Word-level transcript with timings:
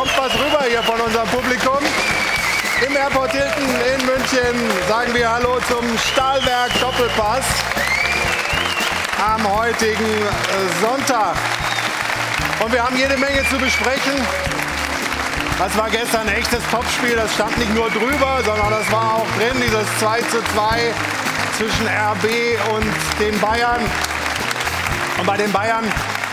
kommt 0.00 0.16
was 0.16 0.32
rüber 0.32 0.64
hier 0.66 0.82
von 0.82 0.98
unserem 0.98 1.28
Publikum. 1.28 1.76
Im 2.86 2.96
Airport 2.96 3.32
Hilton 3.32 3.68
in 3.92 4.06
München 4.06 4.70
sagen 4.88 5.12
wir 5.12 5.30
Hallo 5.30 5.58
zum 5.68 5.84
Stahlwerk 5.98 6.72
Doppelpass 6.80 7.44
am 9.22 9.58
heutigen 9.58 10.06
äh, 10.06 10.80
Sonntag. 10.80 11.36
Und 12.64 12.72
wir 12.72 12.82
haben 12.82 12.96
jede 12.96 13.18
Menge 13.18 13.46
zu 13.50 13.58
besprechen. 13.58 14.26
Das 15.58 15.76
war 15.76 15.90
gestern 15.90 16.26
ein 16.28 16.34
echtes 16.36 16.62
Topspiel. 16.70 17.14
Das 17.16 17.34
stand 17.34 17.58
nicht 17.58 17.74
nur 17.74 17.90
drüber, 17.90 18.40
sondern 18.42 18.70
das 18.70 18.90
war 18.90 19.16
auch 19.16 19.26
drin, 19.36 19.60
dieses 19.62 19.86
2 19.98 20.20
zu 20.32 20.42
2 20.54 20.94
zwischen 21.58 21.86
RB 21.86 22.24
und 22.72 22.90
den 23.20 23.38
Bayern. 23.38 23.82
Und 25.18 25.26
bei 25.26 25.36
den 25.36 25.52
Bayern 25.52 25.84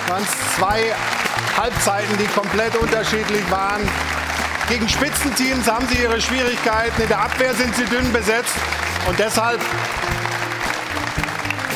waren 0.07 0.23
es 0.23 0.55
zwei 0.55 0.95
Halbzeiten, 1.57 2.17
die 2.17 2.27
komplett 2.27 2.75
unterschiedlich 2.75 3.49
waren. 3.49 3.81
Gegen 4.69 4.87
Spitzenteams 4.87 5.69
haben 5.71 5.87
sie 5.87 6.01
ihre 6.01 6.19
Schwierigkeiten. 6.21 7.01
In 7.01 7.07
der 7.07 7.19
Abwehr 7.19 7.53
sind 7.53 7.75
sie 7.75 7.85
dünn 7.85 8.11
besetzt. 8.11 8.53
Und 9.07 9.17
deshalb 9.17 9.59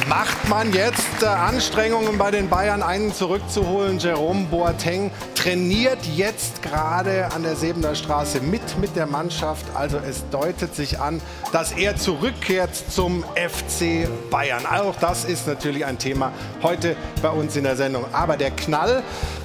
macht 0.08 0.50
man 0.50 0.74
jetzt 0.74 1.24
äh, 1.24 1.26
Anstrengungen 1.26 2.18
bei 2.18 2.32
den 2.32 2.50
Bayern, 2.50 2.84
einen 2.84 3.14
zurückzuholen. 3.14 3.98
Jerome 3.98 4.46
Boateng 4.52 5.10
trainiert 5.42 6.06
jetzt 6.16 6.62
gerade 6.62 7.32
an 7.32 7.42
der 7.42 7.56
Sebener 7.56 7.96
Straße 7.96 8.42
mit 8.42 8.62
mit 8.80 8.96
der 8.96 9.08
Mannschaft. 9.08 9.66
Also 9.74 9.98
es 9.98 10.24
deutet 10.30 10.76
sich 10.76 11.00
an, 11.00 11.20
dass 11.52 11.72
er 11.72 11.96
zurückkehrt 11.96 12.76
zum 12.76 13.24
FC 13.36 14.08
Bayern. 14.30 14.68
Auch 14.68 14.96
das 14.98 15.26
ist 15.26 15.48
natürlich 15.48 15.84
ein 15.84 15.98
Thema 15.98 16.32
heute 16.62 16.96
bei 17.24 17.30
uns 17.30 17.56
in 17.56 17.64
der 17.64 17.76
Sendung. 17.76 18.06
Aber 18.12 18.38
der 18.38 18.52
Knall 18.52 19.02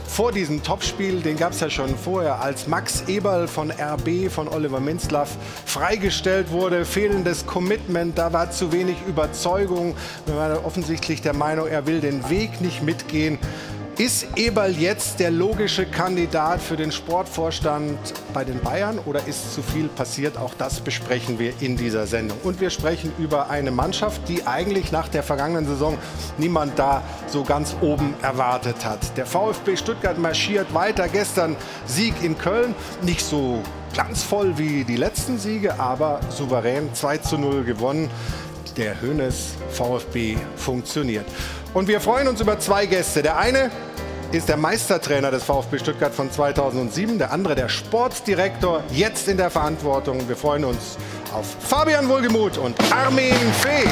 vor 0.06 0.32
diesem 0.32 0.62
Topspiel, 0.62 1.20
den 1.20 1.36
gab 1.36 1.52
es 1.52 1.60
ja 1.60 1.70
schon 1.70 1.96
vorher, 1.96 2.40
als 2.40 2.66
Max 2.66 3.04
Eberl 3.08 3.48
von 3.48 3.70
RB, 3.70 4.30
von 4.30 4.48
Oliver 4.48 4.80
Minzlaff, 4.80 5.30
freigestellt 5.64 6.50
wurde. 6.50 6.84
Fehlendes 6.84 7.46
Commitment, 7.46 8.16
da 8.16 8.32
war 8.32 8.50
zu 8.50 8.72
wenig 8.72 8.96
Überzeugung. 9.08 9.96
Wir 10.26 10.36
waren 10.36 10.58
offensichtlich 10.64 11.22
der 11.22 11.34
Meinung, 11.34 11.66
er 11.66 11.86
will 11.86 12.00
den 12.00 12.28
Weg 12.30 12.60
nicht 12.60 12.82
mitgehen. 12.82 13.38
Ist 13.98 14.26
Eberl 14.36 14.72
jetzt 14.72 15.20
der 15.20 15.30
logische 15.30 15.86
Kandidat 15.86 16.60
für 16.60 16.76
den 16.76 16.92
Sportvorstand 16.92 17.96
bei 18.34 18.44
den 18.44 18.60
Bayern 18.60 18.98
oder 19.06 19.26
ist 19.26 19.54
zu 19.54 19.62
viel 19.62 19.88
passiert? 19.88 20.36
Auch 20.36 20.52
das 20.52 20.80
besprechen 20.80 21.38
wir 21.38 21.54
in 21.60 21.78
dieser 21.78 22.06
Sendung. 22.06 22.36
Und 22.44 22.60
wir 22.60 22.68
sprechen 22.68 23.10
über 23.18 23.48
eine 23.48 23.70
Mannschaft, 23.70 24.28
die 24.28 24.46
eigentlich 24.46 24.92
nach 24.92 25.08
der 25.08 25.22
vergangenen 25.22 25.66
Saison 25.66 25.96
niemand 26.36 26.78
da 26.78 27.02
so 27.26 27.42
ganz 27.42 27.74
oben 27.80 28.12
erwartet 28.20 28.84
hat. 28.84 29.16
Der 29.16 29.24
VfB 29.24 29.78
Stuttgart 29.78 30.18
marschiert 30.18 30.74
weiter. 30.74 31.08
Gestern 31.08 31.56
Sieg 31.86 32.22
in 32.22 32.36
Köln. 32.36 32.74
Nicht 33.00 33.24
so 33.24 33.62
glanzvoll 33.94 34.58
wie 34.58 34.84
die 34.84 34.96
letzten 34.96 35.38
Siege, 35.38 35.80
aber 35.80 36.20
souverän 36.28 36.92
2 36.92 37.16
zu 37.16 37.38
0 37.38 37.64
gewonnen. 37.64 38.10
Der 38.76 39.00
Hönes 39.00 39.54
VfB 39.70 40.36
funktioniert. 40.56 41.24
Und 41.76 41.88
wir 41.88 42.00
freuen 42.00 42.26
uns 42.26 42.40
über 42.40 42.58
zwei 42.58 42.86
Gäste. 42.86 43.22
Der 43.22 43.36
eine 43.36 43.70
ist 44.32 44.48
der 44.48 44.56
Meistertrainer 44.56 45.30
des 45.30 45.44
VfB 45.44 45.78
Stuttgart 45.78 46.14
von 46.14 46.32
2007, 46.32 47.18
der 47.18 47.32
andere 47.32 47.54
der 47.54 47.68
Sportdirektor, 47.68 48.82
jetzt 48.92 49.28
in 49.28 49.36
der 49.36 49.50
Verantwortung. 49.50 50.26
Wir 50.26 50.36
freuen 50.36 50.64
uns 50.64 50.96
auf 51.34 51.44
Fabian 51.60 52.08
Wohlgemuth 52.08 52.56
und 52.56 52.74
Armin 52.90 53.34
Fee. 53.60 53.84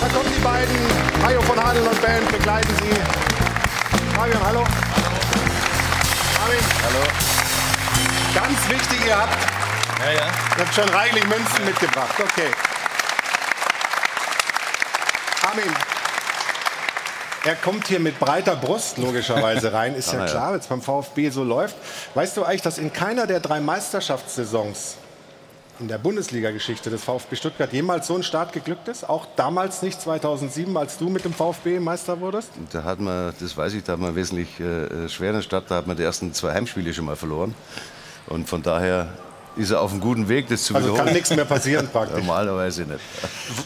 Da 0.00 0.08
kommen 0.08 0.30
die 0.34 0.42
beiden, 0.42 0.76
Mario 1.20 1.42
von 1.42 1.62
Hadel 1.62 1.82
und 1.82 2.00
Band, 2.00 2.32
begleiten 2.32 2.74
Sie. 2.80 4.16
Fabian, 4.16 4.46
hallo. 4.46 4.60
Armin. 6.40 6.64
Hallo. 6.84 7.27
Ganz 8.38 8.68
wichtig, 8.68 9.06
ihr 9.06 9.16
habt, 9.18 9.36
Ja, 10.04 10.12
ja. 10.12 10.26
ihr 10.56 10.64
habt 10.64 10.74
schon 10.74 10.88
reichlich 10.90 11.26
Münzen 11.26 11.64
mitgebracht. 11.64 12.14
Okay. 12.18 12.50
Armin. 15.50 15.74
Er 17.44 17.54
kommt 17.56 17.86
hier 17.86 18.00
mit 18.00 18.18
breiter 18.20 18.56
Brust 18.56 18.98
logischerweise 18.98 19.72
rein, 19.72 19.94
ist 19.94 20.12
ja 20.12 20.20
Ah, 20.20 20.24
ja. 20.24 20.30
klar, 20.30 20.52
wenn 20.52 20.60
es 20.60 20.66
beim 20.66 20.82
VfB 20.82 21.30
so 21.30 21.42
läuft. 21.44 21.76
Weißt 22.14 22.36
du 22.36 22.44
eigentlich, 22.44 22.62
dass 22.62 22.78
in 22.78 22.92
keiner 22.92 23.26
der 23.26 23.40
drei 23.40 23.60
Meisterschaftssaisons 23.60 24.96
in 25.80 25.86
der 25.88 25.98
Bundesliga-Geschichte 25.98 26.90
des 26.90 27.02
VfB 27.04 27.36
Stuttgart 27.36 27.72
jemals 27.72 28.08
so 28.08 28.14
ein 28.16 28.22
Start 28.24 28.52
geglückt 28.52 28.88
ist? 28.88 29.08
Auch 29.08 29.26
damals 29.36 29.82
nicht, 29.82 30.00
2007, 30.00 30.76
als 30.76 30.98
du 30.98 31.08
mit 31.08 31.24
dem 31.24 31.32
VfB 31.32 31.78
Meister 31.80 32.20
wurdest? 32.20 32.50
Da 32.72 32.82
hat 32.84 32.98
man, 33.00 33.32
das 33.40 33.56
weiß 33.56 33.72
ich, 33.74 33.84
da 33.84 33.92
hat 33.94 34.00
man 34.00 34.14
wesentlich 34.14 34.58
äh, 34.60 35.08
schweren 35.08 35.42
Start. 35.42 35.70
Da 35.70 35.76
hat 35.76 35.86
man 35.86 35.96
die 35.96 36.02
ersten 36.02 36.34
zwei 36.34 36.52
Heimspiele 36.52 36.92
schon 36.94 37.04
mal 37.06 37.16
verloren. 37.16 37.54
Und 38.28 38.48
von 38.48 38.62
daher 38.62 39.08
ist 39.56 39.70
er 39.70 39.80
auf 39.80 39.90
einem 39.90 40.00
guten 40.00 40.28
Weg, 40.28 40.48
das 40.48 40.62
zu 40.64 40.74
Also 40.74 40.88
wiederholen. 40.88 41.06
kann 41.06 41.14
nichts 41.14 41.30
mehr 41.34 41.44
passieren 41.44 41.88
praktisch. 41.92 42.18
Normalerweise 42.18 42.82
nicht. 42.82 43.00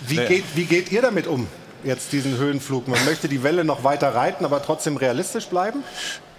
Wie, 0.07 0.17
geht, 0.17 0.45
wie 0.55 0.65
geht 0.65 0.91
ihr 0.93 1.03
damit 1.03 1.27
um, 1.27 1.47
jetzt 1.85 2.13
diesen 2.13 2.37
Höhenflug? 2.39 2.89
Man 2.89 3.05
möchte 3.05 3.29
die 3.29 3.43
Welle 3.43 3.65
noch 3.65 3.85
weiter 3.85 4.15
reiten, 4.15 4.45
aber 4.45 4.63
trotzdem 4.63 4.97
realistisch 4.97 5.47
bleiben? 5.47 5.83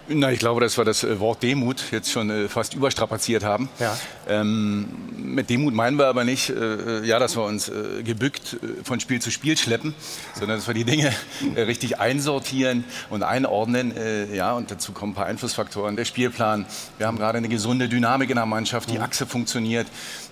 Na, 0.09 0.31
ich 0.31 0.39
glaube, 0.39 0.59
dass 0.59 0.77
wir 0.77 0.83
das 0.83 1.05
äh, 1.05 1.19
Wort 1.21 1.41
Demut 1.43 1.85
jetzt 1.91 2.11
schon 2.11 2.29
äh, 2.29 2.49
fast 2.49 2.73
überstrapaziert 2.73 3.45
haben. 3.45 3.69
Ja. 3.79 3.97
Ähm, 4.27 4.89
mit 5.15 5.49
Demut 5.49 5.73
meinen 5.73 5.97
wir 5.97 6.07
aber 6.07 6.25
nicht, 6.25 6.49
äh, 6.49 7.05
ja, 7.05 7.19
dass 7.19 7.37
wir 7.37 7.43
uns 7.43 7.69
äh, 7.69 8.03
gebückt 8.03 8.57
äh, 8.61 8.83
von 8.83 8.99
Spiel 8.99 9.21
zu 9.21 9.31
Spiel 9.31 9.55
schleppen, 9.57 9.95
sondern 10.33 10.57
dass 10.57 10.67
wir 10.67 10.73
die 10.73 10.83
Dinge 10.83 11.13
äh, 11.55 11.61
richtig 11.61 12.01
einsortieren 12.01 12.83
und 13.09 13.23
einordnen. 13.23 13.95
Äh, 13.95 14.35
ja, 14.35 14.51
und 14.53 14.71
dazu 14.71 14.91
kommen 14.91 15.13
ein 15.13 15.15
paar 15.15 15.27
Einflussfaktoren. 15.27 15.95
Der 15.95 16.05
Spielplan. 16.05 16.65
Wir 16.97 17.07
haben 17.07 17.17
gerade 17.17 17.37
eine 17.37 17.47
gesunde 17.47 17.87
Dynamik 17.87 18.29
in 18.29 18.35
der 18.35 18.45
Mannschaft. 18.45 18.91
Die 18.91 18.99
Achse 18.99 19.25
funktioniert. 19.25 19.87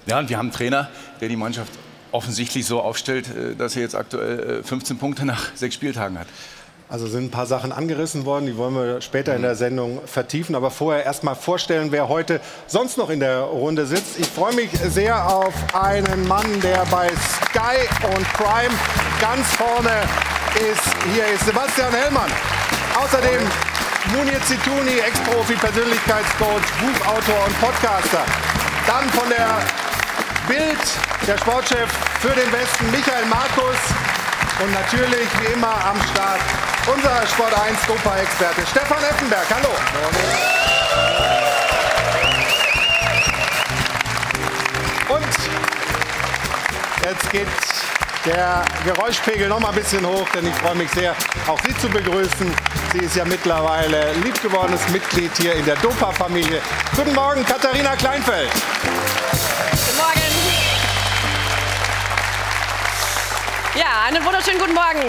Ja, 0.06 0.20
und 0.20 0.28
wir 0.28 0.38
haben 0.38 0.48
einen 0.48 0.54
Trainer, 0.54 0.90
der 1.22 1.30
die 1.30 1.38
Mannschaft 1.38 1.72
offensichtlich 2.12 2.66
so 2.66 2.82
aufstellt, 2.82 3.30
äh, 3.30 3.56
dass 3.56 3.78
er 3.78 3.84
jetzt 3.84 3.96
aktuell 3.96 4.60
äh, 4.60 4.64
15 4.64 4.98
Punkte 4.98 5.26
nach 5.26 5.56
sechs 5.56 5.76
Spieltagen 5.76 6.20
hat. 6.20 6.28
Also 6.92 7.08
sind 7.08 7.24
ein 7.24 7.32
paar 7.32 7.46
Sachen 7.46 7.72
angerissen 7.72 8.26
worden, 8.26 8.48
die 8.48 8.58
wollen 8.58 8.76
wir 8.76 9.00
später 9.00 9.34
in 9.34 9.44
der 9.44 9.56
Sendung 9.56 10.02
vertiefen. 10.06 10.56
Aber 10.56 10.72
vorher 10.72 11.06
erst 11.06 11.24
mal 11.24 11.36
vorstellen, 11.36 11.94
wer 11.94 12.10
heute 12.10 12.42
sonst 12.68 12.98
noch 12.98 13.10
in 13.10 13.22
der 13.22 13.40
Runde 13.44 13.86
sitzt. 13.86 14.20
Ich 14.20 14.28
freue 14.28 14.54
mich 14.54 14.70
sehr 14.90 15.26
auf 15.26 15.54
einen 15.74 16.28
Mann, 16.28 16.60
der 16.60 16.86
bei 16.92 17.08
Sky 17.08 17.88
und 18.14 18.28
Prime 18.34 18.76
ganz 19.22 19.48
vorne 19.56 20.02
ist. 20.56 20.84
Hier 21.14 21.26
ist 21.34 21.46
Sebastian 21.46 21.94
Hellmann. 21.94 22.30
Außerdem 23.02 23.40
Munir 24.12 24.42
Zituni, 24.44 25.00
Ex-Profi, 25.00 25.54
Persönlichkeitscoach, 25.54 26.68
Buchautor 26.82 27.46
und 27.48 27.62
Podcaster. 27.62 28.26
Dann 28.86 29.08
von 29.12 29.30
der 29.30 29.48
Bild, 30.46 30.84
der 31.26 31.38
Sportchef 31.38 31.90
für 32.20 32.36
den 32.36 32.52
Westen, 32.52 32.92
Michael 32.92 33.28
Markus. 33.28 33.80
Und 34.62 34.74
natürlich, 34.74 35.30
wie 35.40 35.54
immer, 35.54 35.74
am 35.86 35.96
Start 36.12 36.42
unser 36.88 37.28
Sport 37.28 37.54
1 37.54 37.86
Dopa-Experte 37.88 38.62
Stefan 38.70 39.04
Effenberg. 39.04 39.46
Hallo. 39.50 39.70
Und 45.10 45.28
jetzt 47.04 47.32
geht 47.32 47.48
der 48.26 48.64
Geräuschpegel 48.86 49.48
noch 49.48 49.60
mal 49.60 49.70
ein 49.70 49.76
bisschen 49.76 50.06
hoch, 50.06 50.28
denn 50.34 50.48
ich 50.48 50.56
freue 50.56 50.76
mich 50.76 50.90
sehr, 50.92 51.16
auch 51.48 51.60
Sie 51.66 51.76
zu 51.78 51.90
begrüßen. 51.90 52.54
Sie 52.94 53.00
ist 53.00 53.16
ja 53.16 53.26
mittlerweile 53.26 54.14
liebgewordenes 54.24 54.88
Mitglied 54.90 55.32
hier 55.38 55.56
in 55.56 55.66
der 55.66 55.76
Dopa-Familie. 55.78 56.62
Guten 56.96 57.14
Morgen, 57.14 57.46
Katharina 57.46 57.96
Kleinfeld. 57.96 58.50
Guten 58.52 59.98
Morgen. 59.98 60.31
Ja, 63.82 64.04
einen 64.06 64.24
wunderschönen 64.24 64.60
guten 64.60 64.76
Morgen. 64.76 65.02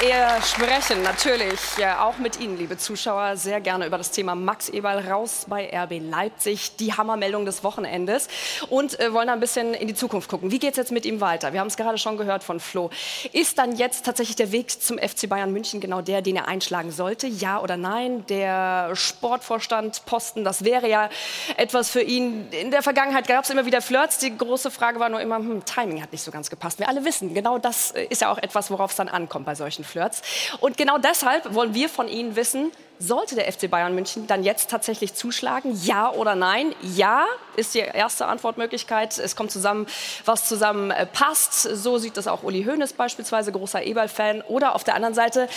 Wir 0.00 0.40
sprechen 0.42 1.02
natürlich 1.02 1.58
ja, 1.76 2.04
auch 2.04 2.18
mit 2.18 2.38
Ihnen, 2.38 2.56
liebe 2.56 2.78
Zuschauer, 2.78 3.36
sehr 3.36 3.60
gerne 3.60 3.84
über 3.84 3.98
das 3.98 4.12
Thema 4.12 4.36
Max 4.36 4.68
Eberl 4.68 5.10
raus 5.10 5.46
bei 5.48 5.68
RB 5.76 6.00
Leipzig, 6.08 6.76
die 6.76 6.92
Hammermeldung 6.92 7.46
des 7.46 7.64
Wochenendes 7.64 8.28
und 8.68 9.00
äh, 9.00 9.12
wollen 9.12 9.28
ein 9.28 9.40
bisschen 9.40 9.74
in 9.74 9.88
die 9.88 9.94
Zukunft 9.94 10.30
gucken. 10.30 10.52
Wie 10.52 10.60
geht 10.60 10.70
es 10.70 10.76
jetzt 10.76 10.92
mit 10.92 11.04
ihm 11.04 11.20
weiter? 11.20 11.52
Wir 11.52 11.58
haben 11.58 11.66
es 11.66 11.76
gerade 11.76 11.98
schon 11.98 12.16
gehört 12.16 12.44
von 12.44 12.60
Flo. 12.60 12.90
Ist 13.32 13.58
dann 13.58 13.74
jetzt 13.74 14.04
tatsächlich 14.06 14.36
der 14.36 14.52
Weg 14.52 14.70
zum 14.70 14.98
FC 14.98 15.28
Bayern 15.28 15.52
München 15.52 15.80
genau 15.80 16.00
der, 16.00 16.22
den 16.22 16.36
er 16.36 16.46
einschlagen 16.46 16.92
sollte? 16.92 17.26
Ja 17.26 17.60
oder 17.60 17.76
nein? 17.76 18.24
Der 18.28 18.94
Sportvorstand 18.94 20.06
Posten, 20.06 20.44
das 20.44 20.62
wäre 20.62 20.88
ja 20.88 21.10
etwas 21.56 21.90
für 21.90 22.02
ihn. 22.02 22.46
In 22.52 22.70
der 22.70 22.84
Vergangenheit 22.84 23.26
gab 23.26 23.42
es 23.42 23.50
immer 23.50 23.66
wieder 23.66 23.82
Flirts. 23.82 24.18
Die 24.18 24.38
große 24.38 24.70
Frage 24.70 25.00
war 25.00 25.08
nur 25.08 25.20
immer, 25.20 25.38
hm, 25.38 25.64
Timing 25.64 26.00
hat 26.00 26.12
nicht 26.12 26.22
so 26.22 26.30
ganz 26.30 26.50
gepasst. 26.50 26.78
Wir 26.78 26.88
alle 26.88 27.04
wissen, 27.04 27.34
genau 27.34 27.58
das 27.58 27.92
ist 28.12 28.20
ja 28.20 28.30
auch 28.30 28.38
etwas, 28.38 28.70
worauf 28.70 28.90
es 28.92 28.96
dann 28.96 29.08
ankommt 29.08 29.46
bei 29.46 29.54
solchen 29.54 29.84
Flirts. 29.84 30.22
Und 30.60 30.76
genau 30.76 30.98
deshalb 30.98 31.54
wollen 31.54 31.74
wir 31.74 31.88
von 31.88 32.08
Ihnen 32.08 32.36
wissen, 32.36 32.70
sollte 32.98 33.34
der 33.34 33.50
FC 33.52 33.68
Bayern 33.68 33.94
München 33.94 34.26
dann 34.26 34.44
jetzt 34.44 34.70
tatsächlich 34.70 35.14
zuschlagen? 35.14 35.78
Ja 35.82 36.12
oder 36.12 36.36
nein? 36.36 36.72
Ja 36.82 37.24
ist 37.56 37.74
die 37.74 37.80
erste 37.80 38.26
Antwortmöglichkeit. 38.26 39.18
Es 39.18 39.34
kommt 39.34 39.50
zusammen, 39.50 39.86
was 40.24 40.46
zusammen 40.48 40.90
äh, 40.90 41.04
passt. 41.06 41.62
So 41.62 41.98
sieht 41.98 42.16
das 42.16 42.28
auch 42.28 42.44
Uli 42.44 42.64
Hoeneß 42.64 42.92
beispielsweise, 42.92 43.50
großer 43.50 43.82
Eberl-Fan. 43.82 44.42
Oder 44.42 44.74
auf 44.74 44.84
der 44.84 44.94
anderen 44.94 45.14
Seite, 45.14 45.48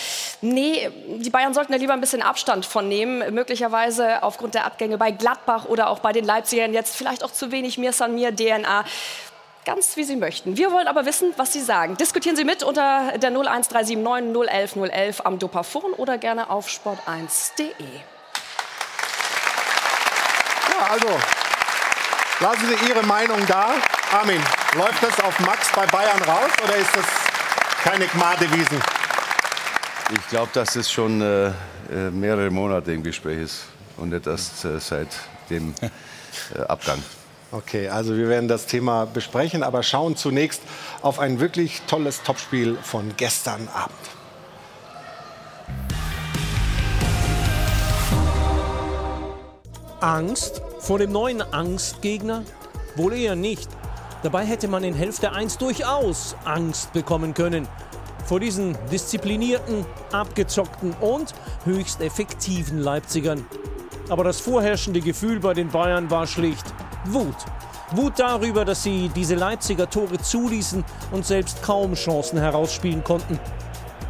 nee, 0.42 0.90
die 1.18 1.30
Bayern 1.30 1.54
sollten 1.54 1.72
da 1.72 1.78
lieber 1.78 1.94
ein 1.94 2.02
bisschen 2.02 2.22
Abstand 2.22 2.66
von 2.66 2.88
nehmen. 2.90 3.34
Möglicherweise 3.34 4.24
aufgrund 4.24 4.56
der 4.56 4.66
Abgänge 4.66 4.98
bei 4.98 5.12
Gladbach 5.12 5.66
oder 5.66 5.90
auch 5.90 6.00
bei 6.00 6.12
den 6.14 6.26
Leipzigern 6.26 6.74
jetzt 6.74 6.96
vielleicht 6.96 7.24
auch 7.24 7.32
zu 7.32 7.52
wenig 7.52 7.78
Mir 7.78 7.94
San 7.94 8.16
Mir 8.16 8.36
DNA 8.36 8.86
ganz 9.66 9.98
wie 9.98 10.04
Sie 10.04 10.16
möchten. 10.16 10.56
Wir 10.56 10.72
wollen 10.72 10.88
aber 10.88 11.06
wissen, 11.06 11.34
was 11.38 11.52
Sie 11.52 11.62
sagen. 11.62 11.98
Diskutieren 11.98 12.36
Sie 12.36 12.46
mit 12.46 12.64
unter 12.64 13.18
der 13.18 13.30
01379 13.30 13.98
011 14.48 14.76
011 14.76 15.22
am 15.26 15.40
Dopafon 15.40 15.92
oder 15.94 16.18
gerne 16.18 16.50
auf 16.50 16.68
sport1.de. 16.68 17.66
Ja, 20.70 20.88
also 20.92 21.08
lassen 22.40 22.68
Sie 22.68 22.90
Ihre 22.90 23.04
Meinung 23.04 23.46
da. 23.48 23.74
Armin, 24.14 24.42
läuft 24.76 25.04
das 25.04 25.20
auf 25.20 25.40
Max 25.40 25.72
bei 25.76 25.86
Bayern 25.88 26.22
raus 26.22 26.52
oder 26.64 26.76
ist 26.76 26.96
das 26.96 27.06
keine 27.84 28.08
Gmadewiesen? 28.08 28.82
Ich 30.14 30.28
glaube, 30.30 30.50
dass 30.54 30.74
das 30.74 30.92
schon 30.92 31.20
äh, 31.22 31.48
äh, 31.48 32.12
mehrere 32.12 32.52
Monate 32.52 32.94
im 32.94 33.02
Gespräch 33.02 33.40
ist 33.40 33.64
und 33.98 34.10
nicht 34.10 34.28
erst 34.28 34.64
äh, 34.64 34.80
seit 34.80 35.08
dem 35.50 35.74
äh, 35.82 36.62
Abgang. 36.62 37.02
Okay, 37.52 37.90
also 37.90 38.18
wir 38.18 38.28
werden 38.28 38.48
das 38.48 38.66
Thema 38.66 39.06
besprechen, 39.06 39.64
aber 39.64 39.84
schauen 39.84 40.16
zunächst 40.16 40.62
auf 41.02 41.20
ein 41.20 41.40
wirklich 41.40 41.84
tolles 41.88 42.24
Topspiel 42.24 42.76
von 42.82 43.14
gestern 43.18 43.68
Abend. 43.74 43.96
Angst 50.02 50.62
vor 50.80 51.00
dem 51.00 51.12
neuen 51.12 51.42
Angstgegner? 51.42 52.44
Wohl 52.96 53.14
eher 53.14 53.36
nicht. 53.36 53.70
Dabei 54.24 54.46
hätte 54.46 54.68
man 54.68 54.84
in 54.84 54.94
Hälfte 54.94 55.32
1 55.32 55.58
durchaus 55.58 56.36
Angst 56.46 56.94
bekommen 56.94 57.34
können. 57.34 57.68
Vor 58.26 58.40
diesen 58.40 58.76
disziplinierten, 58.92 59.86
abgezockten 60.12 60.94
und 61.00 61.34
höchst 61.64 62.02
effektiven 62.02 62.80
Leipzigern. 62.80 63.46
Aber 64.10 64.24
das 64.24 64.40
vorherrschende 64.40 65.02
Gefühl 65.02 65.40
bei 65.40 65.54
den 65.54 65.70
Bayern 65.70 66.10
war 66.10 66.26
schlicht 66.28 66.66
Wut. 67.14 67.36
Wut 67.92 68.14
darüber, 68.18 68.66
dass 68.66 68.84
sie 68.84 69.10
diese 69.16 69.36
Leipziger 69.36 69.90
Tore 69.90 70.18
zuließen 70.18 70.84
und 71.12 71.26
selbst 71.26 71.62
kaum 71.62 71.94
Chancen 71.94 72.40
herausspielen 72.40 73.04
konnten. 73.04 73.40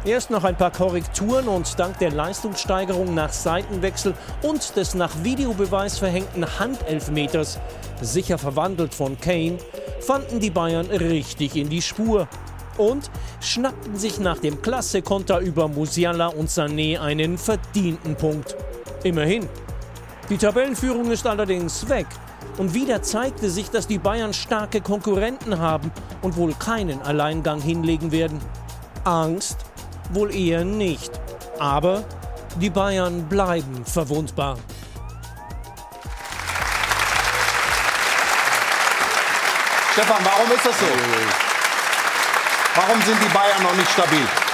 Erst 0.04 0.30
nach 0.30 0.44
ein 0.44 0.56
paar 0.56 0.70
Korrekturen 0.70 1.48
und 1.48 1.78
dank 1.78 1.98
der 1.98 2.12
Leistungssteigerung 2.12 3.14
nach 3.14 3.32
Seitenwechsel 3.32 4.14
und 4.42 4.76
des 4.76 4.94
nach 4.94 5.10
Videobeweis 5.22 5.98
verhängten 5.98 6.46
Handelfmeters, 6.58 7.58
sicher 8.00 8.38
verwandelt 8.38 8.94
von 8.94 9.20
Kane, 9.20 9.58
fanden 10.00 10.40
die 10.40 10.50
Bayern 10.50 10.86
richtig 10.86 11.56
in 11.56 11.68
die 11.68 11.82
Spur 11.82 12.28
und 12.78 13.10
schnappten 13.40 13.96
sich 13.96 14.20
nach 14.20 14.38
dem 14.38 14.62
Klasse-Konter 14.62 15.40
über 15.40 15.66
Musiala 15.66 16.28
und 16.28 16.48
Sané 16.48 17.00
einen 17.00 17.36
verdienten 17.36 18.16
Punkt. 18.16 18.56
Immerhin. 19.02 19.48
Die 20.30 20.38
Tabellenführung 20.38 21.10
ist 21.10 21.26
allerdings 21.26 21.88
weg 21.88 22.06
und 22.58 22.74
wieder 22.74 23.02
zeigte 23.02 23.50
sich, 23.50 23.70
dass 23.70 23.86
die 23.86 23.98
Bayern 23.98 24.32
starke 24.32 24.80
Konkurrenten 24.80 25.58
haben 25.58 25.90
und 26.22 26.36
wohl 26.36 26.54
keinen 26.54 27.02
Alleingang 27.02 27.60
hinlegen 27.60 28.12
werden. 28.12 28.40
Angst? 29.04 29.58
Wohl 30.10 30.34
eher 30.34 30.64
nicht. 30.64 31.10
Aber 31.58 32.04
die 32.60 32.70
Bayern 32.70 33.28
bleiben 33.28 33.84
verwundbar. 33.84 34.56
Stefan, 39.92 40.24
warum 40.24 40.52
ist 40.52 40.66
das 40.66 40.78
so? 40.78 40.86
Warum 42.74 43.02
sind 43.02 43.16
die 43.22 43.32
Bayern 43.32 43.62
noch 43.62 43.74
nicht 43.76 43.90
stabil? 43.90 44.45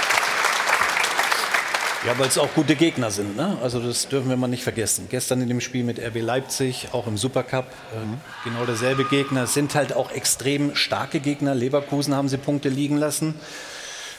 Ja, 2.05 2.19
weil 2.19 2.27
es 2.27 2.37
auch 2.37 2.53
gute 2.53 2.75
Gegner 2.75 3.11
sind. 3.11 3.37
Ne? 3.37 3.57
Also 3.63 3.79
das 3.79 4.09
dürfen 4.09 4.27
wir 4.27 4.35
mal 4.35 4.49
nicht 4.49 4.63
vergessen. 4.63 5.07
Gestern 5.09 5.41
in 5.41 5.47
dem 5.47 5.61
Spiel 5.61 5.85
mit 5.85 5.99
RB 5.99 6.21
Leipzig, 6.21 6.89
auch 6.91 7.07
im 7.07 7.17
Supercup, 7.17 7.65
mhm. 7.93 8.15
äh, 8.15 8.49
genau 8.49 8.65
derselbe 8.65 9.05
Gegner. 9.05 9.43
Es 9.43 9.53
sind 9.53 9.73
halt 9.73 9.93
auch 9.95 10.11
extrem 10.11 10.75
starke 10.75 11.21
Gegner. 11.21 11.55
Leverkusen 11.55 12.13
haben 12.13 12.27
sie 12.27 12.37
Punkte 12.37 12.67
liegen 12.67 12.97
lassen. 12.97 13.35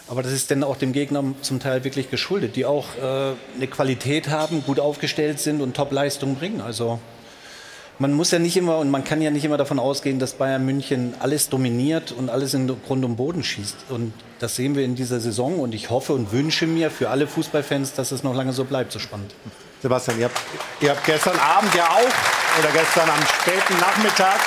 Aber 0.09 0.23
das 0.23 0.33
ist 0.33 0.51
dann 0.51 0.65
auch 0.65 0.77
dem 0.77 0.95
Gegner 0.95 1.23
zum 1.43 1.61
Teil 1.61 1.85
wirklich 1.85 2.11
geschuldet, 2.11 2.57
die 2.57 2.65
auch 2.65 2.87
äh, 2.97 3.35
eine 3.57 3.67
Qualität 3.69 4.29
haben, 4.29 4.65
gut 4.65 4.81
aufgestellt 4.81 5.39
sind 5.39 5.61
und 5.61 5.77
Top-Leistung 5.77 6.37
bringen. 6.37 6.63
Also 6.63 7.01
man 7.99 8.13
muss 8.13 8.31
ja 8.31 8.39
nicht 8.39 8.57
immer 8.57 8.79
und 8.79 8.91
man 8.91 9.05
kann 9.05 9.23
ja 9.23 9.31
nicht 9.31 9.45
immer 9.45 9.57
davon 9.57 9.79
ausgehen, 9.79 10.19
dass 10.19 10.35
Bayern 10.35 10.65
München 10.65 11.15
alles 11.21 11.49
dominiert 11.49 12.13
und 12.13 12.29
alles 12.29 12.55
in 12.55 12.67
Grund 12.87 13.05
und 13.05 13.17
Boden 13.17 13.45
schießt. 13.45 13.77
Und 13.91 14.13
das 14.41 14.57
sehen 14.57 14.75
wir 14.75 14.85
in 14.85 14.95
dieser 14.95 15.21
Saison 15.21 15.61
und 15.61 15.75
ich 15.75 15.91
hoffe 15.91 16.13
und 16.13 16.33
wünsche 16.33 16.67
mir 16.67 16.91
für 16.91 17.11
alle 17.11 17.27
Fußballfans, 17.27 17.95
dass 17.95 18.11
es 18.11 18.23
noch 18.23 18.35
lange 18.35 18.53
so 18.53 18.65
bleibt, 18.65 18.93
so 18.93 18.99
spannend. 18.99 19.35
Sebastian, 19.81 20.19
ihr 20.19 20.25
habt, 20.27 20.41
ihr 20.81 20.91
habt 20.91 21.05
gestern 21.05 21.39
Abend 21.39 21.75
ja 21.75 21.87
auch 21.89 22.59
oder 22.59 22.73
gestern 22.73 23.09
am 23.09 23.27
späten 23.27 23.79
Nachmittag 23.79 24.41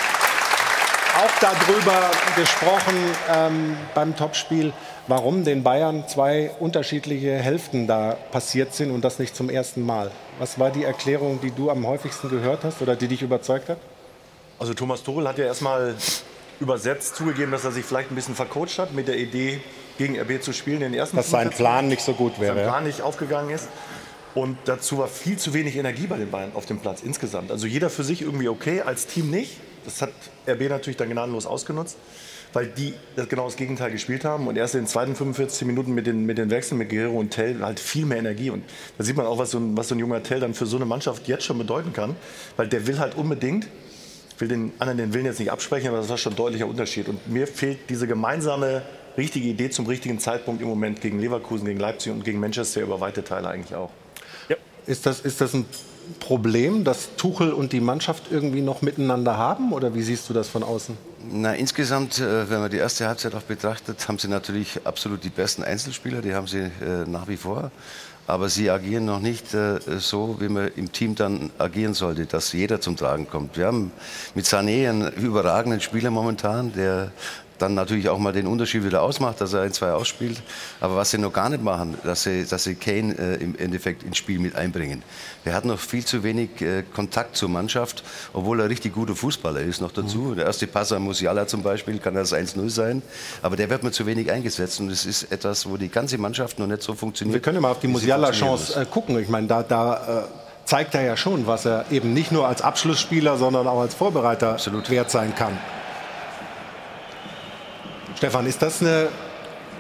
auch 1.18 1.32
darüber 1.42 2.12
gesprochen 2.36 2.96
ähm, 3.34 3.78
beim 3.96 4.16
Topspiel, 4.16 4.72
warum 5.08 5.44
den 5.44 5.64
Bayern 5.64 6.08
zwei 6.08 6.52
unterschiedliche 6.60 7.34
Hälften 7.34 7.88
da 7.88 8.16
passiert 8.32 8.74
sind 8.74 8.92
und 8.92 9.04
das 9.04 9.18
nicht 9.18 9.36
zum 9.36 9.50
ersten 9.50 9.82
Mal. 9.82 10.12
Was 10.40 10.60
war 10.60 10.70
die 10.70 10.84
Erklärung, 10.84 11.40
die 11.42 11.52
du 11.52 11.72
am 11.72 11.88
häufigsten 11.88 12.30
gehört 12.30 12.64
hast 12.64 12.82
oder 12.82 12.96
die 12.96 13.08
dich 13.08 13.22
überzeugt 13.22 13.70
hat? 13.70 13.80
Also 14.60 14.74
Thomas 14.74 15.04
Tuchel 15.04 15.28
hat 15.28 15.38
ja 15.38 15.46
erstmal 15.46 15.96
übersetzt 16.60 17.16
zugegeben, 17.16 17.52
dass 17.52 17.64
er 17.64 17.72
sich 17.72 17.86
vielleicht 17.86 18.12
ein 18.12 18.16
bisschen 18.16 18.36
vercoacht 18.36 18.78
hat 18.78 18.94
mit 18.94 19.08
der 19.08 19.18
Idee, 19.18 19.62
gegen 19.98 20.20
RB 20.20 20.42
zu 20.42 20.54
spielen. 20.54 20.80
Den 20.80 20.94
ersten 20.94 21.18
dass 21.18 21.30
sein 21.30 21.50
Plan 21.50 21.88
nicht 21.88 22.02
so 22.02 22.14
gut 22.14 22.40
wäre. 22.40 22.56
Sein 22.56 22.66
Plan 22.66 22.84
nicht 22.84 23.02
aufgegangen 23.02 23.50
ist. 23.50 23.68
Und 24.36 24.58
dazu 24.66 25.00
war 25.00 25.08
viel 25.08 25.38
zu 25.38 25.56
wenig 25.56 25.76
Energie 25.78 26.06
bei 26.06 26.18
den 26.18 26.30
Bayern 26.30 26.52
auf 26.54 26.68
dem 26.68 26.80
Platz 26.80 27.02
insgesamt. 27.02 27.52
Also 27.52 27.66
jeder 27.66 27.90
für 27.90 28.04
sich 28.04 28.22
irgendwie 28.22 28.50
okay, 28.50 28.82
als 28.82 29.08
Team 29.08 29.32
nicht. 29.32 29.58
Das 29.88 30.02
hat 30.02 30.12
RB 30.48 30.70
natürlich 30.70 30.98
dann 30.98 31.10
gnadenlos 31.10 31.46
ausgenutzt 31.46 31.98
weil 32.54 32.68
die 32.68 32.94
das 33.16 33.30
genau 33.30 33.46
das 33.46 33.56
Gegenteil 33.56 33.92
gespielt 33.92 34.26
haben 34.26 34.48
und 34.48 34.58
erst 34.58 34.76
in 34.76 34.82
den 34.82 34.88
zweiten 34.88 35.16
45 35.16 35.68
Minuten 35.68 35.94
mit 35.94 36.08
den, 36.08 36.26
mit 36.26 36.38
den 36.38 36.50
Wechseln 36.50 36.78
mit 36.78 36.90
Guerrero 36.90 37.20
und 37.20 37.32
Tell 37.32 37.60
halt 37.62 37.80
viel 37.80 38.06
mehr 38.06 38.18
Energie 38.18 38.50
und 38.50 38.64
da 38.98 39.04
sieht 39.04 39.16
man 39.16 39.26
auch, 39.26 39.38
was 39.38 39.52
so, 39.52 39.60
ein, 39.60 39.76
was 39.78 39.90
so 39.90 39.96
ein 39.96 40.00
junger 40.00 40.24
Tell 40.24 40.40
dann 40.40 40.54
für 40.54 40.66
so 40.66 40.78
eine 40.78 40.86
Mannschaft 40.86 41.28
jetzt 41.28 41.44
schon 41.44 41.58
bedeuten 41.58 41.94
kann, 41.94 42.16
weil 42.56 42.68
der 42.68 42.88
will 42.88 43.00
halt 43.00 43.16
unbedingt, 43.16 43.68
will 44.40 44.48
den 44.48 44.72
anderen 44.80 44.98
den 44.98 45.14
Willen 45.14 45.26
jetzt 45.26 45.40
nicht 45.40 45.52
absprechen, 45.52 45.90
aber 45.90 45.98
das 45.98 46.10
war 46.10 46.18
schon 46.18 46.34
ein 46.34 46.38
deutlicher 46.38 46.68
Unterschied 46.68 47.10
und 47.10 47.28
mir 47.28 47.48
fehlt 47.48 47.90
diese 47.90 48.08
gemeinsame 48.08 48.84
richtige 49.18 49.48
Idee 49.48 49.70
zum 49.70 49.88
richtigen 49.88 50.20
Zeitpunkt 50.20 50.62
im 50.62 50.68
Moment 50.68 51.02
gegen 51.02 51.20
Leverkusen, 51.20 51.66
gegen 51.66 51.80
Leipzig 51.80 52.12
und 52.12 52.24
gegen 52.24 52.40
Manchester 52.40 52.82
über 52.82 53.02
weite 53.02 53.24
Teile 53.24 53.50
eigentlich 53.50 53.76
auch. 53.76 53.90
Ja. 54.48 54.56
Ist, 54.86 55.06
das, 55.06 55.22
ist 55.22 55.42
das 55.42 55.54
ein 55.54 55.66
Problem, 56.20 56.84
das 56.84 57.10
Tuchel 57.18 57.52
und 57.54 57.74
die 57.74 57.80
Mannschaft 57.80 58.26
irgendwie 58.32 58.62
noch 58.62 58.82
miteinander 58.82 59.38
haben? 59.38 59.74
Oder 59.74 59.94
wie 59.94 60.02
siehst 60.02 60.30
du 60.30 60.34
das 60.34 60.48
von 60.50 60.64
außen? 60.64 60.98
Na, 61.32 61.54
insgesamt, 61.54 62.20
äh, 62.20 62.50
wenn 62.50 62.60
man 62.60 62.72
die 62.72 62.78
erste 62.78 63.08
Halbzeit 63.08 63.36
auch 63.36 63.44
betrachtet, 63.44 64.08
haben 64.08 64.20
sie 64.20 64.28
natürlich 64.28 64.80
absolut 64.86 65.24
die 65.24 65.30
besten 65.30 65.64
Einzelspieler, 65.64 66.22
die 66.22 66.34
haben 66.34 66.48
sie 66.48 66.60
äh, 66.60 67.06
nach 67.06 67.28
wie 67.28 67.38
vor. 67.38 67.72
Aber 68.28 68.50
sie 68.50 68.70
agieren 68.70 69.06
noch 69.06 69.22
nicht 69.22 69.54
äh, 69.54 69.80
so, 70.00 70.36
wie 70.40 70.50
man 70.50 70.70
im 70.76 70.92
Team 70.92 71.16
dann 71.16 71.50
agieren 71.58 71.94
sollte, 71.94 72.26
dass 72.26 72.52
jeder 72.52 72.82
zum 72.82 72.98
Tragen 72.98 73.30
kommt. 73.30 73.58
Wir 73.58 73.68
haben 73.68 73.92
mit 74.36 74.46
Sané 74.46 74.90
einen 74.90 75.14
überragenden 75.14 75.80
Spieler 75.80 76.12
momentan, 76.12 76.74
der 76.74 77.12
dann 77.58 77.74
natürlich 77.74 78.10
auch 78.10 78.18
mal 78.18 78.34
den 78.34 78.48
Unterschied 78.48 78.84
wieder 78.84 79.02
ausmacht, 79.02 79.42
dass 79.42 79.54
er 79.54 79.62
ein, 79.62 79.74
zwei 79.74 79.92
ausspielt. 79.92 80.42
Aber 80.80 80.96
was 80.96 81.12
sie 81.12 81.18
noch 81.18 81.34
gar 81.34 81.50
nicht 81.50 81.64
machen, 81.64 81.98
dass 82.04 82.24
sie, 82.24 82.46
dass 82.46 82.64
sie 82.64 82.76
Kane 82.76 83.16
äh, 83.18 83.44
im 83.44 83.58
Endeffekt 83.58 84.04
ins 84.04 84.18
Spiel 84.18 84.40
mit 84.40 84.56
einbringen. 84.56 85.04
Er 85.46 85.54
hat 85.54 85.66
noch 85.66 85.80
viel 85.80 86.06
zu 86.06 86.24
wenig 86.24 86.62
äh, 86.62 86.84
Kontakt 86.94 87.36
zur 87.36 87.50
Mannschaft, 87.50 88.04
obwohl 88.34 88.60
er 88.60 88.70
richtig 88.70 88.94
guter 88.94 89.16
Fußballer 89.16 89.62
ist 89.62 89.82
noch 89.82 89.92
dazu. 89.92 90.20
Mhm. 90.20 90.36
Der 90.38 90.46
erste 90.46 90.68
Pass 90.68 90.92
an 90.92 91.02
Musiala 91.02 91.48
zum 91.48 91.64
Beispiel 91.64 92.00
kann 92.00 92.16
das 92.16 92.34
1-0 92.34 92.70
sein, 92.70 93.02
aber 93.42 93.56
der 93.56 93.70
wird 93.70 93.84
mir 93.84 93.92
zu 93.92 94.06
wenig 94.06 94.32
eingesetzt 94.32 94.80
und 94.80 94.90
es 94.90 95.06
ist 95.06 95.32
etwas, 95.32 95.70
wo 95.70 95.78
die 95.78 95.90
ganze 95.90 96.18
Mannschaft 96.18 96.60
noch 96.60 96.68
nicht 96.68 96.84
so 96.84 96.94
funktioniert. 96.94 97.34
Wir 97.34 97.42
können 97.42 97.62
mal 97.62 97.72
auf 97.72 97.80
die 97.80 97.88
Musiala-Chance 97.88 98.82
äh, 98.82 98.86
gucken. 98.86 99.20
Ich 99.20 99.30
meine, 99.30 99.48
da, 99.48 99.64
da 99.64 100.24
äh, 100.24 100.68
zeigt 100.68 100.96
er 100.96 101.04
ja 101.04 101.18
schon, 101.18 101.48
was 101.48 101.66
er 101.66 101.86
eben 101.92 102.14
nicht 102.14 102.32
nur 102.32 102.48
als 102.48 102.62
Abschlussspieler, 102.62 103.38
sondern 103.38 103.68
auch 103.68 103.80
als 103.80 103.96
Vorbereiter 103.96 104.52
Absolut. 104.52 104.90
wert 104.90 105.10
sein 105.10 105.34
kann. 105.34 105.58
Stefan, 108.18 108.48
ist 108.48 108.62
das 108.62 108.82
eine 108.82 109.10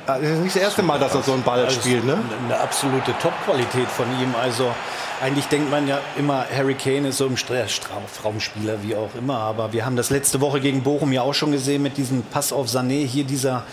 das 0.07 0.21
ist 0.21 0.39
nicht 0.39 0.55
das 0.55 0.61
erste 0.61 0.83
Mal, 0.83 0.99
dass 0.99 1.13
er 1.13 1.21
so 1.21 1.33
einen 1.33 1.43
Ball 1.43 1.65
also 1.65 1.81
spielt, 1.81 2.05
ne? 2.05 2.17
Eine 2.45 2.57
absolute 2.57 3.13
Top-Qualität 3.21 3.89
von 3.89 4.05
ihm. 4.21 4.33
Also 4.41 4.73
eigentlich 5.21 5.47
denkt 5.47 5.69
man 5.69 5.85
ja 5.85 5.99
immer, 6.17 6.45
Harry 6.55 6.75
Kane 6.75 7.09
ist 7.09 7.17
so 7.17 7.25
ein 7.25 7.35
Strafraumspieler, 7.35 8.83
wie 8.83 8.95
auch 8.95 9.13
immer. 9.15 9.37
Aber 9.39 9.73
wir 9.73 9.85
haben 9.85 9.97
das 9.97 10.09
letzte 10.09 10.39
Woche 10.39 10.61
gegen 10.61 10.81
Bochum 10.83 11.11
ja 11.11 11.23
auch 11.23 11.33
schon 11.33 11.51
gesehen 11.51 11.83
mit 11.83 11.97
diesem 11.97 12.23
Pass 12.23 12.53
auf 12.53 12.67
Sané. 12.67 13.05
Hier 13.05 13.25
dieser 13.25 13.65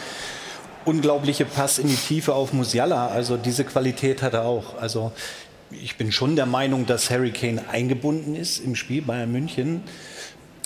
unglaubliche 0.85 1.45
Pass 1.45 1.79
in 1.79 1.87
die 1.87 1.95
Tiefe 1.95 2.35
auf 2.35 2.53
Musiala. 2.53 3.07
Also 3.07 3.37
diese 3.37 3.63
Qualität 3.63 4.21
hat 4.21 4.35
er 4.35 4.45
auch. 4.45 4.77
Also 4.81 5.13
ich 5.71 5.97
bin 5.97 6.11
schon 6.11 6.35
der 6.35 6.47
Meinung, 6.47 6.85
dass 6.85 7.11
Harry 7.11 7.31
Kane 7.31 7.63
eingebunden 7.71 8.35
ist 8.35 8.59
im 8.59 8.75
Spiel 8.75 9.03
Bayern 9.03 9.31
München. 9.31 9.85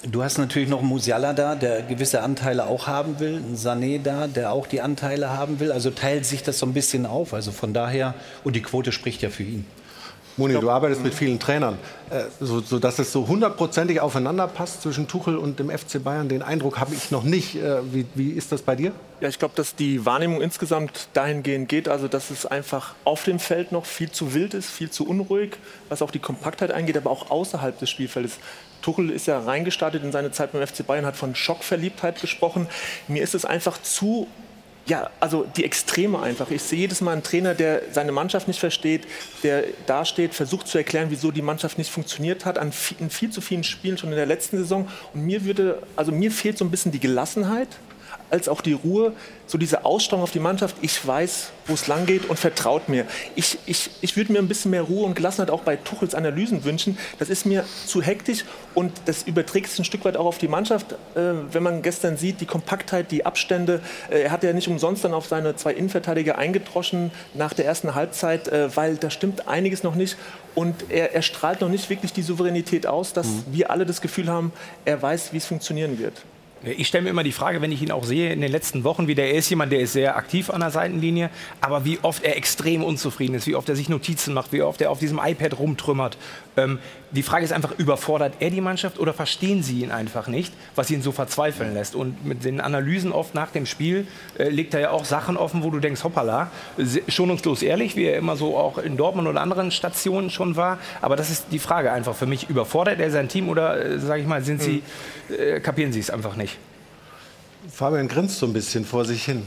Du 0.04 0.22
hast 0.22 0.38
natürlich 0.38 0.68
noch 0.68 0.78
einen 0.78 0.88
Musiala 0.88 1.32
da, 1.32 1.56
der 1.56 1.82
gewisse 1.82 2.22
Anteile 2.22 2.66
auch 2.66 2.86
haben 2.86 3.18
will, 3.18 3.36
einen 3.36 3.56
Sané 3.56 4.00
da, 4.00 4.28
der 4.28 4.52
auch 4.52 4.68
die 4.68 4.80
Anteile 4.80 5.30
haben 5.30 5.58
will. 5.58 5.72
Also 5.72 5.90
teilt 5.90 6.24
sich 6.24 6.44
das 6.44 6.60
so 6.60 6.66
ein 6.66 6.72
bisschen 6.72 7.04
auf. 7.04 7.34
Also 7.34 7.50
von 7.50 7.74
daher, 7.74 8.14
und 8.44 8.54
die 8.54 8.62
Quote 8.62 8.92
spricht 8.92 9.22
ja 9.22 9.30
für 9.30 9.42
ihn. 9.42 9.64
Moni, 10.38 10.54
du 10.54 10.70
arbeitest 10.70 11.02
mit 11.02 11.14
vielen 11.14 11.40
Trainern, 11.40 11.78
äh, 12.10 12.22
so, 12.38 12.60
so 12.60 12.78
dass 12.78 13.00
es 13.00 13.10
so 13.10 13.26
hundertprozentig 13.26 14.00
aufeinander 14.00 14.46
passt 14.46 14.82
zwischen 14.82 15.08
Tuchel 15.08 15.36
und 15.36 15.58
dem 15.58 15.68
FC 15.68 16.02
Bayern. 16.02 16.28
Den 16.28 16.42
Eindruck 16.42 16.78
habe 16.78 16.94
ich 16.94 17.10
noch 17.10 17.24
nicht. 17.24 17.56
Äh, 17.56 17.80
wie, 17.92 18.06
wie 18.14 18.30
ist 18.30 18.52
das 18.52 18.62
bei 18.62 18.76
dir? 18.76 18.92
Ja, 19.20 19.28
ich 19.28 19.40
glaube, 19.40 19.54
dass 19.56 19.74
die 19.74 20.06
Wahrnehmung 20.06 20.40
insgesamt 20.40 21.08
dahingehend 21.12 21.68
geht, 21.68 21.88
also 21.88 22.06
dass 22.06 22.30
es 22.30 22.46
einfach 22.46 22.94
auf 23.02 23.24
dem 23.24 23.40
Feld 23.40 23.72
noch 23.72 23.84
viel 23.84 24.12
zu 24.12 24.32
wild 24.32 24.54
ist, 24.54 24.70
viel 24.70 24.90
zu 24.90 25.08
unruhig, 25.08 25.56
was 25.88 26.02
auch 26.02 26.12
die 26.12 26.20
Kompaktheit 26.20 26.70
angeht, 26.70 26.96
aber 26.96 27.10
auch 27.10 27.32
außerhalb 27.32 27.76
des 27.76 27.90
Spielfeldes. 27.90 28.38
Tuchel 28.82 29.10
ist 29.10 29.26
ja 29.26 29.38
reingestartet 29.38 30.02
in 30.02 30.12
seine 30.12 30.30
Zeit 30.30 30.52
beim 30.52 30.66
FC 30.66 30.86
Bayern, 30.86 31.06
hat 31.06 31.16
von 31.16 31.34
Schockverliebtheit 31.34 32.20
gesprochen. 32.20 32.68
Mir 33.06 33.22
ist 33.22 33.34
es 33.34 33.44
einfach 33.44 33.80
zu 33.82 34.28
ja, 34.88 35.10
also 35.20 35.46
die 35.56 35.64
Extreme 35.64 36.18
einfach. 36.20 36.50
Ich 36.50 36.62
sehe 36.62 36.78
jedes 36.78 37.00
Mal 37.00 37.12
einen 37.12 37.22
Trainer, 37.22 37.54
der 37.54 37.82
seine 37.92 38.10
Mannschaft 38.10 38.48
nicht 38.48 38.58
versteht, 38.58 39.06
der 39.42 39.64
dasteht, 39.86 40.34
versucht 40.34 40.66
zu 40.66 40.78
erklären, 40.78 41.08
wieso 41.10 41.30
die 41.30 41.42
Mannschaft 41.42 41.78
nicht 41.78 41.90
funktioniert 41.90 42.44
hat, 42.44 42.58
an 42.58 42.72
viel, 42.72 42.96
in 42.98 43.10
viel 43.10 43.30
zu 43.30 43.40
vielen 43.40 43.64
Spielen 43.64 43.98
schon 43.98 44.10
in 44.10 44.16
der 44.16 44.26
letzten 44.26 44.56
Saison. 44.56 44.88
Und 45.12 45.26
mir 45.26 45.44
würde, 45.44 45.82
also 45.94 46.10
mir 46.10 46.30
fehlt 46.30 46.56
so 46.56 46.64
ein 46.64 46.70
bisschen 46.70 46.90
die 46.90 47.00
Gelassenheit, 47.00 47.68
als 48.30 48.48
auch 48.48 48.60
die 48.60 48.72
Ruhe, 48.72 49.12
so 49.46 49.58
diese 49.58 49.84
Ausstrahlung 49.84 50.22
auf 50.22 50.30
die 50.30 50.40
Mannschaft. 50.40 50.76
Ich 50.82 51.06
weiß, 51.06 51.50
wo 51.66 51.74
es 51.74 51.86
lang 51.86 52.06
geht 52.06 52.28
und 52.28 52.38
vertraut 52.38 52.88
mir. 52.88 53.06
Ich, 53.34 53.58
ich, 53.66 53.90
ich 54.00 54.16
würde 54.16 54.32
mir 54.32 54.38
ein 54.38 54.48
bisschen 54.48 54.70
mehr 54.70 54.82
Ruhe 54.82 55.06
und 55.06 55.14
Gelassenheit 55.14 55.50
auch 55.50 55.62
bei 55.62 55.76
Tuchels 55.76 56.14
Analysen 56.14 56.64
wünschen. 56.64 56.98
Das 57.18 57.28
ist 57.28 57.46
mir 57.46 57.64
zu 57.86 58.02
hektisch 58.02 58.44
und 58.74 58.92
das 59.06 59.22
überträgt 59.22 59.70
sich 59.70 59.78
ein 59.78 59.84
Stück 59.84 60.04
weit 60.04 60.16
auch 60.16 60.26
auf 60.26 60.38
die 60.38 60.48
Mannschaft. 60.48 60.92
Äh, 61.14 61.32
wenn 61.52 61.62
man 61.62 61.82
gestern 61.82 62.16
sieht, 62.16 62.40
die 62.40 62.46
Kompaktheit, 62.46 63.10
die 63.10 63.24
Abstände. 63.24 63.80
Äh, 64.10 64.22
er 64.22 64.30
hat 64.30 64.42
ja 64.42 64.52
nicht 64.52 64.68
umsonst 64.68 65.04
dann 65.04 65.14
auf 65.14 65.26
seine 65.26 65.56
zwei 65.56 65.72
Innenverteidiger 65.72 66.38
eingedroschen 66.38 67.10
nach 67.34 67.54
der 67.54 67.66
ersten 67.66 67.94
Halbzeit, 67.94 68.48
äh, 68.48 68.74
weil 68.76 68.96
da 68.96 69.10
stimmt 69.10 69.48
einiges 69.48 69.82
noch 69.82 69.94
nicht. 69.94 70.16
Und 70.54 70.90
er, 70.90 71.14
er 71.14 71.22
strahlt 71.22 71.60
noch 71.60 71.68
nicht 71.68 71.88
wirklich 71.88 72.12
die 72.12 72.22
Souveränität 72.22 72.86
aus, 72.86 73.12
dass 73.12 73.26
mhm. 73.26 73.44
wir 73.50 73.70
alle 73.70 73.86
das 73.86 74.00
Gefühl 74.00 74.28
haben, 74.28 74.52
er 74.84 75.00
weiß, 75.00 75.32
wie 75.32 75.36
es 75.36 75.46
funktionieren 75.46 75.98
wird. 75.98 76.14
Ich 76.62 76.88
stelle 76.88 77.04
mir 77.04 77.10
immer 77.10 77.22
die 77.22 77.32
Frage, 77.32 77.62
wenn 77.62 77.70
ich 77.70 77.82
ihn 77.82 77.92
auch 77.92 78.04
sehe 78.04 78.32
in 78.32 78.40
den 78.40 78.50
letzten 78.50 78.82
Wochen, 78.82 79.06
wie 79.06 79.14
der 79.14 79.32
ist 79.32 79.48
jemand, 79.48 79.70
der 79.70 79.80
ist 79.80 79.92
sehr 79.92 80.16
aktiv 80.16 80.50
an 80.50 80.60
der 80.60 80.70
Seitenlinie, 80.70 81.30
aber 81.60 81.84
wie 81.84 82.00
oft 82.02 82.24
er 82.24 82.36
extrem 82.36 82.82
unzufrieden 82.82 83.34
ist, 83.34 83.46
wie 83.46 83.54
oft 83.54 83.68
er 83.68 83.76
sich 83.76 83.88
Notizen 83.88 84.34
macht, 84.34 84.52
wie 84.52 84.62
oft 84.62 84.80
er 84.80 84.90
auf 84.90 84.98
diesem 84.98 85.20
iPad 85.22 85.58
rumtrümmert. 85.58 86.18
Ähm, 86.56 86.80
die 87.10 87.22
Frage 87.22 87.44
ist 87.44 87.52
einfach, 87.52 87.72
überfordert 87.78 88.34
er 88.40 88.50
die 88.50 88.60
Mannschaft 88.60 88.98
oder 88.98 89.14
verstehen 89.14 89.62
sie 89.62 89.82
ihn 89.82 89.90
einfach 89.90 90.26
nicht, 90.28 90.52
was 90.74 90.90
ihn 90.90 91.00
so 91.00 91.12
verzweifeln 91.12 91.72
lässt? 91.74 91.94
Und 91.94 92.24
mit 92.24 92.44
den 92.44 92.60
Analysen 92.60 93.12
oft 93.12 93.34
nach 93.34 93.50
dem 93.50 93.66
Spiel 93.66 94.06
äh, 94.38 94.48
legt 94.48 94.74
er 94.74 94.80
ja 94.80 94.90
auch 94.90 95.04
Sachen 95.04 95.36
offen, 95.36 95.62
wo 95.62 95.70
du 95.70 95.78
denkst, 95.78 96.04
hoppala, 96.04 96.50
schonungslos 97.08 97.62
ehrlich, 97.62 97.96
wie 97.96 98.04
er 98.04 98.16
immer 98.18 98.36
so 98.36 98.56
auch 98.56 98.78
in 98.78 98.96
Dortmund 98.96 99.26
oder 99.26 99.40
anderen 99.40 99.70
Stationen 99.70 100.30
schon 100.30 100.56
war. 100.56 100.78
Aber 101.00 101.16
das 101.16 101.30
ist 101.30 101.46
die 101.50 101.58
Frage 101.58 101.92
einfach 101.92 102.14
für 102.14 102.26
mich, 102.26 102.50
überfordert 102.50 103.00
er 103.00 103.10
sein 103.10 103.28
Team 103.28 103.48
oder, 103.48 103.84
äh, 103.84 103.98
sage 103.98 104.20
ich 104.20 104.26
mal, 104.26 104.42
sind 104.42 104.62
sie, 104.62 104.82
äh, 105.30 105.60
kapieren 105.60 105.92
sie 105.92 106.00
es 106.00 106.10
einfach 106.10 106.36
nicht? 106.36 106.58
Fabian 107.72 108.08
grinst 108.08 108.38
so 108.38 108.46
ein 108.46 108.52
bisschen 108.52 108.84
vor 108.84 109.04
sich 109.04 109.24
hin. 109.24 109.46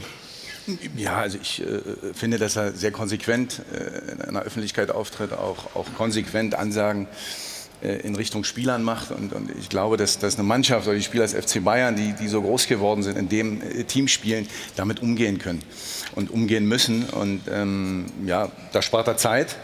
Ja, 0.96 1.16
also 1.16 1.38
ich 1.42 1.60
äh, 1.60 1.80
finde, 2.14 2.38
dass 2.38 2.56
er 2.56 2.72
sehr 2.72 2.92
konsequent 2.92 3.62
äh, 3.72 4.26
in 4.28 4.34
der 4.34 4.42
Öffentlichkeit 4.42 4.90
auftritt, 4.90 5.32
auch, 5.32 5.74
auch 5.74 5.86
konsequent 5.96 6.54
Ansagen 6.54 7.06
äh, 7.06 7.51
in 7.88 8.14
Richtung 8.14 8.44
Spielern 8.44 8.82
macht. 8.82 9.10
Und, 9.10 9.32
und, 9.32 9.50
ich 9.58 9.68
glaube, 9.68 9.96
dass, 9.96 10.18
dass 10.18 10.34
eine 10.34 10.44
Mannschaft 10.44 10.86
oder 10.86 10.96
die 10.96 11.02
Spieler 11.02 11.26
des 11.26 11.34
FC 11.34 11.62
Bayern, 11.64 11.96
die, 11.96 12.12
die 12.12 12.28
so 12.28 12.40
groß 12.42 12.66
geworden 12.66 13.02
sind, 13.02 13.18
in 13.18 13.28
dem 13.28 13.60
äh, 13.60 13.84
Team 13.84 14.08
spielen, 14.08 14.46
damit 14.76 15.02
umgehen 15.02 15.38
können 15.38 15.62
und 16.14 16.30
umgehen 16.30 16.66
müssen. 16.66 17.04
Und 17.06 17.42
ähm, 17.50 18.06
ja, 18.26 18.50
da 18.72 18.82
spart 18.82 19.08
er 19.08 19.16
Zeit. 19.16 19.56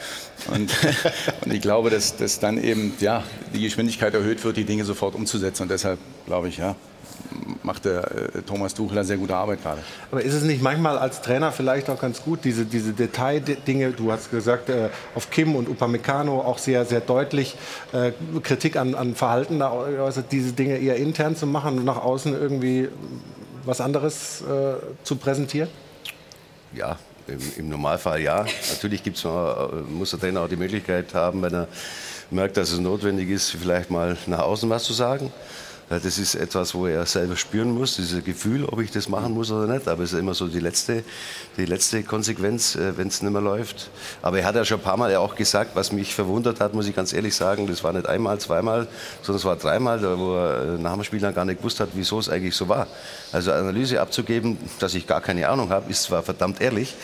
Und, 0.48 0.70
und 1.44 1.52
ich 1.52 1.60
glaube, 1.60 1.90
dass, 1.90 2.16
dass 2.16 2.40
dann 2.40 2.62
eben 2.62 2.94
ja, 3.00 3.22
die 3.54 3.60
Geschwindigkeit 3.60 4.14
erhöht 4.14 4.42
wird, 4.44 4.56
die 4.56 4.64
Dinge 4.64 4.84
sofort 4.84 5.14
umzusetzen. 5.14 5.62
Und 5.62 5.70
deshalb 5.70 5.98
glaube 6.26 6.48
ich, 6.48 6.58
ja, 6.58 6.76
macht 7.62 7.84
der 7.84 8.10
äh, 8.10 8.42
Thomas 8.42 8.74
Tuchel 8.74 9.04
sehr 9.04 9.16
gute 9.16 9.34
Arbeit 9.34 9.62
gerade. 9.62 9.80
Aber 10.10 10.22
ist 10.22 10.34
es 10.34 10.42
nicht 10.42 10.62
manchmal 10.62 10.98
als 10.98 11.20
Trainer 11.20 11.52
vielleicht 11.52 11.90
auch 11.90 12.00
ganz 12.00 12.22
gut, 12.22 12.40
diese, 12.44 12.64
diese 12.64 12.92
Detaildinge, 12.92 13.90
du 13.92 14.10
hast 14.12 14.30
gesagt, 14.30 14.68
äh, 14.68 14.88
auf 15.14 15.30
Kim 15.30 15.54
und 15.54 15.68
Upamecano 15.68 16.40
auch 16.40 16.58
sehr, 16.58 16.84
sehr 16.84 17.00
deutlich 17.00 17.56
äh, 17.92 18.12
Kritik 18.42 18.76
an, 18.76 18.94
an 18.94 19.14
Verhalten, 19.14 19.60
also 19.62 20.22
diese 20.22 20.52
Dinge 20.52 20.78
eher 20.78 20.96
intern 20.96 21.36
zu 21.36 21.46
machen 21.46 21.78
und 21.78 21.84
nach 21.84 22.02
außen 22.02 22.32
irgendwie 22.32 22.88
was 23.64 23.80
anderes 23.80 24.42
äh, 24.42 24.74
zu 25.04 25.16
präsentieren? 25.16 25.68
Ja, 26.72 26.98
im, 27.26 27.38
im, 27.56 27.68
Normalfall 27.68 28.20
ja. 28.20 28.46
Natürlich 28.70 29.02
gibt's 29.02 29.24
mal, 29.24 29.70
äh, 29.72 29.92
muss 29.92 30.10
der 30.10 30.20
Trainer 30.20 30.42
auch 30.42 30.48
die 30.48 30.56
Möglichkeit 30.56 31.14
haben, 31.14 31.42
wenn 31.42 31.54
er 31.54 31.68
merkt, 32.30 32.56
dass 32.56 32.72
es 32.72 32.78
notwendig 32.78 33.28
ist, 33.30 33.50
vielleicht 33.50 33.90
mal 33.90 34.16
nach 34.26 34.40
außen 34.40 34.68
was 34.68 34.84
zu 34.84 34.92
sagen. 34.92 35.32
Das 35.90 36.18
ist 36.18 36.34
etwas, 36.34 36.74
wo 36.74 36.86
er 36.86 37.06
selber 37.06 37.34
spüren 37.34 37.70
muss, 37.70 37.96
dieses 37.96 38.22
Gefühl, 38.22 38.66
ob 38.66 38.80
ich 38.80 38.90
das 38.90 39.08
machen 39.08 39.32
muss 39.32 39.50
oder 39.50 39.72
nicht. 39.72 39.88
Aber 39.88 40.02
es 40.02 40.12
ist 40.12 40.18
immer 40.18 40.34
so 40.34 40.46
die 40.46 40.60
letzte, 40.60 41.02
die 41.56 41.64
letzte 41.64 42.02
Konsequenz, 42.02 42.76
äh, 42.76 42.96
wenn 42.98 43.08
es 43.08 43.22
nicht 43.22 43.32
mehr 43.32 43.40
läuft. 43.40 43.90
Aber 44.20 44.38
er 44.38 44.44
hat 44.44 44.54
ja 44.54 44.64
schon 44.66 44.80
ein 44.80 44.84
paar 44.84 44.98
Mal 44.98 45.16
auch 45.16 45.34
gesagt, 45.34 45.70
was 45.74 45.90
mich 45.90 46.14
verwundert 46.14 46.60
hat, 46.60 46.74
muss 46.74 46.86
ich 46.86 46.94
ganz 46.94 47.14
ehrlich 47.14 47.34
sagen, 47.34 47.66
das 47.66 47.82
war 47.84 47.94
nicht 47.94 48.06
einmal, 48.06 48.38
zweimal, 48.38 48.86
sondern 49.22 49.38
es 49.38 49.44
war 49.46 49.56
dreimal, 49.56 50.02
wo 50.18 50.36
er 50.36 50.74
äh, 50.74 50.78
nach 50.78 50.92
dem 50.92 51.04
Spiel 51.04 51.20
dann 51.20 51.34
gar 51.34 51.46
nicht 51.46 51.58
gewusst 51.58 51.80
hat, 51.80 51.88
wieso 51.94 52.18
es 52.18 52.28
eigentlich 52.28 52.54
so 52.54 52.68
war. 52.68 52.86
Also 53.32 53.52
Analyse 53.52 54.00
abzugeben, 54.00 54.58
dass 54.80 54.94
ich 54.94 55.06
gar 55.06 55.22
keine 55.22 55.48
Ahnung 55.48 55.70
habe, 55.70 55.90
ist 55.90 56.02
zwar 56.02 56.22
verdammt 56.22 56.60
ehrlich, 56.60 56.94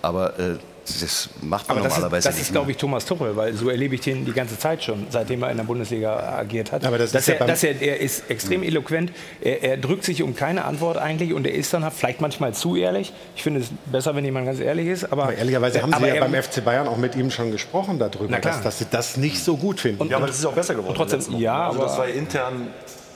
aber 0.00 0.38
äh, 0.38 0.58
das 1.00 1.28
macht 1.42 1.68
man 1.68 1.78
Aber 1.78 1.88
normalerweise 1.88 2.28
das 2.28 2.34
ist, 2.34 2.40
das 2.40 2.48
ist 2.48 2.52
glaube 2.52 2.70
ich, 2.70 2.76
Thomas 2.76 3.04
Tuchel, 3.04 3.36
weil 3.36 3.54
so 3.54 3.68
erlebe 3.68 3.94
ich 3.94 4.00
den 4.00 4.24
die 4.24 4.32
ganze 4.32 4.58
Zeit 4.58 4.82
schon, 4.82 5.06
seitdem 5.10 5.42
er 5.42 5.50
in 5.50 5.56
der 5.56 5.64
Bundesliga 5.64 6.38
agiert 6.38 6.72
hat. 6.72 6.84
Aber 6.84 6.98
das 6.98 7.12
dass, 7.12 7.22
ist 7.22 7.28
er, 7.28 7.40
ja 7.40 7.46
dass 7.46 7.62
er, 7.62 7.80
er 7.80 8.00
ist 8.00 8.30
extrem 8.30 8.60
mhm. 8.60 8.66
eloquent, 8.66 9.12
er, 9.40 9.62
er, 9.62 9.76
drückt 9.76 10.04
sich 10.04 10.22
um 10.22 10.34
keine 10.34 10.64
Antwort 10.64 10.96
eigentlich 10.98 11.32
und 11.32 11.46
er 11.46 11.54
ist 11.54 11.72
dann 11.72 11.88
vielleicht 11.90 12.20
manchmal 12.20 12.54
zu 12.54 12.76
ehrlich. 12.76 13.12
Ich 13.36 13.42
finde 13.42 13.60
es 13.60 13.68
besser, 13.86 14.14
wenn 14.14 14.24
jemand 14.24 14.46
ganz 14.46 14.60
ehrlich 14.60 14.88
ist. 14.88 15.04
Aber, 15.12 15.24
aber 15.24 15.34
ehrlicherweise 15.34 15.82
haben 15.82 15.92
Sie 15.92 16.06
ja 16.06 16.20
beim 16.20 16.34
FC 16.34 16.64
Bayern 16.64 16.88
auch 16.88 16.96
mit 16.96 17.16
ihm 17.16 17.30
schon 17.30 17.50
gesprochen 17.50 17.98
darüber, 17.98 18.38
dass, 18.38 18.62
dass, 18.62 18.78
Sie 18.78 18.86
das 18.90 19.16
nicht 19.16 19.42
so 19.42 19.56
gut 19.56 19.80
finden. 19.80 20.02
Und, 20.02 20.10
ja, 20.10 20.16
aber 20.16 20.26
das 20.26 20.38
ist 20.38 20.46
auch 20.46 20.52
besser 20.52 20.74
geworden. 20.74 20.94
Trotzdem, 20.96 21.38
ja, 21.38 21.68
also 21.68 21.80
das 21.80 21.98
war 21.98 22.08
intern 22.08 22.68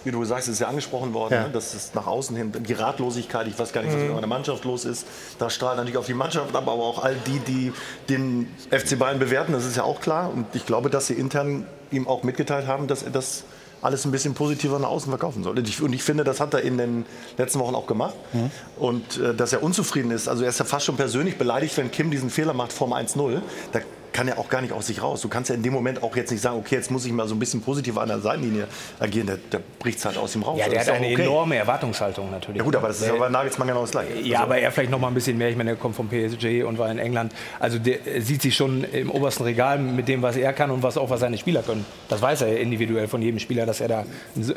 wie 0.04 0.10
du 0.10 0.24
sagst, 0.24 0.48
ist 0.48 0.60
ja 0.60 0.68
angesprochen 0.68 1.14
worden, 1.14 1.34
ja. 1.34 1.42
ne? 1.44 1.50
dass 1.50 1.74
es 1.74 1.94
nach 1.94 2.06
außen 2.06 2.36
hin, 2.36 2.52
die 2.52 2.72
Ratlosigkeit, 2.72 3.46
ich 3.46 3.58
weiß 3.58 3.72
gar 3.72 3.82
nicht, 3.82 3.92
was 3.92 4.00
mhm. 4.00 4.06
mit 4.06 4.14
meiner 4.14 4.26
Mannschaft 4.26 4.64
los 4.64 4.84
ist, 4.84 5.06
da 5.38 5.50
strahlt 5.50 5.76
natürlich 5.76 5.98
auf 5.98 6.06
die 6.06 6.14
Mannschaft 6.14 6.54
ab, 6.54 6.62
aber 6.66 6.72
auch 6.72 7.02
all 7.02 7.16
die, 7.26 7.38
die 7.40 7.72
den 8.08 8.48
FC 8.70 8.98
Bayern 8.98 9.18
bewerten, 9.18 9.52
das 9.52 9.64
ist 9.64 9.76
ja 9.76 9.84
auch 9.84 10.00
klar. 10.00 10.30
Und 10.32 10.46
ich 10.54 10.66
glaube, 10.66 10.90
dass 10.90 11.06
sie 11.06 11.14
intern 11.14 11.66
ihm 11.90 12.08
auch 12.08 12.22
mitgeteilt 12.22 12.66
haben, 12.66 12.86
dass 12.86 13.02
er 13.02 13.10
das 13.10 13.44
alles 13.82 14.04
ein 14.04 14.12
bisschen 14.12 14.34
positiver 14.34 14.78
nach 14.78 14.88
außen 14.88 15.10
verkaufen 15.10 15.42
soll. 15.42 15.58
Und 15.58 15.68
ich, 15.68 15.82
und 15.82 15.92
ich 15.92 16.02
finde, 16.02 16.22
das 16.22 16.40
hat 16.40 16.54
er 16.54 16.62
in 16.62 16.78
den 16.78 17.04
letzten 17.36 17.58
Wochen 17.58 17.74
auch 17.74 17.86
gemacht. 17.86 18.14
Mhm. 18.32 18.50
Und 18.76 19.18
äh, 19.18 19.34
dass 19.34 19.52
er 19.52 19.62
unzufrieden 19.62 20.12
ist, 20.12 20.28
also 20.28 20.44
er 20.44 20.50
ist 20.50 20.58
ja 20.58 20.64
fast 20.64 20.86
schon 20.86 20.96
persönlich 20.96 21.36
beleidigt, 21.36 21.76
wenn 21.76 21.90
Kim 21.90 22.10
diesen 22.10 22.30
Fehler 22.30 22.54
macht 22.54 22.72
vorm 22.72 22.92
1-0. 22.92 23.40
Da 23.72 23.80
kann 24.12 24.28
ja 24.28 24.38
auch 24.38 24.48
gar 24.48 24.60
nicht 24.60 24.72
aus 24.72 24.86
sich 24.86 25.02
raus. 25.02 25.20
Du 25.20 25.28
kannst 25.28 25.50
ja 25.50 25.56
in 25.56 25.62
dem 25.62 25.72
Moment 25.72 26.02
auch 26.02 26.14
jetzt 26.16 26.30
nicht 26.30 26.40
sagen, 26.40 26.58
okay, 26.58 26.76
jetzt 26.76 26.90
muss 26.90 27.04
ich 27.04 27.12
mal 27.12 27.26
so 27.26 27.34
ein 27.34 27.38
bisschen 27.38 27.62
positiver 27.62 28.02
an 28.02 28.08
der 28.08 28.20
Seitenlinie 28.20 28.66
agieren. 28.98 29.26
Der, 29.26 29.36
der 29.36 29.60
bricht 29.78 29.98
es 29.98 30.04
halt 30.04 30.18
aus 30.18 30.34
ihm 30.34 30.42
raus. 30.42 30.58
Ja, 30.58 30.68
der 30.68 30.80
hat 30.80 30.88
eine 30.90 31.06
okay. 31.06 31.22
enorme 31.22 31.56
Erwartungshaltung 31.56 32.30
natürlich. 32.30 32.58
Ja 32.58 32.64
gut, 32.64 32.76
aber 32.76 32.88
das 32.88 33.00
ist 33.00 33.10
aber 33.10 33.30
Nagelsmann 33.30 33.68
genau 33.68 33.82
das 33.82 33.90
Gleiche. 33.90 34.20
Ja, 34.20 34.40
also, 34.40 34.44
aber 34.44 34.58
er 34.58 34.70
vielleicht 34.72 34.90
noch 34.90 34.98
mal 34.98 35.08
ein 35.08 35.14
bisschen 35.14 35.38
mehr. 35.38 35.48
Ich 35.48 35.56
meine, 35.56 35.70
er 35.70 35.76
kommt 35.76 35.96
vom 35.96 36.08
PSG 36.08 36.64
und 36.64 36.78
war 36.78 36.90
in 36.90 36.98
England. 36.98 37.32
Also 37.58 37.78
der 37.78 37.98
sieht 38.18 38.42
sich 38.42 38.54
schon 38.54 38.84
im 38.84 39.10
obersten 39.10 39.44
Regal 39.44 39.78
mit 39.78 40.08
dem, 40.08 40.22
was 40.22 40.36
er 40.36 40.52
kann 40.52 40.70
und 40.70 40.82
was 40.82 40.96
auch 40.96 41.10
was 41.10 41.20
seine 41.20 41.38
Spieler 41.38 41.62
können. 41.62 41.84
Das 42.08 42.20
weiß 42.20 42.42
er 42.42 42.58
individuell 42.60 43.08
von 43.08 43.22
jedem 43.22 43.38
Spieler, 43.38 43.66
dass 43.66 43.80
er 43.80 43.88
da 43.88 44.04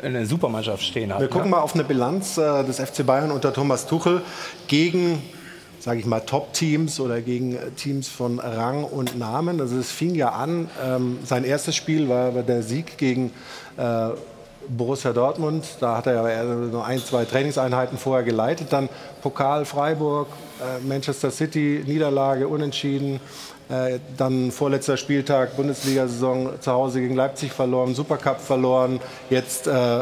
eine 0.02 0.26
Supermannschaft 0.26 0.82
stehen 0.82 1.12
hat. 1.12 1.20
Wir 1.20 1.28
gucken 1.28 1.50
ne? 1.50 1.56
mal 1.56 1.62
auf 1.62 1.74
eine 1.74 1.84
Bilanz 1.84 2.38
äh, 2.38 2.64
des 2.64 2.78
FC 2.78 3.04
Bayern 3.06 3.30
unter 3.30 3.52
Thomas 3.52 3.86
Tuchel 3.86 4.22
gegen 4.68 5.22
sage 5.86 6.00
ich 6.00 6.06
mal, 6.06 6.18
Top-Teams 6.18 6.98
oder 6.98 7.20
gegen 7.20 7.54
äh, 7.54 7.70
Teams 7.76 8.08
von 8.08 8.40
Rang 8.40 8.82
und 8.82 9.16
Namen. 9.16 9.60
Also 9.60 9.78
es 9.78 9.92
fing 9.92 10.16
ja 10.16 10.30
an, 10.30 10.68
ähm, 10.84 11.20
sein 11.24 11.44
erstes 11.44 11.76
Spiel 11.76 12.08
war, 12.08 12.32
der 12.32 12.64
Sieg 12.64 12.98
gegen 12.98 13.30
äh, 13.76 14.08
Borussia 14.68 15.12
Dortmund. 15.12 15.64
Da 15.78 15.98
hat 15.98 16.08
er 16.08 16.28
ja 16.28 16.42
nur 16.42 16.84
ein, 16.84 16.98
zwei 16.98 17.24
Trainingseinheiten 17.24 17.98
vorher 17.98 18.24
geleitet. 18.24 18.72
Dann 18.72 18.88
Pokal 19.22 19.64
Freiburg, 19.64 20.26
äh, 20.60 20.84
Manchester 20.84 21.30
City, 21.30 21.84
Niederlage, 21.86 22.48
Unentschieden. 22.48 23.20
Äh, 23.68 24.00
dann 24.16 24.50
vorletzter 24.50 24.96
Spieltag, 24.96 25.56
Bundesliga-Saison 25.56 26.60
zu 26.60 26.72
Hause 26.72 27.00
gegen 27.00 27.14
Leipzig 27.14 27.52
verloren, 27.52 27.94
Supercup 27.94 28.40
verloren. 28.40 28.98
Jetzt 29.30 29.68
äh, 29.68 30.00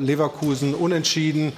Leverkusen 0.00 0.74
unentschieden 0.74 1.52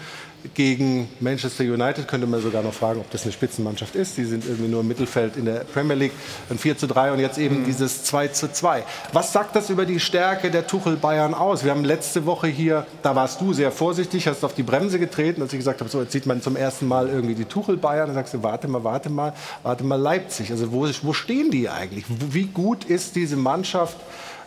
gegen 0.55 1.09
Manchester 1.21 1.65
United. 1.65 2.09
Könnte 2.09 2.27
man 2.27 2.41
sogar 2.41 2.63
noch 2.63 2.75
fragen, 2.75 3.01
ob 3.01 3.11
das 3.11 3.23
eine 3.23 3.33
Spitzenmannschaft 3.33 3.95
ist. 3.95 4.17
Die 4.17 4.25
sind 4.25 4.45
irgendwie 4.45 4.71
nur 4.71 4.81
im 4.81 4.89
Mittelfeld 4.89 5.37
in 5.37 5.45
der 5.45 5.61
Premier 5.61 5.95
League. 5.95 6.13
Ein 6.51 6.59
4 6.59 6.79
zu 6.79 6.87
3 6.87 7.13
und 7.13 7.21
jetzt 7.21 7.39
eben 7.39 7.61
mhm. 7.61 7.65
dieses 7.65 8.05
2 8.05 8.29
zu 8.29 8.53
2. 8.53 8.85
Was 9.13 9.33
sagt 9.33 9.57
das 9.57 9.71
über 9.71 9.87
die 9.87 10.01
Stärke 10.01 10.51
der 10.51 10.67
Tuchel 10.67 10.97
Bayern 10.97 11.35
aus? 11.35 11.65
Wir 11.65 11.71
haben 11.71 11.85
letzte 11.85 12.27
Woche 12.27 12.49
hier, 12.49 12.87
da 13.03 13.15
warst 13.15 13.41
du 13.41 13.53
sehr 13.53 13.73
vorsichtig, 13.73 14.27
hast 14.27 14.45
auf 14.45 14.55
die 14.55 14.63
Bremse 14.63 14.99
getreten, 14.99 15.43
als 15.43 15.53
ich 15.53 15.59
gesagt 15.59 15.81
habe, 15.81 15.91
so 15.91 16.01
jetzt 16.01 16.13
sieht 16.13 16.27
man 16.27 16.43
zum 16.43 16.57
ersten 16.57 16.87
Mal 16.87 17.09
irgendwie 17.09 17.35
die 17.35 17.45
Tuchel 17.45 17.77
Bayern. 17.77 18.07
Dann 18.07 18.15
sagst 18.15 18.35
du, 18.35 18.43
warte 18.43 18.69
mal, 18.69 18.85
warte 18.85 19.11
mal, 19.11 19.35
warte 19.63 19.85
mal 19.85 19.97
Leipzig. 19.97 20.51
Also 20.51 20.73
wo, 20.73 20.89
wo 21.03 21.13
stehen 21.13 21.51
die 21.51 21.69
eigentlich? 21.69 22.05
Wie 22.09 22.47
gut 22.47 22.85
ist 22.85 23.17
diese 23.17 23.37
Mannschaft 23.37 23.97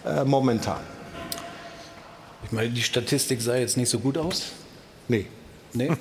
äh, 0.06 0.24
momentan? 0.24 0.82
Ich 2.46 2.52
meine, 2.52 2.70
die 2.70 2.84
Statistik 2.84 3.42
sah 3.42 3.56
jetzt 3.56 3.76
nicht 3.76 3.90
so 3.90 4.00
gut 4.00 4.18
aus. 4.18 4.52
Nee. 5.08 5.26
Nee. 5.76 5.92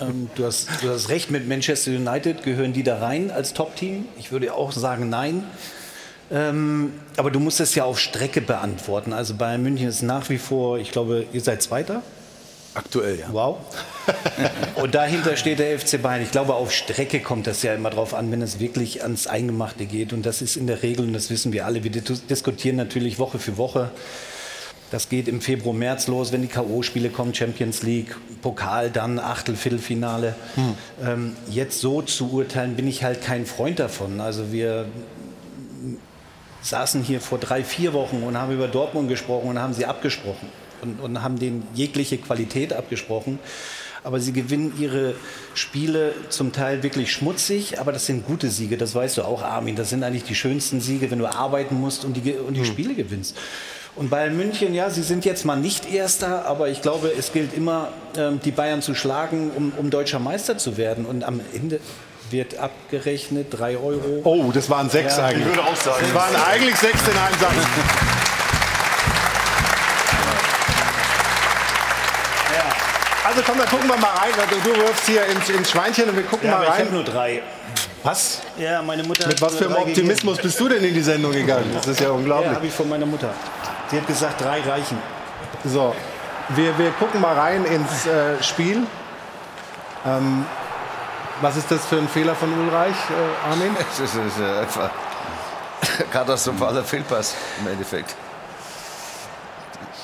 ähm, 0.00 0.30
du, 0.34 0.44
hast, 0.44 0.68
du 0.82 0.90
hast 0.90 1.08
recht, 1.08 1.30
mit 1.30 1.48
Manchester 1.48 1.90
United 1.90 2.42
gehören 2.42 2.72
die 2.72 2.82
da 2.82 2.98
rein 2.98 3.30
als 3.30 3.54
Top-Team. 3.54 4.06
Ich 4.18 4.32
würde 4.32 4.52
auch 4.54 4.72
sagen, 4.72 5.08
nein. 5.08 5.44
Ähm, 6.30 6.92
aber 7.16 7.30
du 7.30 7.40
musst 7.40 7.60
es 7.60 7.74
ja 7.74 7.84
auf 7.84 7.98
Strecke 7.98 8.40
beantworten. 8.40 9.12
Also 9.12 9.34
Bayern 9.34 9.62
München 9.62 9.88
ist 9.88 10.02
nach 10.02 10.30
wie 10.30 10.38
vor, 10.38 10.78
ich 10.78 10.90
glaube, 10.90 11.26
ihr 11.32 11.40
seid 11.40 11.62
Zweiter. 11.62 12.02
Aktuell, 12.74 13.20
ja. 13.20 13.26
Wow. 13.30 13.58
Und 14.74 14.96
dahinter 14.96 15.36
steht 15.36 15.60
der 15.60 15.78
FC 15.78 16.02
Bayern. 16.02 16.22
Ich 16.22 16.32
glaube, 16.32 16.54
auf 16.54 16.72
Strecke 16.72 17.20
kommt 17.20 17.46
das 17.46 17.62
ja 17.62 17.74
immer 17.74 17.90
drauf 17.90 18.14
an, 18.14 18.32
wenn 18.32 18.42
es 18.42 18.58
wirklich 18.58 19.02
ans 19.02 19.28
Eingemachte 19.28 19.86
geht. 19.86 20.12
Und 20.12 20.26
das 20.26 20.42
ist 20.42 20.56
in 20.56 20.66
der 20.66 20.82
Regel, 20.82 21.06
und 21.06 21.12
das 21.12 21.30
wissen 21.30 21.52
wir 21.52 21.66
alle, 21.66 21.84
wir 21.84 21.90
diskutieren 21.90 22.76
natürlich 22.76 23.18
Woche 23.18 23.38
für 23.38 23.56
Woche 23.56 23.90
das 24.94 25.08
geht 25.08 25.26
im 25.26 25.40
Februar, 25.40 25.74
März 25.74 26.06
los, 26.06 26.30
wenn 26.30 26.42
die 26.42 26.46
K.O.-Spiele 26.46 27.10
kommen, 27.10 27.34
Champions 27.34 27.82
League, 27.82 28.14
Pokal, 28.42 28.90
dann 28.90 29.18
Achtel, 29.18 29.56
Viertelfinale. 29.56 30.36
Hm. 30.54 30.74
Ähm, 31.04 31.36
jetzt 31.50 31.80
so 31.80 32.00
zu 32.00 32.30
urteilen, 32.30 32.76
bin 32.76 32.86
ich 32.86 33.02
halt 33.02 33.20
kein 33.20 33.44
Freund 33.44 33.80
davon. 33.80 34.20
Also 34.20 34.52
wir 34.52 34.86
saßen 36.62 37.02
hier 37.02 37.20
vor 37.20 37.38
drei, 37.38 37.64
vier 37.64 37.92
Wochen 37.92 38.22
und 38.22 38.38
haben 38.38 38.52
über 38.52 38.68
Dortmund 38.68 39.08
gesprochen 39.08 39.48
und 39.48 39.58
haben 39.58 39.74
sie 39.74 39.84
abgesprochen 39.84 40.48
und, 40.80 41.00
und 41.00 41.24
haben 41.24 41.40
denen 41.40 41.66
jegliche 41.74 42.16
Qualität 42.16 42.72
abgesprochen. 42.72 43.40
Aber 44.04 44.20
sie 44.20 44.32
gewinnen 44.32 44.74
ihre 44.78 45.16
Spiele 45.54 46.14
zum 46.28 46.52
Teil 46.52 46.84
wirklich 46.84 47.10
schmutzig, 47.10 47.80
aber 47.80 47.90
das 47.90 48.06
sind 48.06 48.26
gute 48.26 48.48
Siege, 48.48 48.76
das 48.76 48.94
weißt 48.94 49.16
du 49.16 49.22
auch, 49.22 49.42
Armin. 49.42 49.74
Das 49.74 49.90
sind 49.90 50.04
eigentlich 50.04 50.24
die 50.24 50.36
schönsten 50.36 50.80
Siege, 50.80 51.10
wenn 51.10 51.18
du 51.18 51.26
arbeiten 51.26 51.80
musst 51.80 52.04
und 52.04 52.14
die, 52.14 52.34
und 52.34 52.54
die 52.54 52.60
hm. 52.60 52.66
Spiele 52.66 52.94
gewinnst. 52.94 53.34
Und 53.96 54.10
Bayern 54.10 54.36
München, 54.36 54.74
ja, 54.74 54.90
sie 54.90 55.02
sind 55.02 55.24
jetzt 55.24 55.44
mal 55.44 55.56
nicht 55.56 55.92
Erster, 55.92 56.46
aber 56.46 56.68
ich 56.68 56.82
glaube, 56.82 57.12
es 57.16 57.32
gilt 57.32 57.54
immer, 57.54 57.88
ähm, 58.16 58.40
die 58.44 58.50
Bayern 58.50 58.82
zu 58.82 58.94
schlagen, 58.94 59.52
um, 59.54 59.72
um 59.76 59.90
deutscher 59.90 60.18
Meister 60.18 60.58
zu 60.58 60.76
werden. 60.76 61.06
Und 61.06 61.22
am 61.22 61.40
Ende 61.52 61.78
wird 62.30 62.58
abgerechnet 62.58 63.48
3 63.50 63.76
Euro. 63.76 64.20
Oh, 64.24 64.50
das 64.52 64.68
waren 64.68 64.90
sechs 64.90 65.16
ja, 65.16 65.26
eigentlich. 65.26 65.46
Ich 65.46 65.46
würde 65.46 65.62
auch 65.62 65.76
sagen. 65.76 65.98
Das 66.00 66.14
waren 66.14 66.34
eigentlich 66.34 66.76
sechs 66.76 67.00
in 67.02 67.16
einem 67.16 67.38
Satz. 67.38 67.66
Also 73.24 73.42
komm, 73.46 73.58
dann 73.58 73.68
gucken 73.68 73.88
wir 73.88 73.96
mal 73.96 74.10
rein. 74.10 74.30
Du, 74.50 74.70
du 74.70 74.76
wirfst 74.76 75.06
hier 75.06 75.24
ins, 75.26 75.48
ins, 75.48 75.70
Schweinchen 75.70 76.08
und 76.08 76.16
wir 76.16 76.24
gucken 76.24 76.48
ja, 76.48 76.58
mal 76.58 76.66
rein. 76.66 76.74
Ich 76.74 76.86
habe 76.86 76.94
nur 76.94 77.04
drei. 77.04 77.42
Was? 78.04 78.42
Ja, 78.58 78.82
meine 78.82 79.02
Mutter. 79.02 79.26
Mit 79.26 79.40
was 79.40 79.56
für 79.56 79.64
einem 79.64 79.76
Optimismus 79.76 80.36
gegeben. 80.36 80.48
bist 80.48 80.60
du 80.60 80.68
denn 80.68 80.84
in 80.84 80.92
die 80.92 81.02
Sendung 81.02 81.32
gegangen? 81.32 81.70
Das 81.72 81.86
ist 81.86 82.00
ja 82.00 82.10
unglaublich. 82.10 82.50
Ja, 82.50 82.56
habe 82.56 82.66
ich 82.66 82.72
von 82.72 82.86
meiner 82.86 83.06
Mutter. 83.06 83.30
Sie 83.90 83.96
hat 83.96 84.06
gesagt, 84.06 84.42
drei 84.42 84.60
reichen. 84.60 84.98
So, 85.64 85.96
wir, 86.50 86.78
wir 86.78 86.90
gucken 86.92 87.22
mal 87.22 87.34
rein 87.34 87.64
ins 87.64 88.06
äh, 88.06 88.42
Spiel. 88.42 88.86
Ähm, 90.06 90.44
was 91.40 91.56
ist 91.56 91.70
das 91.70 91.86
für 91.86 91.96
ein 91.96 92.06
Fehler 92.06 92.34
von 92.34 92.52
Ulreich, 92.52 92.94
äh, 92.94 93.50
Armin? 93.50 93.74
Es 93.90 94.00
ist, 94.00 94.14
ist 94.14 94.38
äh, 94.38 94.60
einfach 94.60 94.90
katastrophaler 96.12 96.84
Fehlpass 96.84 97.34
im 97.60 97.68
Endeffekt. 97.68 98.14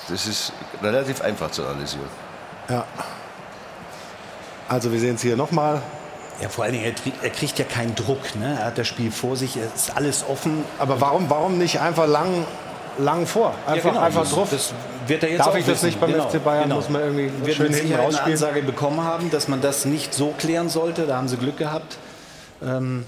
Das 0.08 0.26
ist 0.26 0.54
relativ 0.82 1.20
einfach 1.20 1.50
zu 1.50 1.66
analysieren. 1.66 2.08
Ja. 2.70 2.84
Also 4.70 4.90
wir 4.90 4.98
sehen 4.98 5.16
es 5.16 5.22
hier 5.22 5.36
nochmal. 5.36 5.82
Ja, 6.40 6.48
vor 6.48 6.64
allen 6.64 6.72
Dingen, 6.72 6.94
er, 7.22 7.30
kriegt 7.30 7.58
ja 7.58 7.64
keinen 7.64 7.94
Druck. 7.94 8.34
Ne? 8.36 8.56
Er 8.58 8.66
hat 8.66 8.78
das 8.78 8.88
Spiel 8.88 9.10
vor 9.10 9.36
sich, 9.36 9.56
es 9.56 9.88
ist 9.88 9.96
alles 9.96 10.24
offen. 10.26 10.64
Aber 10.78 11.00
warum, 11.00 11.28
warum 11.28 11.58
nicht 11.58 11.80
einfach 11.80 12.06
lang, 12.06 12.46
lang 12.98 13.26
vor? 13.26 13.54
Einfach, 13.66 13.84
ja, 13.84 13.90
genau, 13.90 14.04
einfach 14.04 14.30
drauf. 14.30 14.48
Das 14.50 14.72
wird 15.06 15.22
er 15.22 15.30
jetzt 15.30 15.40
Darf 15.40 15.56
ich 15.56 15.66
das 15.66 15.82
nicht 15.82 16.00
beim 16.00 16.12
genau, 16.12 16.28
FC 16.28 16.42
Bayern? 16.42 16.64
Genau. 16.64 16.76
Muss 16.76 16.88
man 16.88 17.02
irgendwie 17.02 17.30
wird 17.44 17.56
schön 17.56 17.74
hinten 17.74 17.94
rausspielen? 17.94 18.24
eine 18.24 18.32
Ansage 18.32 18.62
bekommen 18.62 19.02
haben, 19.02 19.30
dass 19.30 19.48
man 19.48 19.60
das 19.60 19.84
nicht 19.84 20.14
so 20.14 20.34
klären 20.38 20.70
sollte. 20.70 21.06
Da 21.06 21.16
haben 21.16 21.28
sie 21.28 21.36
Glück 21.36 21.58
gehabt. 21.58 21.98
Ähm, 22.62 23.04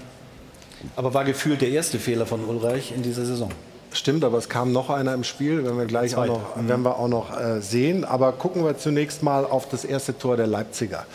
aber 0.95 1.13
war 1.13 1.23
gefühlt 1.23 1.61
der 1.61 1.69
erste 1.69 1.97
Fehler 1.97 2.25
von 2.25 2.43
Ulreich 2.45 2.93
in 2.95 3.01
dieser 3.01 3.25
Saison. 3.25 3.49
Stimmt, 3.93 4.23
aber 4.23 4.39
es 4.39 4.49
kam 4.49 4.71
noch 4.71 4.89
einer 4.89 5.13
im 5.13 5.23
Spiel, 5.23 5.63
wenn 5.65 5.77
wir 5.77 5.85
gleich 5.85 6.15
auch 6.15 6.25
noch, 6.25 6.55
mhm. 6.55 6.67
werden 6.67 6.83
wir 6.83 6.97
auch 6.97 7.07
noch 7.07 7.39
äh, 7.39 7.61
sehen. 7.61 8.05
Aber 8.05 8.31
gucken 8.31 8.65
wir 8.65 8.77
zunächst 8.77 9.21
mal 9.21 9.45
auf 9.45 9.69
das 9.69 9.85
erste 9.85 10.17
Tor 10.17 10.35
der 10.35 10.47
Leipziger. 10.47 11.05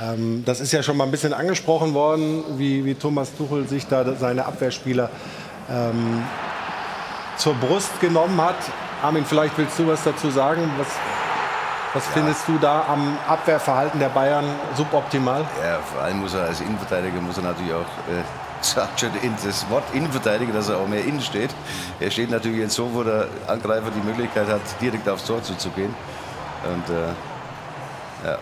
Ähm, 0.00 0.44
das 0.44 0.60
ist 0.60 0.72
ja 0.72 0.82
schon 0.82 0.96
mal 0.96 1.04
ein 1.04 1.10
bisschen 1.10 1.32
angesprochen 1.32 1.94
worden, 1.94 2.44
wie, 2.56 2.84
wie 2.84 2.94
Thomas 2.94 3.34
Tuchel 3.36 3.66
sich 3.68 3.86
da 3.86 4.04
seine 4.14 4.46
Abwehrspieler 4.46 5.10
ähm, 5.70 6.22
zur 7.36 7.54
Brust 7.54 8.00
genommen 8.00 8.40
hat. 8.40 8.56
Armin, 9.02 9.24
vielleicht 9.24 9.56
willst 9.58 9.78
du 9.78 9.86
was 9.88 10.02
dazu 10.04 10.30
sagen. 10.30 10.70
Was, 10.78 10.88
was 11.94 12.04
ja. 12.06 12.12
findest 12.12 12.46
du 12.46 12.58
da 12.58 12.84
am 12.88 13.18
Abwehrverhalten 13.26 13.98
der 13.98 14.08
Bayern 14.08 14.44
suboptimal? 14.76 15.40
Ja, 15.64 15.80
vor 15.80 16.02
allem 16.02 16.18
muss 16.18 16.34
er 16.34 16.44
als 16.44 16.60
Innenverteidiger 16.60 17.20
muss 17.20 17.36
er 17.38 17.44
natürlich 17.44 17.72
auch 17.72 17.80
äh, 17.80 18.22
sagt 18.60 19.00
schon 19.00 19.10
das 19.44 19.68
Wort 19.70 19.84
Innenverteidiger, 19.92 20.52
dass 20.52 20.68
er 20.68 20.78
auch 20.78 20.88
mehr 20.88 21.04
innen 21.04 21.20
steht. 21.20 21.50
Er 22.00 22.10
steht 22.10 22.30
natürlich 22.30 22.58
jetzt 22.58 22.74
so, 22.74 22.92
wo 22.92 23.04
der 23.04 23.28
Angreifer 23.46 23.90
die 23.94 24.04
Möglichkeit 24.04 24.48
hat, 24.48 24.60
direkt 24.80 25.08
aufs 25.08 25.24
Tor 25.24 25.42
zuzugehen. 25.42 25.94
Und 26.64 26.94
äh, 26.94 28.28
ja 28.28 28.38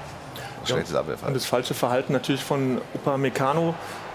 schlechtes 0.66 0.92
ja, 0.92 1.00
Abwehrverhalten. 1.00 1.28
Und 1.28 1.34
das 1.34 1.46
falsche 1.46 1.74
Verhalten 1.74 2.12
natürlich 2.12 2.42
von 2.42 2.80
Upamecano, 2.94 3.74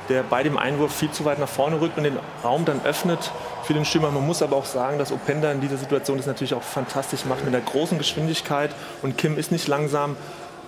der 0.10 0.24
bei 0.24 0.44
dem 0.44 0.58
Einwurf 0.58 0.94
viel 0.94 1.12
zu 1.12 1.26
weit 1.26 1.40
nach 1.40 1.48
vorne 1.48 1.80
rückt 1.80 1.98
und 1.98 2.04
den 2.04 2.18
Raum 2.44 2.66
dann 2.66 2.84
öffnet 2.84 3.32
für 3.64 3.74
den 3.74 3.86
Stürmer. 3.86 4.12
Man 4.12 4.26
muss 4.26 4.42
aber 4.42 4.56
auch 4.56 4.66
sagen, 4.66 4.98
dass 4.98 5.12
Openda 5.12 5.52
in 5.52 5.62
dieser 5.62 5.78
Situation 5.78 6.18
das 6.18 6.26
natürlich 6.26 6.54
auch 6.54 6.64
fantastisch 6.64 7.26
macht 7.26 7.46
mit 7.46 7.54
der 7.54 7.62
großen 7.62 7.98
Geschwindigkeit 7.98 8.72
und 9.02 9.18
Kim 9.18 9.38
ist 9.38 9.52
nicht 9.52 9.68
langsam 9.68 10.16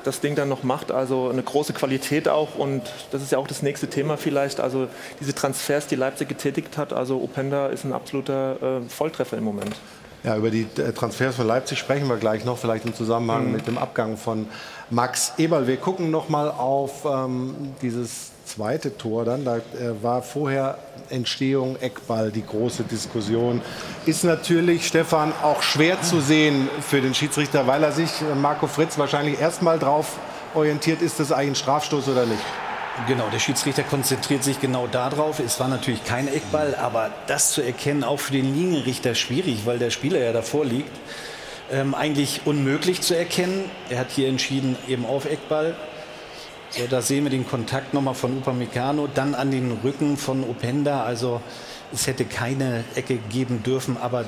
das 0.04 0.20
Ding 0.20 0.36
dann 0.36 0.50
noch 0.50 0.64
macht. 0.64 0.92
Also 0.92 1.30
eine 1.30 1.44
große 1.44 1.74
Qualität 1.74 2.28
auch 2.28 2.56
und 2.56 2.84
das 3.12 3.22
ist 3.22 3.32
ja 3.32 3.38
auch 3.38 3.48
das 3.48 3.62
nächste 3.62 3.90
Thema 3.90 4.18
vielleicht. 4.18 4.60
Also 4.60 4.88
diese 5.20 5.34
Transfers, 5.34 5.88
die 5.88 5.96
Leipzig 5.96 6.30
getätigt 6.30 6.78
hat. 6.78 6.94
Also 6.94 7.22
Openda 7.22 7.68
ist 7.68 7.84
ein 7.84 7.94
absoluter 7.94 8.82
äh, 8.82 8.90
Volltreffer 8.90 9.38
im 9.38 9.44
Moment. 9.44 9.76
Ja, 10.24 10.38
über 10.38 10.50
die 10.50 10.68
äh, 10.78 10.94
Transfers 10.94 11.36
von 11.36 11.48
Leipzig 11.48 11.78
sprechen 11.78 12.08
wir 12.08 12.16
gleich 12.16 12.46
noch, 12.46 12.58
vielleicht 12.58 12.86
im 12.86 12.96
Zusammenhang 12.96 13.48
mhm. 13.48 13.52
mit 13.52 13.68
dem 13.68 13.78
Abgang 13.78 14.16
von 14.16 14.48
Max 14.90 15.34
Eberl. 15.38 15.68
Wir 15.68 15.78
gucken 15.78 16.12
noch 16.12 16.30
mal 16.30 16.50
auf 16.50 17.06
ähm, 17.06 17.74
dieses 17.82 18.32
zweite 18.46 18.98
Tor 18.98 19.26
dann. 19.26 19.44
Da 19.44 19.58
äh, 19.58 19.62
war 20.02 20.22
vorher 20.22 20.78
Entstehung 21.10 21.76
Eckball 21.82 22.32
die 22.32 22.46
große 22.46 22.84
Diskussion. 22.84 23.62
Ist 24.06 24.24
natürlich, 24.24 24.88
Stefan, 24.88 25.34
auch 25.44 25.62
schwer 25.62 26.02
zu 26.02 26.22
sehen 26.22 26.70
für 26.82 27.02
den 27.02 27.14
Schiedsrichter, 27.14 27.68
weil 27.68 27.84
er 27.84 27.92
sich, 27.92 28.22
äh, 28.22 28.36
Marco 28.36 28.68
Fritz, 28.68 28.98
wahrscheinlich 28.98 29.40
erstmal 29.42 29.78
drauf 29.78 30.18
orientiert, 30.56 31.02
ist 31.02 31.20
das 31.20 31.32
eigentlich 31.32 31.52
ein 31.52 31.56
Strafstoß 31.56 32.08
oder 32.08 32.26
nicht? 32.26 32.44
Genau, 33.08 33.28
der 33.30 33.40
Schiedsrichter 33.40 33.82
konzentriert 33.82 34.44
sich 34.44 34.62
genau 34.62 34.86
darauf. 34.86 35.40
Es 35.40 35.60
war 35.60 35.68
natürlich 35.68 36.04
kein 36.04 36.28
Eckball, 36.28 36.76
aber 36.76 37.10
das 37.26 37.52
zu 37.52 37.64
erkennen, 37.64 38.04
auch 38.04 38.20
für 38.20 38.34
den 38.34 38.54
Linienrichter 38.56 39.16
schwierig, 39.16 39.66
weil 39.66 39.80
der 39.80 39.90
Spieler 39.90 40.20
ja 40.20 40.32
davor 40.32 40.64
liegt. 40.64 40.96
Ähm, 41.72 41.96
eigentlich 41.96 42.42
unmöglich 42.46 43.02
zu 43.02 43.18
erkennen. 43.18 43.72
Er 43.90 43.98
hat 43.98 44.12
hier 44.12 44.28
entschieden, 44.28 44.78
eben 44.88 45.08
auf 45.08 45.26
Eckball. 45.26 45.76
So, 46.70 46.86
da 46.88 47.02
sehen 47.02 47.24
wir 47.24 47.32
den 47.32 47.48
Kontakt 47.48 47.96
nochmal 47.96 48.14
von 48.14 48.38
Upamecano, 48.38 49.08
dann 49.12 49.34
an 49.34 49.50
den 49.50 49.72
Rücken 49.84 50.16
von 50.16 50.44
Openda. 50.44 51.04
Also 51.04 51.42
es 51.92 52.06
hätte 52.06 52.26
keine 52.26 52.84
Ecke 52.94 53.18
geben 53.18 53.64
dürfen, 53.64 53.98
aber 53.98 54.26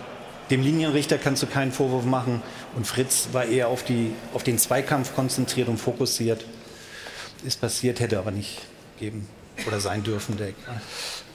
dem 0.50 0.64
Linienrichter 0.64 1.20
kannst 1.20 1.44
du 1.44 1.48
keinen 1.48 1.72
Vorwurf 1.72 2.06
machen. 2.06 2.42
Und 2.76 2.88
Fritz 2.88 3.30
war 3.32 3.46
eher 3.46 3.68
auf, 3.68 3.84
die, 3.84 4.12
auf 4.34 4.42
den 4.42 4.58
Zweikampf 4.58 5.14
konzentriert 5.14 5.68
und 5.68 5.78
fokussiert 5.78 6.44
ist 7.46 7.62
passiert, 7.62 8.00
hätte 8.00 8.18
aber 8.18 8.32
nicht 8.32 8.62
geben 9.00 9.28
oder 9.68 9.80
sein 9.80 10.04
dürfen. 10.04 10.38
Der 10.38 10.50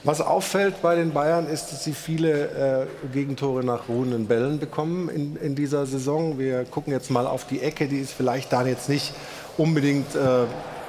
Was 0.04 0.20
auffällt 0.20 0.82
bei 0.82 0.94
den 0.94 1.12
Bayern 1.12 1.46
ist, 1.46 1.72
dass 1.72 1.84
sie 1.84 1.92
viele 1.92 2.86
äh, 3.02 3.08
Gegentore 3.12 3.64
nach 3.64 3.88
ruhenden 3.88 4.26
Bällen 4.26 4.58
bekommen 4.58 5.08
in, 5.08 5.36
in, 5.36 5.54
dieser 5.54 5.86
Saison. 5.86 6.38
Wir 6.38 6.64
gucken 6.64 6.92
jetzt 6.92 7.10
mal 7.10 7.26
auf 7.26 7.46
die 7.46 7.60
Ecke, 7.60 7.88
die 7.88 7.98
ist 7.98 8.12
vielleicht 8.12 8.52
dann 8.52 8.66
jetzt 8.66 8.88
nicht 8.88 9.12
unbedingt 9.56 10.14
äh, 10.14 10.44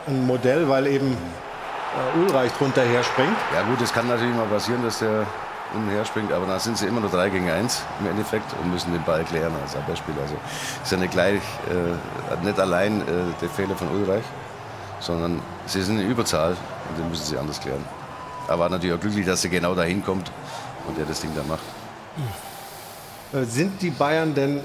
ein 0.07 0.25
Modell, 0.25 0.67
weil 0.69 0.87
eben 0.87 1.15
äh, 1.15 2.19
Ulreich 2.19 2.51
drunter 2.53 2.83
herspringt. 2.83 3.37
Ja 3.53 3.63
gut, 3.63 3.81
es 3.81 3.93
kann 3.93 4.07
natürlich 4.07 4.35
mal 4.35 4.47
passieren, 4.47 4.83
dass 4.83 4.99
der 4.99 5.25
unten 5.73 5.89
herspringt, 5.89 6.33
aber 6.33 6.45
dann 6.45 6.59
sind 6.59 6.77
sie 6.77 6.85
immer 6.85 6.99
nur 6.99 7.09
3 7.09 7.29
gegen 7.29 7.49
1 7.49 7.81
im 8.01 8.07
Endeffekt 8.07 8.51
und 8.61 8.71
müssen 8.71 8.91
den 8.91 9.03
Ball 9.03 9.23
klären 9.23 9.53
als 9.61 9.75
Abwehrspieler. 9.75 10.21
Also 10.21 10.35
ist 10.83 10.91
ja 10.91 10.97
nicht 10.97 11.11
gleich, 11.11 11.41
äh, 11.69 12.45
nicht 12.45 12.59
allein 12.59 13.01
äh, 13.01 13.05
der 13.41 13.49
Fehler 13.49 13.75
von 13.75 13.87
Ulreich 13.89 14.23
sondern 15.01 15.41
sie 15.65 15.81
sind 15.81 15.99
in 15.99 16.09
Überzahl 16.09 16.51
und 16.51 16.99
dann 16.99 17.09
müssen 17.09 17.25
sie 17.25 17.37
anders 17.37 17.59
klären. 17.59 17.83
Aber 18.47 18.69
natürlich 18.69 18.95
auch 18.95 18.99
glücklich, 19.01 19.25
dass 19.25 19.43
er 19.43 19.49
genau 19.49 19.75
dahin 19.75 20.03
kommt 20.03 20.31
und 20.87 20.97
der 20.97 21.05
das 21.05 21.19
Ding 21.21 21.31
da 21.35 21.43
macht. 21.43 21.61
Äh, 23.33 23.45
Sind 23.45 23.81
die 23.81 23.89
Bayern 23.91 24.33
denn 24.33 24.61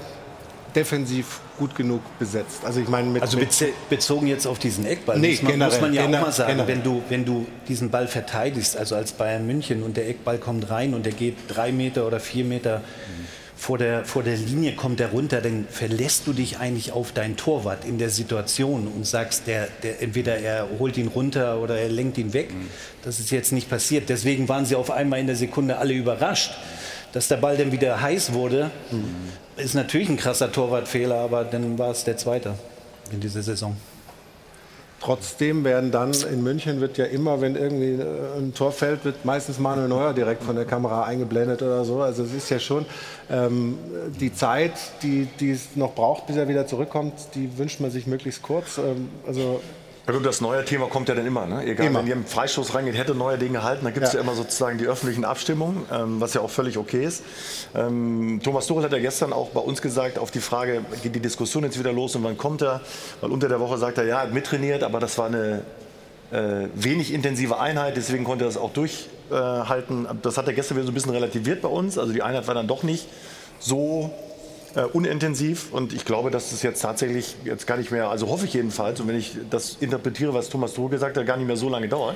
defensiv 0.75 1.39
gut 1.57 1.75
genug 1.75 2.01
besetzt? 2.19 2.65
Also 2.65 2.79
ich 2.81 2.87
meine 2.89 3.09
mit, 3.09 3.21
Also 3.21 3.37
mit 3.37 3.49
bezogen 3.89 4.27
jetzt 4.27 4.45
auf 4.45 4.59
diesen 4.59 4.85
Eckball, 4.85 5.17
Nee, 5.19 5.31
muss, 5.31 5.41
man, 5.43 5.57
muss 5.59 5.79
generell, 5.79 5.81
man 5.81 5.93
ja 5.93 6.01
gener- 6.05 6.17
auch 6.17 6.21
mal 6.25 6.31
sagen, 6.31 6.49
generell. 6.51 6.67
wenn 6.75 6.83
du, 6.83 7.03
wenn 7.09 7.25
du 7.25 7.47
diesen 7.67 7.89
Ball 7.89 8.07
verteidigst, 8.07 8.77
also 8.77 8.95
als 8.95 9.13
Bayern 9.13 9.47
München 9.47 9.83
und 9.83 9.97
der 9.97 10.07
Eckball 10.09 10.37
kommt 10.37 10.69
rein 10.69 10.93
und 10.93 11.05
der 11.05 11.13
geht 11.13 11.37
drei 11.47 11.71
Meter 11.71 12.05
oder 12.05 12.19
vier 12.19 12.45
Meter 12.45 12.81
vor 13.57 13.77
der, 13.77 14.05
vor 14.05 14.23
der 14.23 14.37
Linie, 14.37 14.75
kommt 14.75 14.99
er 14.99 15.09
runter, 15.09 15.41
dann 15.41 15.65
verlässt 15.69 16.27
du 16.27 16.33
dich 16.33 16.59
eigentlich 16.59 16.91
auf 16.91 17.11
deinen 17.11 17.37
Torwart 17.37 17.85
in 17.85 17.97
der 17.97 18.09
Situation 18.09 18.87
und 18.87 19.05
sagst, 19.05 19.47
der, 19.47 19.67
der, 19.83 20.01
entweder 20.01 20.37
er 20.37 20.67
holt 20.77 20.95
ihn 20.97 21.07
runter 21.07 21.59
oder 21.59 21.77
er 21.77 21.89
lenkt 21.89 22.17
ihn 22.17 22.33
weg. 22.33 22.49
Das 23.03 23.19
ist 23.19 23.31
jetzt 23.31 23.51
nicht 23.51 23.69
passiert. 23.69 24.09
Deswegen 24.09 24.47
waren 24.47 24.65
sie 24.65 24.75
auf 24.75 24.91
einmal 24.91 25.19
in 25.19 25.27
der 25.27 25.35
Sekunde 25.35 25.77
alle 25.77 25.93
überrascht. 25.93 26.51
Dass 27.13 27.27
der 27.29 27.37
Ball 27.37 27.57
dann 27.57 27.71
wieder 27.71 27.99
heiß 27.99 28.33
wurde, 28.33 28.69
ist 29.55 29.73
natürlich 29.73 30.09
ein 30.09 30.17
krasser 30.17 30.51
Torwartfehler, 30.51 31.15
aber 31.15 31.43
dann 31.43 31.79
war 31.79 31.89
es 31.89 32.03
der 32.03 32.17
zweite 32.17 32.53
in 33.11 33.19
dieser 33.19 33.41
Saison. 33.41 33.75
Trotzdem 34.99 35.63
werden 35.63 35.91
dann 35.91 36.11
in 36.13 36.41
München 36.41 36.81
wird 36.81 36.97
ja 36.97 37.05
immer, 37.05 37.39
wenn 37.39 37.55
irgendwie 37.55 38.01
äh, 38.01 38.39
ein 38.39 38.53
Tor 38.55 38.71
fällt, 38.71 39.05
wird 39.05 39.25
meistens 39.25 39.59
Manuel 39.59 39.87
Neuer 39.87 40.13
direkt 40.13 40.43
von 40.43 40.55
der 40.55 40.65
Kamera 40.65 41.03
eingeblendet 41.03 41.61
oder 41.61 41.85
so. 41.85 42.01
Also 42.01 42.23
es 42.23 42.33
ist 42.33 42.49
ja 42.49 42.59
schon 42.59 42.85
ähm, 43.29 43.77
die 44.19 44.33
Zeit, 44.33 44.73
die, 45.03 45.27
die 45.39 45.51
es 45.51 45.75
noch 45.75 45.93
braucht, 45.93 46.25
bis 46.25 46.35
er 46.35 46.47
wieder 46.47 46.65
zurückkommt, 46.65 47.13
die 47.35 47.57
wünscht 47.59 47.79
man 47.79 47.91
sich 47.91 48.07
möglichst 48.07 48.41
kurz. 48.41 48.79
Ähm, 48.79 49.09
also 49.27 49.61
Gut, 50.09 50.25
das 50.25 50.39
neue 50.39 50.63
Thema 50.63 50.87
kommt 50.87 51.09
ja 51.09 51.15
dann 51.15 51.25
immer. 51.25 51.45
Ne? 51.45 51.65
Egal, 51.65 51.87
Immer. 51.87 51.99
wenn 51.99 52.07
ihr 52.07 52.13
im 52.13 52.25
Freistoß 52.25 52.73
reingeht, 52.73 52.95
hätte 52.97 53.13
neue 53.13 53.37
Dinge 53.37 53.57
gehalten, 53.59 53.83
dann 53.83 53.93
gibt 53.93 54.05
es 54.05 54.13
Ja. 54.13 54.19
ja. 54.19 54.23
immer 54.23 54.35
sozusagen 54.35 54.77
die 54.77 54.85
öffentlichen 54.87 55.25
Abstimmungen, 55.25 55.83
ähm, 55.91 56.21
was 56.21 56.33
ja 56.33 56.39
auch 56.39 56.49
völlig 56.49 56.77
okay 56.77 57.03
ist. 57.03 57.23
Ähm, 57.75 58.39
Thomas 58.41 58.67
Tuchel 58.67 58.83
hat 58.85 58.93
ja 58.93 58.99
gestern 58.99 59.33
auch 59.33 59.49
bei 59.49 59.59
uns 59.59 59.81
gesagt, 59.81 60.17
auf 60.17 60.31
die 60.31 60.39
Frage, 60.39 60.85
geht 61.03 61.13
die 61.13 61.19
Diskussion 61.19 61.65
jetzt 61.65 61.77
wieder 61.77 61.91
los 61.91 62.15
und 62.15 62.23
wann 62.23 62.37
kommt 62.37 62.61
er? 62.61 62.79
Weil 63.19 63.31
unter 63.31 63.49
der 63.49 63.59
Woche 63.59 63.77
sagt 63.77 63.97
er, 63.97 64.05
ja, 64.05 64.15
er 64.15 64.21
hat 64.23 64.33
mittrainiert, 64.33 64.81
aber 64.83 65.01
das 65.01 65.17
war 65.17 65.25
eine 65.25 65.63
äh, 66.31 66.67
wenig 66.73 67.13
intensive 67.13 67.59
Einheit, 67.59 67.97
deswegen 67.97 68.23
konnte 68.23 68.45
er 68.45 68.47
das 68.47 68.57
auch 68.57 68.71
durchhalten. 68.71 70.07
das 70.21 70.37
hat 70.37 70.47
er 70.47 70.53
gestern 70.53 70.77
wieder 70.77 70.85
so 70.85 70.91
ein 70.91 70.95
bisschen 70.95 71.11
relativiert 71.11 71.61
bei 71.61 71.69
uns. 71.69 71.97
Also 71.97 72.13
die 72.13 72.23
Einheit 72.23 72.47
war 72.47 72.55
dann 72.55 72.67
doch 72.67 72.83
nicht 72.83 73.07
so 73.59 74.09
äh, 74.77 74.83
unintensiv 74.83 75.73
und 75.73 75.91
ich 75.91 76.05
glaube, 76.05 76.29
dass 76.31 76.51
das 76.51 76.61
jetzt 76.61 76.81
tatsächlich 76.81 77.35
jetzt 77.43 77.65
gar 77.67 77.77
nicht 77.77 77.91
mehr, 77.91 78.09
also 78.09 78.27
hoffe 78.29 78.45
ich 78.45 78.53
jedenfalls, 78.53 78.99
und 78.99 79.07
wenn 79.07 79.17
ich 79.17 79.35
das 79.49 79.77
interpretiere, 79.79 80.33
was 80.33 80.49
Thomas 80.49 80.73
Tuchel 80.73 80.91
gesagt 80.91 81.17
hat, 81.17 81.25
gar 81.25 81.35
nicht 81.37 81.47
mehr 81.47 81.57
so 81.57 81.67
lange 81.67 81.87
dauert 81.89 82.15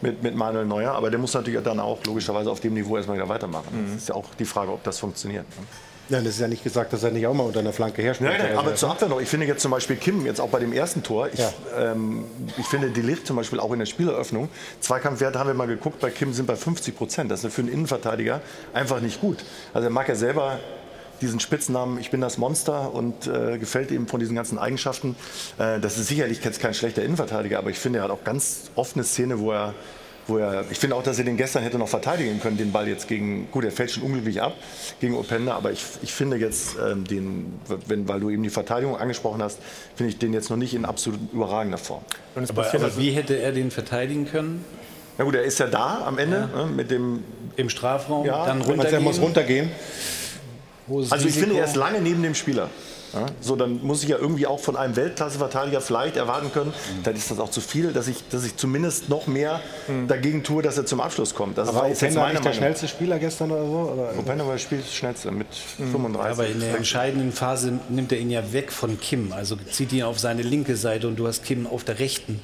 mit, 0.00 0.22
mit 0.22 0.34
Manuel 0.34 0.66
Neuer, 0.66 0.92
aber 0.92 1.10
der 1.10 1.18
muss 1.20 1.32
natürlich 1.34 1.62
dann 1.62 1.78
auch 1.80 1.98
logischerweise 2.04 2.50
auf 2.50 2.60
dem 2.60 2.74
Niveau 2.74 2.96
erstmal 2.96 3.16
wieder 3.16 3.28
weitermachen. 3.28 3.68
Das 3.92 4.02
ist 4.02 4.08
ja 4.08 4.14
auch 4.16 4.26
die 4.38 4.44
Frage, 4.44 4.72
ob 4.72 4.82
das 4.82 4.98
funktioniert. 4.98 5.44
ne? 5.48 5.66
ja, 6.08 6.18
das 6.18 6.30
ist 6.34 6.40
ja 6.40 6.48
nicht 6.48 6.64
gesagt, 6.64 6.92
dass 6.92 7.04
er 7.04 7.12
nicht 7.12 7.24
auch 7.28 7.34
mal 7.34 7.44
unter 7.44 7.60
einer 7.60 7.72
Flanke 7.72 8.02
herspielt. 8.02 8.30
Nein, 8.30 8.40
nein, 8.42 8.56
aber 8.58 8.70
Also, 8.70 8.86
zur 8.86 8.90
Abwehr 8.90 9.08
noch. 9.08 9.20
Ich 9.20 9.28
finde 9.28 9.46
jetzt 9.46 9.62
zum 9.62 9.70
Beispiel 9.70 9.94
Kim, 9.94 10.26
jetzt 10.26 10.40
auch 10.40 10.48
bei 10.48 10.58
dem 10.58 10.72
ersten 10.72 11.04
Tor, 11.04 11.28
ich, 11.32 11.38
Ja. 11.38 11.52
ähm, 11.78 12.24
ich 12.58 12.66
finde 12.66 12.90
die 12.90 13.02
Licht 13.02 13.26
zum 13.28 13.36
Beispiel 13.36 13.60
auch 13.60 13.72
in 13.72 13.78
der 13.78 13.86
Spieleröffnung, 13.86 14.48
Zweikampfwerte 14.80 15.38
haben 15.38 15.46
wir 15.46 15.54
mal 15.54 15.68
geguckt, 15.68 16.00
bei 16.00 16.10
Kim 16.10 16.32
sind 16.32 16.46
bei 16.46 16.56
50 16.56 16.96
Prozent. 16.96 17.30
Das 17.30 17.44
ist 17.44 17.54
für 17.54 17.60
einen 17.62 17.70
Innenverteidiger 17.70 18.40
einfach 18.72 19.00
nicht 19.00 19.20
gut. 19.20 19.38
Also 19.72 19.86
er 19.86 19.90
mag 19.92 20.08
ja 20.08 20.16
selber 20.16 20.58
diesen 21.20 21.40
Spitznamen, 21.40 21.98
ich 21.98 22.10
bin 22.10 22.20
das 22.20 22.38
Monster 22.38 22.94
und 22.94 23.26
äh, 23.26 23.58
gefällt 23.58 23.90
ihm 23.90 24.06
von 24.08 24.20
diesen 24.20 24.34
ganzen 24.36 24.58
Eigenschaften. 24.58 25.16
Äh, 25.58 25.80
das 25.80 25.98
ist 25.98 26.08
sicherlich 26.08 26.42
jetzt 26.44 26.60
kein 26.60 26.74
schlechter 26.74 27.02
Innenverteidiger, 27.02 27.58
aber 27.58 27.70
ich 27.70 27.78
finde, 27.78 27.98
er 28.00 28.04
hat 28.04 28.10
auch 28.10 28.24
ganz 28.24 28.70
oft 28.74 28.96
eine 28.96 29.04
Szene, 29.04 29.40
wo 29.40 29.52
er 29.52 29.74
wo 30.26 30.38
er, 30.38 30.64
ich 30.70 30.78
finde 30.78 30.96
auch, 30.96 31.02
dass 31.02 31.18
er 31.18 31.24
den 31.24 31.36
gestern 31.36 31.62
hätte 31.62 31.78
noch 31.78 31.88
verteidigen 31.88 32.40
können, 32.40 32.56
den 32.56 32.72
Ball 32.72 32.86
jetzt 32.86 33.08
gegen, 33.08 33.48
gut, 33.50 33.64
er 33.64 33.72
fällt 33.72 33.90
schon 33.90 34.04
unglücklich 34.04 34.40
ab 34.40 34.54
gegen 35.00 35.14
Openda, 35.16 35.56
aber 35.56 35.72
ich, 35.72 35.84
ich 36.02 36.12
finde 36.12 36.36
jetzt 36.36 36.76
ähm, 36.78 37.04
den, 37.04 37.60
wenn, 37.86 38.06
weil 38.06 38.20
du 38.20 38.30
eben 38.30 38.42
die 38.42 38.50
Verteidigung 38.50 38.96
angesprochen 38.96 39.42
hast, 39.42 39.58
finde 39.96 40.12
ich 40.12 40.18
den 40.18 40.32
jetzt 40.32 40.48
noch 40.48 40.56
nicht 40.56 40.74
in 40.74 40.84
absolut 40.84 41.20
überragender 41.32 41.78
Form. 41.78 42.02
Und 42.34 42.44
es 42.44 42.50
Aber, 42.50 42.62
passiert 42.62 42.84
aber 42.84 42.96
wie 42.96 43.10
hätte 43.10 43.34
er 43.36 43.52
den 43.52 43.70
verteidigen 43.70 44.26
können? 44.26 44.64
Na 45.18 45.24
gut, 45.24 45.34
er 45.34 45.42
ist 45.42 45.58
ja 45.58 45.66
da 45.66 46.04
am 46.06 46.16
Ende 46.18 46.48
ne, 46.54 46.66
mit 46.66 46.90
dem, 46.90 47.24
Im 47.56 47.68
Strafraum, 47.68 48.24
Ja, 48.24 48.46
dann 48.46 48.60
du, 48.60 48.64
er 48.66 48.70
runtergehen. 48.70 49.02
muss 49.02 49.20
runtergehen. 49.20 49.70
Hohes 50.88 51.12
also 51.12 51.26
ich 51.26 51.34
finde, 51.34 51.50
Risiko. 51.50 51.62
er 51.62 51.68
ist 51.68 51.76
lange 51.76 52.00
neben 52.00 52.22
dem 52.22 52.34
Spieler. 52.34 52.68
Ja, 53.12 53.26
so, 53.40 53.56
dann 53.56 53.84
muss 53.84 54.04
ich 54.04 54.08
ja 54.08 54.18
irgendwie 54.18 54.46
auch 54.46 54.60
von 54.60 54.76
einem 54.76 54.94
Weltklasse-Verteidiger 54.94 55.80
vielleicht 55.80 56.16
erwarten 56.16 56.52
können, 56.52 56.72
dann 57.02 57.16
ist 57.16 57.28
das 57.30 57.40
auch 57.40 57.50
zu 57.50 57.60
viel, 57.60 57.92
dass 57.92 58.06
ich, 58.06 58.28
dass 58.28 58.44
ich 58.44 58.56
zumindest 58.56 59.08
noch 59.08 59.26
mehr 59.26 59.60
dagegen 60.06 60.44
tue, 60.44 60.62
dass 60.62 60.78
er 60.78 60.86
zum 60.86 61.00
Abschluss 61.00 61.34
kommt. 61.34 61.58
Das 61.58 61.68
Aber 61.68 61.88
ist 61.88 62.02
jetzt 62.02 62.12
Openda 62.12 62.20
meine 62.20 62.34
nicht 62.34 62.44
der 62.44 62.52
schnellste 62.52 62.86
Spieler 62.86 63.18
gestern 63.18 63.50
oder 63.50 63.64
so? 63.64 63.92
Oder? 63.92 64.18
Openda 64.18 64.46
war 64.46 64.52
das 64.52 64.62
Spiel 64.62 64.80
schnellste 64.88 65.32
mit 65.32 65.48
35. 65.52 66.38
Aber 66.38 66.46
in 66.46 66.60
der 66.60 66.76
entscheidenden 66.76 67.32
Phase 67.32 67.80
nimmt 67.88 68.12
er 68.12 68.18
ihn 68.18 68.30
ja 68.30 68.52
weg 68.52 68.70
von 68.70 69.00
Kim. 69.00 69.32
Also 69.32 69.56
zieht 69.56 69.92
ihn 69.92 70.04
auf 70.04 70.20
seine 70.20 70.42
linke 70.42 70.76
Seite 70.76 71.08
und 71.08 71.16
du 71.16 71.26
hast 71.26 71.42
Kim 71.42 71.66
auf 71.66 71.82
der 71.82 71.98
rechten. 71.98 72.40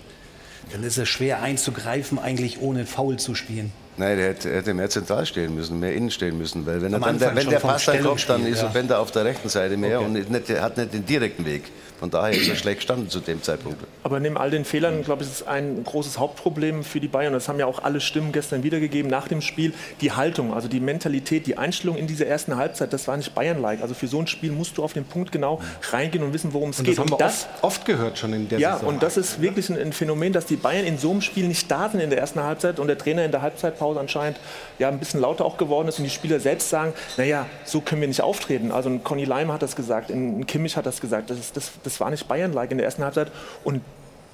Dann 0.73 0.83
ist 0.83 0.99
es 0.99 1.09
schwer 1.09 1.43
einzugreifen, 1.43 2.19
eigentlich 2.19 2.61
ohne 2.61 2.87
Foul 2.87 3.19
zu 3.19 3.37
spielen. 3.37 3.73
Nein, 3.99 4.19
der 4.19 4.29
hätte, 4.29 4.53
hätte 4.53 4.75
mehr 4.75 4.91
zentral 4.91 5.25
stehen 5.25 5.55
müssen, 5.55 5.81
mehr 5.81 5.95
innen 5.95 6.11
stehen 6.11 6.37
müssen. 6.37 6.67
Weil 6.67 6.83
wenn, 6.83 6.93
er 6.93 7.01
dann, 7.01 7.09
Anfang 7.15 7.37
wenn 7.37 7.49
der 7.49 7.59
Pass 7.61 7.85
dann 7.87 8.03
kommt, 8.03 8.29
dann 8.29 8.47
ist 8.47 8.61
ja. 8.61 8.69
Openda 8.69 8.99
auf 8.99 9.11
der 9.11 9.25
rechten 9.25 9.49
Seite 9.49 9.77
mehr 9.77 10.01
Okay. 10.01 10.07
und 10.07 10.31
nicht, 10.31 10.51
er 10.51 10.63
hat 10.63 10.77
nicht 10.77 10.93
den 10.93 11.07
direkten 11.07 11.47
Weg. 11.47 11.65
Von 11.99 12.11
daher 12.11 12.37
ist 12.37 12.49
er 12.49 12.57
schlecht 12.57 12.81
gestanden 12.81 13.09
zu 13.09 13.21
dem 13.21 13.43
Zeitpunkt. 13.43 13.83
Aber 14.03 14.21
neben 14.21 14.37
all 14.37 14.51
den 14.51 14.65
Fehlern, 14.65 15.03
glaube 15.03 15.23
ich, 15.23 15.31
ist 15.31 15.41
es 15.41 15.47
ein 15.47 15.83
großes 15.83 16.19
Hauptproblem 16.19 16.85
für 16.85 17.01
die 17.01 17.09
Bayern. 17.09 17.33
Und 17.33 17.41
das 17.41 17.49
haben 17.49 17.59
ja 17.59 17.67
auch 17.67 17.83
alle 17.83 18.01
Stimmen 18.01 18.33
gestern 18.33 18.63
wiedergegeben 18.63 19.11
nach 19.11 19.29
dem 19.29 19.41
Spiel. 19.41 19.73
Die 20.01 20.13
Haltung, 20.13 20.53
also 20.53 20.69
die 20.69 20.81
Mentalität, 20.81 21.47
die 21.47 21.57
Einstellung 21.57 21.97
in 21.97 22.07
dieser 22.07 22.27
ersten 22.27 22.57
Halbzeit, 22.57 22.93
das 22.93 23.09
war 23.09 23.17
nicht 23.17 23.35
Bayern-like. 23.35 23.81
Also 23.81 23.95
für 23.95 24.09
so 24.09 24.21
ein 24.21 24.27
Spiel 24.27 24.53
musst 24.53 24.77
du 24.77 24.85
auf 24.85 24.93
den 24.93 25.05
Punkt 25.05 25.33
genau 25.33 25.61
reingehen 25.91 26.25
und 26.25 26.33
wissen, 26.33 26.53
worum 26.53 26.71
es 26.71 26.79
geht. 26.79 26.89
das 26.89 26.99
haben 26.99 27.09
wir 27.09 27.15
und 27.15 27.21
das, 27.21 27.47
oft, 27.55 27.65
oft 27.65 27.85
gehört 27.87 28.19
schon 28.19 28.33
in 28.33 28.49
der 28.49 28.59
ja, 28.59 28.75
Saison. 28.75 28.89
und 28.89 29.03
das 29.03 29.17
ist 29.17 29.41
wirklich 29.41 29.69
ein, 29.71 29.79
ein 29.79 29.93
Phänomen, 29.93 30.33
dass 30.33 30.47
die 30.47 30.57
Bayern 30.57 30.85
in 30.85 30.99
so 30.99 31.11
einem 31.11 31.23
Spiel 31.23 31.49
nicht 31.49 31.71
da 31.71 31.89
sind 31.89 32.01
in 32.01 32.11
der 32.11 32.19
ersten 32.19 32.43
Halbzeit 32.43 32.79
und 32.79 32.89
der 32.89 32.99
Trainer 32.99 33.25
in 33.25 33.31
der 33.31 33.43
Halbzeitpause 33.43 34.01
anscheinend 34.01 34.39
ja 34.79 34.89
ein 34.89 34.99
bisschen 34.99 35.21
lauter 35.21 35.45
auch 35.45 35.57
geworden 35.57 35.89
ist 35.89 35.99
und 35.99 36.05
die 36.05 36.11
Spieler 36.11 36.41
selbst 36.41 36.71
sagen, 36.71 36.93
naja, 37.17 37.47
so 37.65 37.81
können 37.81 38.01
wir 38.01 38.09
nicht 38.09 38.21
auftreten. 38.21 38.71
Also 38.71 38.89
ein 38.89 39.03
Conny 39.03 39.25
Leim 39.25 39.53
hat 39.53 39.63
das 39.63 39.77
gesagt, 39.77 40.13
Kimmich 40.47 40.77
hat 40.77 40.87
das 40.87 41.01
gesagt, 41.01 41.31
das, 41.31 41.39
ist, 41.39 41.57
das, 41.57 41.73
das 41.87 42.01
war 42.01 42.11
nicht 42.11 42.27
Bayern-like 42.29 42.71
in 42.73 42.79
der 42.79 42.85
ersten 42.87 43.05
Halbzeit 43.05 43.31
und 43.65 43.81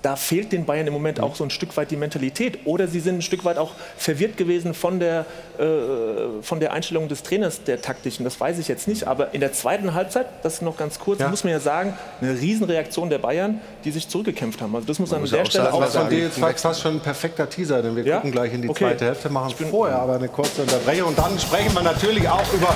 da 0.00 0.16
fehlt 0.16 0.50
den 0.50 0.64
Bayern 0.64 0.88
im 0.88 0.92
Moment 0.92 1.20
auch 1.20 1.36
so 1.36 1.44
ein 1.44 1.50
Stück 1.50 1.76
weit 1.76 1.92
die 1.92 1.96
Mentalität. 1.96 2.58
Oder 2.66 2.88
sie 2.88 2.98
sind 2.98 3.18
ein 3.18 3.22
Stück 3.22 3.44
weit 3.44 3.56
auch 3.56 3.70
verwirrt 3.96 4.36
gewesen 4.36 4.74
von 4.74 4.98
der, 4.98 5.26
äh, 5.60 6.42
von 6.42 6.58
der 6.58 6.72
Einstellung 6.72 7.06
des 7.06 7.22
Trainers 7.22 7.62
der 7.62 7.80
taktischen. 7.80 8.24
Das 8.24 8.40
weiß 8.40 8.58
ich 8.58 8.66
jetzt 8.66 8.88
nicht. 8.88 9.06
Aber 9.06 9.32
in 9.32 9.38
der 9.38 9.52
zweiten 9.52 9.94
Halbzeit, 9.94 10.26
das 10.42 10.54
ist 10.54 10.62
noch 10.62 10.76
ganz 10.76 10.98
kurz, 10.98 11.20
Ja. 11.20 11.28
muss 11.28 11.44
man 11.44 11.52
ja 11.52 11.60
sagen, 11.60 11.96
eine 12.20 12.32
Riesenreaktion 12.32 13.10
der 13.10 13.18
Bayern, 13.18 13.60
die 13.84 13.92
sich 13.92 14.08
zurückgekämpft 14.08 14.60
haben. 14.60 14.74
Also 14.74 14.88
das 14.88 14.98
muss 14.98 15.10
man, 15.10 15.18
an 15.18 15.20
muss 15.22 15.30
der 15.30 15.42
auch 15.42 15.46
Stelle 15.46 15.64
sagen, 15.66 15.76
auch 15.76 15.80
Das 15.82 15.94
war 15.94 16.00
von 16.02 16.10
sagen. 16.10 16.16
dir 16.16 16.24
jetzt 16.50 16.62
fast- 16.64 16.82
schon 16.82 16.94
ein 16.96 17.00
perfekter 17.00 17.48
Teaser, 17.48 17.80
denn 17.80 17.94
wir 17.94 18.04
Ja? 18.04 18.16
gucken 18.16 18.32
gleich 18.32 18.52
in 18.52 18.62
die 18.62 18.70
Okay. 18.70 18.82
zweite 18.86 19.04
Hälfte, 19.04 19.28
machen 19.30 19.50
Ich 19.50 19.56
bin- 19.56 19.68
vorher 19.70 20.00
aber 20.00 20.16
eine 20.16 20.26
kurze 20.26 20.62
Unterbrechung 20.62 21.10
und 21.10 21.18
dann 21.18 21.38
sprechen 21.38 21.72
wir 21.76 21.82
natürlich 21.82 22.28
auch 22.28 22.52
über 22.52 22.74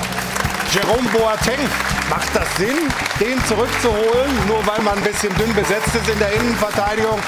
Jerome 0.71 1.07
Boateng. 1.09 1.59
Macht 2.09 2.35
das 2.35 2.47
Sinn, 2.57 2.75
den 3.19 3.43
zurückzuholen, 3.45 4.47
nur 4.47 4.65
weil 4.65 4.81
man 4.81 4.97
ein 4.97 5.03
bisschen 5.03 5.33
dünn 5.35 5.53
besetzt 5.53 5.93
ist 5.95 6.09
in 6.09 6.19
der 6.19 6.31
Innenverteidigung? 6.33 7.19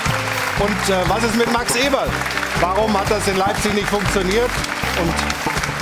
Und 0.60 0.93
äh, 0.93 1.08
was 1.08 1.23
ist 1.23 1.36
mit 1.36 1.52
Max 1.52 1.75
Eberl? 1.75 2.10
Warum 2.60 2.97
hat 2.97 3.10
das 3.10 3.28
in 3.28 3.38
Leipzig 3.38 3.73
nicht 3.73 3.88
funktioniert? 3.88 4.49
Und 4.99 5.13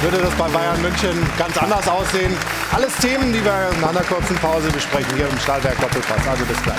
würde 0.04 0.18
das 0.24 0.34
bei 0.36 0.48
Bayern 0.48 0.82
München 0.82 1.26
ganz 1.38 1.58
anders 1.58 1.88
aussehen? 1.88 2.36
Alles 2.72 2.94
Themen, 2.98 3.34
die 3.34 3.44
wir 3.44 3.70
in 3.76 3.84
einer 3.84 4.04
kurzen 4.04 4.36
Pause 4.38 4.70
besprechen 4.70 5.16
hier 5.16 5.28
im 5.28 5.40
Stahlwerk 5.40 5.80
Doppelpass. 5.80 6.28
Also 6.30 6.46
bis 6.46 6.62
gleich. 6.62 6.78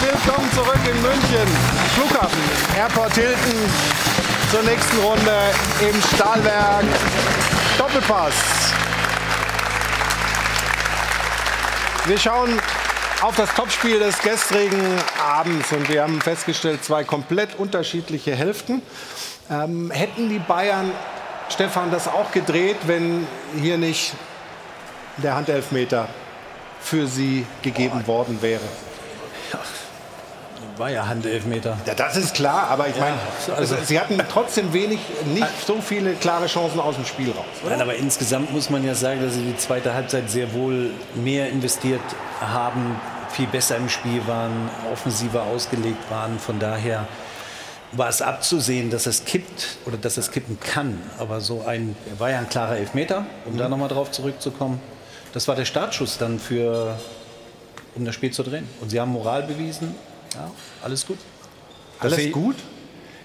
Willkommen 0.00 0.50
zurück 0.52 0.80
in 0.90 1.02
München. 1.02 1.48
Flughafen, 1.94 2.42
Airport 2.76 3.14
Hilton 3.14 4.13
zur 4.50 4.62
nächsten 4.62 4.98
Runde 4.98 5.32
im 5.80 6.02
Stahlwerk 6.14 6.84
Doppelpass. 7.78 8.34
Wir 12.06 12.18
schauen 12.18 12.60
auf 13.22 13.36
das 13.36 13.54
Topspiel 13.54 13.98
des 13.98 14.18
gestrigen 14.20 15.00
Abends 15.22 15.72
und 15.72 15.88
wir 15.88 16.02
haben 16.02 16.20
festgestellt, 16.20 16.84
zwei 16.84 17.04
komplett 17.04 17.58
unterschiedliche 17.58 18.34
Hälften. 18.34 18.82
Ähm, 19.50 19.90
hätten 19.90 20.28
die 20.28 20.38
Bayern, 20.38 20.90
Stefan, 21.48 21.90
das 21.90 22.08
auch 22.08 22.32
gedreht, 22.32 22.76
wenn 22.86 23.26
hier 23.60 23.78
nicht 23.78 24.14
der 25.18 25.34
Handelfmeter 25.34 26.08
für 26.80 27.06
sie 27.06 27.46
gegeben 27.62 28.06
worden 28.06 28.38
wäre? 28.42 28.64
War 30.76 30.90
ja 30.90 31.06
Handelfmeter. 31.06 31.78
Ja, 31.86 31.94
das 31.94 32.16
ist 32.16 32.34
klar, 32.34 32.68
aber 32.68 32.88
ich 32.88 32.96
meine, 32.98 33.16
also- 33.56 33.76
sie 33.84 34.00
hatten 34.00 34.18
trotzdem 34.30 34.72
wenig, 34.72 34.98
nicht 35.26 35.66
so 35.66 35.80
viele 35.80 36.14
klare 36.14 36.46
Chancen 36.46 36.80
aus 36.80 36.96
dem 36.96 37.04
Spiel 37.04 37.30
raus. 37.30 37.44
Nein, 37.68 37.80
aber 37.80 37.94
insgesamt 37.94 38.52
muss 38.52 38.70
man 38.70 38.84
ja 38.84 38.94
sagen, 38.94 39.22
dass 39.22 39.34
sie 39.34 39.42
die 39.42 39.56
zweite 39.56 39.94
Halbzeit 39.94 40.28
sehr 40.30 40.52
wohl 40.52 40.90
mehr 41.14 41.48
investiert 41.50 42.00
haben, 42.40 43.00
viel 43.30 43.46
besser 43.46 43.76
im 43.76 43.88
Spiel 43.88 44.26
waren, 44.26 44.68
offensiver 44.92 45.44
ausgelegt 45.44 46.10
waren. 46.10 46.38
Von 46.40 46.58
daher 46.58 47.06
war 47.92 48.08
es 48.08 48.20
abzusehen, 48.20 48.90
dass 48.90 49.06
es 49.06 49.24
kippt 49.24 49.76
oder 49.86 49.96
dass 49.96 50.16
es 50.16 50.32
kippen 50.32 50.58
kann. 50.58 51.00
Aber 51.20 51.40
so 51.40 51.64
ein, 51.64 51.94
war 52.18 52.30
ja 52.30 52.38
ein 52.38 52.48
klarer 52.48 52.76
Elfmeter, 52.78 53.26
um 53.44 53.56
da 53.56 53.68
nochmal 53.68 53.88
drauf 53.88 54.10
zurückzukommen. 54.10 54.80
Das 55.32 55.46
war 55.46 55.54
der 55.54 55.64
Startschuss 55.66 56.18
dann 56.18 56.40
für, 56.40 56.96
um 57.94 58.04
das 58.04 58.14
Spiel 58.16 58.32
zu 58.32 58.42
drehen. 58.42 58.68
Und 58.80 58.90
sie 58.90 59.00
haben 59.00 59.10
Moral 59.12 59.44
bewiesen. 59.44 59.94
Ja, 60.34 60.50
alles 60.82 61.06
gut. 61.06 61.18
Alles 62.00 62.32
gut? 62.32 62.56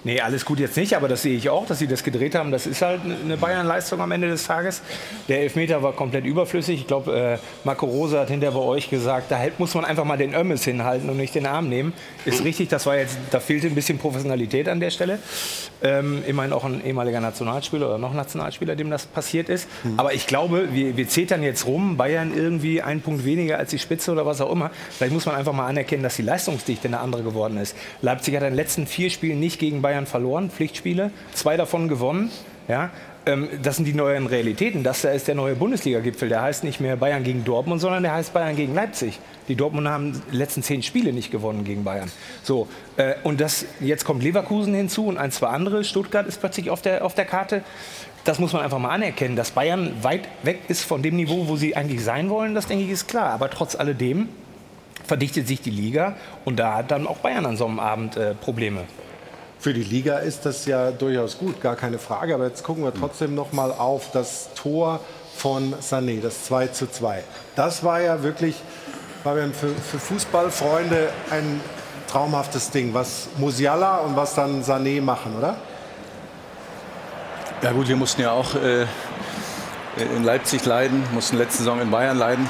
Nee, 0.05 0.21
alles 0.21 0.45
gut 0.45 0.59
jetzt 0.59 0.77
nicht, 0.77 0.95
aber 0.95 1.09
das 1.09 1.23
sehe 1.23 1.35
ich 1.35 1.49
auch, 1.49 1.65
dass 1.65 1.79
sie 1.79 1.87
das 1.87 2.03
gedreht 2.03 2.33
haben. 2.33 2.51
Das 2.51 2.65
ist 2.65 2.81
halt 2.81 3.01
eine 3.03 3.35
Bayern-Leistung 3.35 3.99
am 3.99 4.11
Ende 4.11 4.29
des 4.29 4.45
Tages. 4.45 4.81
Der 5.27 5.41
Elfmeter 5.41 5.83
war 5.83 5.91
komplett 5.91 6.25
überflüssig. 6.25 6.79
Ich 6.81 6.87
glaube, 6.87 7.37
äh, 7.37 7.37
Marco 7.65 7.85
Rose 7.85 8.17
hat 8.17 8.29
hinterher 8.29 8.57
bei 8.57 8.63
euch 8.63 8.89
gesagt, 8.89 9.29
da 9.29 9.39
muss 9.57 9.75
man 9.75 9.83
einfach 9.83 10.05
mal 10.05 10.17
den 10.17 10.33
Ömmes 10.33 10.63
hinhalten 10.63 11.09
und 11.09 11.17
nicht 11.17 11.35
den 11.35 11.45
Arm 11.45 11.67
nehmen. 11.67 11.91
Ist 12.23 12.45
richtig, 12.45 12.69
das 12.69 12.85
war 12.85 12.95
jetzt, 12.97 13.17
da 13.31 13.41
fehlte 13.41 13.67
ein 13.67 13.75
bisschen 13.75 13.97
Professionalität 13.97 14.69
an 14.69 14.79
der 14.79 14.89
Stelle. 14.89 15.19
Ähm, 15.81 16.23
immerhin 16.27 16.53
auch 16.53 16.63
ein 16.63 16.83
ehemaliger 16.85 17.19
Nationalspieler 17.19 17.87
oder 17.87 17.97
noch 17.97 18.13
Nationalspieler, 18.13 18.75
dem 18.75 18.89
das 18.89 19.05
passiert 19.05 19.49
ist. 19.49 19.67
Aber 19.97 20.13
ich 20.13 20.27
glaube, 20.27 20.69
wir, 20.73 20.95
wir 20.97 21.07
zetern 21.07 21.43
jetzt 21.43 21.65
rum, 21.65 21.97
Bayern 21.97 22.33
irgendwie 22.35 22.81
einen 22.81 23.01
Punkt 23.01 23.25
weniger 23.25 23.57
als 23.57 23.69
die 23.71 23.79
Spitze 23.79 24.11
oder 24.11 24.25
was 24.25 24.39
auch 24.41 24.51
immer. 24.51 24.71
Vielleicht 24.91 25.13
muss 25.13 25.25
man 25.25 25.35
einfach 25.35 25.53
mal 25.53 25.67
anerkennen, 25.67 26.03
dass 26.03 26.15
die 26.15 26.21
Leistungsdichte 26.21 26.87
eine 26.87 26.99
andere 26.99 27.23
geworden 27.23 27.57
ist. 27.57 27.75
Leipzig 28.01 28.35
hat 28.35 28.43
in 28.43 28.49
den 28.49 28.55
letzten 28.55 28.87
vier 28.87 29.09
Spielen 29.09 29.39
nicht 29.39 29.59
gegen 29.59 29.81
Bayern 29.81 29.98
verloren, 30.05 30.49
Pflichtspiele, 30.49 31.11
zwei 31.33 31.57
davon 31.57 31.87
gewonnen. 31.87 32.31
Ja, 32.67 32.91
ähm, 33.25 33.49
das 33.61 33.75
sind 33.75 33.85
die 33.85 33.93
neuen 33.93 34.27
Realitäten. 34.27 34.83
Das 34.83 35.01
da 35.01 35.09
ist 35.09 35.27
der 35.27 35.35
neue 35.35 35.55
Bundesliga-Gipfel. 35.55 36.29
Der 36.29 36.41
heißt 36.41 36.63
nicht 36.63 36.79
mehr 36.79 36.95
Bayern 36.95 37.23
gegen 37.23 37.43
Dortmund, 37.43 37.81
sondern 37.81 38.03
der 38.03 38.13
heißt 38.13 38.33
Bayern 38.33 38.55
gegen 38.55 38.73
Leipzig. 38.73 39.19
Die 39.47 39.55
Dortmunder 39.55 39.91
haben 39.91 40.21
die 40.31 40.35
letzten 40.35 40.63
zehn 40.63 40.83
Spiele 40.83 41.11
nicht 41.11 41.31
gewonnen 41.31 41.63
gegen 41.63 41.83
Bayern. 41.83 42.11
So, 42.43 42.67
äh, 42.97 43.15
und 43.23 43.41
das, 43.41 43.65
jetzt 43.79 44.05
kommt 44.05 44.23
Leverkusen 44.23 44.73
hinzu 44.73 45.07
und 45.07 45.17
ein, 45.17 45.31
zwei 45.31 45.47
andere. 45.47 45.83
Stuttgart 45.83 46.27
ist 46.27 46.39
plötzlich 46.39 46.69
auf 46.69 46.81
der, 46.81 47.03
auf 47.03 47.15
der 47.15 47.25
Karte. 47.25 47.63
Das 48.23 48.39
muss 48.39 48.53
man 48.53 48.61
einfach 48.61 48.79
mal 48.79 48.91
anerkennen. 48.91 49.35
Dass 49.35 49.51
Bayern 49.51 49.93
weit 50.01 50.27
weg 50.43 50.59
ist 50.67 50.83
von 50.83 51.01
dem 51.01 51.15
Niveau, 51.15 51.47
wo 51.47 51.55
sie 51.55 51.75
eigentlich 51.75 52.03
sein 52.03 52.29
wollen, 52.29 52.55
das 52.55 52.67
denke 52.67 52.85
ich 52.85 52.91
ist 52.91 53.07
klar. 53.07 53.31
Aber 53.31 53.49
trotz 53.49 53.75
alledem 53.75 54.29
verdichtet 55.05 55.47
sich 55.47 55.61
die 55.61 55.71
Liga 55.71 56.15
und 56.45 56.59
da 56.59 56.75
hat 56.75 56.91
dann 56.91 57.07
auch 57.07 57.17
Bayern 57.17 57.45
an 57.45 57.57
so 57.57 57.65
einem 57.65 57.79
Abend 57.79 58.15
äh, 58.15 58.35
Probleme. 58.35 58.81
Für 59.59 59.73
die 59.73 59.83
Liga 59.83 60.19
ist 60.19 60.45
das 60.45 60.65
ja 60.65 60.91
durchaus 60.91 61.37
gut, 61.37 61.61
gar 61.61 61.75
keine 61.75 61.99
Frage. 61.99 62.33
Aber 62.33 62.45
jetzt 62.45 62.63
gucken 62.63 62.85
wir 62.85 62.93
trotzdem 62.93 63.35
noch 63.35 63.51
mal 63.51 63.73
auf 63.73 64.11
das 64.13 64.49
Tor 64.55 65.01
von 65.35 65.73
Sané, 65.81 66.21
das 66.21 66.45
2 66.45 66.67
zu 66.67 66.89
2. 66.89 67.23
Das 67.57 67.83
war 67.83 67.99
ja 67.99 68.23
wirklich 68.23 68.55
Fabian, 69.21 69.53
für, 69.53 69.67
für 69.67 69.99
Fußballfreunde 69.99 71.09
ein 71.29 71.59
traumhaftes 72.07 72.71
Ding, 72.71 72.93
was 72.93 73.27
Musiala 73.37 73.97
und 73.97 74.15
was 74.15 74.33
dann 74.33 74.63
Sané 74.63 75.01
machen, 75.01 75.35
oder? 75.37 75.57
Ja 77.61 77.73
gut, 77.73 77.89
wir 77.89 77.97
mussten 77.97 78.21
ja 78.21 78.31
auch 78.31 78.55
äh, 78.55 78.85
in 80.15 80.23
Leipzig 80.23 80.63
leiden, 80.65 81.03
mussten 81.13 81.37
letzte 81.37 81.59
Saison 81.59 81.81
in 81.81 81.91
Bayern 81.91 82.17
leiden. 82.17 82.49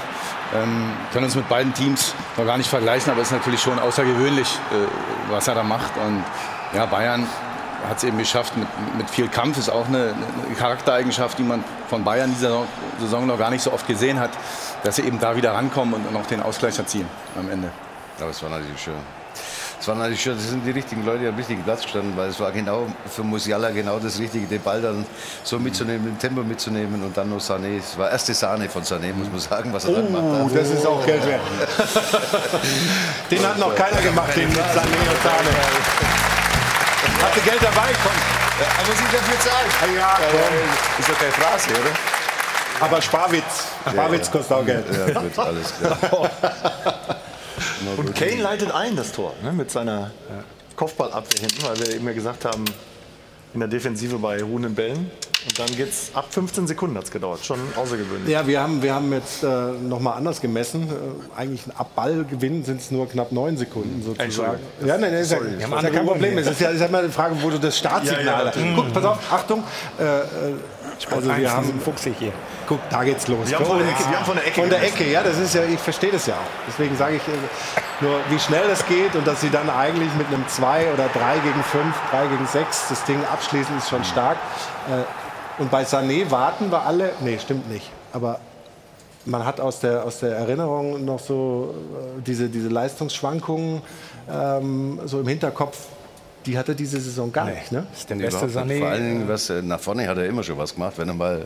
Ähm, 0.56 0.91
können 1.12 1.26
uns 1.26 1.36
mit 1.36 1.50
beiden 1.50 1.74
Teams 1.74 2.13
noch 2.38 2.45
gar 2.45 2.58
nicht 2.58 2.69
vergleichen, 2.69 3.12
aber 3.12 3.22
es 3.22 3.30
ist 3.30 3.34
natürlich 3.34 3.62
schon 3.62 3.80
außergewöhnlich, 3.80 4.48
äh, 4.48 5.32
was 5.32 5.48
er 5.48 5.56
da 5.56 5.63
macht. 5.63 5.98
Und 5.98 6.24
ja, 6.73 6.86
Bayern 6.86 7.27
hat 7.88 7.97
es 7.97 8.03
eben 8.03 8.17
geschafft 8.17 8.55
mit, 8.58 8.67
mit 8.97 9.10
viel 9.10 9.27
Kampf. 9.29 9.58
Ist 9.58 9.69
auch 9.69 9.88
eine, 9.88 10.13
eine 10.47 10.55
Charaktereigenschaft, 10.55 11.38
die 11.39 11.43
man 11.43 11.63
von 11.89 12.03
Bayern 12.03 12.34
dieser 12.34 12.63
Saison- 12.99 13.25
noch 13.25 13.38
gar 13.39 13.49
nicht 13.49 13.62
so 13.63 13.71
oft 13.71 13.88
gesehen 13.88 14.19
hat, 14.19 14.32
dass 14.84 14.97
sie 14.97 15.03
eben 15.03 15.19
da 15.19 15.36
wieder 15.36 15.53
rankommen 15.53 15.93
und, 15.93 16.05
und 16.08 16.15
auch 16.17 16.25
den 16.25 16.41
Ausgleich 16.41 16.77
erzielen 16.77 17.08
am 17.38 17.49
Ende. 17.49 17.69
Aber 18.19 18.29
es 18.32 18.43
war 18.43 18.49
natürlich 18.49 18.82
schön. 18.82 18.93
Es 19.82 19.88
war 19.88 19.95
natürlich 19.95 20.21
schön, 20.21 20.38
es 20.38 20.49
sind 20.49 20.65
die 20.65 20.71
richtigen 20.71 21.05
Leute 21.05 21.29
am 21.29 21.36
richtigen 21.36 21.63
Platz 21.63 21.84
gestanden, 21.84 22.12
weil 22.17 22.27
es 22.27 22.39
war 22.41 22.51
genau 22.51 22.86
für 23.10 23.23
Musiala 23.23 23.69
genau 23.71 23.97
das 23.97 24.19
Richtige, 24.19 24.45
den 24.45 24.62
Ball 24.62 24.82
dann 24.82 25.05
so 25.45 25.58
mitzunehmen, 25.58 26.05
im 26.10 26.19
Tempo 26.19 26.41
mitzunehmen 26.43 27.01
und 27.01 27.15
dann 27.15 27.29
noch 27.29 27.39
Sané. 27.39 27.77
Es 27.79 27.97
war 27.97 28.12
erste 28.12 28.34
Sahne 28.34 28.67
von 28.67 28.84
Sané, 28.84 29.13
muss 29.13 29.29
man 29.32 29.39
sagen, 29.39 29.71
was 29.71 29.86
er 29.86 29.93
dann 29.93 30.08
gemacht 30.08 30.23
Oh, 30.25 30.45
hat. 30.49 30.55
das 30.58 30.69
ist 30.69 30.86
auch 30.86 31.05
Geld 31.05 31.25
wert. 31.25 31.39
den 33.32 33.47
hat 33.47 33.58
noch 33.58 33.73
keiner 33.73 34.01
gemacht, 34.01 34.36
den 34.36 34.49
mit 34.49 34.58
Sané 34.58 34.99
und 35.10 35.23
Sahne. 35.23 36.38
Hatte 37.21 37.39
Geld 37.41 37.62
dabei, 37.62 37.91
komm. 38.03 38.12
Aber 38.79 38.95
sie 38.95 39.03
dafür 39.03 39.39
zahlt. 39.39 39.95
Ja, 39.95 40.17
komm. 40.32 40.99
Ist 40.99 41.10
doch 41.10 41.19
keine 41.19 41.32
Phrase, 41.32 41.69
oder? 41.71 41.91
Aber 42.79 43.01
Sparwitz. 43.01 43.67
Sparwitz 43.89 44.32
kostet 44.32 44.58
auch 44.58 44.65
Geld. 44.65 44.86
Ja, 44.91 45.19
gut, 45.19 45.39
alles 45.39 45.73
klar. 45.77 45.97
Und 47.97 48.15
Kane 48.15 48.41
leitet 48.41 48.71
ein 48.71 48.95
das 48.95 49.12
Tor 49.12 49.34
ne, 49.43 49.51
mit 49.51 49.69
seiner 49.71 50.12
Kopfballabwehr 50.75 51.41
hinten, 51.41 51.63
weil 51.63 51.79
wir 51.79 51.95
eben 51.95 52.08
ja 52.08 52.13
gesagt 52.13 52.45
haben, 52.45 52.65
in 53.53 53.60
der 53.60 53.69
Defensive 53.69 54.17
bei 54.17 54.41
ruhenden 54.41 54.75
Bällen. 54.75 55.12
Und 55.45 55.58
dann 55.58 55.67
geht's 55.78 56.12
ab 56.13 56.25
15 56.32 56.67
Sekunden 56.67 56.97
hat 56.97 57.06
es 57.06 57.12
gedauert. 57.12 57.45
Schon 57.45 57.60
außergewöhnlich. 57.75 58.28
Ja, 58.30 58.45
wir 58.45 58.60
haben, 58.62 58.82
wir 58.84 58.93
haben 58.93 59.12
jetzt 59.13 59.41
äh, 59.43 59.47
noch 59.47 60.02
mal 60.02 60.13
anders 60.13 60.41
gemessen. 60.41 60.89
Äh, 60.89 61.39
eigentlich 61.39 61.65
ein 61.65 61.71
Abballgewinn 61.78 62.65
sind 62.65 62.82
es 62.82 62.91
nur 62.91 63.08
knapp 63.08 63.32
neun 63.32 63.56
Sekunden 63.58 64.02
sozusagen. 64.04 64.25
Entschuldigung. 64.25 64.60
Ja, 64.86 64.97
nein, 64.97 65.12
nein, 65.13 65.21
ist 65.21 65.32
ja, 65.32 65.38
ist 65.38 65.84
ja 65.84 65.89
kein 65.89 66.06
Problem. 66.06 66.38
Es 66.38 66.47
ist 66.47 66.60
ja, 66.60 66.69
ist 66.71 66.82
ja 66.82 66.88
immer 66.88 66.99
eine 66.99 67.10
Frage, 67.10 67.36
wo 67.41 67.49
du 67.49 67.58
das 67.58 67.78
Startsignal 67.78 68.25
Ja, 68.25 68.39
ja, 68.41 68.45
hast. 68.47 68.58
Guck, 68.75 68.93
pass 68.93 69.06
auf, 69.06 69.17
Achtung. 69.32 69.63
Äh, 69.97 70.04
äh, 70.04 70.25
also 71.10 71.34
wir 71.38 71.49
haben, 71.54 71.80
fuchsig 71.80 72.15
hier. 72.19 72.34
guck, 72.67 72.80
da 72.89 73.06
geht's 73.06 73.25
los. 73.30 73.49
Wir 73.49 73.58
haben 73.60 73.65
von 73.65 73.78
der. 73.80 73.88
Ecke- 73.88 74.10
wir 74.10 74.17
haben 74.17 74.25
von 74.25 74.36
der 74.36 74.45
Ecke 74.47 74.60
Von 74.62 74.69
der. 74.69 74.84
Ecke, 74.84 75.10
ja, 75.10 75.23
das 75.23 75.38
ist 75.38 75.56
ja, 75.56 75.63
ich 75.63 75.80
verstehe 75.80 76.12
das 76.12 76.25
ja 76.28 76.34
auch. 76.34 76.67
Deswegen 76.67 76.97
sage 76.97 77.15
ich 77.15 77.21
äh, 77.21 78.04
nur, 78.04 78.19
wie 78.30 78.39
schnell 78.39 78.67
das 78.67 78.86
geht 78.86 79.15
und 79.15 79.25
dass 79.25 79.39
sie 79.39 79.49
dann 79.49 79.69
eigentlich 79.69 80.13
mit 80.17 80.28
einem 80.28 80.45
2 80.45 80.91
oder 80.93 81.08
3 81.13 81.36
gegen 81.39 81.63
5, 81.63 81.86
3 82.12 82.28
gegen 82.28 82.45
6 82.45 82.89
das 82.89 83.06
Ding 83.06 83.19
abschließen, 83.32 83.78
ist 83.78 83.88
schon 83.89 84.04
stark. 84.04 84.36
Äh, 84.89 85.04
und 85.60 85.69
bei 85.69 85.84
Sané 85.84 86.30
warten 86.32 86.72
wir 86.72 86.86
alle, 86.86 87.12
nee, 87.22 87.38
stimmt 87.38 87.69
nicht. 87.69 87.91
Aber 88.13 88.39
man 89.26 89.45
hat 89.45 89.60
aus 89.60 89.80
der, 89.80 90.04
aus 90.04 90.19
der 90.19 90.36
Erinnerung 90.36 91.04
noch 91.06 91.19
so 91.19 91.76
äh, 92.17 92.22
diese, 92.22 92.50
diese 92.50 92.69
Leistungsschwankungen 92.69 93.82
ähm, 94.32 95.00
so 95.06 95.19
im 95.19 95.28
Hinterkopf. 95.28 95.78
Die 96.45 96.58
hatte 96.58 96.74
diese 96.74 97.00
Saison 97.00 97.32
gar 97.32 97.45
nicht. 97.45 97.72
Ne? 97.72 97.86
Das 97.91 98.00
ist 98.00 98.10
der 98.10 98.15
beste. 98.15 98.45
Sané. 98.48 98.80
Vor 98.80 98.88
allen 98.88 99.04
Dingen, 99.04 99.28
was, 99.28 99.50
äh, 99.50 99.62
nach 99.62 99.80
vorne 99.80 100.08
hat 100.08 100.17
er 100.17 100.26
immer 100.26 100.41
schon 100.43 100.58
was 100.58 100.74
gemacht, 100.74 100.93
wenn 100.98 101.10
er 101.10 101.13
mal 101.13 101.45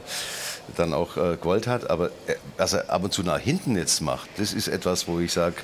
dann 0.78 0.93
auch 0.93 1.17
äh, 1.17 1.36
gewollt 1.36 1.67
hat. 1.67 1.89
Aber 1.89 2.08
äh, 2.28 2.36
was 2.58 2.73
er 2.73 2.89
ab 2.89 3.04
und 3.04 3.12
zu 3.12 3.23
nach 3.23 3.39
hinten 3.39 3.76
jetzt 3.76 4.02
macht, 4.02 4.30
das 4.38 4.54
ist 4.54 4.67
etwas, 4.67 5.08
wo 5.08 5.19
ich 5.19 5.34
sage, 5.34 5.56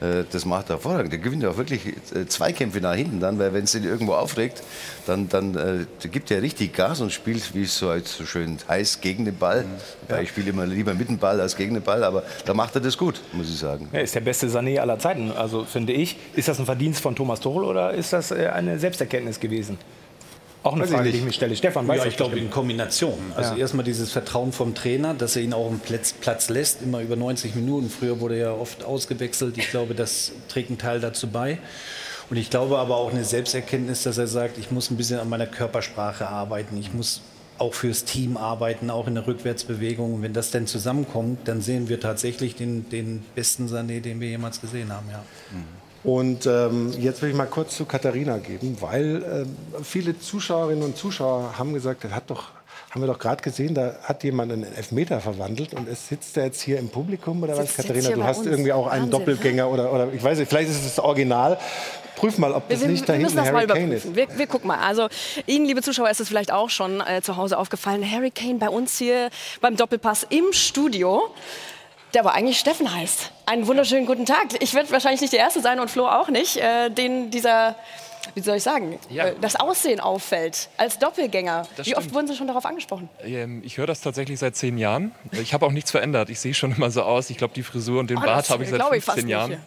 das 0.00 0.44
macht 0.44 0.68
er 0.68 0.76
hervorragend. 0.76 1.12
Der 1.12 1.18
gewinnt 1.18 1.44
auch 1.46 1.56
wirklich 1.56 1.86
äh, 1.86 2.26
Zweikämpfe 2.26 2.80
nach 2.80 2.94
hinten 2.94 3.20
dann, 3.20 3.38
weil 3.38 3.52
wenn 3.54 3.64
es 3.64 3.74
ihn 3.74 3.84
irgendwo 3.84 4.12
aufregt, 4.12 4.62
dann, 5.06 5.28
dann 5.28 5.54
äh, 5.56 6.08
gibt 6.08 6.30
er 6.30 6.42
richtig 6.42 6.74
Gas 6.74 7.00
und 7.00 7.12
spielt, 7.12 7.54
wie 7.54 7.62
es 7.62 7.78
so, 7.78 7.88
halt 7.88 8.06
so 8.06 8.26
schön 8.26 8.58
heißt, 8.68 9.00
gegen 9.00 9.24
den 9.24 9.36
Ball. 9.36 9.64
Wobei 10.02 10.22
Ich 10.22 10.30
spiele 10.30 10.50
immer 10.50 10.66
lieber 10.66 10.94
mit 10.94 11.08
dem 11.08 11.18
Ball 11.18 11.40
als 11.40 11.56
gegen 11.56 11.74
den 11.74 11.82
Ball, 11.82 12.04
aber 12.04 12.24
da 12.44 12.52
macht 12.54 12.74
er 12.74 12.80
das 12.80 12.98
gut, 12.98 13.20
muss 13.32 13.48
ich 13.48 13.58
sagen. 13.58 13.88
Er 13.92 14.02
ist 14.02 14.14
der 14.14 14.20
beste 14.20 14.48
Sané 14.48 14.78
aller 14.78 14.98
Zeiten, 14.98 15.32
also 15.32 15.64
finde 15.64 15.92
ich. 15.92 16.16
Ist 16.34 16.48
das 16.48 16.58
ein 16.58 16.66
Verdienst 16.66 17.00
von 17.00 17.16
Thomas 17.16 17.40
Tuchel 17.40 17.64
oder 17.64 17.92
ist 17.92 18.12
das 18.12 18.30
äh, 18.30 18.48
eine 18.48 18.78
Selbsterkenntnis 18.78 19.40
gewesen? 19.40 19.78
Auch 20.66 20.72
eine 20.72 20.82
Weiß 20.82 20.90
ich 20.90 20.96
Frage, 20.96 21.10
die 21.12 21.18
ich 21.18 21.24
mir 21.24 21.32
stelle. 21.32 21.54
Stefan, 21.54 21.86
weiß 21.86 21.98
Ja, 22.00 22.06
ich 22.06 22.16
glaube 22.16 22.38
in 22.38 22.50
Kombination. 22.50 23.14
Also 23.36 23.52
Ja. 23.54 23.58
erstmal 23.58 23.84
dieses 23.84 24.10
Vertrauen 24.10 24.52
vom 24.52 24.74
Trainer, 24.74 25.14
dass 25.14 25.36
er 25.36 25.42
ihn 25.42 25.52
auch 25.52 25.70
im 25.70 25.78
Platz, 25.78 26.12
Platz 26.12 26.48
lässt, 26.48 26.82
immer 26.82 27.00
über 27.02 27.14
90 27.14 27.54
Minuten. 27.54 27.88
Früher 27.88 28.18
wurde 28.18 28.34
er 28.34 28.46
ja 28.48 28.52
oft 28.52 28.84
ausgewechselt. 28.84 29.56
Ich 29.58 29.70
glaube, 29.70 29.94
das 29.94 30.32
trägt 30.48 30.70
einen 30.70 30.78
Teil 30.78 30.98
dazu 30.98 31.28
bei. 31.28 31.58
Und 32.30 32.36
ich 32.36 32.50
glaube 32.50 32.78
aber 32.78 32.96
auch 32.96 33.12
eine 33.12 33.24
Selbsterkenntnis, 33.24 34.02
dass 34.02 34.18
er 34.18 34.26
sagt, 34.26 34.58
ich 34.58 34.72
muss 34.72 34.90
ein 34.90 34.96
bisschen 34.96 35.20
an 35.20 35.28
meiner 35.28 35.46
Körpersprache 35.46 36.26
arbeiten. 36.26 36.76
Ich 36.78 36.92
muss 36.92 37.20
auch 37.58 37.72
fürs 37.72 38.04
Team 38.04 38.36
arbeiten, 38.36 38.90
auch 38.90 39.06
in 39.06 39.14
der 39.14 39.24
Rückwärtsbewegung. 39.24 40.14
Und 40.14 40.22
wenn 40.22 40.32
das 40.32 40.50
denn 40.50 40.66
zusammenkommt, 40.66 41.46
dann 41.46 41.60
sehen 41.60 41.88
wir 41.88 42.00
tatsächlich 42.00 42.56
den, 42.56 42.88
den 42.90 43.24
besten 43.36 43.68
Sané, 43.68 44.00
den 44.00 44.20
wir 44.20 44.28
jemals 44.28 44.60
gesehen 44.60 44.92
haben. 44.92 45.06
Ja. 45.12 45.22
Und 46.06 46.46
ähm, 46.46 46.92
jetzt 47.00 47.20
will 47.20 47.30
ich 47.30 47.36
mal 47.36 47.46
kurz 47.46 47.76
zu 47.76 47.84
Katharina 47.84 48.38
geben, 48.38 48.76
weil 48.80 49.24
ähm, 49.44 49.56
viele 49.82 50.16
Zuschauerinnen 50.18 50.84
und 50.84 50.96
Zuschauer 50.96 51.58
haben 51.58 51.74
gesagt, 51.74 52.04
das 52.04 52.12
hat 52.12 52.30
doch, 52.30 52.44
haben 52.90 53.00
wir 53.02 53.08
doch 53.08 53.18
gerade 53.18 53.42
gesehen, 53.42 53.74
da 53.74 53.96
hat 54.04 54.22
jemand 54.22 54.52
einen 54.52 54.62
Elfmeter 54.62 55.20
verwandelt 55.20 55.74
und 55.74 55.88
es 55.88 56.06
sitzt 56.06 56.36
er 56.36 56.44
jetzt 56.44 56.60
hier 56.60 56.78
im 56.78 56.90
Publikum 56.90 57.42
oder 57.42 57.58
was? 57.58 57.74
Katharina, 57.74 58.10
du 58.10 58.22
hast 58.22 58.38
uns. 58.38 58.46
irgendwie 58.46 58.72
auch 58.72 58.86
einen 58.86 59.06
Wahnsinn, 59.06 59.10
Doppelgänger 59.10 59.68
oder, 59.68 59.92
oder 59.92 60.12
ich 60.12 60.22
weiß 60.22 60.38
nicht, 60.38 60.48
vielleicht 60.48 60.70
ist 60.70 60.76
es 60.76 60.94
das 60.94 61.04
Original. 61.04 61.58
Prüf 62.14 62.38
mal, 62.38 62.52
ob 62.52 62.68
das 62.68 62.80
Wir, 62.80 62.88
nicht 62.88 63.02
wir, 63.02 63.06
da 63.08 63.12
hinten 63.14 63.36
das 63.36 63.52
mal 63.52 63.54
Harry 63.54 63.66
Kane 63.66 63.94
ist. 63.94 64.04
überprüfen. 64.04 64.16
Wir, 64.16 64.38
wir 64.38 64.46
gucken 64.46 64.68
mal. 64.68 64.78
Also 64.78 65.08
Ihnen, 65.46 65.66
liebe 65.66 65.82
Zuschauer, 65.82 66.08
ist 66.08 66.20
es 66.20 66.28
vielleicht 66.28 66.52
auch 66.52 66.70
schon 66.70 67.00
äh, 67.00 67.20
zu 67.20 67.36
Hause 67.36 67.58
aufgefallen. 67.58 68.08
Harry 68.08 68.30
Kane 68.30 68.54
bei 68.54 68.70
uns 68.70 68.96
hier 68.96 69.28
beim 69.60 69.76
Doppelpass 69.76 70.24
im 70.30 70.52
Studio. 70.52 71.34
Der 72.16 72.22
aber 72.24 72.34
eigentlich 72.34 72.58
Steffen 72.58 72.92
heißt. 72.94 73.30
Einen 73.44 73.66
wunderschönen 73.66 74.06
guten 74.06 74.24
Tag. 74.24 74.46
Ich 74.60 74.72
werde 74.72 74.90
wahrscheinlich 74.90 75.20
nicht 75.20 75.34
der 75.34 75.40
Erste 75.40 75.60
sein 75.60 75.78
und 75.80 75.90
Flo 75.90 76.06
auch 76.08 76.28
nicht, 76.28 76.56
äh, 76.56 76.88
den 76.88 77.30
dieser, 77.30 77.74
wie 78.34 78.40
soll 78.40 78.56
ich 78.56 78.62
sagen, 78.62 78.98
Ja. 79.10 79.26
äh, 79.26 79.34
das 79.38 79.54
Aussehen 79.56 80.00
auffällt 80.00 80.70
als 80.78 80.98
Doppelgänger. 80.98 81.66
Das 81.76 81.86
wie 81.86 81.94
oft 81.94 82.04
stimmt. 82.04 82.14
wurden 82.14 82.26
Sie 82.28 82.34
schon 82.34 82.46
darauf 82.46 82.64
angesprochen? 82.64 83.10
Ähm, 83.22 83.60
Ich 83.62 83.76
höre 83.76 83.86
das 83.86 84.00
tatsächlich 84.00 84.38
seit 84.38 84.56
zehn 84.56 84.78
Jahren. 84.78 85.12
Ich 85.30 85.52
habe 85.52 85.66
auch 85.66 85.72
nichts 85.72 85.90
verändert. 85.90 86.30
Ich 86.30 86.40
sehe 86.40 86.54
schon 86.54 86.74
immer 86.74 86.90
so 86.90 87.02
aus. 87.02 87.28
Ich 87.28 87.36
glaube, 87.36 87.52
die 87.52 87.62
Frisur 87.62 88.00
und 88.00 88.08
den 88.08 88.16
Oh, 88.16 88.22
Bart 88.22 88.48
habe 88.48 88.64
ich 88.64 88.70
seit 88.70 88.78
glaube 88.80 88.96
ich 88.96 89.04
fast 89.04 89.18
15 89.18 89.28
Jahren. 89.28 89.58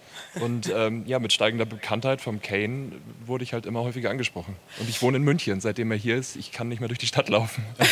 Und 0.41 0.71
ähm, 0.75 1.03
ja, 1.05 1.19
mit 1.19 1.31
steigender 1.33 1.65
Bekanntheit 1.65 2.19
vom 2.19 2.41
Kane 2.41 2.93
wurde 3.27 3.43
ich 3.43 3.53
halt 3.53 3.67
immer 3.67 3.83
häufiger 3.83 4.09
angesprochen. 4.09 4.55
Und 4.79 4.89
ich 4.89 5.03
wohne 5.03 5.17
in 5.17 5.23
München, 5.23 5.61
seitdem 5.61 5.91
er 5.91 5.97
hier 5.97 6.15
ist. 6.17 6.35
Ich 6.35 6.51
kann 6.51 6.67
nicht 6.67 6.79
mehr 6.79 6.87
durch 6.89 6.99
die 6.99 7.07
Stadt 7.07 7.29
laufen. 7.29 7.63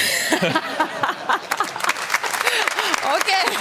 Okay. 3.07 3.55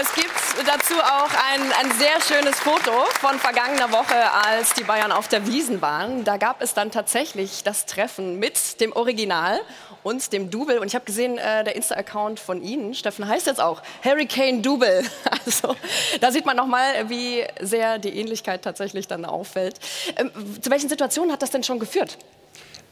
Es 0.00 0.12
gibt 0.14 0.30
dazu 0.64 0.94
auch 0.94 1.30
ein, 1.52 1.60
ein 1.80 1.92
sehr 1.98 2.20
schönes 2.22 2.58
Foto 2.58 2.92
von 3.20 3.38
vergangener 3.38 3.92
Woche, 3.92 4.14
als 4.46 4.72
die 4.74 4.84
Bayern 4.84 5.12
auf 5.12 5.28
der 5.28 5.46
Wiesen 5.46 5.82
waren. 5.82 6.24
Da 6.24 6.36
gab 6.36 6.62
es 6.62 6.72
dann 6.72 6.90
tatsächlich 6.90 7.62
das 7.62 7.84
Treffen 7.86 8.38
mit 8.38 8.80
dem 8.80 8.92
Original 8.92 9.60
und 10.02 10.32
dem 10.32 10.50
Double. 10.50 10.78
Und 10.78 10.86
ich 10.86 10.94
habe 10.94 11.04
gesehen, 11.04 11.36
äh, 11.36 11.64
der 11.64 11.76
Insta-Account 11.76 12.40
von 12.40 12.62
Ihnen, 12.62 12.94
Steffen, 12.94 13.26
heißt 13.26 13.46
jetzt 13.46 13.60
auch 13.60 13.82
Hurricane 14.04 14.62
Double. 14.62 15.02
Also 15.46 15.76
da 16.20 16.32
sieht 16.32 16.44
man 16.44 16.56
nochmal, 16.56 17.08
wie 17.08 17.44
sehr 17.60 17.98
die 17.98 18.18
Ähnlichkeit 18.18 18.62
tatsächlich 18.62 19.06
dann 19.06 19.24
auffällt. 19.24 19.78
Ähm, 20.16 20.32
zu 20.60 20.70
welchen 20.70 20.88
Situationen 20.88 21.32
hat 21.32 21.40
das 21.40 21.52
denn 21.52 21.62
schon 21.62 21.78
geführt? 21.78 22.18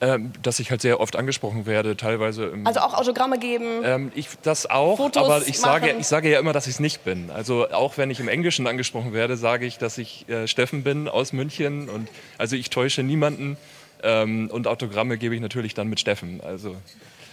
Ähm, 0.05 0.33
dass 0.43 0.61
ich 0.61 0.71
halt 0.71 0.83
sehr 0.83 1.01
oft 1.01 1.17
angesprochen 1.17 1.65
werde, 1.65 1.97
teilweise 1.97 2.45
im 2.45 2.67
Also 2.67 2.81
auch 2.81 2.93
Autogramme 2.93 3.39
geben? 3.39 3.81
Ähm, 3.85 4.13
ich, 4.15 4.29
das 4.43 4.69
auch, 4.69 4.99
Fotos 4.99 5.25
aber 5.25 5.47
ich 5.47 5.59
sage, 5.59 5.87
machen. 5.87 6.01
ich 6.01 6.07
sage 6.07 6.31
ja 6.31 6.39
immer, 6.39 6.53
dass 6.53 6.67
ich 6.67 6.75
es 6.75 6.81
nicht 6.81 7.05
bin. 7.05 7.31
Also 7.31 7.71
auch 7.71 7.97
wenn 7.97 8.11
ich 8.11 8.21
im 8.21 8.29
Englischen 8.29 8.67
angesprochen 8.67 9.15
werde, 9.15 9.39
sage 9.39 9.65
ich, 9.65 9.79
dass 9.79 9.97
ich 9.97 10.29
äh, 10.29 10.47
Steffen 10.47 10.83
bin 10.85 11.09
aus 11.09 11.33
München. 11.33 11.89
Und, 11.89 12.09
also 12.37 12.55
ich 12.55 12.69
täusche 12.69 13.03
niemanden. 13.03 13.57
Ähm, 14.03 14.51
und 14.53 14.67
Autogramme 14.67 15.17
gebe 15.17 15.35
ich 15.35 15.41
natürlich 15.41 15.73
dann 15.73 15.89
mit 15.89 16.01
Steffen. 16.01 16.43
Also, 16.43 16.77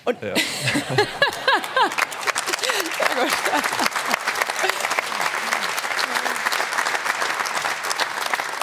Und- 0.05 0.21
ja. 0.21 0.33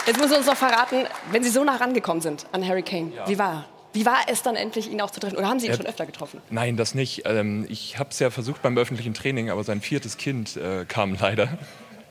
Jetzt 0.07 0.17
müssen 0.17 0.31
Sie 0.31 0.37
uns 0.39 0.47
noch 0.47 0.57
verraten, 0.57 1.07
wenn 1.31 1.45
Sie 1.45 1.51
so 1.51 1.63
nah 1.65 1.77
rangekommen 1.77 2.23
sind 2.23 2.47
an 2.53 2.67
Harry 2.67 2.83
Kane, 2.83 3.13
wie 3.27 3.39
war 3.39 3.53
er? 3.53 3.78
Wie 3.93 4.05
war 4.07 4.19
es 4.29 4.43
dann 4.43 4.55
endlich, 4.57 4.91
ihn 4.91 5.01
auch 5.01 5.11
zu 5.11 5.19
treffen? 5.21 5.37
Oder 5.37 5.49
haben 5.49 5.59
Sie 5.61 5.67
ihn 5.67 5.73
Ja. 5.73 5.77
schon 5.77 5.87
öfter 5.87 6.07
getroffen? 6.07 6.41
Nein, 6.51 6.77
das 6.77 6.95
nicht. 6.95 7.23
Ähm, 7.25 7.67
ich 7.69 7.99
habe 7.99 8.11
es 8.11 8.19
ja 8.19 8.31
versucht 8.31 8.63
beim 8.63 8.77
öffentlichen 8.77 9.15
Training, 9.15 9.51
aber 9.51 9.65
sein 9.65 9.81
viertes 9.81 10.17
Kind 10.19 10.57
äh, 10.57 10.85
kam 10.87 11.17
leider. 11.19 11.49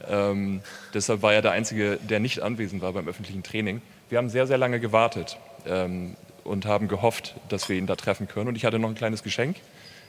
Ähm, 0.10 0.62
deshalb 0.94 1.22
war 1.22 1.34
er 1.34 1.42
der 1.42 1.52
Einzige, 1.52 1.98
der 1.98 2.20
nicht 2.22 2.40
anwesend 2.42 2.82
war 2.82 2.94
beim 2.94 3.10
öffentlichen 3.10 3.44
Training. 3.44 3.82
Wir 4.10 4.20
haben 4.20 4.30
sehr, 4.30 4.48
sehr 4.48 4.58
lange 4.58 4.80
gewartet 4.80 5.38
ähm, 5.66 6.16
und 6.46 6.66
haben 6.66 6.88
gehofft, 6.88 7.36
dass 7.50 7.68
wir 7.68 7.76
ihn 7.76 7.88
da 7.88 7.98
treffen 7.98 8.28
können. 8.30 8.48
Und 8.48 8.56
ich 8.56 8.63
hatte 8.63 8.80
noch 8.80 8.88
ein 8.88 8.96
kleines 8.96 9.22
Geschenk 9.22 9.58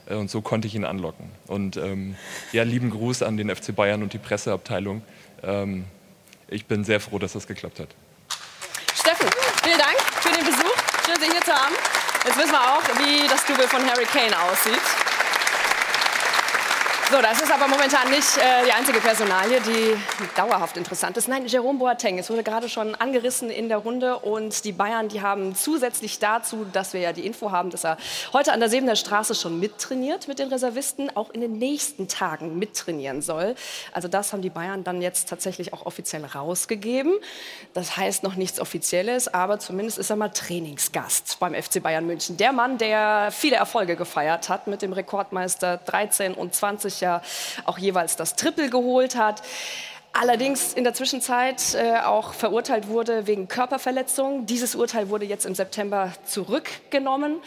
äh, 0.07 0.13
und 0.13 0.29
so 0.29 0.41
konnte 0.41 0.67
ich 0.67 0.75
ihn 0.75 0.85
anlocken. 0.85 1.29
Und 1.47 1.75
ähm, 1.75 2.15
ja, 2.53 2.63
lieben 2.63 2.91
Gruß 2.91 3.23
an 3.23 3.35
den 3.35 3.53
FC 3.53 3.75
Bayern 3.75 4.01
und 4.01 4.13
die 4.13 4.19
Presseabteilung. 4.19 5.01
Ähm, 5.43 5.83
ich 6.47 6.65
bin 6.65 6.85
sehr 6.85 7.01
froh, 7.01 7.19
dass 7.19 7.33
das 7.33 7.45
geklappt 7.47 7.79
hat. 7.81 7.89
Steffen, 8.95 9.27
vielen 9.63 9.79
Dank 9.79 9.97
für 10.21 10.29
den 10.33 10.45
Besuch. 10.45 10.68
Sie 11.19 11.29
hier 11.29 11.41
zu 11.41 11.53
haben. 11.53 11.75
Jetzt 12.25 12.37
wissen 12.37 12.51
wir 12.51 12.61
auch, 12.61 12.83
wie 12.99 13.27
das 13.27 13.43
Double 13.45 13.67
von 13.67 13.85
Harry 13.89 14.05
Kane 14.05 14.31
aussieht. 14.41 14.79
So, 17.11 17.19
das 17.23 17.41
ist 17.41 17.51
aber 17.51 17.67
momentan 17.67 18.11
nicht 18.11 18.37
äh, 18.37 18.65
die 18.67 18.71
einzige 18.71 18.99
Personalie, 18.99 19.59
die 19.61 19.97
dauerhaft 20.35 20.77
interessant 20.77 21.17
ist. 21.17 21.27
Nein, 21.27 21.47
Jerome 21.47 21.79
Boateng, 21.79 22.19
es 22.19 22.29
wurde 22.29 22.43
gerade 22.43 22.69
schon 22.69 22.93
angerissen 22.93 23.49
in 23.49 23.67
der 23.67 23.79
Runde 23.79 24.19
und 24.19 24.63
die 24.63 24.71
Bayern, 24.71 25.09
die 25.09 25.23
haben 25.23 25.55
zusätzlich 25.55 26.19
dazu, 26.19 26.67
dass 26.71 26.93
wir 26.93 27.01
ja 27.01 27.11
die 27.11 27.25
Info 27.25 27.49
haben, 27.49 27.71
dass 27.71 27.83
er 27.83 27.97
heute 28.31 28.53
an 28.53 28.59
der 28.59 28.69
Sebener 28.69 28.95
Straße 28.95 29.33
schon 29.33 29.59
mittrainiert 29.59 30.27
mit 30.27 30.37
den 30.37 30.49
Reservisten, 30.49 31.09
auch 31.15 31.31
in 31.31 31.41
den 31.41 31.53
nächsten 31.53 32.07
Tagen 32.07 32.59
mittrainieren 32.59 33.23
soll. 33.23 33.55
Also 33.91 34.07
das 34.07 34.31
haben 34.31 34.43
die 34.43 34.51
Bayern 34.51 34.83
dann 34.83 35.01
jetzt 35.01 35.29
tatsächlich 35.29 35.73
auch 35.73 35.87
offiziell 35.87 36.23
rausgegeben. 36.23 37.13
Das 37.73 37.97
heißt 37.97 38.21
noch 38.21 38.35
nichts 38.35 38.59
Offizielles, 38.59 39.33
aber 39.33 39.57
zumindest 39.57 39.97
ist 39.97 40.11
er 40.11 40.15
mal 40.15 40.29
Trainingsgast 40.29 41.37
beim 41.39 41.55
FC 41.55 41.81
Bayern 41.81 42.05
München. 42.05 42.37
Der 42.37 42.53
Mann, 42.53 42.77
der 42.77 43.29
viele 43.31 43.55
Erfolge 43.55 43.95
gefeiert 43.95 44.47
hat 44.47 44.67
mit 44.67 44.83
dem 44.83 44.93
Rekordmeister 44.93 45.77
13 45.77 46.35
und 46.35 46.53
20 46.53 46.98
ja 47.01 47.21
auch 47.65 47.77
jeweils 47.77 48.15
das 48.15 48.35
Triple 48.35 48.69
geholt 48.69 49.15
hat. 49.15 49.41
Allerdings 50.11 50.73
in 50.73 50.83
der 50.83 50.93
Zwischenzeit 50.95 51.75
äh, 51.75 51.99
auch 51.99 52.33
verurteilt 52.33 52.87
wurde 52.87 53.27
wegen 53.27 53.47
Körperverletzung. 53.47 54.47
Dieses 54.47 54.73
Urteil 54.73 55.09
wurde 55.09 55.25
jetzt 55.25 55.45
im 55.45 55.53
September 55.53 56.11
zurückgenommen. 56.25 57.37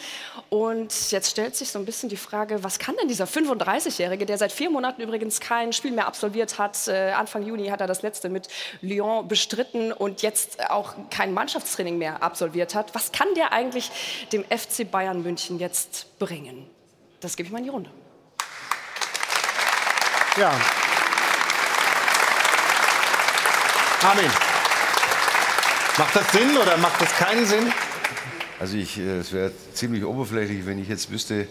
Und 0.48 1.10
jetzt 1.10 1.30
stellt 1.30 1.56
sich 1.56 1.70
so 1.70 1.80
ein 1.80 1.84
bisschen 1.84 2.08
die 2.08 2.16
Frage, 2.16 2.62
was 2.62 2.78
kann 2.78 2.94
denn 3.00 3.08
dieser 3.08 3.24
35-Jährige, 3.24 4.26
der 4.26 4.38
seit 4.38 4.52
vier 4.52 4.70
Monaten 4.70 5.02
übrigens 5.02 5.40
kein 5.40 5.72
Spiel 5.72 5.90
mehr 5.90 6.06
absolviert 6.06 6.58
hat, 6.58 6.86
äh, 6.86 7.10
Anfang 7.10 7.42
Juni 7.42 7.66
hat 7.66 7.80
er 7.80 7.88
das 7.88 8.02
letzte 8.02 8.28
mit 8.28 8.48
Lyon 8.80 9.26
bestritten 9.26 9.92
und 9.92 10.22
jetzt 10.22 10.70
auch 10.70 10.94
kein 11.10 11.34
Mannschaftstraining 11.34 11.98
mehr 11.98 12.22
absolviert 12.22 12.76
hat, 12.76 12.94
was 12.94 13.10
kann 13.10 13.28
der 13.34 13.52
eigentlich 13.52 13.90
dem 14.32 14.44
FC 14.44 14.88
Bayern 14.88 15.22
München 15.22 15.58
jetzt 15.58 16.18
bringen? 16.18 16.70
Das 17.20 17.36
gebe 17.36 17.48
ich 17.48 17.52
mal 17.52 17.58
in 17.58 17.64
die 17.64 17.70
Runde. 17.70 17.90
Ja. 20.38 20.50
Armin, 24.02 24.30
macht 25.98 26.16
das 26.16 26.32
Sinn 26.32 26.56
oder 26.56 26.76
macht 26.78 27.00
das 27.02 27.12
keinen 27.12 27.44
Sinn? 27.44 27.72
Also 28.58 28.76
ich, 28.76 28.98
äh, 28.98 29.18
es 29.18 29.32
wäre 29.32 29.52
ziemlich 29.74 30.04
oberflächlich, 30.04 30.64
wenn 30.64 30.78
ich 30.78 30.88
jetzt 30.88 31.10
wüsste, 31.10 31.42
äh, 31.42 31.46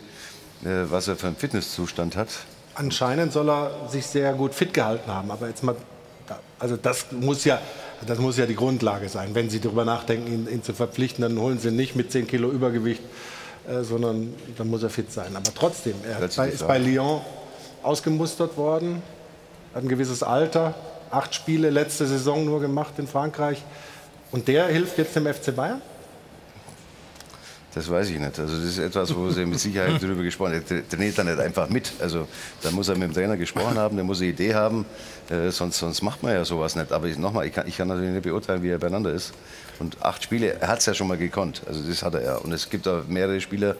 was 0.63 1.07
er 1.07 1.15
für 1.15 1.27
einen 1.27 1.35
Fitnesszustand 1.35 2.15
hat. 2.15 2.29
Anscheinend 2.73 3.33
soll 3.33 3.49
er 3.49 3.87
sich 3.87 4.07
sehr 4.07 4.33
gut 4.33 4.55
fit 4.55 4.73
gehalten 4.73 5.11
haben. 5.11 5.29
Aber 5.29 5.47
jetzt 5.47 5.63
mal, 5.63 5.75
also 6.57 6.75
das 6.75 7.11
muss 7.11 7.45
ja, 7.45 7.61
das 8.07 8.17
muss 8.17 8.37
ja 8.37 8.47
die 8.47 8.55
Grundlage 8.55 9.09
sein. 9.09 9.35
Wenn 9.35 9.51
Sie 9.51 9.59
darüber 9.59 9.85
nachdenken, 9.85 10.27
ihn, 10.27 10.47
ihn 10.51 10.63
zu 10.63 10.73
verpflichten, 10.73 11.21
dann 11.21 11.37
holen 11.37 11.59
Sie 11.59 11.67
ihn 11.67 11.75
nicht 11.75 11.95
mit 11.95 12.11
10 12.11 12.27
Kilo 12.27 12.49
Übergewicht, 12.49 13.03
äh, 13.69 13.83
sondern 13.83 14.33
dann 14.57 14.69
muss 14.69 14.81
er 14.81 14.89
fit 14.89 15.11
sein. 15.13 15.35
Aber 15.35 15.53
trotzdem, 15.53 15.93
er 16.03 16.27
bei, 16.27 16.49
ist 16.49 16.67
bei 16.67 16.79
Lyon 16.79 17.21
ausgemustert 17.83 18.57
worden, 18.57 19.01
hat 19.73 19.83
ein 19.83 19.89
gewisses 19.89 20.23
Alter, 20.23 20.73
acht 21.09 21.33
Spiele 21.35 21.69
letzte 21.69 22.05
Saison 22.05 22.45
nur 22.45 22.59
gemacht 22.59 22.93
in 22.97 23.07
Frankreich. 23.07 23.63
Und 24.31 24.47
der 24.47 24.67
hilft 24.67 24.97
jetzt 24.97 25.15
dem 25.15 25.25
FC 25.25 25.55
Bayern? 25.55 25.81
Das 27.73 27.89
weiß 27.89 28.09
ich 28.09 28.19
nicht. 28.19 28.37
Also 28.37 28.55
das 28.55 28.65
ist 28.65 28.77
etwas, 28.79 29.15
wo 29.15 29.29
Sie 29.29 29.45
mit 29.45 29.59
Sicherheit 29.59 29.93
darüber 30.01 30.23
gesprochen 30.23 30.55
haben. 30.55 30.65
Er 30.69 30.89
trainiert 30.89 31.17
da 31.17 31.23
nicht 31.23 31.39
einfach 31.39 31.69
mit. 31.69 31.93
Also 31.99 32.27
da 32.61 32.71
muss 32.71 32.89
er 32.89 32.95
mit 32.97 33.09
dem 33.09 33.13
Trainer 33.13 33.37
gesprochen 33.37 33.77
haben, 33.77 33.95
der 33.95 34.03
muss 34.03 34.19
eine 34.19 34.31
Idee 34.31 34.53
haben. 34.53 34.85
Äh, 35.29 35.51
sonst, 35.51 35.79
sonst 35.79 36.01
macht 36.01 36.21
man 36.21 36.33
ja 36.33 36.43
sowas 36.43 36.75
nicht. 36.75 36.91
Aber 36.91 37.07
ich, 37.07 37.17
nochmal, 37.17 37.47
ich 37.47 37.53
kann, 37.53 37.67
ich 37.67 37.77
kann 37.77 37.87
natürlich 37.87 38.11
nicht 38.11 38.23
beurteilen, 38.23 38.61
wie 38.61 38.69
er 38.69 38.77
beieinander 38.77 39.13
ist. 39.13 39.33
Und 39.79 40.03
acht 40.03 40.21
Spiele, 40.23 40.59
er 40.59 40.67
hat 40.67 40.79
es 40.79 40.85
ja 40.85 40.93
schon 40.93 41.07
mal 41.07 41.17
gekonnt. 41.17 41.61
Also 41.65 41.81
das 41.81 42.03
hat 42.03 42.13
er 42.13 42.23
ja. 42.23 42.35
Und 42.35 42.51
es 42.51 42.69
gibt 42.69 42.87
auch 42.87 43.05
mehrere 43.07 43.39
Spieler, 43.39 43.75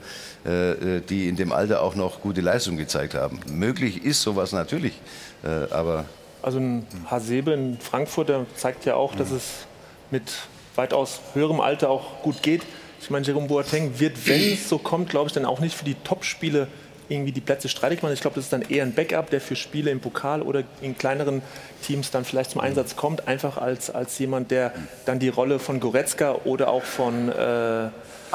äh, 0.46 1.02
die 1.02 1.28
in 1.28 1.36
dem 1.36 1.52
Alter 1.52 1.82
auch 1.82 1.96
noch 1.96 2.22
gute 2.22 2.42
Leistung 2.42 2.78
gezeigt 2.78 3.14
haben. 3.14 3.40
Möglich 3.48 4.04
ist 4.06 4.22
sowas 4.22 4.54
natürlich. 4.54 5.00
Äh, 5.44 5.72
aber 5.72 6.06
Also 6.42 6.60
ein 6.60 6.88
Hasebe 7.08 7.52
in 7.52 7.78
Frankfurt, 7.80 8.30
der 8.30 8.46
zeigt 8.56 8.86
ja 8.86 8.96
auch, 8.96 9.16
dass 9.16 9.32
es 9.32 9.68
mit 10.12 10.32
weitaus 10.76 11.20
höherem 11.34 11.60
Alter 11.60 11.90
auch 11.90 12.22
gut 12.24 12.42
geht. 12.42 12.62
Ich 13.02 13.10
meine, 13.10 13.26
Jerome 13.26 13.48
Boateng 13.48 14.00
wird, 14.00 14.28
wenn 14.28 14.54
es 14.54 14.70
so 14.70 14.78
kommt, 14.78 15.10
glaube 15.10 15.28
ich, 15.28 15.34
dann 15.34 15.46
auch 15.46 15.60
nicht 15.60 15.76
für 15.76 15.86
die 15.86 15.96
Top-Spiele 15.96 16.68
irgendwie 17.10 17.32
die 17.32 17.42
Plätze 17.42 17.68
streitig 17.68 18.02
machen. 18.02 18.14
Ich 18.14 18.22
glaube, 18.22 18.36
das 18.36 18.46
ist 18.46 18.54
dann 18.54 18.62
eher 18.62 18.84
ein 18.84 18.94
Backup, 18.94 19.30
der 19.30 19.42
für 19.42 19.56
Spiele 19.56 19.92
im 19.92 20.00
Pokal 20.00 20.42
oder 20.42 20.64
in 20.82 20.98
kleineren 20.98 21.42
Teams 21.84 22.12
dann 22.12 22.24
vielleicht 22.24 22.52
zum 22.52 22.62
Einsatz 22.62 22.96
kommt, 22.96 23.28
einfach 23.28 23.58
als, 23.58 23.90
als 23.90 24.18
jemand, 24.20 24.52
der 24.52 24.72
dann 25.06 25.20
die 25.20 25.30
Rolle 25.30 25.60
von 25.60 25.80
Goretzka 25.80 26.36
oder 26.46 26.70
auch 26.70 26.84
von 26.84 27.30
äh, 27.30 27.34
Aber 27.34 27.92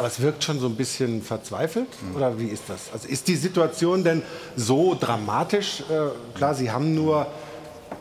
es 0.06 0.20
wirkt 0.20 0.44
schon 0.44 0.58
so 0.58 0.66
ein 0.66 0.76
bisschen 0.76 1.22
verzweifelt, 1.22 1.88
oder 2.14 2.38
wie 2.38 2.48
ist 2.48 2.64
das? 2.68 2.92
Also 2.92 3.08
ist 3.08 3.28
die 3.28 3.36
Situation 3.36 4.04
denn 4.04 4.22
so 4.56 4.94
dramatisch? 4.98 5.82
Äh, 5.88 6.36
klar, 6.36 6.54
Sie 6.54 6.70
haben 6.70 6.94
nur 6.94 7.26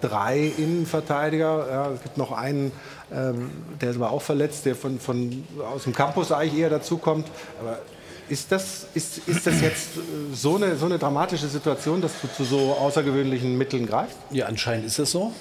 drei 0.01 0.51
Innenverteidiger. 0.57 1.67
Ja, 1.69 1.91
es 1.91 2.01
gibt 2.01 2.17
noch 2.17 2.31
einen, 2.31 2.71
ähm, 3.13 3.49
der 3.81 3.91
ist 3.91 3.95
aber 3.97 4.11
auch 4.11 4.21
verletzt, 4.21 4.65
der 4.65 4.75
von, 4.75 4.99
von, 4.99 5.43
aus 5.73 5.83
dem 5.83 5.93
Campus 5.93 6.31
eigentlich 6.31 6.59
eher 6.59 6.69
dazukommt. 6.69 7.27
Aber 7.59 7.79
ist 8.27 8.51
das, 8.51 8.87
ist, 8.93 9.27
ist 9.27 9.45
das 9.45 9.61
jetzt 9.61 9.97
äh, 9.97 10.33
so 10.33 10.55
eine, 10.55 10.75
so 10.75 10.85
eine 10.85 10.97
dramatische 10.97 11.47
Situation, 11.47 12.01
dass 12.01 12.13
du 12.21 12.27
zu 12.27 12.43
so 12.43 12.73
außergewöhnlichen 12.73 13.57
Mitteln 13.57 13.85
greifst? 13.85 14.17
Ja, 14.31 14.47
anscheinend 14.47 14.87
ist 14.87 14.99
es 14.99 15.11
so. 15.11 15.31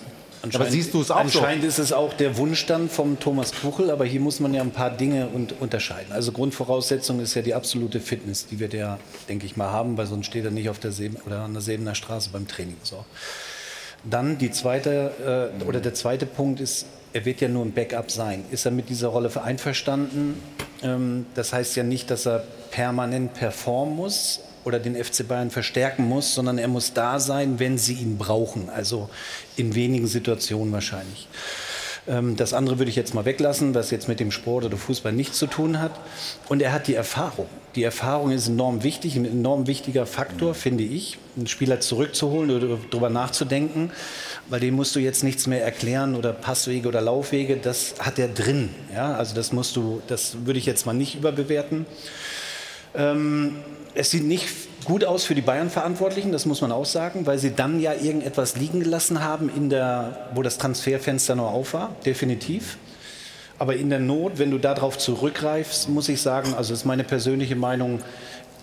Anscheinend, 0.43 0.73
siehst 0.73 0.93
du 0.93 1.01
es 1.01 1.11
auch 1.11 1.27
so? 1.27 1.39
Anscheinend 1.39 1.65
ist 1.65 1.79
es 1.79 1.93
auch 1.95 2.13
der 2.13 2.37
Wunsch 2.37 2.67
dann 2.67 2.91
vom 2.91 3.19
Thomas 3.19 3.51
Tuchel, 3.51 3.91
aber 3.91 4.05
hier 4.05 4.21
muss 4.21 4.41
man 4.41 4.53
ja 4.53 4.61
ein 4.61 4.73
paar 4.73 4.91
Dinge 4.91 5.29
und, 5.29 5.59
unterscheiden. 5.61 6.13
Also 6.13 6.33
Grundvoraussetzung 6.33 7.21
ist 7.21 7.35
ja 7.35 7.41
die 7.41 7.55
absolute 7.55 7.99
Fitness, 7.99 8.47
die 8.47 8.61
wir 8.61 8.69
ja, 8.69 8.99
denke 9.29 9.47
ich 9.47 9.57
mal, 9.57 9.71
haben, 9.71 9.97
weil 9.97 10.07
sonst 10.07 10.27
steht 10.27 10.45
er 10.45 10.51
nicht 10.51 10.69
auf 10.69 10.79
der 10.79 10.93
Seben 10.93 11.17
oder 11.25 11.41
an 11.41 11.55
der 11.55 11.63
Sebener 11.63 11.95
Straße 11.95 12.29
beim 12.31 12.47
Training. 12.47 12.77
So. 12.83 13.07
Dann 14.05 14.37
die 14.37 14.51
zweite, 14.51 15.51
äh, 15.59 15.65
oder 15.65 15.81
der 15.81 15.95
zweite 15.95 16.27
Punkt 16.27 16.61
ist, 16.61 16.85
er 17.15 17.25
wird 17.25 17.41
ja 17.41 17.49
nur 17.49 17.65
ein 17.65 17.73
Backup 17.73 18.11
sein. 18.11 18.45
Ist 18.51 18.67
er 18.67 18.73
mit 18.73 18.91
dieser 18.91 19.09
Rolle 19.09 19.31
einverstanden? 19.43 20.43
Ähm, 20.83 21.25
das 21.35 21.55
heißt 21.55 21.77
ja 21.77 21.83
nicht, 21.83 22.11
dass 22.11 22.27
er 22.27 22.45
permanent 22.71 23.33
performen 23.33 23.97
muss, 23.97 24.41
oder 24.65 24.79
den 24.79 25.03
FC 25.03 25.27
Bayern 25.27 25.51
verstärken 25.51 26.09
muss, 26.09 26.35
sondern 26.35 26.59
er 26.59 26.69
muss 26.69 26.93
da 26.95 27.19
sein, 27.21 27.59
wenn 27.59 27.79
sie 27.79 27.95
ihn 27.95 28.19
brauchen. 28.19 28.71
Also 28.71 29.09
in 29.57 29.75
wenigen 29.75 30.07
Situationen 30.07 30.73
wahrscheinlich. 30.73 31.29
Ähm, 32.09 32.37
das 32.37 32.53
andere 32.53 32.79
würde 32.79 32.91
ich 32.91 32.97
jetzt 32.97 33.15
mal 33.15 33.25
weglassen, 33.25 33.75
was 33.75 33.91
jetzt 33.91 34.09
mit 34.09 34.21
dem 34.21 34.31
Sport 34.31 34.65
oder 34.65 34.77
Fußball 34.77 35.13
nichts 35.13 35.39
zu 35.39 35.47
tun 35.47 35.81
hat. 35.81 35.93
Und 36.49 36.63
er 36.63 36.73
hat 36.73 36.87
die 36.87 36.95
Erfahrung. 36.95 37.47
Die 37.75 37.83
Erfahrung 37.83 38.31
ist 38.31 38.47
enorm 38.47 38.85
wichtig, 38.85 39.17
ein 39.17 39.25
enorm 39.25 39.67
wichtiger 39.67 40.07
Faktor, 40.07 40.55
finde 40.55 40.85
ich, 40.85 41.19
einen 41.37 41.49
Spieler 41.49 41.81
zurückzuholen 41.81 42.51
oder 42.53 42.79
darüber 42.91 43.11
nachzudenken, 43.11 43.91
weil 44.49 44.61
dem 44.61 44.75
musst 44.75 44.95
du 44.95 45.01
jetzt 45.01 45.25
nichts 45.25 45.49
mehr 45.49 45.65
erklären 45.65 46.15
oder 46.15 46.33
Passwege 46.33 46.87
oder 46.87 47.01
Laufwege, 47.01 47.57
das 47.57 47.97
hat 47.99 48.21
er 48.21 48.29
drin. 48.29 48.69
Ja? 48.95 49.15
Also 49.17 49.35
das 49.35 49.53
musst 49.53 49.75
du, 49.75 50.03
das 50.07 50.37
würde 50.45 50.61
ich 50.61 50.67
jetzt 50.67 50.87
mal 50.87 50.93
nicht 50.93 51.17
überbewerten. 51.17 51.87
Ähm, 52.95 53.57
es 53.95 54.13
sieht 54.13 54.25
nicht 54.25 54.47
gut 54.85 55.05
aus 55.05 55.25
für 55.25 55.35
die 55.35 55.41
Bayern-Verantwortlichen, 55.41 56.31
das 56.31 56.47
muss 56.47 56.61
man 56.61 56.71
auch 56.71 56.85
sagen, 56.85 57.27
weil 57.27 57.39
sie 57.39 57.53
dann 57.53 57.81
ja 57.81 57.93
irgendetwas 57.93 58.57
liegen 58.57 58.81
gelassen 58.81 59.25
haben, 59.25 59.49
in 59.49 59.69
der, 59.69 60.29
wo 60.35 60.43
das 60.43 60.59
Transferfenster 60.59 61.35
noch 61.35 61.53
auf 61.53 61.75
war, 61.75 61.97
definitiv. 62.05 62.77
Aber 63.59 63.77
in 63.77 63.91
der 63.91 64.01
Not, 64.01 64.39
wenn 64.39 64.51
du 64.51 64.59
darauf 64.59 64.99
zurückgreifst, 64.99 65.89
muss 65.89 66.09
ich 66.09 66.21
sagen, 66.21 66.55
also 66.55 66.73
das 66.73 66.81
ist 66.81 66.85
meine 66.85 67.05
persönliche 67.05 67.57
Meinung, 67.57 68.01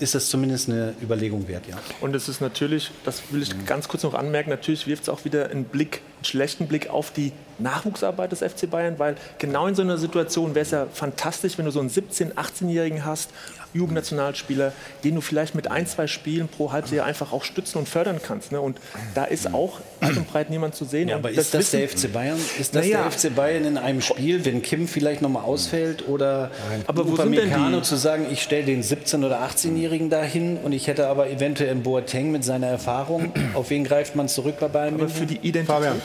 ist 0.01 0.15
das 0.15 0.29
zumindest 0.29 0.67
eine 0.67 0.95
Überlegung 1.01 1.47
wert, 1.47 1.67
ja. 1.67 1.77
Und 2.01 2.15
es 2.15 2.27
ist 2.27 2.41
natürlich, 2.41 2.89
das 3.05 3.21
will 3.29 3.43
ich 3.43 3.65
ganz 3.67 3.87
kurz 3.87 4.01
noch 4.01 4.15
anmerken, 4.15 4.49
natürlich 4.49 4.87
wirft 4.87 5.03
es 5.03 5.09
auch 5.09 5.25
wieder 5.25 5.51
einen 5.51 5.63
Blick, 5.63 6.01
einen 6.17 6.25
schlechten 6.25 6.67
Blick 6.67 6.89
auf 6.89 7.11
die 7.11 7.31
Nachwuchsarbeit 7.59 8.31
des 8.31 8.39
FC 8.39 8.67
Bayern, 8.69 8.97
weil 8.97 9.15
genau 9.37 9.67
in 9.67 9.75
so 9.75 9.83
einer 9.83 9.99
Situation 9.99 10.55
wäre 10.55 10.63
es 10.63 10.71
ja 10.71 10.87
fantastisch, 10.91 11.57
wenn 11.59 11.65
du 11.65 11.71
so 11.71 11.79
einen 11.79 11.89
17-, 11.89 12.33
18-Jährigen 12.33 13.05
hast, 13.05 13.29
Jugendnationalspieler, 13.73 14.73
den 15.03 15.15
du 15.15 15.21
vielleicht 15.21 15.53
mit 15.53 15.69
ein, 15.69 15.85
zwei 15.85 16.07
Spielen 16.07 16.47
pro 16.47 16.71
Halbjahr 16.71 17.05
einfach 17.05 17.31
auch 17.31 17.43
stützen 17.43 17.77
und 17.77 17.87
fördern 17.87 18.19
kannst. 18.21 18.51
Ne? 18.51 18.59
Und 18.59 18.79
da 19.13 19.25
ist 19.25 19.53
auch 19.53 19.79
alt 20.01 20.17
und 20.17 20.31
breit 20.31 20.49
niemand 20.49 20.75
zu 20.75 20.85
sehen. 20.85 21.09
Ja, 21.09 21.15
aber 21.15 21.29
ist 21.29 21.53
das, 21.53 21.69
das 21.69 21.71
der 21.71 21.87
FC 21.87 22.11
Bayern? 22.11 22.37
Ist 22.59 22.75
das 22.75 22.85
naja. 22.85 23.03
der 23.03 23.11
FC 23.11 23.35
Bayern 23.35 23.65
in 23.65 23.77
einem 23.77 24.01
Spiel, 24.01 24.43
wenn 24.45 24.61
Kim 24.61 24.87
vielleicht 24.87 25.21
nochmal 25.21 25.43
ausfällt 25.43 26.07
oder 26.07 26.51
aber 26.87 27.07
wo 27.07 27.15
sind 27.15 27.35
denn 27.35 27.49
die? 27.49 27.81
zu 27.81 27.95
sagen, 27.95 28.25
ich 28.31 28.41
stelle 28.41 28.65
den 28.65 28.83
17- 28.83 29.25
oder 29.25 29.41
18-Jährigen 29.41 30.09
dahin 30.09 30.57
und 30.57 30.71
ich 30.71 30.87
hätte 30.87 31.07
aber 31.07 31.29
eventuell 31.29 31.71
einen 31.71 31.83
Boateng 31.83 32.31
mit 32.31 32.43
seiner 32.43 32.67
Erfahrung. 32.67 33.31
Auf 33.53 33.69
wen 33.69 33.83
greift 33.83 34.15
man 34.15 34.27
zurück 34.27 34.55
bei 34.59 34.67
Bayern? 34.67 34.95
Aber 34.95 35.09
für 35.09 35.25
die 35.25 35.35
Identität. 35.37 35.67
Fabian. 35.67 36.01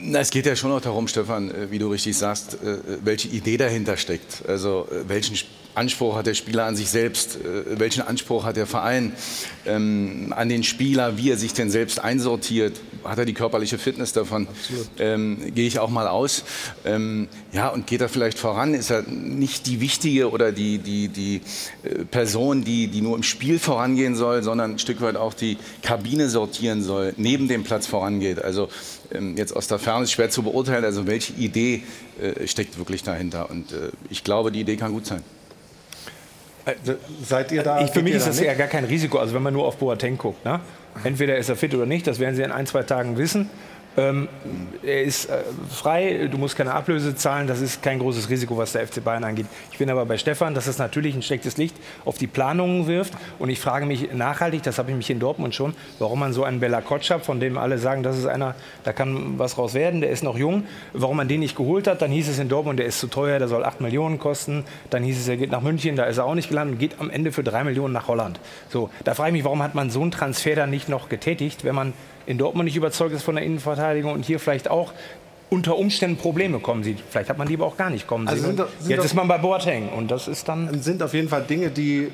Na, 0.00 0.20
es 0.20 0.30
geht 0.30 0.46
ja 0.46 0.54
schon 0.54 0.72
auch 0.72 0.80
darum, 0.80 1.08
Stefan, 1.08 1.50
äh, 1.50 1.70
wie 1.70 1.78
du 1.78 1.88
richtig 1.88 2.16
sagst, 2.16 2.54
äh, 2.54 2.78
welche 3.02 3.28
Idee 3.28 3.56
dahinter 3.56 3.96
steckt. 3.96 4.42
Also 4.46 4.86
äh, 4.90 5.08
welchen 5.08 5.36
Anspruch 5.76 6.16
hat 6.16 6.26
der 6.26 6.34
Spieler 6.34 6.64
an 6.64 6.76
sich 6.76 6.88
selbst? 6.88 7.38
Welchen 7.66 8.02
Anspruch 8.02 8.44
hat 8.44 8.56
der 8.56 8.66
Verein 8.66 9.12
ähm, 9.66 10.32
an 10.36 10.48
den 10.48 10.62
Spieler, 10.62 11.18
wie 11.18 11.30
er 11.30 11.36
sich 11.36 11.52
denn 11.52 11.70
selbst 11.70 12.02
einsortiert? 12.02 12.80
Hat 13.04 13.18
er 13.18 13.24
die 13.24 13.34
körperliche 13.34 13.78
Fitness 13.78 14.12
davon? 14.12 14.48
Ähm, 14.98 15.54
Gehe 15.54 15.66
ich 15.66 15.78
auch 15.78 15.90
mal 15.90 16.08
aus. 16.08 16.44
Ähm, 16.84 17.28
ja, 17.52 17.68
und 17.68 17.86
geht 17.86 18.00
er 18.00 18.08
vielleicht 18.08 18.38
voran? 18.38 18.74
Ist 18.74 18.90
er 18.90 19.02
nicht 19.02 19.66
die 19.66 19.80
wichtige 19.80 20.30
oder 20.30 20.52
die, 20.52 20.78
die, 20.78 21.08
die 21.08 21.40
Person, 22.10 22.64
die, 22.64 22.88
die 22.88 23.00
nur 23.00 23.16
im 23.16 23.22
Spiel 23.22 23.58
vorangehen 23.58 24.16
soll, 24.16 24.42
sondern 24.42 24.72
ein 24.72 24.78
Stück 24.78 25.00
weit 25.00 25.16
auch 25.16 25.34
die 25.34 25.58
Kabine 25.82 26.28
sortieren 26.28 26.82
soll, 26.82 27.14
neben 27.16 27.48
dem 27.48 27.64
Platz 27.64 27.86
vorangeht? 27.86 28.42
Also 28.42 28.68
ähm, 29.12 29.36
jetzt 29.36 29.54
aus 29.54 29.68
der 29.68 29.78
Ferne 29.78 30.04
ist 30.04 30.12
schwer 30.12 30.30
zu 30.30 30.42
beurteilen, 30.42 30.84
also 30.84 31.06
welche 31.06 31.32
Idee 31.34 31.82
äh, 32.20 32.46
steckt 32.46 32.78
wirklich 32.78 33.02
dahinter. 33.02 33.50
Und 33.50 33.72
äh, 33.72 33.90
ich 34.10 34.24
glaube, 34.24 34.52
die 34.52 34.60
Idee 34.60 34.76
kann 34.76 34.92
gut 34.92 35.06
sein. 35.06 35.22
Also, 36.66 36.94
seid 37.22 37.52
ihr 37.52 37.62
da? 37.62 37.80
Ich, 37.80 37.90
für 37.92 38.02
mich 38.02 38.14
ist 38.14 38.26
das 38.26 38.40
ja 38.40 38.52
gar 38.54 38.66
kein 38.66 38.84
Risiko, 38.84 39.18
also 39.18 39.34
wenn 39.34 39.42
man 39.42 39.54
nur 39.54 39.64
auf 39.64 39.76
Boateng 39.76 40.18
guckt. 40.18 40.44
Ne? 40.44 40.60
Entweder 41.04 41.36
ist 41.36 41.48
er 41.48 41.54
fit 41.54 41.72
oder 41.74 41.86
nicht, 41.86 42.06
das 42.08 42.18
werden 42.18 42.34
Sie 42.34 42.42
in 42.42 42.50
ein, 42.50 42.66
zwei 42.66 42.82
Tagen 42.82 43.16
wissen. 43.16 43.48
Ähm, 43.96 44.28
er 44.82 45.02
ist 45.02 45.30
äh, 45.30 45.38
frei, 45.70 46.28
du 46.30 46.36
musst 46.36 46.56
keine 46.56 46.74
Ablöse 46.74 47.14
zahlen, 47.14 47.46
das 47.46 47.60
ist 47.60 47.82
kein 47.82 47.98
großes 47.98 48.28
Risiko, 48.28 48.56
was 48.58 48.72
der 48.72 48.86
FC 48.86 49.02
Bayern 49.02 49.24
angeht. 49.24 49.46
Ich 49.72 49.78
bin 49.78 49.88
aber 49.88 50.04
bei 50.04 50.18
Stefan, 50.18 50.54
dass 50.54 50.66
es 50.66 50.78
natürlich 50.78 51.14
ein 51.14 51.22
schlechtes 51.22 51.56
Licht 51.56 51.74
auf 52.04 52.18
die 52.18 52.26
Planungen 52.26 52.86
wirft. 52.86 53.14
Und 53.38 53.48
ich 53.48 53.58
frage 53.58 53.86
mich 53.86 54.12
nachhaltig, 54.12 54.62
das 54.62 54.78
habe 54.78 54.90
ich 54.90 54.96
mich 54.96 55.08
in 55.08 55.18
Dortmund 55.18 55.54
schon, 55.54 55.74
warum 55.98 56.20
man 56.20 56.34
so 56.34 56.44
einen 56.44 56.60
Bella 56.60 56.82
Kotschap, 56.82 57.24
von 57.24 57.40
dem 57.40 57.56
alle 57.56 57.78
sagen, 57.78 58.02
das 58.02 58.18
ist 58.18 58.26
einer, 58.26 58.54
da 58.84 58.92
kann 58.92 59.38
was 59.38 59.56
raus 59.56 59.72
werden, 59.72 60.02
der 60.02 60.10
ist 60.10 60.22
noch 60.22 60.36
jung, 60.36 60.64
warum 60.92 61.16
man 61.16 61.28
den 61.28 61.40
nicht 61.40 61.56
geholt 61.56 61.86
hat. 61.86 62.02
Dann 62.02 62.10
hieß 62.10 62.28
es 62.28 62.38
in 62.38 62.48
Dortmund, 62.48 62.78
der 62.78 62.86
ist 62.86 63.00
zu 63.00 63.06
teuer, 63.06 63.38
der 63.38 63.48
soll 63.48 63.64
8 63.64 63.80
Millionen 63.80 64.18
kosten. 64.18 64.64
Dann 64.90 65.02
hieß 65.02 65.18
es, 65.18 65.28
er 65.28 65.38
geht 65.38 65.50
nach 65.50 65.62
München, 65.62 65.96
da 65.96 66.04
ist 66.04 66.18
er 66.18 66.26
auch 66.26 66.34
nicht 66.34 66.50
gelandet 66.50 66.74
und 66.74 66.78
geht 66.78 67.00
am 67.00 67.08
Ende 67.08 67.32
für 67.32 67.42
3 67.42 67.64
Millionen 67.64 67.94
nach 67.94 68.08
Holland. 68.08 68.40
So, 68.68 68.90
da 69.04 69.14
frage 69.14 69.30
ich 69.30 69.32
mich, 69.34 69.44
warum 69.44 69.62
hat 69.62 69.74
man 69.74 69.88
so 69.88 70.02
einen 70.02 70.10
Transfer 70.10 70.54
dann 70.54 70.70
nicht 70.70 70.90
noch 70.90 71.08
getätigt, 71.08 71.64
wenn 71.64 71.74
man 71.74 71.94
in 72.26 72.38
Dortmund 72.38 72.66
nicht 72.66 72.76
überzeugt 72.76 73.14
ist 73.14 73.22
von 73.22 73.36
der 73.36 73.44
Innenverteidigung 73.44 74.12
und 74.12 74.24
hier 74.24 74.38
vielleicht 74.38 74.68
auch 74.68 74.92
unter 75.48 75.76
Umständen 75.76 76.16
Probleme 76.16 76.58
kommen 76.58 76.82
sieht. 76.82 76.98
Vielleicht 77.08 77.30
hat 77.30 77.38
man 77.38 77.46
die 77.46 77.54
aber 77.54 77.66
auch 77.66 77.76
gar 77.76 77.90
nicht 77.90 78.06
kommen 78.06 78.26
also 78.26 78.42
sehen. 78.42 78.56
Sind, 78.56 78.68
sind 78.80 78.90
Jetzt 78.90 79.04
ist 79.04 79.14
man 79.14 79.28
bei 79.28 79.38
Boateng 79.38 79.88
und 79.90 80.10
das 80.10 80.26
ist 80.26 80.48
dann... 80.48 80.82
Sind 80.82 81.02
auf 81.02 81.14
jeden 81.14 81.28
Fall 81.28 81.42
Dinge, 81.42 81.70
die 81.70 82.10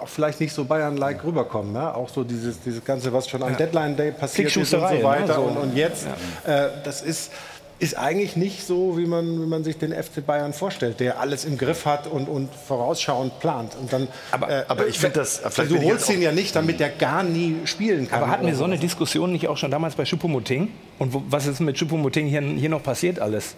auch 0.00 0.08
vielleicht 0.08 0.40
nicht 0.40 0.52
so 0.52 0.64
Bayern-like 0.64 1.24
rüberkommen. 1.24 1.72
Ne? 1.72 1.94
Auch 1.94 2.08
so 2.08 2.22
dieses, 2.22 2.60
dieses 2.60 2.84
Ganze, 2.84 3.12
was 3.12 3.28
schon 3.28 3.42
am 3.42 3.56
Deadline-Day 3.56 4.12
passiert 4.12 4.48
ist 4.48 4.56
und 4.56 4.64
so 4.66 4.80
weiter. 4.80 5.26
Ne? 5.26 5.34
So. 5.34 5.40
Und, 5.40 5.56
und, 5.56 5.76
jetzt, 5.76 6.06
ja. 6.46 6.66
äh, 6.66 6.70
das 6.84 7.02
ist 7.02 7.32
ist 7.78 7.96
eigentlich 7.96 8.36
nicht 8.36 8.66
so, 8.66 8.98
wie 8.98 9.06
man, 9.06 9.40
wie 9.40 9.46
man 9.46 9.62
sich 9.62 9.78
den 9.78 9.92
FC 9.92 10.24
Bayern 10.26 10.52
vorstellt, 10.52 11.00
der 11.00 11.20
alles 11.20 11.44
im 11.44 11.56
Griff 11.56 11.86
hat 11.86 12.06
und, 12.06 12.28
und 12.28 12.52
vorausschauend 12.52 13.38
plant. 13.40 13.76
Und 13.80 13.92
dann, 13.92 14.08
aber, 14.32 14.50
äh, 14.50 14.64
aber 14.66 14.86
ich 14.88 14.98
finde 14.98 15.20
das. 15.20 15.42
Also 15.42 15.64
du 15.64 15.80
holst 15.82 16.10
ihn 16.10 16.20
ja 16.20 16.32
nicht, 16.32 16.56
damit 16.56 16.80
der 16.80 16.88
gar 16.90 17.22
nie 17.22 17.56
spielen 17.64 18.08
kann. 18.08 18.22
Aber 18.22 18.32
hatten 18.32 18.46
wir 18.46 18.56
so 18.56 18.64
eine 18.64 18.78
Diskussion 18.78 19.32
nicht 19.32 19.48
auch 19.48 19.56
schon 19.56 19.70
damals 19.70 19.94
bei 19.94 20.04
Choupo-Moting? 20.04 20.68
Und 20.98 21.12
wo, 21.12 21.22
was 21.28 21.46
ist 21.46 21.60
mit 21.60 21.76
Choupo-Moting 21.76 22.26
hier, 22.26 22.40
hier 22.40 22.68
noch 22.68 22.82
passiert 22.82 23.20
alles? 23.20 23.54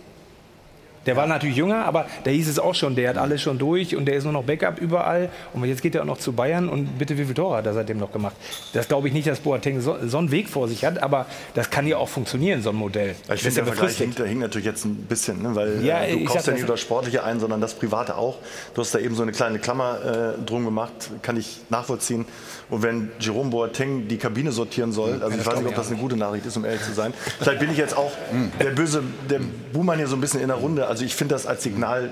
Der 1.07 1.17
war 1.17 1.27
natürlich 1.27 1.57
jünger, 1.57 1.87
aber 1.87 2.07
da 2.25 2.31
hieß 2.31 2.49
es 2.49 2.59
auch 2.59 2.75
schon, 2.75 2.95
der 2.95 3.11
hat 3.11 3.17
alles 3.17 3.41
schon 3.41 3.59
durch 3.59 3.97
und 3.97 4.05
der 4.05 4.17
ist 4.17 4.25
nur 4.25 4.33
noch 4.33 4.45
Backup 4.45 4.79
überall. 4.79 5.31
Und 5.55 5.65
jetzt 5.65 5.81
geht 5.81 5.95
er 5.95 6.03
auch 6.03 6.07
noch 6.07 6.19
zu 6.19 6.33
Bayern 6.33 6.69
und 6.69 6.99
bitte, 6.99 7.17
wie 7.17 7.23
viele 7.23 7.35
Tore 7.35 7.57
hat 7.57 7.67
er 7.67 7.75
seitdem 7.75 7.99
noch 7.99 8.13
gemacht? 8.13 8.37
Das 8.73 8.89
glaube 8.89 9.09
ich 9.09 9.15
nicht, 9.15 9.27
dass 9.27 9.41
Boateng 9.41 9.81
so, 9.81 9.97
so, 10.07 10.19
einen 10.19 10.31
Weg 10.31 10.49
vor 10.49 10.69
sich 10.69 10.85
hat, 10.85 11.03
aber 11.03 11.27
das 11.55 11.71
kann 11.71 11.87
ja 11.87 11.97
auch 11.97 12.09
funktionieren, 12.09 12.63
so 12.63 12.71
ein 12.71 12.77
Modell. 12.77 13.15
Ich 13.33 13.43
finde, 13.43 13.57
der 13.57 13.67
Vergleich 13.67 13.97
hinkt, 13.97 14.19
hinkt, 14.19 14.41
natürlich 14.41 14.67
jetzt 14.67 14.85
ein 14.85 14.97
bisschen, 14.97 15.43
ne? 15.43 15.55
weil 15.55 15.85
ja, 15.85 16.03
äh, 16.03 16.13
du 16.13 16.25
kaufst 16.25 16.47
ja 16.47 16.53
nicht 16.53 16.63
nur 16.63 16.75
das 16.75 16.81
Sportliche 16.81 17.25
ein, 17.25 17.41
sondern 17.41 17.61
das 17.61 17.75
Private 17.75 18.17
auch. 18.17 18.37
Du 18.75 18.83
hast 18.83 18.95
da 18.95 18.99
eben 18.99 19.15
so 19.15 19.23
eine 19.23 19.33
kleine 19.33 19.59
Klammer 19.59 20.37
äh, 20.37 20.45
drum 20.45 20.65
gemacht, 20.65 20.93
kann 21.23 21.37
ich 21.37 21.61
nachvollziehen. 21.71 22.27
Und 22.69 22.83
wenn 22.83 23.11
Jerome 23.19 23.51
Boateng 23.51 24.07
die 24.07 24.17
Kabine 24.17 24.53
sortieren 24.53 24.93
soll, 24.93 25.23
also 25.23 25.37
ich 25.37 25.45
weiß 25.45 25.59
nicht, 25.59 25.69
ob 25.69 25.75
das 25.75 25.89
eine 25.89 25.97
gute 25.97 26.17
Nachricht 26.17 26.47
ist, 26.47 26.57
um 26.57 26.65
ehrlich 26.65 26.83
zu 26.83 26.93
sein. 26.93 27.13
Vielleicht 27.41 27.59
bin 27.59 27.71
ich 27.71 27.79
jetzt 27.79 27.97
auch 27.97 28.13
hm. 28.31 28.53
der 28.61 28.71
böse, 28.71 29.03
der 29.29 29.41
Buhmann 29.73 29.99
hier 29.99 30.07
so 30.07 30.17
ein 30.17 30.21
bisschen 30.21 30.41
in 30.41 30.49
der 30.49 30.57
Runde. 30.57 30.87
Also 30.91 31.05
ich 31.05 31.15
finde 31.15 31.37
das 31.37 31.47
als 31.47 31.63
Signal 31.63 32.11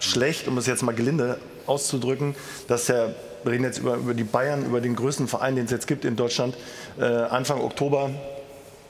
schlecht, 0.00 0.48
um 0.48 0.56
es 0.56 0.66
jetzt 0.66 0.82
mal 0.82 0.94
gelinde 0.94 1.36
auszudrücken, 1.66 2.34
dass 2.66 2.86
der 2.86 3.14
wir 3.44 3.52
reden 3.52 3.64
jetzt 3.64 3.78
über, 3.78 3.96
über 3.96 4.14
die 4.14 4.24
Bayern, 4.24 4.64
über 4.64 4.80
den 4.80 4.96
größten 4.96 5.28
Verein, 5.28 5.54
den 5.54 5.66
es 5.66 5.70
jetzt 5.70 5.86
gibt 5.86 6.06
in 6.06 6.16
Deutschland, 6.16 6.56
äh, 6.98 7.04
Anfang 7.04 7.60
Oktober 7.60 8.10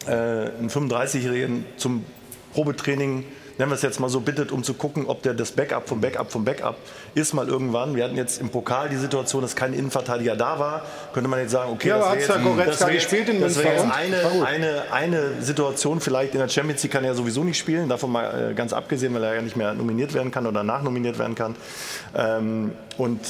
äh, 0.06 0.12
einen 0.12 0.70
35-Jährigen 0.70 1.66
zum 1.76 2.06
Probetraining 2.54 3.24
nennen 3.58 3.70
wir 3.70 3.76
es 3.76 3.82
jetzt 3.82 4.00
mal 4.00 4.08
so, 4.08 4.20
bittet, 4.20 4.52
um 4.52 4.62
zu 4.62 4.74
gucken, 4.74 5.06
ob 5.06 5.22
der 5.22 5.34
das 5.34 5.52
Backup 5.52 5.88
vom 5.88 6.00
Backup 6.00 6.30
vom 6.30 6.44
Backup 6.44 6.76
ist 7.14 7.32
mal 7.32 7.48
irgendwann. 7.48 7.96
Wir 7.96 8.04
hatten 8.04 8.16
jetzt 8.16 8.40
im 8.40 8.50
Pokal 8.50 8.88
die 8.88 8.96
Situation, 8.96 9.42
dass 9.42 9.56
kein 9.56 9.72
Innenverteidiger 9.72 10.36
da 10.36 10.58
war. 10.58 10.82
Könnte 11.12 11.28
man 11.28 11.40
jetzt 11.40 11.52
sagen, 11.52 11.72
okay, 11.72 11.88
ja, 11.88 11.98
das 11.98 12.28
wäre 12.28 12.64
jetzt, 12.66 12.80
das 12.80 12.90
gespielt 12.90 13.28
in 13.28 13.40
das 13.40 13.56
jetzt 13.56 13.84
eine, 13.84 14.46
eine, 14.46 14.82
eine 14.92 15.42
Situation 15.42 16.00
vielleicht 16.00 16.34
in 16.34 16.40
der 16.40 16.48
Champions 16.48 16.82
League 16.82 16.92
kann 16.92 17.04
er 17.04 17.14
sowieso 17.14 17.44
nicht 17.44 17.58
spielen, 17.58 17.88
davon 17.88 18.12
mal 18.12 18.50
äh, 18.50 18.54
ganz 18.54 18.72
abgesehen, 18.72 19.14
weil 19.14 19.24
er 19.24 19.34
ja 19.34 19.42
nicht 19.42 19.56
mehr 19.56 19.74
nominiert 19.74 20.14
werden 20.14 20.30
kann 20.30 20.46
oder 20.46 20.62
nachnominiert 20.62 21.18
werden 21.18 21.34
kann. 21.34 21.56
Ähm, 22.14 22.72
und 22.98 23.20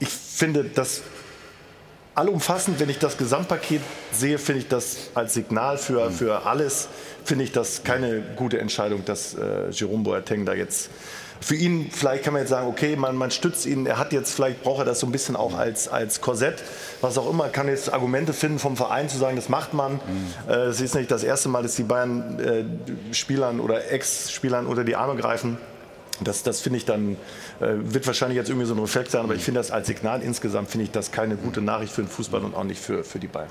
ich 0.00 0.08
finde, 0.08 0.64
dass 0.64 1.02
allumfassend, 2.18 2.80
wenn 2.80 2.88
ich 2.88 2.98
das 2.98 3.16
Gesamtpaket 3.16 3.80
sehe, 4.12 4.38
finde 4.38 4.62
ich 4.62 4.68
das 4.68 5.10
als 5.14 5.34
Signal 5.34 5.78
für, 5.78 6.10
für 6.10 6.46
alles, 6.46 6.88
finde 7.24 7.44
ich 7.44 7.52
das 7.52 7.84
keine 7.84 8.22
gute 8.36 8.58
Entscheidung, 8.58 9.04
dass 9.04 9.34
äh, 9.34 9.70
Jerome 9.70 10.02
Boateng 10.02 10.44
da 10.44 10.52
jetzt 10.52 10.90
für 11.40 11.54
ihn, 11.54 11.88
vielleicht 11.92 12.24
kann 12.24 12.32
man 12.32 12.42
jetzt 12.42 12.50
sagen, 12.50 12.66
okay, 12.66 12.96
man, 12.96 13.14
man 13.14 13.30
stützt 13.30 13.64
ihn, 13.66 13.86
er 13.86 13.98
hat 13.98 14.12
jetzt, 14.12 14.34
vielleicht 14.34 14.62
braucht 14.64 14.80
er 14.80 14.84
das 14.84 14.98
so 14.98 15.06
ein 15.06 15.12
bisschen 15.12 15.36
auch 15.36 15.56
als, 15.56 15.86
als 15.86 16.20
Korsett, 16.20 16.62
was 17.00 17.16
auch 17.16 17.30
immer, 17.30 17.48
kann 17.48 17.68
jetzt 17.68 17.92
Argumente 17.92 18.32
finden 18.32 18.58
vom 18.58 18.76
Verein 18.76 19.08
zu 19.08 19.18
sagen, 19.18 19.36
das 19.36 19.48
macht 19.48 19.72
man. 19.72 19.94
Mhm. 19.94 20.00
Äh, 20.48 20.54
es 20.64 20.80
ist 20.80 20.96
nicht 20.96 21.10
das 21.12 21.22
erste 21.22 21.48
Mal, 21.48 21.62
dass 21.62 21.76
die 21.76 21.84
Bayern 21.84 22.40
äh, 22.40 23.14
Spielern 23.14 23.60
oder 23.60 23.92
Ex-Spielern 23.92 24.66
unter 24.66 24.82
die 24.82 24.96
Arme 24.96 25.14
greifen. 25.14 25.58
Das, 26.20 26.42
das 26.42 26.60
finde 26.60 26.78
ich 26.78 26.84
dann, 26.84 27.16
äh, 27.60 27.74
wird 27.78 28.06
wahrscheinlich 28.06 28.36
jetzt 28.36 28.48
irgendwie 28.48 28.66
so 28.66 28.74
ein 28.74 28.80
Reflex 28.80 29.12
sein, 29.12 29.22
aber 29.22 29.34
ich 29.34 29.42
finde 29.42 29.60
das 29.60 29.70
als 29.70 29.86
Signal 29.86 30.22
insgesamt, 30.22 30.70
finde 30.70 30.84
ich 30.84 30.90
das 30.90 31.12
keine 31.12 31.36
gute 31.36 31.60
Nachricht 31.60 31.92
für 31.92 32.02
den 32.02 32.08
Fußball 32.08 32.42
und 32.44 32.54
auch 32.54 32.64
nicht 32.64 32.80
für, 32.80 33.04
für 33.04 33.18
die 33.18 33.28
Bayern. 33.28 33.48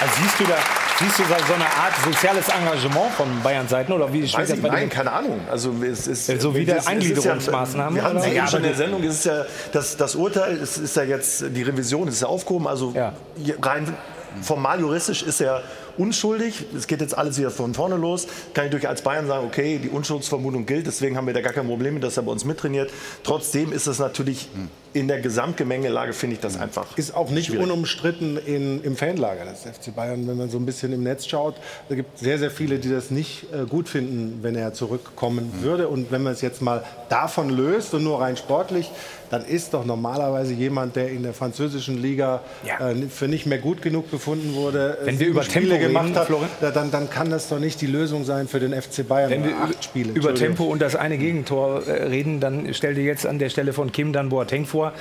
Also 0.00 0.14
siehst 0.22 0.40
du 0.40 0.44
da, 0.44 0.56
siehst 0.98 1.18
du 1.18 1.22
da 1.24 1.36
so 1.46 1.52
eine 1.52 1.66
Art 1.66 1.92
soziales 2.02 2.48
Engagement 2.48 3.12
von 3.12 3.42
Bayern 3.42 3.68
Seiten 3.68 3.92
oder 3.92 4.10
wie 4.10 4.22
Weiß 4.32 4.48
ich, 4.48 4.62
nein, 4.62 4.88
keine 4.88 5.12
Ahnung. 5.12 5.40
Also 5.50 5.74
es 5.82 6.06
ist 6.06 6.40
so 6.40 6.54
wie 6.54 6.64
der 6.64 6.86
Eingliederungsmaßnahmen. 6.86 7.96
Ja, 7.96 8.02
wir 8.02 8.08
hatten 8.08 8.16
es 8.16 8.34
ja 8.34 8.46
schon 8.46 8.60
in 8.60 8.68
der 8.68 8.76
Sendung. 8.76 9.02
Es 9.02 9.16
ist 9.16 9.24
ja 9.26 9.44
das, 9.72 9.98
das 9.98 10.14
Urteil, 10.14 10.56
es 10.56 10.78
ist 10.78 10.96
ja 10.96 11.02
jetzt 11.02 11.44
die 11.50 11.62
Revision, 11.62 12.08
ist 12.08 12.22
ja 12.22 12.28
aufgehoben. 12.28 12.66
Also 12.66 12.92
ja. 12.94 13.12
rein 13.60 13.94
formal 14.42 14.80
juristisch 14.80 15.22
ist 15.22 15.40
er 15.40 15.62
unschuldig. 15.98 16.64
Es 16.76 16.86
geht 16.86 17.00
jetzt 17.00 17.16
alles 17.16 17.38
wieder 17.38 17.50
von 17.50 17.74
vorne 17.74 17.96
los. 17.96 18.26
Kann 18.54 18.66
ich 18.66 18.70
durch 18.70 18.88
als 18.88 19.02
Bayern 19.02 19.26
sagen, 19.26 19.46
okay, 19.46 19.78
die 19.78 19.88
Unschuldsvermutung 19.88 20.66
gilt, 20.66 20.86
deswegen 20.86 21.16
haben 21.16 21.26
wir 21.26 21.34
da 21.34 21.40
gar 21.40 21.52
kein 21.52 21.66
Problem 21.66 22.00
dass 22.00 22.16
er 22.16 22.22
bei 22.22 22.32
uns 22.32 22.44
mittrainiert. 22.44 22.90
Trotzdem 23.24 23.72
ist 23.72 23.86
es 23.86 23.98
natürlich 23.98 24.48
in 24.92 25.08
der 25.08 25.20
Gesamtgemengelage, 25.20 26.12
finde 26.12 26.34
ich 26.34 26.40
das 26.40 26.58
einfach. 26.58 26.96
Ist 26.98 27.14
auch 27.14 27.30
nicht 27.30 27.46
schwierig. 27.46 27.64
unumstritten 27.64 28.36
in, 28.38 28.82
im 28.82 28.96
Fanlager 28.96 29.44
des 29.44 29.60
FC 29.60 29.94
Bayern, 29.94 30.26
wenn 30.26 30.36
man 30.36 30.50
so 30.50 30.58
ein 30.58 30.66
bisschen 30.66 30.92
im 30.92 31.02
Netz 31.02 31.26
schaut. 31.26 31.56
Da 31.88 31.94
gibt 31.94 32.14
es 32.16 32.20
sehr, 32.20 32.38
sehr 32.38 32.50
viele, 32.50 32.78
die 32.78 32.90
das 32.90 33.10
nicht 33.10 33.46
äh, 33.52 33.66
gut 33.66 33.88
finden, 33.88 34.40
wenn 34.42 34.56
er 34.56 34.72
zurückkommen 34.72 35.52
mhm. 35.56 35.62
würde. 35.62 35.88
Und 35.88 36.10
wenn 36.10 36.22
man 36.22 36.32
es 36.32 36.40
jetzt 36.40 36.62
mal 36.62 36.84
davon 37.08 37.50
löst 37.50 37.94
und 37.94 38.04
nur 38.04 38.20
rein 38.20 38.36
sportlich, 38.36 38.90
dann 39.30 39.44
ist 39.44 39.74
doch 39.74 39.84
normalerweise 39.84 40.52
jemand, 40.52 40.96
der 40.96 41.10
in 41.10 41.22
der 41.22 41.32
französischen 41.32 42.02
Liga 42.02 42.42
ja. 42.66 42.90
äh, 42.90 42.94
für 43.08 43.28
nicht 43.28 43.46
mehr 43.46 43.58
gut 43.58 43.80
genug 43.80 44.10
befunden 44.10 44.54
wurde, 44.54 44.98
äh, 45.02 45.06
wenn 45.06 45.20
wir 45.20 45.28
über 45.28 45.44
Spiele 45.44 45.78
Tempo 45.78 45.86
gemacht 45.86 46.16
hat, 46.16 46.28
dann, 46.74 46.90
dann 46.90 47.08
kann 47.08 47.30
das 47.30 47.48
doch 47.48 47.60
nicht 47.60 47.80
die 47.80 47.86
Lösung 47.86 48.24
sein 48.24 48.48
für 48.48 48.58
den 48.58 48.72
FC 48.72 49.06
Bayern. 49.06 49.30
Wenn 49.30 49.44
wir 49.44 49.56
acht 49.56 49.84
Spiele, 49.84 50.12
über 50.12 50.34
Tempo 50.34 50.64
und 50.64 50.82
das 50.82 50.96
eine 50.96 51.16
Gegentor 51.16 51.86
äh, 51.86 52.04
reden, 52.04 52.40
dann 52.40 52.74
stell 52.74 52.94
dir 52.94 53.04
jetzt 53.04 53.24
an 53.24 53.38
der 53.38 53.50
Stelle 53.50 53.72
von 53.72 53.92
Kim 53.92 54.12
dann 54.12 54.30
Boateng 54.30 54.66
vor 54.80 54.92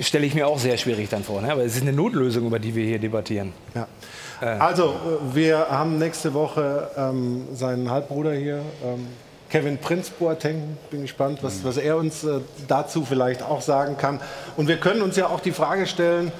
stelle 0.00 0.26
ich 0.26 0.34
mir 0.34 0.48
auch 0.48 0.58
sehr 0.58 0.76
schwierig 0.78 1.08
dann 1.10 1.22
vor. 1.22 1.40
Ne? 1.42 1.52
Aber 1.52 1.64
es 1.64 1.76
ist 1.76 1.82
eine 1.82 1.92
Notlösung, 1.92 2.46
über 2.46 2.58
die 2.58 2.74
wir 2.74 2.84
hier 2.84 2.98
debattieren. 2.98 3.52
Ja. 3.74 3.86
Äh. 4.40 4.46
Also, 4.58 4.94
wir 5.32 5.68
haben 5.70 5.98
nächste 5.98 6.34
Woche 6.34 6.90
ähm, 6.96 7.46
seinen 7.52 7.90
Halbbruder 7.90 8.32
hier, 8.32 8.62
ähm, 8.84 9.06
Kevin 9.50 9.78
Prinz 9.78 10.08
Boateng. 10.10 10.78
Bin 10.90 11.02
gespannt, 11.02 11.40
was, 11.42 11.62
was 11.62 11.76
er 11.76 11.98
uns 11.98 12.24
äh, 12.24 12.40
dazu 12.66 13.04
vielleicht 13.04 13.42
auch 13.42 13.60
sagen 13.60 13.98
kann. 13.98 14.18
Und 14.56 14.66
wir 14.66 14.78
können 14.78 15.02
uns 15.02 15.16
ja 15.16 15.26
auch 15.26 15.40
die 15.40 15.52
Frage 15.52 15.86
stellen, 15.86 16.32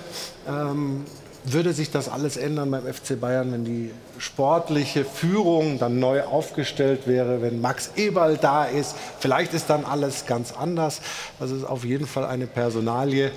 ähm, 0.48 1.04
würde 1.44 1.72
sich 1.72 1.90
das 1.90 2.08
alles 2.08 2.36
ändern 2.36 2.70
beim 2.70 2.84
FC 2.84 3.18
Bayern, 3.20 3.52
wenn 3.52 3.64
die 3.64 3.90
sportliche 4.18 5.04
Führung 5.04 5.78
dann 5.78 5.98
neu 5.98 6.22
aufgestellt 6.22 7.06
wäre, 7.06 7.42
wenn 7.42 7.60
Max 7.60 7.90
Eberl 7.96 8.36
da 8.36 8.64
ist? 8.64 8.94
Vielleicht 9.18 9.52
ist 9.52 9.68
dann 9.68 9.84
alles 9.84 10.26
ganz 10.26 10.52
anders. 10.52 11.00
Das 11.40 11.50
ist 11.50 11.64
auf 11.64 11.84
jeden 11.84 12.06
Fall 12.06 12.24
eine 12.26 12.46
Personalie, 12.46 13.32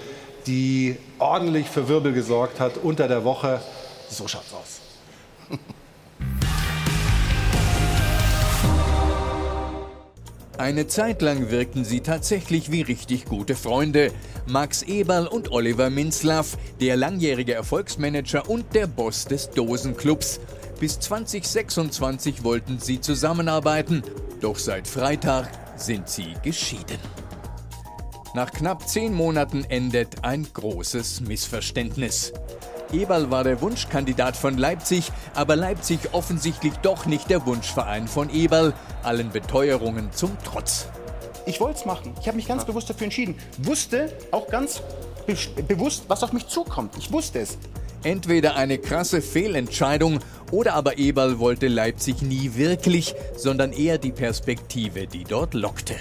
die 0.45 0.97
ordentlich 1.17 1.67
für 1.67 1.87
Wirbel 1.87 2.13
gesorgt 2.13 2.59
hat 2.59 2.77
unter 2.77 3.07
der 3.07 3.23
Woche. 3.23 3.59
So 4.09 4.27
schaut's 4.27 4.53
aus. 4.53 4.84
Eine 10.57 10.87
Zeit 10.87 11.21
lang 11.21 11.51
wirkten 11.51 11.83
sie 11.83 11.99
tatsächlich 11.99 12.71
wie 12.71 12.81
richtig 12.81 13.25
gute 13.25 13.55
Freunde. 13.55 14.13
Max 14.47 14.83
Eberl 14.83 15.27
und 15.27 15.51
Oliver 15.51 15.89
Minzlaff, 15.89 16.57
der 16.79 16.95
langjährige 16.95 17.53
Erfolgsmanager 17.53 18.49
und 18.49 18.73
der 18.73 18.87
Boss 18.87 19.25
des 19.25 19.49
Dosenclubs. 19.49 20.39
Bis 20.79 20.97
2026 20.99 22.45
wollten 22.45 22.79
sie 22.79 23.01
zusammenarbeiten, 23.01 24.01
doch 24.39 24.57
seit 24.57 24.87
Freitag 24.87 25.49
sind 25.75 26.07
sie 26.07 26.33
geschieden. 26.41 26.99
Nach 28.33 28.51
knapp 28.51 28.87
zehn 28.87 29.13
Monaten 29.13 29.65
endet 29.65 30.23
ein 30.23 30.47
großes 30.53 31.21
Missverständnis. 31.21 32.31
Eberl 32.93 33.31
war 33.31 33.43
der 33.43 33.61
Wunschkandidat 33.61 34.35
von 34.37 34.57
Leipzig, 34.57 35.11
aber 35.33 35.55
Leipzig 35.55 35.99
offensichtlich 36.11 36.73
doch 36.81 37.05
nicht 37.05 37.29
der 37.29 37.45
Wunschverein 37.45 38.07
von 38.07 38.29
Eberl, 38.29 38.73
allen 39.03 39.29
Beteuerungen 39.31 40.11
zum 40.11 40.37
Trotz. 40.43 40.87
Ich 41.45 41.59
wollte 41.59 41.79
es 41.79 41.85
machen. 41.85 42.13
Ich 42.19 42.27
habe 42.27 42.37
mich 42.37 42.47
ganz 42.47 42.63
ja. 42.63 42.67
bewusst 42.67 42.89
dafür 42.89 43.05
entschieden. 43.05 43.35
Wusste 43.59 44.11
auch 44.31 44.47
ganz 44.47 44.81
be 45.25 45.35
bewusst, 45.63 46.05
was 46.07 46.23
auf 46.23 46.33
mich 46.33 46.47
zukommt. 46.47 46.95
Ich 46.97 47.11
wusste 47.11 47.39
es. 47.39 47.57
Entweder 48.03 48.55
eine 48.55 48.77
krasse 48.77 49.21
Fehlentscheidung 49.21 50.19
oder 50.51 50.73
aber 50.73 50.97
Eberl 50.99 51.39
wollte 51.39 51.67
Leipzig 51.67 52.21
nie 52.21 52.51
wirklich, 52.55 53.15
sondern 53.35 53.73
eher 53.73 53.97
die 53.97 54.11
Perspektive, 54.11 55.07
die 55.07 55.23
dort 55.23 55.55
lockte. 55.55 55.95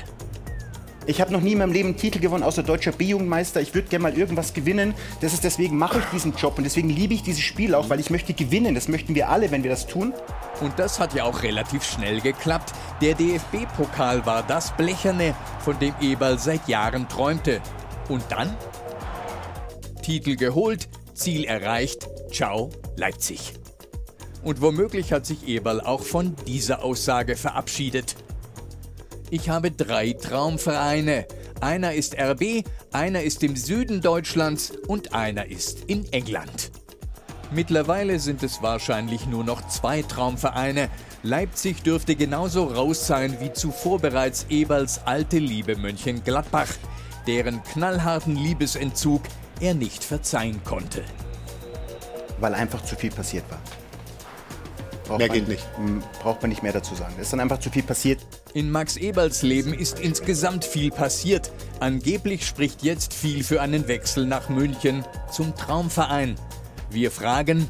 Ich 1.07 1.21
habe 1.21 1.33
noch 1.33 1.43
nie 1.43 1.53
in 1.53 1.59
meinem 1.59 1.73
Leben 1.73 1.91
einen 1.91 1.99
Titel 1.99 2.19
gewonnen, 2.19 2.43
außer 2.43 2.63
deutscher 2.63 2.93
B-Jugendmeister. 2.93 3.61
Ich 3.61 3.75
würde 3.75 3.89
gerne 3.89 4.05
mal 4.05 4.17
irgendwas 4.17 4.55
gewinnen. 4.55 4.95
Das 5.21 5.35
ist 5.35 5.45
deswegen 5.45 5.77
mache 5.77 5.99
ich 5.99 6.05
diesen 6.07 6.35
Job 6.35 6.57
und 6.57 6.65
deswegen 6.65 6.89
liebe 6.89 7.13
ich 7.13 7.23
dieses 7.23 7.43
Spiel 7.43 7.75
auch, 7.75 7.91
weil 7.91 8.01
ich 8.01 8.09
möchte 8.09 8.33
gewinnen. 8.33 8.75
Das 8.75 8.89
möchten 8.89 9.15
wir 9.15 9.29
alle, 9.29 9.51
wenn 9.51 9.63
wir 9.63 9.71
das 9.71 9.87
tun. 9.87 10.15
Und 10.63 10.79
das 10.79 10.99
hat 10.99 11.13
ja 11.13 11.25
auch 11.25 11.43
relativ 11.43 11.85
schnell 11.85 12.23
geklappt. 12.23 12.73
Der 13.03 13.15
DFB-Pokal 13.15 14.25
war 14.25 14.43
das 14.45 14.75
Blecherne, 14.77 15.35
von 15.59 15.79
dem 15.79 15.95
Eberl 16.01 16.39
seit 16.39 16.67
Jahren 16.69 17.07
träumte. 17.09 17.61
Und 18.09 18.25
dann? 18.31 18.57
Titel 20.03 20.37
geholt, 20.37 20.89
Ziel 21.13 21.45
erreicht. 21.45 22.09
Ciao, 22.33 22.71
Leipzig. 22.97 23.53
Und 24.43 24.63
womöglich 24.63 25.13
hat 25.13 25.27
sich 25.27 25.49
Eberl 25.49 25.81
auch 25.83 26.03
von 26.03 26.35
dieser 26.47 26.83
Aussage 26.83 27.37
verabschiedet. 27.37 28.17
Ich 29.35 29.49
habe 29.49 29.73
drei 29.73 30.13
Traumvereine. 30.13 31.27
Einer 31.61 31.93
ist 31.93 32.15
RB, 32.17 32.63
einer 32.93 33.23
ist 33.25 33.43
im 33.43 33.57
Süden 33.57 34.01
Deutschlands 34.01 34.71
und 34.87 35.13
einer 35.13 35.47
ist 35.47 35.87
in 35.89 36.05
England. 36.13 36.71
Mittlerweile 37.51 38.21
sind 38.21 38.45
es 38.45 38.63
wahrscheinlich 38.63 39.27
nur 39.27 39.43
noch 39.43 39.67
zwei 39.67 40.03
Traumvereine. 40.03 40.89
Leipzig 41.25 41.83
dürfte 41.83 42.15
genauso 42.15 42.63
raus 42.63 43.09
sein 43.09 43.37
wie 43.41 43.53
zuvor 43.53 43.99
bereits 43.99 44.47
Eberls 44.51 45.01
alte 45.05 45.39
Liebe 45.39 45.75
Mönchengladbach, 45.75 46.71
deren 47.27 47.61
knallharten 47.65 48.37
Liebesentzug 48.37 49.23
er 49.59 49.75
nicht 49.75 50.05
verzeihen 50.05 50.63
konnte. 50.63 51.03
Weil 52.39 52.55
einfach 52.55 52.85
zu 52.85 52.95
viel 52.95 53.11
passiert 53.11 53.51
war. 53.51 53.59
Braucht 55.05 55.19
mehr 55.19 55.29
geht 55.29 55.49
nicht. 55.49 55.65
Braucht 56.23 56.41
man 56.41 56.49
nicht 56.49 56.63
mehr 56.63 56.73
dazu 56.73 56.95
sagen. 56.95 57.15
Es 57.17 57.25
ist 57.25 57.33
dann 57.33 57.41
einfach 57.41 57.61
zu 57.61 57.71
viel 57.71 57.83
passiert. 57.83 58.21
In 58.55 58.71
Max 58.71 58.97
Eberls 58.97 59.43
Leben 59.43 59.75
ist 59.75 60.01
insgesamt 60.01 60.65
viel 60.65 60.91
passiert. 60.91 61.51
Angeblich 61.81 62.47
spricht 62.47 62.83
jetzt 62.83 63.13
viel 63.13 63.45
für 63.45 63.61
einen 63.61 63.87
Wechsel 63.87 64.27
nach 64.27 64.49
München 64.49 65.05
zum 65.31 65.55
Traumverein. 65.55 66.37
Wir 66.91 67.11
fragen, 67.11 67.69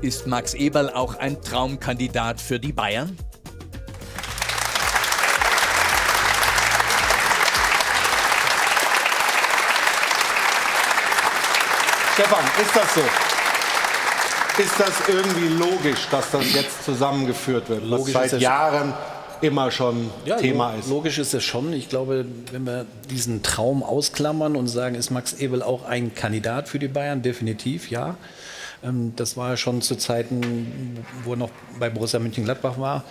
ist 0.00 0.26
Max 0.26 0.54
Eberl 0.54 0.90
auch 0.90 1.16
ein 1.16 1.42
Traumkandidat 1.42 2.40
für 2.40 2.60
die 2.60 2.72
Bayern? 2.72 3.16
Stefan, 12.14 12.44
ist 12.62 12.76
das 12.76 12.94
so? 12.94 13.33
Ist 14.58 14.78
das 14.78 15.08
irgendwie 15.08 15.48
logisch, 15.48 16.08
dass 16.10 16.30
das 16.30 16.52
jetzt 16.52 16.84
zusammengeführt 16.84 17.68
wird, 17.68 17.84
logisch 17.84 18.14
was 18.14 18.30
seit 18.30 18.40
Jahren 18.40 18.94
immer 19.40 19.70
schon 19.70 20.10
ja, 20.24 20.36
Thema 20.36 20.74
ist. 20.74 20.88
Logisch 20.88 21.18
ist 21.18 21.34
es 21.34 21.44
schon. 21.44 21.72
Ich 21.72 21.88
glaube, 21.88 22.24
wenn 22.50 22.64
wir 22.64 22.86
diesen 23.10 23.42
Traum 23.42 23.82
ausklammern 23.82 24.56
und 24.56 24.68
sagen, 24.68 24.94
ist 24.94 25.10
Max 25.10 25.34
Ebel 25.34 25.62
auch 25.62 25.84
ein 25.84 26.14
Kandidat 26.14 26.68
für 26.68 26.78
die 26.78 26.88
Bayern? 26.88 27.22
Definitiv, 27.22 27.90
ja. 27.90 28.16
Ähm, 28.82 29.12
das 29.16 29.36
war 29.36 29.50
ja 29.50 29.56
schon 29.56 29.82
zu 29.82 29.96
Zeiten, 29.96 31.04
wo 31.24 31.32
er 31.32 31.36
noch 31.36 31.50
bei 31.78 31.90
Borussia 31.90 32.20
Mönchengladbach 32.20 32.78
war. 32.78 33.04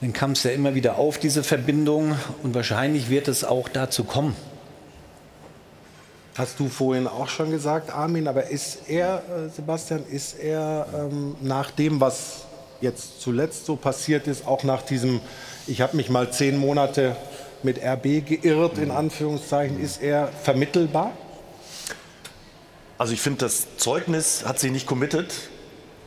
Dann 0.00 0.12
kam 0.12 0.32
es 0.32 0.42
ja 0.42 0.50
immer 0.50 0.74
wieder 0.74 0.96
auf, 0.96 1.18
diese 1.18 1.44
Verbindung. 1.44 2.16
Und 2.42 2.54
wahrscheinlich 2.54 3.08
wird 3.08 3.28
es 3.28 3.44
auch 3.44 3.68
dazu 3.68 4.04
kommen, 4.04 4.36
Hast 6.34 6.58
du 6.58 6.68
vorhin 6.68 7.06
auch 7.06 7.28
schon 7.28 7.50
gesagt, 7.50 7.90
Armin, 7.94 8.26
aber 8.26 8.46
ist 8.46 8.88
er, 8.88 9.16
äh, 9.18 9.50
Sebastian, 9.54 10.02
ist 10.10 10.38
er 10.38 10.86
ähm, 10.94 11.36
nach 11.42 11.70
dem, 11.70 12.00
was 12.00 12.44
jetzt 12.80 13.20
zuletzt 13.20 13.66
so 13.66 13.76
passiert 13.76 14.26
ist, 14.26 14.46
auch 14.46 14.64
nach 14.64 14.80
diesem, 14.80 15.20
ich 15.66 15.82
habe 15.82 15.94
mich 15.94 16.08
mal 16.08 16.32
zehn 16.32 16.56
Monate 16.56 17.16
mit 17.62 17.78
RB 17.84 18.24
geirrt, 18.26 18.78
in 18.78 18.90
Anführungszeichen, 18.90 19.78
ist 19.78 20.00
er 20.00 20.28
vermittelbar? 20.28 21.12
Also 22.96 23.12
ich 23.12 23.20
finde, 23.20 23.40
das 23.40 23.76
Zeugnis 23.76 24.44
hat 24.46 24.58
sich 24.58 24.72
nicht 24.72 24.86
committed. 24.86 25.34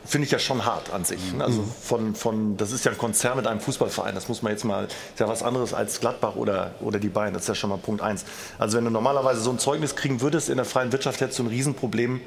Finde 0.06 0.26
ich 0.26 0.30
ja 0.30 0.38
schon 0.38 0.64
hart 0.64 0.92
an 0.92 1.04
sich. 1.04 1.32
ne? 1.32 1.44
Also 1.44 1.64
von, 1.82 2.14
von, 2.14 2.56
das 2.56 2.72
ist 2.72 2.84
ja 2.84 2.92
ein 2.92 2.98
Konzern 2.98 3.36
mit 3.36 3.46
einem 3.46 3.60
Fußballverein. 3.60 4.14
Das 4.14 4.28
muss 4.28 4.42
man 4.42 4.52
jetzt 4.52 4.64
mal, 4.64 4.84
ist 4.86 5.20
ja 5.20 5.28
was 5.28 5.42
anderes 5.42 5.74
als 5.74 6.00
Gladbach 6.00 6.36
oder, 6.36 6.74
oder 6.80 6.98
die 6.98 7.08
Bayern. 7.08 7.34
Das 7.34 7.42
ist 7.42 7.48
ja 7.48 7.54
schon 7.54 7.70
mal 7.70 7.78
Punkt 7.78 8.02
eins. 8.02 8.24
Also 8.58 8.78
wenn 8.78 8.84
du 8.84 8.90
normalerweise 8.90 9.40
so 9.40 9.50
ein 9.50 9.58
Zeugnis 9.58 9.96
kriegen 9.96 10.20
würdest 10.20 10.48
in 10.48 10.56
der 10.56 10.64
freien 10.64 10.92
Wirtschaft, 10.92 11.20
hättest 11.20 11.38
du 11.38 11.44
ein 11.44 11.48
Riesenproblem, 11.48 12.20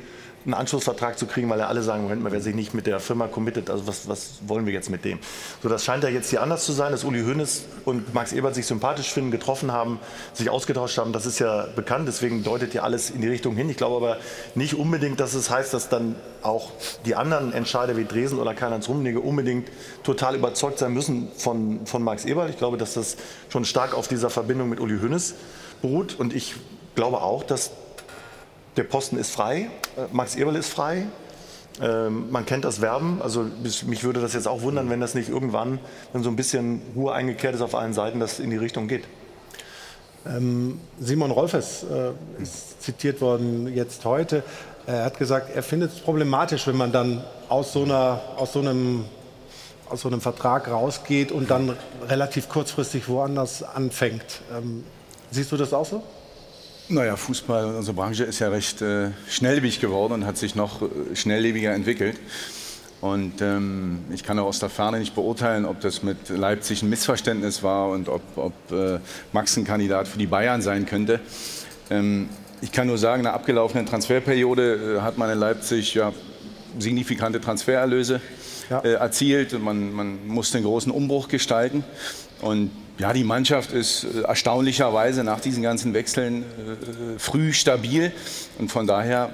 einen 0.46 0.54
Anschlussvertrag 0.54 1.18
zu 1.18 1.26
kriegen, 1.26 1.50
weil 1.50 1.60
ja 1.60 1.68
alle 1.68 1.82
sagen, 1.82 2.04
Moment 2.04 2.24
mal, 2.24 2.32
wer 2.32 2.42
sich 2.42 2.56
nicht 2.56 2.74
mit 2.74 2.88
der 2.88 3.00
Firma 3.00 3.28
committet, 3.28 3.70
also 3.70 3.88
was, 3.88 4.08
was 4.08 4.40
wollen 4.48 4.66
wir 4.66 4.74
jetzt 4.74 4.90
mit 4.90 5.06
dem? 5.06 5.20
So, 5.62 5.70
das 5.70 5.84
scheint 5.84 6.04
ja 6.04 6.10
jetzt 6.10 6.30
hier 6.30 6.42
anders 6.42 6.66
zu 6.66 6.72
sein, 6.72 6.92
dass 6.92 7.04
Uli 7.04 7.24
Hoeneß 7.24 7.66
und 7.86 8.14
Max 8.14 8.34
Ebert 8.34 8.56
sich 8.56 8.66
sympathisch 8.66 9.12
finden, 9.12 9.32
getroffen 9.32 9.72
haben, 9.72 10.00
sich 10.34 10.50
ausgetauscht 10.50 10.98
haben, 10.98 11.14
das 11.14 11.26
ist 11.26 11.40
ja 11.40 11.68
bekannt, 11.76 12.08
deswegen 12.08 12.44
deutet 12.44 12.74
ja 12.74 12.84
alles 12.84 13.10
in 13.10 13.22
die 13.22 13.28
Richtung 13.28 13.56
hin. 13.56 13.70
Ich 13.70 13.78
glaube 13.78 13.98
aber 13.98 14.18
nicht 14.56 14.76
unbedingt, 14.76 15.20
dass 15.20 15.34
es 15.34 15.50
heißt, 15.50 15.74
dass 15.74 15.90
dann 15.90 16.16
auch 16.42 16.72
die 17.06 17.16
anderen 17.16 17.54
Entscheider 17.54 17.98
wie 17.98 18.06
Dresen 18.06 18.40
oder 18.40 18.54
Karl-Heinz 18.54 18.88
Rummenigge 18.88 19.20
unbedingt 19.20 19.70
total 20.04 20.36
überzeugt 20.36 20.80
sein 20.80 20.94
müssen 20.94 21.30
von, 21.38 21.86
von 21.86 22.04
Max 22.04 22.26
Eberl. 22.26 22.50
Ich 22.50 22.58
glaube, 22.58 22.78
dass 22.78 22.94
das 22.94 23.18
schon 23.50 23.66
stark 23.66 23.94
auf 23.94 24.08
dieser 24.08 24.30
Verbindung 24.30 24.70
mit 24.70 24.80
Uli 24.80 25.00
Hoeneß 25.00 25.36
beruht 25.82 26.18
und 26.18 26.34
ich 26.34 26.56
glaube 26.96 27.22
auch, 27.22 27.44
dass 27.44 27.72
der 28.78 28.84
Posten 28.84 29.18
ist 29.18 29.32
frei, 29.32 29.70
äh, 29.98 30.02
Max 30.12 30.36
Eberl 30.36 30.56
ist 30.56 30.70
frei. 30.70 31.08
Ähm, 31.82 32.30
man 32.30 32.46
kennt 32.46 32.66
das 32.66 32.82
Werben, 32.82 33.22
also 33.22 33.46
mich 33.86 34.04
würde 34.04 34.20
das 34.20 34.34
jetzt 34.34 34.48
auch 34.48 34.62
wundern, 34.64 34.90
wenn 34.90 35.00
das 35.00 35.16
nicht 35.16 35.30
irgendwann, 35.30 35.80
wenn 36.12 36.24
so 36.24 36.30
ein 36.30 36.36
bisschen 36.36 36.82
Ruhe 36.94 37.14
eingekehrt 37.14 37.56
ist 37.56 37.62
auf 37.62 37.74
allen 37.74 37.94
Seiten, 37.94 38.20
das 38.20 38.40
in 38.40 38.50
die 38.50 38.58
Richtung 38.58 38.90
geht. 38.90 39.06
Ähm, 40.26 40.82
Simon 41.00 41.32
Rolfes 41.32 41.84
äh, 41.84 42.42
ist 42.42 42.82
zitiert 42.82 43.22
worden 43.22 43.74
jetzt 43.74 44.04
heute. 44.04 44.44
Er 44.86 45.06
hat 45.06 45.18
gesagt, 45.18 45.56
er 45.56 45.64
findet 45.64 45.94
es 45.94 46.00
problematisch, 46.00 46.68
wenn 46.68 46.76
man 46.76 46.92
dann 46.92 47.24
aus 47.48 47.74
so, 47.74 47.84
einer, 47.84 48.22
aus, 48.36 48.54
so 48.54 48.60
einem, 48.60 49.06
aus 49.90 50.02
so 50.02 50.10
einem 50.10 50.20
Vertrag 50.20 50.70
rausgeht 50.70 51.32
und 51.32 51.50
dann 51.50 51.76
relativ 52.08 52.50
kurzfristig 52.50 53.08
woanders 53.08 53.64
anfängt. 53.64 54.42
Ähm, 54.52 54.84
siehst 55.32 55.52
du 55.52 55.58
das 55.58 55.74
auch 55.74 55.86
so? 55.86 56.04
Naja, 56.92 57.16
Fußball, 57.18 57.76
unsere 57.76 57.96
Branche 57.96 58.24
ist 58.24 58.40
ja 58.40 58.50
recht 58.50 58.82
äh, 58.82 59.12
schnelllebig 59.30 59.80
geworden 59.80 60.14
und 60.14 60.26
hat 60.26 60.38
sich 60.40 60.56
noch 60.56 60.82
äh, 60.82 61.16
schnelllebiger 61.16 61.72
entwickelt. 61.72 62.20
Und 63.00 63.44
ähm, 63.44 64.00
ich 64.12 64.24
kann 64.24 64.40
auch 64.40 64.48
aus 64.48 64.58
der 64.58 64.70
Ferne 64.70 64.98
nicht 64.98 65.14
beurteilen, 65.14 65.66
ob 65.66 65.82
das 65.82 66.02
mit 66.02 66.30
Leipzig 66.30 66.82
ein 66.82 66.90
Missverständnis 66.90 67.62
war 67.62 67.90
und 67.90 68.10
ob, 68.10 68.24
ob 68.36 68.54
äh, 68.72 68.98
Max 69.34 69.56
ein 69.56 69.66
Kandidat 69.66 70.08
für 70.08 70.18
die 70.18 70.26
Bayern 70.26 70.64
sein 70.64 70.88
könnte. 70.88 71.20
Ähm, 71.92 72.28
ich 72.60 72.72
kann 72.72 72.88
nur 72.88 72.98
sagen, 72.98 73.20
in 73.20 73.26
der 73.26 73.36
abgelaufenen 73.36 73.86
Transferperiode 73.86 74.98
äh, 74.98 75.02
hat 75.02 75.20
man 75.20 75.30
in 75.30 75.38
Leipzig 75.38 75.94
ja, 75.94 76.12
signifikante 76.80 77.40
Transfererlöse 77.40 78.20
äh, 78.84 78.94
erzielt. 78.94 79.62
Man, 79.62 79.94
man 79.94 80.28
musste 80.28 80.58
einen 80.58 80.66
großen 80.66 80.92
Umbruch 80.92 81.28
gestalten. 81.28 81.84
Und 82.42 82.72
ja, 83.00 83.14
die 83.14 83.24
Mannschaft 83.24 83.72
ist 83.72 84.04
äh, 84.04 84.22
erstaunlicherweise 84.22 85.24
nach 85.24 85.40
diesen 85.40 85.64
ganzen 85.64 85.94
Wechseln 85.94 86.44
äh, 86.44 87.18
früh 87.18 87.54
stabil. 87.54 88.12
Und 88.60 88.70
von 88.72 88.86
daher 88.86 89.30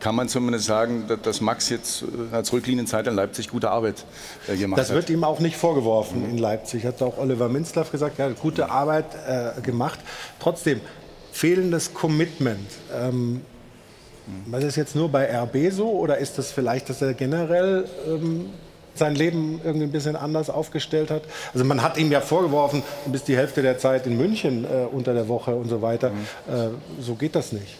kann 0.00 0.14
man 0.14 0.28
zumindest 0.28 0.66
sagen, 0.66 1.06
dass, 1.22 1.40
Max 1.40 1.70
jetzt 1.70 2.02
äh, 2.02 2.34
als 2.34 2.52
Rücklinienzeit 2.52 3.06
in 3.06 3.14
Leipzig 3.14 3.48
gute 3.48 3.70
Arbeit 3.70 4.04
äh, 4.46 4.56
gemacht 4.56 4.78
Das 4.78 4.90
hat. 4.90 4.96
wird 4.96 5.10
ihm 5.10 5.24
auch 5.24 5.40
nicht 5.40 5.56
vorgeworfen 5.56 6.28
in 6.30 6.38
Leipzig. 6.38 6.84
Hat 6.84 7.00
auch 7.02 7.16
Oliver 7.18 7.48
Minzlaff 7.48 7.90
gesagt, 7.90 8.18
er 8.18 8.26
hat 8.30 8.38
gute 8.38 8.70
Arbeit 8.70 9.06
äh, 9.26 9.60
gemacht. 9.62 9.98
Trotzdem, 10.38 10.80
fehlendes 11.32 11.94
Commitment. 11.94 12.70
Ähm, 12.94 13.40
was 14.46 14.64
ist 14.64 14.76
jetzt 14.76 14.96
nur 14.96 15.08
bei 15.08 15.24
RB 15.34 15.72
so 15.72 15.88
oder 15.90 16.18
ist 16.18 16.36
das 16.36 16.50
vielleicht, 16.50 16.90
dass 16.90 17.00
er 17.00 17.14
generell 17.14 17.88
ähm, 18.08 18.50
sein 18.98 19.14
Leben 19.14 19.60
irgendwie 19.64 19.86
ein 19.86 19.92
bisschen 19.92 20.16
anders 20.16 20.50
aufgestellt 20.50 21.10
hat? 21.10 21.22
Also 21.52 21.64
man 21.64 21.82
hat 21.82 21.96
ihm 21.96 22.10
ja 22.10 22.20
vorgeworfen, 22.20 22.82
du 23.04 23.12
bist 23.12 23.28
die 23.28 23.36
Hälfte 23.36 23.62
der 23.62 23.78
Zeit 23.78 24.06
in 24.06 24.16
München 24.16 24.64
äh, 24.64 24.86
unter 24.90 25.14
der 25.14 25.28
Woche 25.28 25.54
und 25.54 25.68
so 25.68 25.82
weiter. 25.82 26.08
Äh, 26.48 26.68
so 27.00 27.14
geht 27.14 27.34
das 27.34 27.52
nicht. 27.52 27.76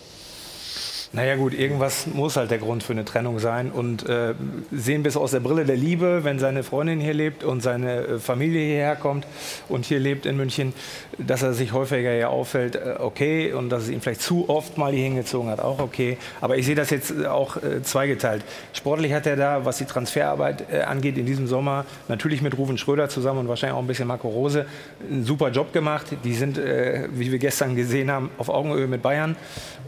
Naja 1.17 1.37
gut, 1.37 1.55
irgendwas 1.55 2.07
muss 2.07 2.37
halt 2.37 2.51
der 2.51 2.59
Grund 2.59 2.83
für 2.83 2.93
eine 2.93 3.07
Trennung 3.07 3.39
sein. 3.39 3.71
Und 3.71 4.07
äh, 4.07 4.35
sehen 4.71 5.03
wir 5.03 5.09
es 5.09 5.17
aus 5.17 5.31
der 5.31 5.41
Brille 5.41 5.65
der 5.65 5.75
Liebe, 5.75 6.25
wenn 6.25 6.39
seine 6.39 6.63
Freundin 6.63 7.01
hier 7.01 7.15
lebt 7.15 7.43
und 7.43 7.63
seine 7.63 8.01
äh, 8.01 8.19
Familie 8.19 8.61
hierher 8.61 8.97
kommt 8.97 9.27
und 9.71 9.87
hier 9.87 9.99
lebt 9.99 10.27
in 10.27 10.37
München, 10.37 10.75
dass 11.17 11.43
er 11.43 11.55
sich 11.55 11.73
häufiger 11.73 12.13
hier 12.13 12.29
auffällt, 12.29 12.77
äh, 12.77 12.97
okay. 12.99 13.55
Und 13.55 13.71
dass 13.71 13.85
es 13.85 13.89
ihn 13.89 14.03
vielleicht 14.03 14.21
zu 14.21 14.51
oft 14.51 14.77
mal 14.77 14.93
hier 14.93 15.05
hingezogen 15.05 15.49
hat, 15.49 15.61
auch 15.61 15.79
okay. 15.79 16.19
Aber 16.43 16.59
ich 16.59 16.67
sehe 16.67 16.75
das 16.75 16.91
jetzt 16.91 17.11
äh, 17.11 17.25
auch 17.29 17.57
äh, 17.57 17.83
zweigeteilt. 17.83 18.45
Sportlich 18.75 19.15
hat 19.15 19.27
er 19.27 19.37
da, 19.37 19.65
was 19.65 19.79
die 19.79 19.87
Transferarbeit 19.87 20.71
äh, 20.71 20.83
angeht, 20.83 21.17
in 21.17 21.25
diesem 21.25 21.47
Sommer 21.47 21.87
natürlich 22.09 22.43
mit 22.43 22.59
Ruven 22.59 22.77
Schröder 22.77 23.09
zusammen 23.09 23.41
und 23.41 23.49
wahrscheinlich 23.49 23.75
auch 23.75 23.83
ein 23.83 23.87
bisschen 23.87 24.07
Marco 24.07 24.29
Rose 24.29 24.67
einen 25.11 25.25
super 25.25 25.49
Job 25.49 25.73
gemacht. 25.73 26.09
Die 26.25 26.35
sind, 26.35 26.59
wie 26.59 27.33
wir 27.33 27.39
gestern 27.39 27.75
gesehen 27.75 28.11
haben, 28.11 28.29
auf 28.37 28.51
Augenhöhe 28.51 28.87
mit 28.87 29.01
Bayern. 29.01 29.35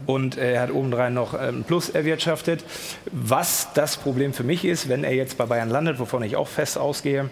Und 0.05 0.37
er 0.37 0.61
hat 0.61 0.71
obendrein 0.71 1.13
noch 1.19 1.33
äh, 1.33 1.49
ein 1.49 1.63
Plus 1.63 1.89
erwirtschaftet. 1.89 2.63
Was 3.11 3.69
das 3.73 3.97
Problem 3.97 4.33
für 4.33 4.43
mich 4.43 4.65
ist, 4.65 4.89
wenn 4.89 5.03
er 5.03 5.13
jetzt 5.13 5.37
bei 5.37 5.45
Bayern 5.45 5.69
landet, 5.69 5.99
wovon 5.99 6.23
ich 6.23 6.35
auch 6.35 6.47
fest 6.47 6.77
ausgehe, 6.77 7.29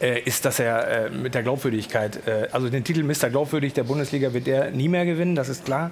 äh, 0.00 0.20
ist, 0.20 0.44
dass 0.44 0.58
er 0.58 1.06
äh, 1.06 1.10
mit 1.10 1.34
der 1.34 1.42
Glaubwürdigkeit, 1.42 2.26
äh, 2.26 2.48
also 2.52 2.68
den 2.68 2.84
Titel 2.84 3.02
Mr. 3.02 3.30
Glaubwürdig 3.30 3.72
der 3.72 3.84
Bundesliga 3.84 4.32
wird 4.32 4.46
er 4.46 4.70
nie 4.70 4.88
mehr 4.88 5.04
gewinnen, 5.04 5.34
das 5.34 5.48
ist 5.48 5.64
klar. 5.64 5.90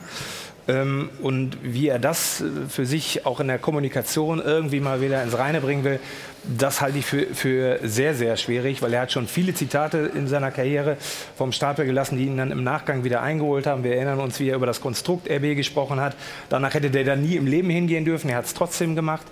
Ähm, 0.68 1.10
und 1.22 1.58
wie 1.62 1.88
er 1.88 1.98
das 1.98 2.40
äh, 2.40 2.68
für 2.68 2.86
sich 2.86 3.24
auch 3.24 3.38
in 3.38 3.46
der 3.46 3.58
Kommunikation 3.58 4.40
irgendwie 4.44 4.80
mal 4.80 5.00
wieder 5.00 5.22
ins 5.22 5.38
Reine 5.38 5.60
bringen 5.60 5.84
will, 5.84 6.00
das 6.44 6.80
halte 6.80 6.98
ich 6.98 7.06
für, 7.06 7.26
für 7.34 7.78
sehr, 7.82 8.14
sehr 8.14 8.36
schwierig, 8.36 8.82
weil 8.82 8.92
er 8.92 9.02
hat 9.02 9.12
schon 9.12 9.26
viele 9.28 9.54
Zitate 9.54 10.10
in 10.14 10.28
seiner 10.28 10.50
Karriere 10.50 10.96
vom 11.36 11.52
Stapel 11.52 11.86
gelassen, 11.86 12.18
die 12.18 12.24
ihn 12.24 12.36
dann 12.36 12.50
im 12.50 12.64
Nachgang 12.64 13.04
wieder 13.04 13.22
eingeholt 13.22 13.66
haben. 13.66 13.84
Wir 13.84 13.96
erinnern 13.96 14.20
uns, 14.20 14.40
wie 14.40 14.48
er 14.48 14.56
über 14.56 14.66
das 14.66 14.80
Konstrukt 14.80 15.28
RB 15.30 15.56
gesprochen 15.56 16.00
hat. 16.00 16.16
Danach 16.48 16.74
hätte 16.74 16.90
der 16.90 17.04
da 17.04 17.16
nie 17.16 17.36
im 17.36 17.46
Leben 17.46 17.70
hingehen 17.70 18.04
dürfen. 18.04 18.30
Er 18.30 18.36
hat 18.36 18.46
es 18.46 18.54
trotzdem 18.54 18.94
gemacht. 18.94 19.26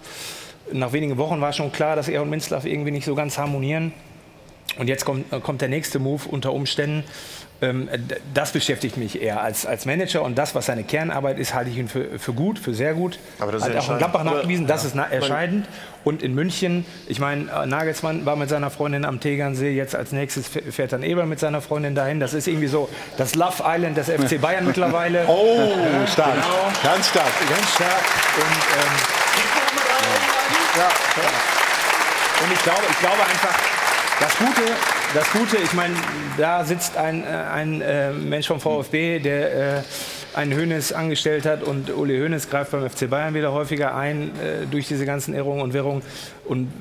Nach 0.72 0.92
wenigen 0.92 1.16
Wochen 1.18 1.40
war 1.40 1.52
schon 1.52 1.72
klar, 1.72 1.94
dass 1.94 2.08
er 2.08 2.22
und 2.22 2.30
Minzlaff 2.30 2.64
irgendwie 2.64 2.90
nicht 2.90 3.04
so 3.04 3.14
ganz 3.14 3.38
harmonieren. 3.38 3.92
Und 4.78 4.88
jetzt 4.88 5.04
kommt, 5.04 5.32
äh, 5.32 5.40
kommt 5.40 5.60
der 5.60 5.68
nächste 5.68 5.98
Move 5.98 6.22
unter 6.28 6.52
Umständen. 6.52 7.04
Ähm, 7.64 7.88
das 8.34 8.52
beschäftigt 8.52 8.96
mich 8.96 9.20
eher 9.22 9.40
als, 9.42 9.64
als 9.66 9.86
Manager. 9.86 10.22
Und 10.22 10.36
das, 10.36 10.54
was 10.54 10.66
seine 10.66 10.84
Kernarbeit 10.84 11.38
ist, 11.38 11.54
halte 11.54 11.70
ich 11.70 11.76
ihn 11.78 11.88
für, 11.88 12.18
für 12.18 12.32
gut, 12.32 12.58
für 12.58 12.74
sehr 12.74 12.94
gut. 12.94 13.18
Aber 13.38 13.52
das 13.52 13.62
ist 13.62 13.68
Hat 13.68 13.74
ja 13.74 13.80
auch 13.80 13.90
in. 13.92 13.98
Gladbach 13.98 14.24
nachgewiesen, 14.24 14.66
das 14.66 14.82
ja. 14.82 14.88
ist 14.88 14.94
na- 14.94 15.06
entscheidend. 15.10 15.66
Und 16.04 16.22
in 16.22 16.34
München, 16.34 16.84
ich 17.06 17.18
meine, 17.18 17.50
äh, 17.50 17.64
Nagelsmann 17.66 18.26
war 18.26 18.36
mit 18.36 18.50
seiner 18.50 18.70
Freundin 18.70 19.04
am 19.06 19.20
Tegernsee, 19.20 19.70
jetzt 19.74 19.96
als 19.96 20.12
nächstes 20.12 20.46
fährt 20.48 20.92
dann 20.92 21.02
Eber 21.02 21.24
mit 21.24 21.40
seiner 21.40 21.62
Freundin 21.62 21.94
dahin. 21.94 22.20
Das 22.20 22.34
ist 22.34 22.46
irgendwie 22.46 22.66
so 22.66 22.90
das 23.16 23.34
Love 23.34 23.62
Island 23.66 23.96
des 23.96 24.10
FC 24.10 24.38
Bayern 24.40 24.66
mittlerweile. 24.66 25.24
Oh, 25.28 25.56
Ja, 25.56 26.06
stark. 26.06 26.34
Genau. 26.34 26.72
Ganz 26.82 27.08
stark. 27.08 27.32
Ganz 27.48 27.74
stark. 27.74 28.02
Und, 28.36 28.44
ähm, 28.76 28.92
und 32.44 32.52
ich 32.52 32.62
glaube, 32.62 32.80
ich 32.90 32.98
glaube 32.98 33.22
einfach, 33.22 33.54
das 34.20 34.36
Gute, 34.36 34.62
das 35.14 35.30
Gute, 35.32 35.56
ich 35.58 35.72
meine, 35.74 35.94
da 36.36 36.64
sitzt 36.64 36.96
ein, 36.96 37.22
äh, 37.22 37.26
ein 37.26 37.80
äh, 37.80 38.12
Mensch 38.12 38.48
vom 38.48 38.60
VfB, 38.60 39.20
der 39.20 39.78
äh, 39.78 39.82
einen 40.34 40.52
Hönes 40.52 40.92
angestellt 40.92 41.46
hat 41.46 41.62
und 41.62 41.90
Uli 41.90 42.18
Hönes 42.18 42.50
greift 42.50 42.72
beim 42.72 42.88
FC 42.88 43.08
Bayern 43.08 43.32
wieder 43.34 43.52
häufiger 43.52 43.94
ein 43.94 44.32
äh, 44.40 44.66
durch 44.68 44.88
diese 44.88 45.06
ganzen 45.06 45.34
Irrungen 45.34 45.62
und 45.62 45.72
Wirrungen. 45.72 46.02
Und 46.44 46.72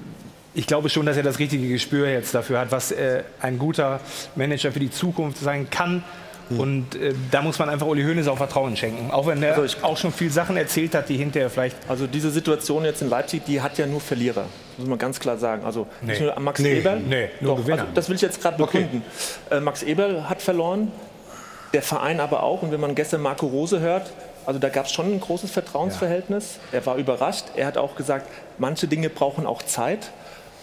ich 0.56 0.66
glaube 0.66 0.90
schon, 0.90 1.06
dass 1.06 1.16
er 1.16 1.24
das 1.24 1.38
richtige 1.38 1.68
Gespür 1.68 2.10
jetzt 2.10 2.34
dafür 2.34 2.60
hat, 2.60 2.72
was 2.72 2.92
äh, 2.92 3.24
ein 3.40 3.60
guter 3.60 4.00
Manager 4.36 4.72
für 4.72 4.80
die 4.80 4.92
Zukunft 4.92 5.38
sein 5.38 5.70
kann. 5.70 6.04
Und 6.50 6.96
äh, 6.96 7.14
da 7.32 7.42
muss 7.42 7.60
man 7.60 7.70
einfach 7.70 7.88
Uli 7.88 8.04
Hoeneß 8.04 8.28
auch 8.28 8.38
Vertrauen 8.38 8.76
schenken. 8.76 9.12
Auch 9.12 9.28
wenn 9.28 9.42
er 9.44 9.64
auch 9.84 9.98
schon 9.98 10.12
viel 10.12 10.32
Sachen 10.32 10.58
erzählt 10.58 10.96
hat, 10.96 11.08
die 11.10 11.18
hinterher 11.18 11.50
vielleicht. 11.50 11.78
Also 11.88 12.08
diese 12.08 12.32
Situation 12.32 12.84
jetzt 12.84 13.02
in 13.02 13.10
Leipzig, 13.10 13.46
die 13.46 13.62
hat 13.62 13.78
ja 13.78 13.86
nur 13.86 14.02
Verlierer, 14.02 14.46
muss 14.78 14.88
man 14.88 14.98
ganz 14.98 15.20
klar 15.20 15.38
sagen. 15.38 15.64
Also 15.66 15.88
nicht 16.02 16.20
Nee. 16.20 16.26
nur 16.28 16.40
Max 16.40 16.60
Nee, 16.60 16.80
Eberl, 16.80 17.00
nee, 17.00 17.30
nur 17.42 17.58
Doch, 17.58 17.70
also 17.70 17.86
das 17.94 18.10
will 18.10 18.16
ich 18.16 18.22
jetzt 18.22 18.42
gerade 18.42 18.58
begründen. 18.58 19.04
Äh, 19.50 19.60
Max 19.60 19.84
Eberl 19.84 20.30
hat 20.30 20.42
verloren, 20.42 20.92
der 21.74 21.82
Verein 21.82 22.20
aber 22.20 22.44
auch. 22.44 22.62
Und 22.62 22.72
wenn 22.72 22.80
man 22.82 22.96
gestern 22.96 23.22
Marco 23.22 23.48
Rose 23.48 23.80
hört, 23.80 24.12
also 24.46 24.60
da 24.60 24.70
gab 24.70 24.86
es 24.86 24.92
schon 24.92 25.12
ein 25.14 25.20
großes 25.20 25.52
Vertrauensverhältnis. 25.52 26.60
Er 26.72 26.86
war 26.86 26.98
überrascht. 26.98 27.46
Er 27.56 27.66
hat 27.68 27.78
auch 27.78 27.96
gesagt, 27.96 28.28
manche 28.58 28.88
Dinge 28.88 29.10
brauchen 29.10 29.46
auch 29.46 29.64
Zeit. 29.64 30.12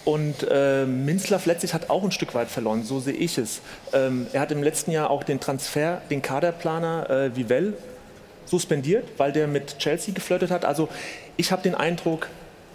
Und 0.04 0.46
äh, 0.50 0.86
Minzlaff 0.86 1.44
letztlich 1.46 1.74
hat 1.74 1.90
auch 1.90 2.02
ein 2.02 2.10
Stück 2.10 2.34
weit 2.34 2.48
verloren, 2.48 2.84
so 2.84 3.00
sehe 3.00 3.12
ich 3.12 3.36
es. 3.36 3.60
Ähm, 3.92 4.26
er 4.32 4.40
hat 4.40 4.50
im 4.50 4.62
letzten 4.62 4.92
Jahr 4.92 5.10
auch 5.10 5.22
den 5.24 5.40
Transfer, 5.40 6.00
den 6.10 6.22
Kaderplaner 6.22 7.10
äh, 7.10 7.36
Vivell 7.36 7.74
suspendiert, 8.46 9.04
weil 9.18 9.30
der 9.32 9.46
mit 9.46 9.78
Chelsea 9.78 10.14
geflirtet 10.14 10.50
hat. 10.50 10.64
Also 10.64 10.88
ich 11.36 11.52
habe 11.52 11.62
den 11.62 11.74
Eindruck, 11.74 12.28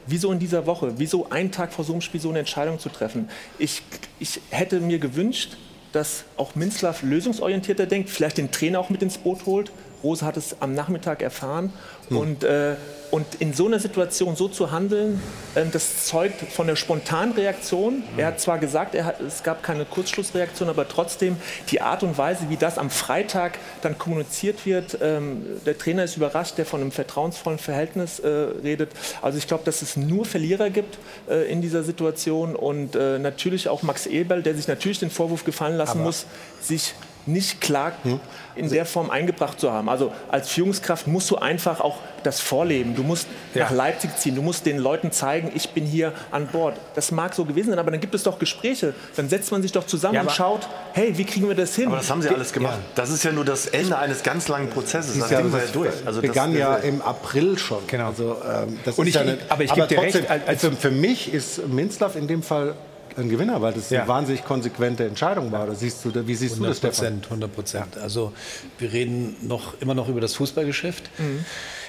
wieso 0.08 0.32
in 0.32 0.40
dieser 0.40 0.66
Woche, 0.66 0.94
wieso 0.98 1.30
einen 1.30 1.52
Tag 1.52 1.74
vor 1.74 1.86
so 1.86 1.94
einem 1.94 2.02
Spiel 2.02 2.22
so 2.22 2.30
eine 2.30 2.40
Entscheidung 2.40 2.80
zu 2.80 2.90
treffen. 2.90 3.30
Ich, 3.58 3.82
ich 4.20 4.42
hätte 4.50 4.80
mir 4.80 5.00
gewünscht, 5.00 5.58
dass 5.92 6.26
auch 6.36 6.56
Minzlaff 6.56 7.04
lösungsorientierter 7.04 7.86
denkt, 7.86 8.10
vielleicht 8.10 8.38
den 8.38 8.52
Trainer 8.52 8.80
auch 8.80 8.90
mit 8.90 9.02
ins 9.02 9.18
Boot 9.18 9.46
holt. 9.46 9.72
Rose 10.04 10.26
hat 10.26 10.36
es 10.38 10.62
am 10.62 10.74
Nachmittag 10.74 11.22
erfahren. 11.22 11.72
Hm. 12.10 12.18
Und, 12.18 12.44
äh, 12.44 12.76
und 13.12 13.36
in 13.36 13.54
so 13.54 13.68
einer 13.68 13.80
Situation 13.80 14.36
so 14.36 14.48
zu 14.48 14.72
handeln, 14.72 15.22
äh, 15.56 15.66
das 15.72 16.06
zeugt 16.06 16.42
von 16.52 16.68
der 16.68 16.76
spontanen 16.76 17.34
Reaktion. 17.34 18.04
Er 18.18 18.28
hat 18.28 18.40
zwar 18.40 18.58
gesagt, 18.58 18.96
hat, 19.02 19.22
es 19.22 19.44
gab 19.44 19.64
keine 19.64 19.86
Kurzschlussreaktion, 19.86 20.70
aber 20.70 20.88
trotzdem 20.88 21.38
die 21.70 21.82
Art 21.82 22.04
und 22.04 22.18
Weise, 22.18 22.50
wie 22.50 22.58
das 22.58 22.78
am 22.78 22.90
Freitag 22.90 23.60
dann 23.82 23.98
kommuniziert 23.98 24.66
wird. 24.66 24.98
Ähm, 25.02 25.46
der 25.66 25.78
Trainer 25.78 26.04
ist 26.04 26.18
überrascht, 26.18 26.58
der 26.58 26.66
von 26.66 26.82
einem 26.82 26.92
vertrauensvollen 26.92 27.60
Verhältnis 27.60 28.20
äh, 28.20 28.28
redet. 28.28 28.92
Also 29.22 29.38
ich 29.38 29.48
glaube, 29.48 29.64
dass 29.64 29.82
es 29.82 29.96
nur 29.96 30.26
Verlierer 30.26 30.70
gibt 30.70 30.98
äh, 31.30 31.52
in 31.52 31.62
dieser 31.62 31.84
Situation 31.84 32.56
und 32.56 32.96
äh, 32.96 33.20
natürlich 33.20 33.70
auch 33.70 33.84
Max 33.84 34.06
Eberl, 34.06 34.44
der 34.44 34.56
sich 34.56 34.68
natürlich 34.68 35.00
den 35.00 35.10
Vorwurf 35.10 35.44
gefallen 35.44 35.78
lassen 35.78 36.00
aber 36.00 36.06
muss, 36.06 36.26
sich 36.62 36.94
nicht 37.28 37.62
klar 37.62 37.94
hm? 38.04 38.20
in 38.56 38.70
der 38.70 38.86
Form 38.86 39.10
eingebracht 39.10 39.60
zu 39.60 39.72
haben. 39.72 39.90
Also 39.90 40.14
als 40.30 40.50
Führungskraft 40.50 41.08
musst 41.08 41.30
du 41.32 41.38
einfach 41.38 41.82
auch 41.82 41.98
das 42.24 42.40
vorleben. 42.40 42.96
Du 42.96 43.04
musst 43.04 43.28
ja. 43.54 43.64
nach 43.64 43.72
Leipzig 43.72 44.18
ziehen. 44.18 44.36
Du 44.36 44.42
musst 44.42 44.66
den 44.66 44.78
Leuten 44.78 45.12
zeigen, 45.12 45.52
ich 45.54 45.70
bin 45.70 45.86
hier 45.86 46.14
an 46.32 46.48
Bord. 46.48 46.76
Das 46.96 47.12
mag 47.12 47.34
so 47.34 47.46
gewesen 47.46 47.70
sein, 47.70 47.80
aber 47.80 47.92
dann 47.92 48.00
gibt 48.00 48.16
es 48.16 48.24
doch 48.24 48.40
Gespräche. 48.40 48.94
Dann 49.16 49.30
setzt 49.30 49.52
man 49.52 49.62
sich 49.62 49.72
doch 49.72 49.86
zusammen 49.86 50.16
ja, 50.16 50.22
und 50.22 50.32
schaut, 50.32 50.68
hey, 50.94 51.18
wie 51.18 51.26
kriegen 51.26 51.48
wir 51.48 51.56
das 51.56 51.76
hin? 51.76 51.88
Aber 51.88 51.98
das 51.98 52.10
haben 52.10 52.22
sie 52.22 52.30
alles 52.30 52.52
gemacht. 52.52 52.78
Ja. 52.78 52.92
Das 52.96 53.10
ist 53.10 53.24
ja 53.24 53.32
nur 53.32 53.46
das 53.46 53.68
Ende 53.68 53.98
eines 53.98 54.24
ganz 54.24 54.48
langen 54.48 54.70
Prozesses. 54.70 55.20
Das, 55.20 55.30
das, 55.30 55.52
das 55.52 55.72
durch. 55.72 55.94
Also 56.06 56.22
begann 56.22 56.52
das, 56.52 56.60
ja 56.60 56.76
im 56.78 57.02
April 57.02 57.58
schon. 57.58 57.80
Genau. 57.88 58.08
Also, 58.08 58.38
ähm, 58.48 58.80
und 58.96 59.08
ich, 59.08 59.20
eine, 59.20 59.38
aber 59.50 59.64
ich 59.64 59.74
gebe 59.74 59.88
dir 59.88 60.02
recht. 60.02 60.22
Also 60.48 60.72
für 60.72 60.92
mich 60.92 61.34
ist 61.34 61.68
Minzlaff 61.68 62.16
in 62.16 62.28
dem 62.28 62.44
Fall 62.44 62.76
ein 63.18 63.30
Gewinner, 63.30 63.62
weil 63.62 63.74
das 63.74 63.90
ja. 63.90 64.02
eine 64.02 64.08
wahnsinnig 64.10 64.44
konsequente 64.44 65.06
Entscheidung 65.06 65.52
war. 65.52 65.64
Oder 65.64 65.76
siehst 65.76 66.04
du, 66.06 66.28
wie 66.28 66.36
siehst 66.36 66.56
100%, 66.56 66.58
du 66.58 66.66
das, 66.66 66.78
Stefan? 66.78 67.22
100 67.24 67.54
Prozent. 67.54 67.98
Also 67.98 68.34
wir 68.78 68.92
reden 68.92 69.36
noch 69.42 69.80
immer 69.82 69.94
noch 69.94 70.08
über 70.10 70.22
das 70.22 70.36
Fußballgeschäft. 70.36 71.10
Mhm. 71.18 71.46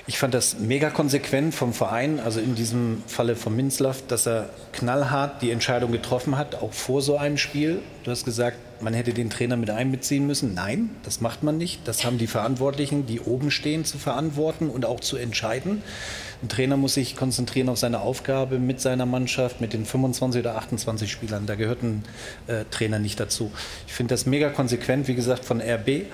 Ich 0.09 0.19
fand 0.19 0.35
das 0.35 0.61
mega 0.61 0.91
konsequent 0.91 1.53
vom 1.53 1.73
Verein, 1.73 2.21
also 2.21 2.39
in 2.39 2.55
diesem 2.55 3.03
Falle 3.09 3.35
von 3.35 3.57
Minzlaff, 3.57 4.07
dass 4.07 4.25
er 4.25 4.51
knallhart 4.73 5.43
die 5.43 5.51
Entscheidung 5.51 5.91
getroffen 5.91 6.39
hat, 6.39 6.55
auch 6.63 6.73
vor 6.73 7.03
so 7.03 7.17
einem 7.17 7.39
Spiel. 7.39 7.81
Du 8.05 8.13
hast 8.13 8.25
gesagt, 8.25 8.57
man 8.81 8.95
hätte 8.95 9.13
den 9.13 9.31
Trainer 9.31 9.57
mit 9.57 9.69
einbeziehen 9.69 10.25
müssen. 10.25 10.55
Nein, 10.55 10.91
das 11.03 11.21
macht 11.21 11.43
man 11.43 11.59
nicht. 11.59 11.89
Das 11.89 12.05
haben 12.05 12.19
die 12.19 12.29
Verantwortlichen, 12.29 13.07
die 13.07 13.21
oben 13.21 13.51
stehen, 13.51 13.85
zu 13.85 13.99
verantworten 13.99 14.71
und 14.71 14.87
auch 14.87 15.01
zu 15.01 15.17
entscheiden. 15.17 15.83
Ein 16.43 16.49
Trainer 16.49 16.77
muss 16.77 16.95
sich 16.95 17.17
konzentrieren 17.17 17.69
auf 17.69 17.79
seine 17.79 18.01
Aufgabe 18.01 18.59
mit 18.59 18.81
seiner 18.81 19.07
Mannschaft, 19.07 19.61
mit 19.61 19.73
den 19.73 19.87
25 19.87 20.41
oder 20.41 20.57
28 20.57 21.11
Spielern. 21.11 21.47
Da 21.47 21.55
gehört 21.55 21.83
ein 21.83 22.05
äh, 22.47 22.65
Trainer 22.71 22.99
nicht 22.99 23.19
dazu. 23.19 23.51
Ich 23.87 23.95
finde 23.95 24.13
das 24.15 24.27
mega 24.27 24.51
konsequent, 24.51 25.09
wie 25.09 25.15
gesagt, 25.15 25.45
von 25.45 25.61
RB. 25.61 26.07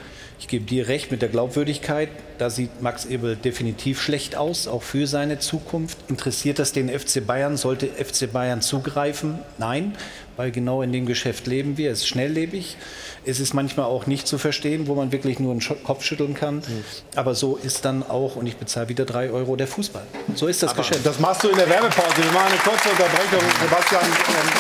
Ich 0.43 0.49
gebe 0.49 0.65
dir 0.65 0.89
recht 0.89 1.13
mit 1.13 1.23
der 1.23 1.29
Glaubwürdigkeit. 1.29 2.09
Da 2.39 2.51
sieht 2.51 2.83
Max 2.83 3.05
Ebel 3.05 3.37
definitiv 3.37 4.03
schlecht 4.03 4.35
aus, 4.35 4.67
auch 4.67 4.83
für 4.83 5.07
seine 5.07 5.39
Zukunft. 5.39 5.97
Interessiert 6.09 6.59
das 6.59 6.73
den 6.73 6.89
FC 6.89 7.25
Bayern? 7.25 7.57
Sollte 7.57 7.87
FC 7.87 8.31
Bayern 8.31 8.61
zugreifen? 8.61 9.39
Nein, 9.59 9.95
weil 10.37 10.51
genau 10.51 10.83
in 10.83 10.93
dem 10.93 11.07
Geschäft 11.07 11.47
leben 11.47 11.77
wir. 11.77 11.93
Es 11.93 12.01
ist 12.01 12.09
schnelllebig. 12.09 12.77
Es 13.25 13.39
ist 13.39 13.55
manchmal 13.55 13.87
auch 13.87 14.09
nicht 14.09 14.27
zu 14.27 14.37
verstehen, 14.37 14.89
wo 14.89 14.97
man 14.97 15.13
wirklich 15.13 15.39
nur 15.39 15.53
einen 15.53 15.63
Kopf 15.85 16.03
schütteln 16.03 16.35
kann. 16.35 16.57
Mhm. 16.57 16.85
Aber 17.15 17.37
so 17.37 17.55
ist 17.55 17.85
dann 17.85 18.03
auch, 18.03 18.35
und 18.35 18.49
ich 18.49 18.57
bezahle 18.57 18.89
wieder 18.89 19.05
drei 19.05 19.31
Euro, 19.31 19.55
der 19.55 19.69
Fußball. 19.69 20.03
So 20.35 20.49
ist 20.49 20.61
das 20.61 20.73
Aber 20.73 20.83
Geschäft. 20.83 21.07
Das 21.07 21.21
machst 21.21 21.45
du 21.45 21.51
in 21.51 21.57
der 21.57 21.69
Werbepause. 21.69 22.17
Wir 22.17 22.33
machen 22.33 22.49
eine 22.49 22.57
kurze 22.57 22.89
Unterbrechung. 22.89 23.49
Sebastian, 23.61 24.03
ähm, 24.05 24.51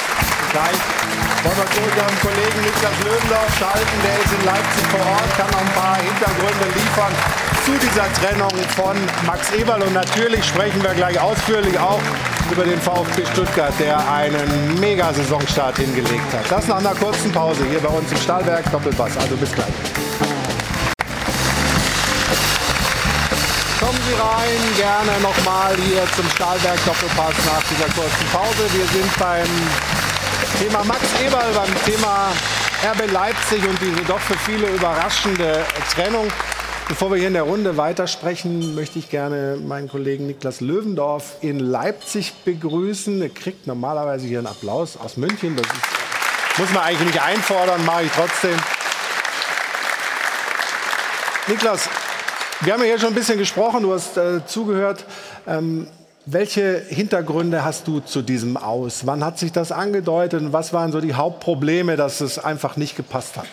gleich. 0.52 1.31
Wollen 1.42 1.56
wir 1.56 1.70
zu 1.74 1.80
unserem 1.82 2.16
Kollegen 2.22 2.60
Niklas 2.62 2.98
Löwendorf 3.02 3.50
schalten. 3.58 3.96
Der 4.04 4.14
ist 4.14 4.32
in 4.32 4.44
Leipzig 4.46 4.86
vor 4.94 5.00
Ort, 5.00 5.30
kann 5.36 5.50
noch 5.50 5.58
ein 5.58 5.74
paar 5.74 5.96
Hintergründe 5.96 6.66
liefern 6.78 7.12
zu 7.66 7.72
dieser 7.82 8.06
Trennung 8.14 8.54
von 8.76 8.96
Max 9.26 9.50
Eberl. 9.50 9.82
Und 9.82 9.92
natürlich 9.92 10.44
sprechen 10.44 10.80
wir 10.84 10.94
gleich 10.94 11.18
ausführlich 11.20 11.76
auch 11.80 12.00
über 12.48 12.62
den 12.62 12.80
VfB 12.80 13.26
Stuttgart, 13.32 13.74
der 13.80 13.98
einen 14.08 14.78
Mega-Saisonstart 14.78 15.78
hingelegt 15.78 16.32
hat. 16.32 16.48
Das 16.48 16.68
nach 16.68 16.78
einer 16.78 16.94
kurzen 16.94 17.32
Pause 17.32 17.64
hier 17.68 17.80
bei 17.80 17.88
uns 17.88 18.10
im 18.12 18.18
Stahlwerk 18.18 18.70
Doppelpass. 18.70 19.16
Also 19.16 19.34
bis 19.34 19.50
gleich. 19.50 19.74
Kommen 23.80 23.98
Sie 24.06 24.14
rein, 24.14 24.62
gerne 24.76 25.20
nochmal 25.20 25.74
hier 25.74 26.06
zum 26.14 26.28
Stahlwerk 26.30 26.78
Doppelpass 26.86 27.34
nach 27.46 27.62
dieser 27.66 27.90
kurzen 27.98 28.26
Pause. 28.30 28.62
Wir 28.74 28.86
sind 28.86 29.18
beim 29.18 30.01
Thema 30.58 30.84
Max 30.84 31.02
Eberl, 31.24 31.52
beim 31.54 31.84
Thema 31.84 32.32
RB 32.84 33.10
Leipzig 33.12 33.66
und 33.68 33.80
diese 33.80 34.02
doch 34.06 34.18
für 34.18 34.36
viele 34.38 34.66
überraschende 34.68 35.64
Trennung. 35.94 36.26
Bevor 36.88 37.10
wir 37.10 37.18
hier 37.18 37.28
in 37.28 37.34
der 37.34 37.44
Runde 37.44 37.76
weitersprechen, 37.76 38.74
möchte 38.74 38.98
ich 38.98 39.08
gerne 39.08 39.56
meinen 39.56 39.88
Kollegen 39.88 40.26
Niklas 40.26 40.60
Löwendorf 40.60 41.36
in 41.40 41.58
Leipzig 41.58 42.32
begrüßen. 42.44 43.22
Er 43.22 43.28
kriegt 43.28 43.66
normalerweise 43.66 44.26
hier 44.26 44.38
einen 44.38 44.48
Applaus 44.48 44.96
aus 44.96 45.16
München. 45.16 45.56
Das 45.56 45.66
ist, 45.66 46.58
muss 46.58 46.72
man 46.72 46.82
eigentlich 46.82 47.08
nicht 47.08 47.22
einfordern, 47.22 47.84
mache 47.84 48.04
ich 48.04 48.10
trotzdem. 48.12 48.56
Niklas, 51.46 51.88
wir 52.60 52.72
haben 52.72 52.80
ja 52.80 52.86
hier 52.86 52.98
schon 52.98 53.08
ein 53.08 53.14
bisschen 53.14 53.38
gesprochen, 53.38 53.82
du 53.82 53.94
hast 53.94 54.16
äh, 54.16 54.44
zugehört. 54.46 55.04
Ähm, 55.46 55.88
welche 56.24 56.80
Hintergründe 56.88 57.64
hast 57.64 57.88
du 57.88 58.00
zu 58.00 58.22
diesem 58.22 58.56
Aus? 58.56 59.06
Wann 59.06 59.24
hat 59.24 59.38
sich 59.38 59.52
das 59.52 59.72
angedeutet 59.72 60.40
und 60.40 60.52
was 60.52 60.72
waren 60.72 60.92
so 60.92 61.00
die 61.00 61.14
Hauptprobleme, 61.14 61.96
dass 61.96 62.20
es 62.20 62.38
einfach 62.38 62.76
nicht 62.76 62.96
gepasst 62.96 63.36
hat? 63.36 63.46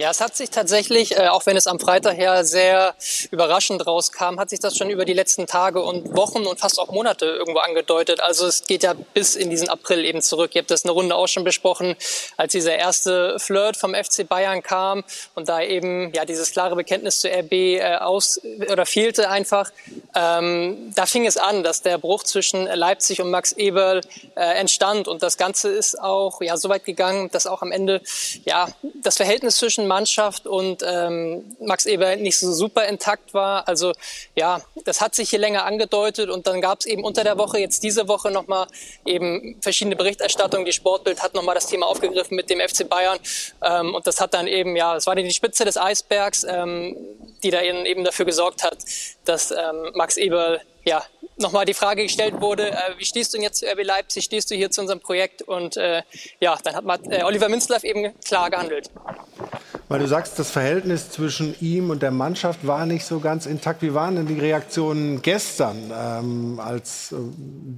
Ja, 0.00 0.12
es 0.12 0.20
hat 0.20 0.36
sich 0.36 0.50
tatsächlich, 0.50 1.16
äh, 1.16 1.26
auch 1.26 1.44
wenn 1.46 1.56
es 1.56 1.66
am 1.66 1.80
Freitag 1.80 2.16
her 2.16 2.44
sehr 2.44 2.94
überraschend 3.32 3.84
rauskam, 3.84 4.38
hat 4.38 4.48
sich 4.48 4.60
das 4.60 4.76
schon 4.76 4.90
über 4.90 5.04
die 5.04 5.12
letzten 5.12 5.48
Tage 5.48 5.82
und 5.82 6.16
Wochen 6.16 6.46
und 6.46 6.60
fast 6.60 6.78
auch 6.78 6.92
Monate 6.92 7.26
irgendwo 7.26 7.58
angedeutet. 7.58 8.20
Also 8.20 8.46
es 8.46 8.62
geht 8.62 8.84
ja 8.84 8.94
bis 8.94 9.34
in 9.34 9.50
diesen 9.50 9.68
April 9.68 10.04
eben 10.04 10.22
zurück. 10.22 10.54
Ihr 10.54 10.60
habt 10.60 10.70
das 10.70 10.84
eine 10.84 10.92
Runde 10.92 11.16
auch 11.16 11.26
schon 11.26 11.42
besprochen, 11.42 11.96
als 12.36 12.52
dieser 12.52 12.76
erste 12.76 13.40
Flirt 13.40 13.76
vom 13.76 13.92
FC 13.92 14.24
Bayern 14.28 14.62
kam 14.62 15.02
und 15.34 15.48
da 15.48 15.62
eben 15.62 16.12
ja 16.14 16.24
dieses 16.24 16.52
klare 16.52 16.76
Bekenntnis 16.76 17.18
zu 17.18 17.28
RB 17.28 17.52
äh, 17.52 17.96
aus 17.96 18.40
oder 18.70 18.86
fehlte 18.86 19.28
einfach. 19.28 19.72
Ähm, 20.14 20.92
da 20.94 21.06
fing 21.06 21.26
es 21.26 21.36
an, 21.36 21.64
dass 21.64 21.82
der 21.82 21.98
Bruch 21.98 22.22
zwischen 22.22 22.66
Leipzig 22.66 23.20
und 23.20 23.32
Max 23.32 23.50
Eberl 23.50 24.02
äh, 24.36 24.60
entstand 24.60 25.08
und 25.08 25.24
das 25.24 25.36
Ganze 25.36 25.70
ist 25.70 26.00
auch 26.00 26.40
ja 26.40 26.56
so 26.56 26.68
weit 26.68 26.84
gegangen, 26.84 27.30
dass 27.32 27.48
auch 27.48 27.62
am 27.62 27.72
Ende 27.72 28.00
ja 28.44 28.68
das 29.02 29.16
Verhältnis 29.16 29.56
zwischen 29.56 29.87
Mannschaft 29.88 30.46
und 30.46 30.84
ähm, 30.86 31.56
Max 31.60 31.86
Eber 31.86 32.16
nicht 32.16 32.38
so 32.38 32.52
super 32.52 32.86
intakt 32.86 33.34
war. 33.34 33.66
Also 33.66 33.92
ja, 34.36 34.60
das 34.84 35.00
hat 35.00 35.14
sich 35.14 35.30
hier 35.30 35.38
länger 35.38 35.64
angedeutet 35.64 36.30
und 36.30 36.46
dann 36.46 36.60
gab 36.60 36.80
es 36.80 36.86
eben 36.86 37.02
unter 37.04 37.24
der 37.24 37.38
Woche, 37.38 37.58
jetzt 37.58 37.82
diese 37.82 38.06
Woche 38.06 38.30
nochmal 38.30 38.66
eben 39.04 39.56
verschiedene 39.60 39.96
Berichterstattungen. 39.96 40.64
Die 40.64 40.72
Sportbild 40.72 41.22
hat 41.22 41.34
nochmal 41.34 41.54
das 41.54 41.66
Thema 41.66 41.86
aufgegriffen 41.86 42.36
mit 42.36 42.50
dem 42.50 42.60
FC 42.60 42.88
Bayern 42.88 43.18
ähm, 43.64 43.94
und 43.94 44.06
das 44.06 44.20
hat 44.20 44.34
dann 44.34 44.46
eben, 44.46 44.76
ja, 44.76 44.96
es 44.96 45.06
war 45.06 45.16
die 45.16 45.30
Spitze 45.30 45.64
des 45.64 45.76
Eisbergs, 45.76 46.44
ähm, 46.44 46.96
die 47.42 47.50
da 47.50 47.62
eben 47.62 48.04
dafür 48.04 48.26
gesorgt 48.26 48.62
hat, 48.62 48.78
dass 49.24 49.50
ähm, 49.50 49.90
Max 49.94 50.16
Eber 50.16 50.60
ja, 50.84 51.04
nochmal 51.38 51.64
die 51.64 51.74
Frage 51.74 52.02
gestellt 52.02 52.40
wurde, 52.40 52.70
äh, 52.70 52.98
wie 52.98 53.04
stehst 53.04 53.32
du 53.32 53.36
denn 53.36 53.44
jetzt 53.44 53.58
zu 53.58 53.66
RB 53.66 53.84
Leipzig, 53.84 54.24
stehst 54.24 54.50
du 54.50 54.54
hier 54.54 54.70
zu 54.70 54.80
unserem 54.80 55.00
Projekt? 55.00 55.42
Und 55.42 55.76
äh, 55.76 56.02
ja, 56.40 56.58
dann 56.62 56.74
hat 56.74 57.00
äh, 57.10 57.22
Oliver 57.22 57.48
Münzlaff 57.48 57.84
eben 57.84 58.18
klar 58.20 58.50
gehandelt. 58.50 58.90
Weil 59.88 60.00
du 60.00 60.06
sagst, 60.06 60.38
das 60.38 60.50
Verhältnis 60.50 61.10
zwischen 61.10 61.54
ihm 61.60 61.88
und 61.88 62.02
der 62.02 62.10
Mannschaft 62.10 62.66
war 62.66 62.84
nicht 62.84 63.06
so 63.06 63.20
ganz 63.20 63.46
intakt. 63.46 63.80
Wie 63.80 63.94
waren 63.94 64.16
denn 64.16 64.26
die 64.26 64.38
Reaktionen 64.38 65.22
gestern, 65.22 65.90
ähm, 65.90 66.60
als 66.60 67.12
äh, 67.12 67.16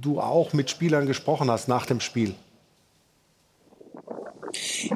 du 0.01 0.19
auch 0.19 0.51
mit 0.51 0.69
Spielern 0.69 1.05
gesprochen 1.05 1.49
hast 1.49 1.69
nach 1.69 1.85
dem 1.85 2.01
Spiel? 2.01 2.35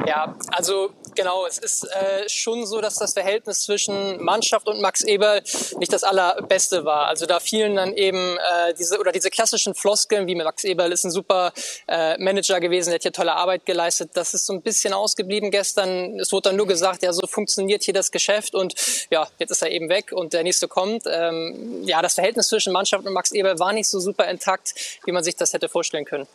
Ja, 0.05 0.35
also 0.51 0.91
genau, 1.15 1.45
es 1.45 1.57
ist 1.57 1.83
äh, 1.85 2.27
schon 2.27 2.65
so, 2.65 2.81
dass 2.81 2.95
das 2.95 3.13
Verhältnis 3.13 3.61
zwischen 3.61 4.21
Mannschaft 4.23 4.67
und 4.67 4.81
Max 4.81 5.03
Eberl 5.03 5.41
nicht 5.77 5.93
das 5.93 6.03
allerbeste 6.03 6.85
war. 6.85 7.07
Also 7.07 7.25
da 7.25 7.39
fielen 7.39 7.75
dann 7.75 7.93
eben 7.93 8.37
äh, 8.37 8.73
diese 8.73 8.99
oder 8.99 9.11
diese 9.11 9.29
klassischen 9.29 9.73
Floskeln, 9.73 10.27
wie 10.27 10.35
Max 10.35 10.63
Eberl 10.63 10.91
ist 10.91 11.05
ein 11.05 11.11
super 11.11 11.53
äh, 11.87 12.17
Manager 12.17 12.59
gewesen, 12.59 12.89
der 12.89 12.95
hat 12.95 13.03
hier 13.03 13.13
tolle 13.13 13.33
Arbeit 13.33 13.65
geleistet. 13.65 14.11
Das 14.13 14.33
ist 14.33 14.45
so 14.45 14.53
ein 14.53 14.61
bisschen 14.61 14.93
ausgeblieben 14.93 15.51
gestern. 15.51 16.19
Es 16.19 16.31
wurde 16.31 16.49
dann 16.49 16.57
nur 16.57 16.67
gesagt, 16.67 17.03
ja, 17.03 17.13
so 17.13 17.25
funktioniert 17.27 17.83
hier 17.83 17.93
das 17.93 18.11
Geschäft 18.11 18.55
und 18.55 18.75
ja, 19.09 19.27
jetzt 19.39 19.51
ist 19.51 19.61
er 19.61 19.71
eben 19.71 19.89
weg 19.89 20.11
und 20.11 20.33
der 20.33 20.43
nächste 20.43 20.67
kommt. 20.67 21.03
Ähm, 21.07 21.83
ja, 21.85 22.01
das 22.01 22.15
Verhältnis 22.15 22.47
zwischen 22.47 22.73
Mannschaft 22.73 23.05
und 23.05 23.13
Max 23.13 23.31
Eberl 23.31 23.59
war 23.59 23.73
nicht 23.73 23.87
so 23.87 23.99
super 23.99 24.27
intakt, 24.27 24.73
wie 25.05 25.11
man 25.11 25.23
sich 25.23 25.35
das 25.35 25.53
hätte 25.53 25.69
vorstellen 25.69 26.05
können 26.05 26.27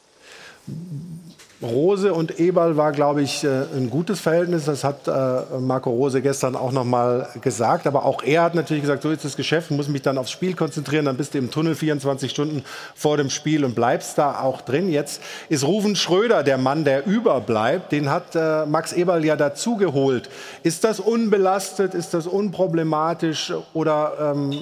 Rose 1.63 2.15
und 2.15 2.41
Eberl 2.41 2.79
war, 2.79 2.91
glaube 2.93 3.21
ich, 3.21 3.45
äh, 3.45 3.65
ein 3.77 3.91
gutes 3.91 4.19
Verhältnis. 4.19 4.65
Das 4.65 4.83
hat 4.83 5.07
äh, 5.07 5.59
Marco 5.59 5.91
Rose 5.91 6.23
gestern 6.23 6.57
auch 6.57 6.73
noch 6.73 6.85
mal 6.85 7.29
gesagt. 7.43 7.87
Aber 7.87 8.07
auch 8.07 8.23
er 8.23 8.43
hat 8.43 8.55
natürlich 8.55 8.83
gesagt, 8.83 9.03
so 9.03 9.11
ist 9.11 9.27
das 9.27 9.37
Geschäft, 9.37 9.71
muss 9.71 9.89
mich 9.89 10.01
dann 10.01 10.17
aufs 10.17 10.31
Spiel 10.31 10.55
konzentrieren. 10.55 11.05
Dann 11.05 11.19
bist 11.19 11.35
du 11.35 11.39
im 11.39 11.51
Tunnel 11.51 11.75
24 11.75 12.31
Stunden 12.31 12.65
vor 12.95 13.19
dem 13.19 13.29
Spiel 13.29 13.67
und 13.67 13.75
bleibst 13.75 14.17
da 14.17 14.41
auch 14.41 14.63
drin. 14.63 14.89
Jetzt 14.91 15.21
ist 15.51 15.67
Ruven 15.67 15.97
Schröder 15.97 16.43
der 16.43 16.57
Mann, 16.57 16.85
der 16.85 17.07
überbleibt. 17.07 17.93
Den 17.93 18.09
hat 18.09 18.35
äh, 18.35 18.65
Max 18.65 18.95
Eberl 18.95 19.23
ja 19.23 19.37
dazugeholt. 19.37 20.31
Ist 20.63 20.85
das 20.85 20.99
unbelastet? 20.99 21.93
Ist 21.93 22.15
das 22.15 22.27
unproblematisch? 22.27 23.53
Oder 23.75 24.33
ähm, 24.35 24.59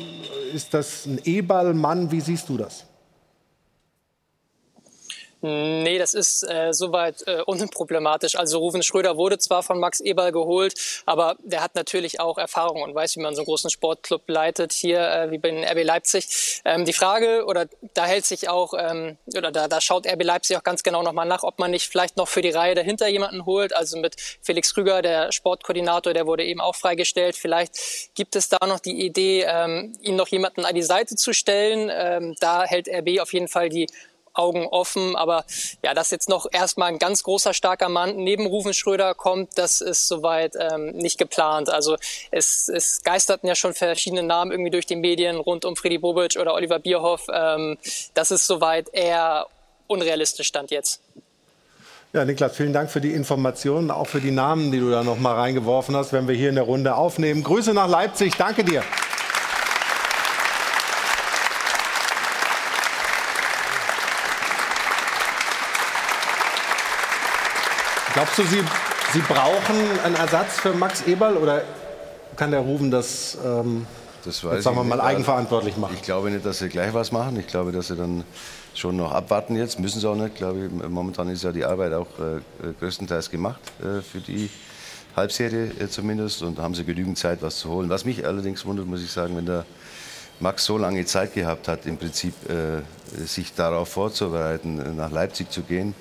ist 0.53 0.75
das 0.75 1.07
ein 1.07 1.21
Eberl-Mann? 1.23 2.11
Wie 2.11 2.21
siehst 2.21 2.49
du 2.49 2.57
das? 2.57 2.88
Nee, 5.41 5.99
das 5.99 6.15
ist 6.15 6.43
äh, 6.43 6.73
soweit 6.73 7.23
äh, 7.29 7.43
unproblematisch. 7.43 8.35
Also 8.35 8.59
Ruven 8.59 8.83
Schröder 8.83 9.17
wurde 9.17 9.39
zwar 9.39 9.63
von 9.63 9.79
Max 9.79 10.01
Eberl 10.01 10.33
geholt, 10.33 10.75
aber 11.07 11.37
der 11.45 11.63
hat 11.63 11.77
natürlich 11.77 12.19
auch 12.19 12.39
Erfahrung 12.39 12.83
und 12.83 12.93
weiß, 12.93 13.15
wie 13.17 13.21
man 13.21 13.37
so 13.37 13.43
einen 13.43 13.47
großen 13.47 13.71
Sportclub 13.71 14.29
leitet, 14.29 14.73
hier 14.73 15.01
äh, 15.01 15.31
wie 15.31 15.39
bei 15.39 15.51
den 15.51 15.63
RB 15.63 15.85
Leipzig. 15.85 16.61
Ähm, 16.65 16.85
die 16.85 16.93
Frage, 16.93 17.45
oder 17.47 17.67
da 17.95 18.07
hält 18.07 18.27
sich 18.27 18.49
auch, 18.49 18.75
ähm, 18.77 19.17
oder 19.37 19.53
da, 19.53 19.69
da 19.69 19.81
schaut 19.81 20.09
RB 20.09 20.25
Leipzig 20.25 20.57
auch 20.57 20.65
ganz 20.65 20.83
genau 20.83 21.05
nochmal 21.05 21.27
nach, 21.27 21.45
ob 21.45 21.61
man 21.61 21.71
nicht 21.71 21.87
vielleicht 21.87 22.17
noch 22.17 22.27
für 22.27 22.43
die 22.43 22.51
Reihe 22.51 22.75
dahinter 22.75 23.07
jemanden 23.07 23.47
holt. 23.47 23.77
Also 23.77 23.97
mit 23.97 24.17
Felix 24.43 24.75
Krüger, 24.75 25.03
der 25.03 25.31
Sportkoordinator, 25.31 26.15
der 26.15 26.27
wurde 26.27 26.45
eben 26.45 26.61
auch 26.61 26.75
freigestellt. 26.75 27.37
Vielleicht 27.37 27.77
gibt 28.17 28.35
es 28.35 28.49
da 28.49 28.67
noch 28.67 28.81
die 28.81 29.07
Idee, 29.07 29.47
ähm, 29.49 29.97
ihn 30.01 30.17
noch 30.17 30.29
jemanden 30.29 30.65
an 30.65 30.75
die 30.75 30.83
Seite 30.83 31.15
zu 31.15 31.33
stellen. 31.33 31.91
Ähm, 31.95 32.35
da 32.41 32.65
hält 32.65 32.89
RB 32.89 33.21
auf 33.21 33.33
jeden 33.33 33.47
Fall 33.47 33.69
die 33.69 33.87
Augen 34.39 34.67
offen. 34.67 35.17
Aber 35.17 35.45
ja, 35.83 35.95
dass 35.95 36.11
jetzt 36.11 36.29
noch 36.29 36.47
erstmal 36.51 36.89
ein 36.89 36.99
ganz 36.99 37.23
großer, 37.23 37.53
starker 37.53 37.89
Mann 37.89 38.17
neben 38.17 38.47
Rufen 38.47 38.73
Schröder 38.73 39.15
kommt, 39.15 39.59
das 39.59 39.81
ist 39.81 40.09
soweit 40.09 40.55
ähm, 40.59 40.91
nicht 40.93 41.19
geplant. 41.19 41.69
Also 41.69 41.97
es, 42.31 42.69
es 42.69 43.03
geisterten 43.03 43.47
ja 43.47 43.55
schon 43.55 43.75
verschiedene 43.75 44.23
Namen 44.23 44.51
irgendwie 44.51 44.71
durch 44.71 44.87
die 44.87 44.97
Medien 44.97 45.37
rund 45.37 45.65
um 45.65 45.77
Freddy 45.77 45.99
Bobic 45.99 46.37
oder 46.39 46.55
Oliver 46.55 46.79
Bierhoff. 46.79 47.27
Ähm, 47.33 47.77
das 48.15 48.31
ist 48.31 48.47
soweit 48.47 48.89
eher 48.93 49.47
unrealistisch 49.87 50.49
Stand 50.49 50.71
jetzt. 50.71 51.01
Ja, 52.15 52.25
Niklas, 52.25 52.57
vielen 52.57 52.73
Dank 52.73 52.91
für 52.91 53.03
die 53.03 53.13
Informationen, 53.13 53.91
auch 53.91 54.07
für 54.07 54.21
die 54.21 54.31
Namen, 54.31 54.73
die 54.73 54.81
du 54.81 54.91
da 54.91 55.05
noch 55.05 55.19
mal 55.19 55.35
reingeworfen 55.35 55.95
hast, 55.95 56.15
wenn 56.15 56.27
wir 56.27 56.35
hier 56.35 56.49
in 56.49 56.55
der 56.55 56.65
Runde 56.65 56.95
aufnehmen. 56.95 57.43
Grüße 57.43 57.75
nach 57.75 57.89
Leipzig, 57.89 58.35
danke 58.39 58.65
dir. 58.65 58.83
Glaubst 68.19 68.37
du, 68.37 68.43
Sie, 68.43 68.65
Sie 69.13 69.21
brauchen 69.21 69.77
einen 70.03 70.17
Ersatz 70.17 70.59
für 70.59 70.73
Max 70.73 71.07
Eberl 71.07 71.37
oder 71.37 71.63
kann 72.35 72.51
der 72.51 72.59
Ruben 72.59 72.91
das, 72.91 73.39
ähm, 73.47 73.87
das 74.25 74.43
jetzt, 74.43 74.65
sagen 74.65 74.75
wir 74.75 74.83
mal, 74.83 75.01
eigenverantwortlich 75.01 75.77
machen? 75.77 75.95
Ich 75.95 76.03
glaube 76.03 76.29
nicht, 76.33 76.45
dass 76.45 76.59
sie 76.59 76.69
gleich 76.69 76.93
was 76.93 77.13
machen. 77.13 77.39
Ich 77.39 77.47
glaube, 77.47 77.71
dass 77.71 77.87
sie 77.87 77.95
dann 77.95 78.25
schon 78.75 78.97
noch 78.97 79.13
abwarten 79.13 79.55
jetzt. 79.55 79.79
Müssen 79.79 80.01
sie 80.01 80.09
auch 80.09 80.17
nicht. 80.17 80.31
Ich 80.31 80.35
glaube, 80.35 80.69
momentan 80.89 81.29
ist 81.29 81.45
ja 81.45 81.53
die 81.53 81.65
Arbeit 81.65 81.93
auch 81.93 82.09
äh, 82.19 82.73
größtenteils 82.81 83.31
gemacht 83.31 83.61
äh, 83.81 84.03
für 84.03 84.19
die 84.19 84.51
Halbserie 85.15 85.71
äh, 85.79 85.87
zumindest 85.87 86.43
und 86.43 86.59
haben 86.59 86.75
sie 86.75 86.83
genügend 86.83 87.19
Zeit, 87.19 87.41
was 87.41 87.59
zu 87.59 87.69
holen. 87.69 87.89
Was 87.89 88.05
mich 88.05 88.27
allerdings 88.27 88.67
wundert, 88.67 88.87
muss 88.87 89.01
ich 89.01 89.13
sagen, 89.13 89.37
wenn 89.37 89.47
der 89.47 89.65
Max 90.41 90.65
so 90.65 90.77
lange 90.77 91.05
Zeit 91.05 91.35
gehabt 91.35 91.69
hat, 91.69 91.87
im 91.87 91.97
Prinzip 91.99 92.35
äh, 92.51 92.83
sich 93.25 93.55
darauf 93.55 93.91
vorzubereiten, 93.91 94.97
nach 94.97 95.13
Leipzig 95.13 95.53
zu 95.53 95.63
gehen 95.63 95.95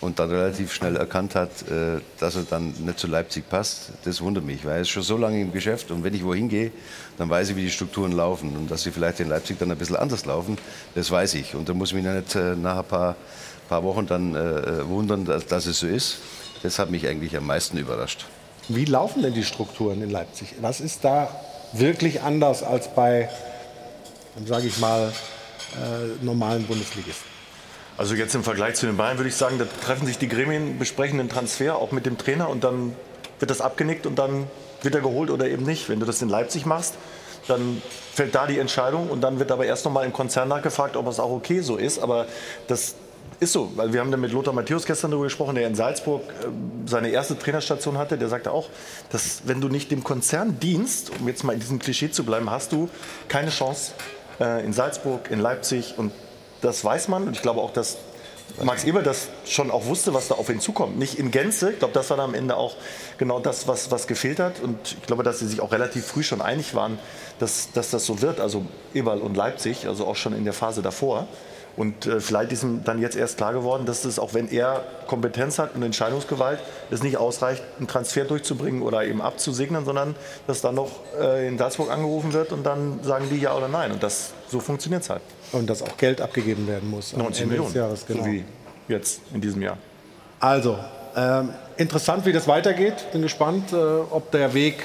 und 0.00 0.18
dann 0.18 0.30
relativ 0.30 0.72
schnell 0.72 0.96
erkannt 0.96 1.34
hat, 1.34 1.50
äh, 1.62 2.00
dass 2.18 2.36
er 2.36 2.42
dann 2.42 2.74
nicht 2.84 2.98
zu 2.98 3.06
Leipzig 3.06 3.48
passt, 3.48 3.90
das 4.04 4.20
wundert 4.20 4.44
mich, 4.44 4.64
weil 4.64 4.76
er 4.76 4.80
ist 4.80 4.90
schon 4.90 5.02
so 5.02 5.16
lange 5.16 5.40
im 5.40 5.52
Geschäft 5.52 5.90
und 5.90 6.04
wenn 6.04 6.14
ich 6.14 6.24
wohin 6.24 6.48
gehe, 6.48 6.70
dann 7.18 7.30
weiß 7.30 7.50
ich, 7.50 7.56
wie 7.56 7.62
die 7.62 7.70
Strukturen 7.70 8.12
laufen 8.12 8.56
und 8.56 8.70
dass 8.70 8.82
sie 8.82 8.90
vielleicht 8.90 9.20
in 9.20 9.28
Leipzig 9.28 9.58
dann 9.58 9.70
ein 9.70 9.78
bisschen 9.78 9.96
anders 9.96 10.26
laufen, 10.26 10.58
das 10.94 11.10
weiß 11.10 11.34
ich 11.34 11.54
und 11.54 11.68
da 11.68 11.74
muss 11.74 11.90
ich 11.90 11.94
mich 11.94 12.04
nicht 12.04 12.34
äh, 12.34 12.54
nach 12.56 12.78
ein 12.78 12.84
paar, 12.84 13.16
paar 13.68 13.82
Wochen 13.82 14.06
dann 14.06 14.34
äh, 14.34 14.86
wundern, 14.86 15.24
dass, 15.24 15.46
dass 15.46 15.66
es 15.66 15.80
so 15.80 15.86
ist. 15.86 16.18
Das 16.62 16.78
hat 16.78 16.90
mich 16.90 17.06
eigentlich 17.06 17.36
am 17.36 17.46
meisten 17.46 17.76
überrascht. 17.76 18.24
Wie 18.68 18.86
laufen 18.86 19.22
denn 19.22 19.34
die 19.34 19.44
Strukturen 19.44 20.00
in 20.02 20.08
Leipzig? 20.08 20.54
Was 20.62 20.80
ist 20.80 21.04
da 21.04 21.28
wirklich 21.74 22.22
anders 22.22 22.62
als 22.62 22.88
bei, 22.88 23.28
sage 24.46 24.68
ich 24.68 24.78
mal, 24.78 25.12
normalen 26.22 26.64
Bundesligisten? 26.64 27.33
Also 27.96 28.16
jetzt 28.16 28.34
im 28.34 28.42
Vergleich 28.42 28.74
zu 28.74 28.86
den 28.86 28.96
Bayern 28.96 29.18
würde 29.18 29.28
ich 29.28 29.36
sagen, 29.36 29.58
da 29.58 29.66
treffen 29.84 30.06
sich 30.06 30.18
die 30.18 30.28
Gremien, 30.28 30.78
besprechen 30.78 31.18
den 31.18 31.28
Transfer 31.28 31.76
auch 31.76 31.92
mit 31.92 32.06
dem 32.06 32.18
Trainer 32.18 32.48
und 32.48 32.64
dann 32.64 32.94
wird 33.38 33.50
das 33.50 33.60
abgenickt 33.60 34.06
und 34.06 34.18
dann 34.18 34.48
wird 34.82 34.96
er 34.96 35.00
geholt 35.00 35.30
oder 35.30 35.46
eben 35.46 35.64
nicht. 35.64 35.88
Wenn 35.88 36.00
du 36.00 36.06
das 36.06 36.20
in 36.20 36.28
Leipzig 36.28 36.66
machst, 36.66 36.94
dann 37.46 37.80
fällt 38.12 38.34
da 38.34 38.46
die 38.46 38.58
Entscheidung 38.58 39.10
und 39.10 39.20
dann 39.20 39.38
wird 39.38 39.52
aber 39.52 39.66
erst 39.66 39.84
noch 39.84 39.92
mal 39.92 40.04
im 40.04 40.12
Konzern 40.12 40.48
nachgefragt, 40.48 40.96
ob 40.96 41.06
es 41.06 41.20
auch 41.20 41.30
okay 41.30 41.60
so 41.60 41.76
ist. 41.76 42.00
Aber 42.00 42.26
das 42.66 42.96
ist 43.38 43.52
so, 43.52 43.70
weil 43.76 43.92
wir 43.92 44.00
haben 44.00 44.10
da 44.10 44.16
mit 44.16 44.32
Lothar 44.32 44.54
Matthäus 44.54 44.86
gestern 44.86 45.12
darüber 45.12 45.26
gesprochen, 45.26 45.54
der 45.54 45.66
in 45.66 45.76
Salzburg 45.76 46.22
äh, 46.22 46.46
seine 46.86 47.10
erste 47.10 47.38
Trainerstation 47.38 47.96
hatte. 47.96 48.18
Der 48.18 48.28
sagte 48.28 48.50
auch, 48.50 48.68
dass 49.10 49.42
wenn 49.44 49.60
du 49.60 49.68
nicht 49.68 49.90
dem 49.92 50.02
Konzern 50.02 50.58
dienst, 50.58 51.12
um 51.20 51.28
jetzt 51.28 51.44
mal 51.44 51.52
in 51.52 51.60
diesem 51.60 51.78
Klischee 51.78 52.10
zu 52.10 52.24
bleiben, 52.24 52.50
hast 52.50 52.72
du 52.72 52.88
keine 53.28 53.50
Chance 53.50 53.92
äh, 54.40 54.64
in 54.64 54.72
Salzburg, 54.72 55.30
in 55.30 55.38
Leipzig 55.38 55.94
und 55.96 56.10
das 56.64 56.84
weiß 56.84 57.08
man. 57.08 57.26
Und 57.28 57.36
ich 57.36 57.42
glaube 57.42 57.60
auch, 57.60 57.72
dass 57.72 57.98
Max 58.62 58.84
Eber 58.84 59.02
das 59.02 59.28
schon 59.46 59.70
auch 59.70 59.86
wusste, 59.86 60.14
was 60.14 60.28
da 60.28 60.36
auf 60.36 60.48
ihn 60.48 60.60
zukommt. 60.60 60.98
Nicht 60.98 61.18
in 61.18 61.30
Gänze. 61.30 61.72
Ich 61.72 61.78
glaube, 61.78 61.94
das 61.94 62.10
war 62.10 62.16
dann 62.16 62.30
am 62.30 62.34
Ende 62.34 62.56
auch 62.56 62.76
genau 63.18 63.40
das, 63.40 63.66
was, 63.66 63.90
was 63.90 64.06
gefehlt 64.06 64.38
hat. 64.38 64.60
Und 64.60 64.96
ich 65.00 65.06
glaube, 65.06 65.22
dass 65.22 65.40
sie 65.40 65.46
sich 65.46 65.60
auch 65.60 65.72
relativ 65.72 66.06
früh 66.06 66.22
schon 66.22 66.40
einig 66.40 66.74
waren, 66.74 66.98
dass, 67.38 67.72
dass 67.72 67.90
das 67.90 68.06
so 68.06 68.20
wird. 68.22 68.40
Also 68.40 68.64
Eberl 68.92 69.20
und 69.20 69.36
Leipzig, 69.36 69.88
also 69.88 70.06
auch 70.06 70.16
schon 70.16 70.34
in 70.34 70.44
der 70.44 70.52
Phase 70.52 70.82
davor. 70.82 71.26
Und 71.76 72.06
äh, 72.06 72.20
vielleicht 72.20 72.52
ist 72.52 72.62
ihm 72.62 72.84
dann 72.84 73.00
jetzt 73.00 73.16
erst 73.16 73.36
klar 73.36 73.52
geworden, 73.52 73.84
dass 73.86 74.04
es, 74.04 74.20
auch 74.20 74.34
wenn 74.34 74.48
er 74.48 74.84
Kompetenz 75.08 75.58
hat 75.58 75.74
und 75.74 75.82
Entscheidungsgewalt, 75.82 76.60
es 76.90 77.02
nicht 77.02 77.16
ausreicht, 77.16 77.62
einen 77.78 77.88
Transfer 77.88 78.24
durchzubringen 78.24 78.82
oder 78.82 79.04
eben 79.04 79.20
abzusegnen, 79.20 79.84
sondern 79.84 80.14
dass 80.46 80.60
dann 80.60 80.76
noch 80.76 80.90
äh, 81.20 81.48
in 81.48 81.58
Salzburg 81.58 81.90
angerufen 81.90 82.32
wird 82.32 82.52
und 82.52 82.64
dann 82.64 83.02
sagen 83.02 83.26
die 83.30 83.38
ja 83.38 83.56
oder 83.56 83.66
nein. 83.66 83.90
Und 83.90 84.04
das, 84.04 84.32
so 84.48 84.60
funktioniert 84.60 85.02
es 85.02 85.10
halt. 85.10 85.22
Und 85.54 85.70
dass 85.70 85.82
auch 85.82 85.96
Geld 85.96 86.20
abgegeben 86.20 86.66
werden 86.66 86.90
muss. 86.90 87.16
19 87.16 87.48
Millionen, 87.48 87.74
Jahres, 87.74 88.04
genau. 88.06 88.24
so 88.24 88.30
wie 88.30 88.44
jetzt 88.88 89.20
in 89.32 89.40
diesem 89.40 89.62
Jahr. 89.62 89.78
Also, 90.40 90.78
ähm, 91.16 91.50
interessant, 91.76 92.26
wie 92.26 92.32
das 92.32 92.48
weitergeht. 92.48 92.94
Bin 93.12 93.22
gespannt, 93.22 93.72
äh, 93.72 93.76
ob 93.76 94.30
der 94.32 94.52
Weg 94.52 94.82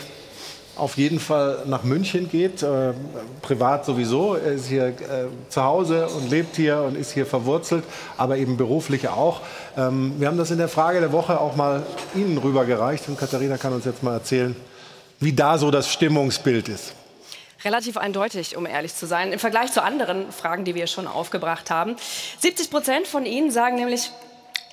auf 0.80 0.97
jeden 0.97 1.20
Fall 1.20 1.63
nach 1.65 1.84
München 1.84 2.30
geht, 2.30 2.63
äh, 2.63 2.93
privat 3.41 3.86
sowieso. 3.86 4.36
Er 4.36 4.53
ist 4.53 4.67
hier 4.67 4.88
äh, 4.88 4.93
zu 5.49 5.63
Hause 5.63 6.07
und 6.07 6.30
lebt 6.30 6.55
hier 6.55 6.82
und 6.82 6.97
ist 6.97 7.11
hier 7.11 7.26
verwurzelt, 7.26 7.84
aber 8.17 8.38
eben 8.38 8.57
beruflich 8.57 9.09
auch. 9.09 9.41
Ähm, 9.78 10.13
wir 10.17 10.28
haben 10.28 10.38
das 10.38 10.51
in 10.51 10.57
der 10.57 10.70
Frage 10.70 10.99
der 11.01 11.11
Woche 11.11 11.39
auch 11.39 11.55
mal 11.55 11.84
Ihnen 12.15 12.38
rübergereicht 12.38 13.09
und 13.09 13.20
Katharina 13.20 13.57
kann 13.57 13.74
uns 13.74 13.86
jetzt 13.86 14.03
mal 14.03 14.13
erzählen, 14.13 14.55
wie 15.20 15.34
da 15.34 15.57
so 15.57 15.70
das 15.70 15.91
Stimmungsbild 15.91 16.70
ist. 16.70 16.93
Relativ 17.64 17.97
eindeutig, 17.97 18.55
um 18.55 18.66
ehrlich 18.66 18.95
zu 18.95 19.05
sein, 19.05 19.34
im 19.34 19.39
Vergleich 19.39 19.72
zu 19.74 19.84
anderen 19.84 20.32
Fragen, 20.32 20.64
die 20.64 20.76
wir 20.76 20.88
schon 20.88 21.07
aufgebracht 21.07 21.70
haben. 21.70 21.97
70 22.39 22.70
Prozent 22.70 23.07
von 23.07 23.26
Ihnen 23.26 23.51
sagen 23.51 23.76
nämlich, 23.76 24.12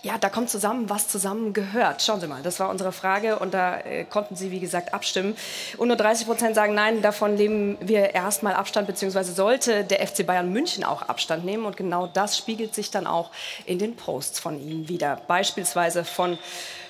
ja, 0.06 0.18
da 0.18 0.28
kommt 0.28 0.48
zusammen, 0.50 0.88
was 0.88 1.08
zusammen 1.08 1.52
gehört. 1.52 2.00
Schauen 2.00 2.20
Sie 2.20 2.28
mal, 2.28 2.40
das 2.40 2.60
war 2.60 2.70
unsere 2.70 2.92
Frage 2.92 3.40
und 3.40 3.52
da 3.54 3.80
äh, 3.80 4.04
konnten 4.04 4.36
Sie, 4.36 4.52
wie 4.52 4.60
gesagt, 4.60 4.94
abstimmen. 4.94 5.36
Und 5.78 5.88
nur 5.88 5.96
30 5.96 6.28
Prozent 6.28 6.54
sagen, 6.54 6.74
nein, 6.74 7.02
davon 7.02 7.34
nehmen 7.34 7.76
wir 7.80 8.14
erstmal 8.14 8.54
Abstand, 8.54 8.86
beziehungsweise 8.86 9.32
sollte 9.32 9.82
der 9.82 10.06
FC 10.06 10.24
Bayern 10.24 10.52
München 10.52 10.84
auch 10.84 11.02
Abstand 11.02 11.44
nehmen. 11.44 11.66
Und 11.66 11.76
genau 11.76 12.06
das 12.06 12.38
spiegelt 12.38 12.72
sich 12.72 12.92
dann 12.92 13.08
auch 13.08 13.32
in 13.64 13.80
den 13.80 13.96
Posts 13.96 14.38
von 14.38 14.60
Ihnen 14.60 14.88
wieder. 14.88 15.20
Beispielsweise 15.26 16.04
von 16.04 16.38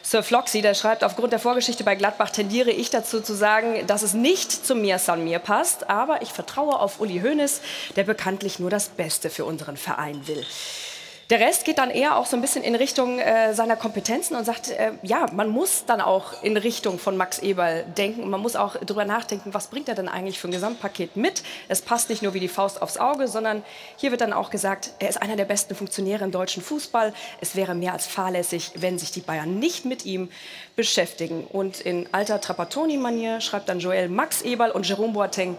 Sir 0.03 0.23
Floxy, 0.23 0.61
der 0.61 0.75
schreibt, 0.75 1.03
aufgrund 1.03 1.33
der 1.33 1.41
Vorgeschichte 1.41 1.85
bei 1.85 1.95
Gladbach 1.95 2.31
tendiere 2.31 2.71
ich 2.71 2.91
dazu 2.91 3.23
zu 3.23 3.35
sagen, 3.35 3.87
dass 3.87 4.03
es 4.03 4.12
nicht 4.12 4.53
zu 4.53 4.75
mir 4.75 4.99
San 4.99 5.25
mir 5.25 5.39
passt, 5.39 5.89
aber 5.89 6.21
ich 6.21 6.33
vertraue 6.33 6.79
auf 6.79 7.01
Uli 7.01 7.21
Hoeneß, 7.21 7.62
der 7.97 8.05
bekanntlich 8.05 8.59
nur 8.59 8.71
das 8.71 8.89
Beste 8.91 9.31
für 9.31 9.47
unseren 9.47 9.79
Verein 9.79 10.29
will. 10.29 10.45
Der 11.29 11.41
Rest 11.41 11.64
geht 11.64 11.79
dann 11.79 11.91
eher 11.91 12.16
auch 12.16 12.27
so 12.27 12.37
ein 12.37 12.41
bisschen 12.41 12.62
in 12.62 12.77
Richtung 12.77 13.18
äh, 13.18 13.53
seiner 13.53 13.74
Kompetenzen 13.74 14.37
und 14.37 14.45
sagt, 14.45 14.70
äh, 14.70 14.93
ja, 15.03 15.27
man 15.33 15.49
muss 15.49 15.85
dann 15.85 16.01
auch 16.01 16.41
in 16.45 16.57
Richtung 16.57 17.01
von 17.01 17.16
Max 17.16 17.41
Eberl 17.41 17.83
denken. 17.99 18.31
Man 18.31 18.41
muss 18.41 18.55
auch 18.55 18.77
darüber 18.77 19.05
nachdenken, 19.05 19.53
was 19.53 19.66
bringt 19.66 19.89
er 19.89 19.97
denn 19.97 20.09
eigentlich 20.09 20.39
für 20.39 20.47
ein 20.47 20.53
Gesamtpaket 20.53 21.16
mit. 21.16 21.43
Es 21.66 21.83
passt 21.83 22.11
nicht 22.11 22.22
nur 22.22 22.33
wie 22.35 22.39
die 22.39 22.47
Faust 22.47 22.81
aufs 22.81 22.97
Auge, 22.97 23.27
sondern 23.27 23.64
hier 23.97 24.12
wird 24.12 24.20
dann 24.20 24.33
auch 24.33 24.51
gesagt, 24.51 24.93
er 25.01 25.09
ist 25.09 25.20
einer 25.20 25.35
der 25.35 25.47
besten 25.47 25.74
Funktionäre 25.74 26.24
im 26.24 26.31
deutschen 26.31 26.62
Fußball. 26.62 27.12
Es 27.41 27.57
wäre 27.57 27.74
mehr 27.74 27.93
als 27.93 28.07
fahrlässig, 28.07 28.70
wenn 28.77 28.97
sich 28.97 29.11
die 29.11 29.20
Bayern 29.20 29.59
nicht 29.59 29.85
mit 29.85 30.05
ihm 30.07 30.31
beschäftigen. 30.77 31.45
Und 31.45 31.81
in 31.81 32.09
alter 32.12 32.41
Trapattoni-Manier 32.41 33.41
schreibt 33.41 33.68
dann 33.68 33.81
Joel 33.81 34.09
Max 34.09 34.43
Eberl 34.43 34.70
und 34.70 34.89
Jerome 34.89 35.12
Boateng, 35.12 35.57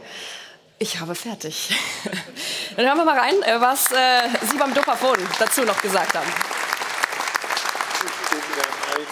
ich 0.80 1.00
habe 1.00 1.16
fertig. 1.16 1.70
Dann 2.76 2.86
hören 2.86 2.98
wir 2.98 3.06
mal 3.06 3.18
rein, 3.18 3.42
äh, 3.44 3.60
was 3.60 3.92
äh, 3.92 4.30
Sie 4.42 4.58
beim 4.58 4.74
Dopafon 4.74 5.18
dazu 5.40 5.64
noch 5.64 5.82
gesagt 5.82 6.16
haben. 6.16 6.28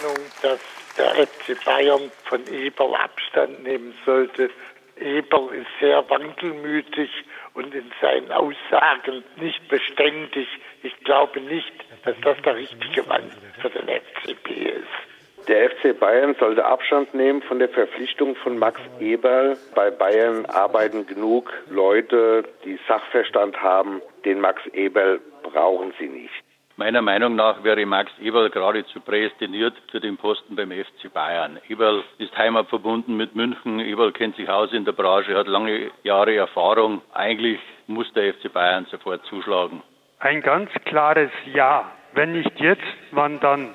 Meinung, 0.06 0.18
dass 0.42 0.60
der 0.98 1.28
FC 1.28 1.64
Bayern 1.64 2.12
von 2.26 2.46
Eberl 2.48 2.96
Abstand 2.96 3.64
nehmen 3.64 3.94
sollte. 4.06 4.50
Eberl 4.98 5.54
ist 5.54 5.68
sehr 5.80 6.10
wankelmütig 6.10 7.10
und 7.54 7.74
in 7.74 7.92
seinen 8.02 8.32
Aussagen 8.32 9.24
nicht 9.38 9.68
beständig. 9.68 10.48
Ich 10.84 10.98
glaube 11.04 11.42
nicht, 11.42 11.74
dass 12.04 12.16
das 12.22 12.38
der 12.44 12.56
richtige 12.56 13.04
Mann 13.04 13.30
für 13.62 13.70
den 13.70 13.88
FCB 13.88 14.50
ist. 14.50 15.15
Der 15.48 15.70
FC 15.70 16.00
Bayern 16.00 16.36
sollte 16.40 16.66
Abstand 16.66 17.14
nehmen 17.14 17.44
von 17.44 17.60
der 17.60 17.70
Verpflichtung 17.70 18.36
von 18.36 18.58
Max 18.58 18.82
Eberl. 19.00 19.56
Bei 19.76 19.92
Bayern 19.92 20.46
arbeiten 20.48 21.06
genug 21.06 21.54
Leute, 21.70 22.46
die 22.64 22.80
Sachverstand 22.88 23.62
haben. 23.62 24.02
Den 24.26 24.40
Max 24.40 24.66
Eberl 24.74 25.20
brauchen 25.44 25.94
sie 26.00 26.08
nicht. 26.08 26.34
Meiner 26.78 27.02
Meinung 27.02 27.36
nach 27.36 27.64
wäre 27.64 27.86
Max 27.86 28.12
Eberl 28.20 28.50
geradezu 28.50 29.00
prädestiniert 29.00 29.76
für 29.92 30.00
den 30.00 30.18
Posten 30.18 30.56
beim 30.56 30.72
FC 30.72 31.14
Bayern. 31.14 31.60
Eberl 31.70 32.04
ist 32.18 32.36
heimatverbunden 32.36 33.16
mit 33.16 33.36
München. 33.36 33.80
Eberl 33.80 34.12
kennt 34.12 34.36
sich 34.36 34.50
aus 34.50 34.74
in 34.74 34.84
der 34.84 34.92
Branche, 34.94 35.38
hat 35.38 35.48
lange 35.48 35.92
Jahre 36.04 36.36
Erfahrung. 36.36 37.02
Eigentlich 37.14 37.60
muss 37.88 38.12
der 38.14 38.34
FC 38.34 38.52
Bayern 38.52 38.88
sofort 38.92 39.24
zuschlagen. 39.28 39.84
Ein 40.20 40.42
ganz 40.42 40.72
klares 40.86 41.32
Ja. 41.54 41.92
Wenn 42.14 42.32
nicht 42.32 42.60
jetzt, 42.60 42.82
wann 43.12 43.40
dann? 43.42 43.74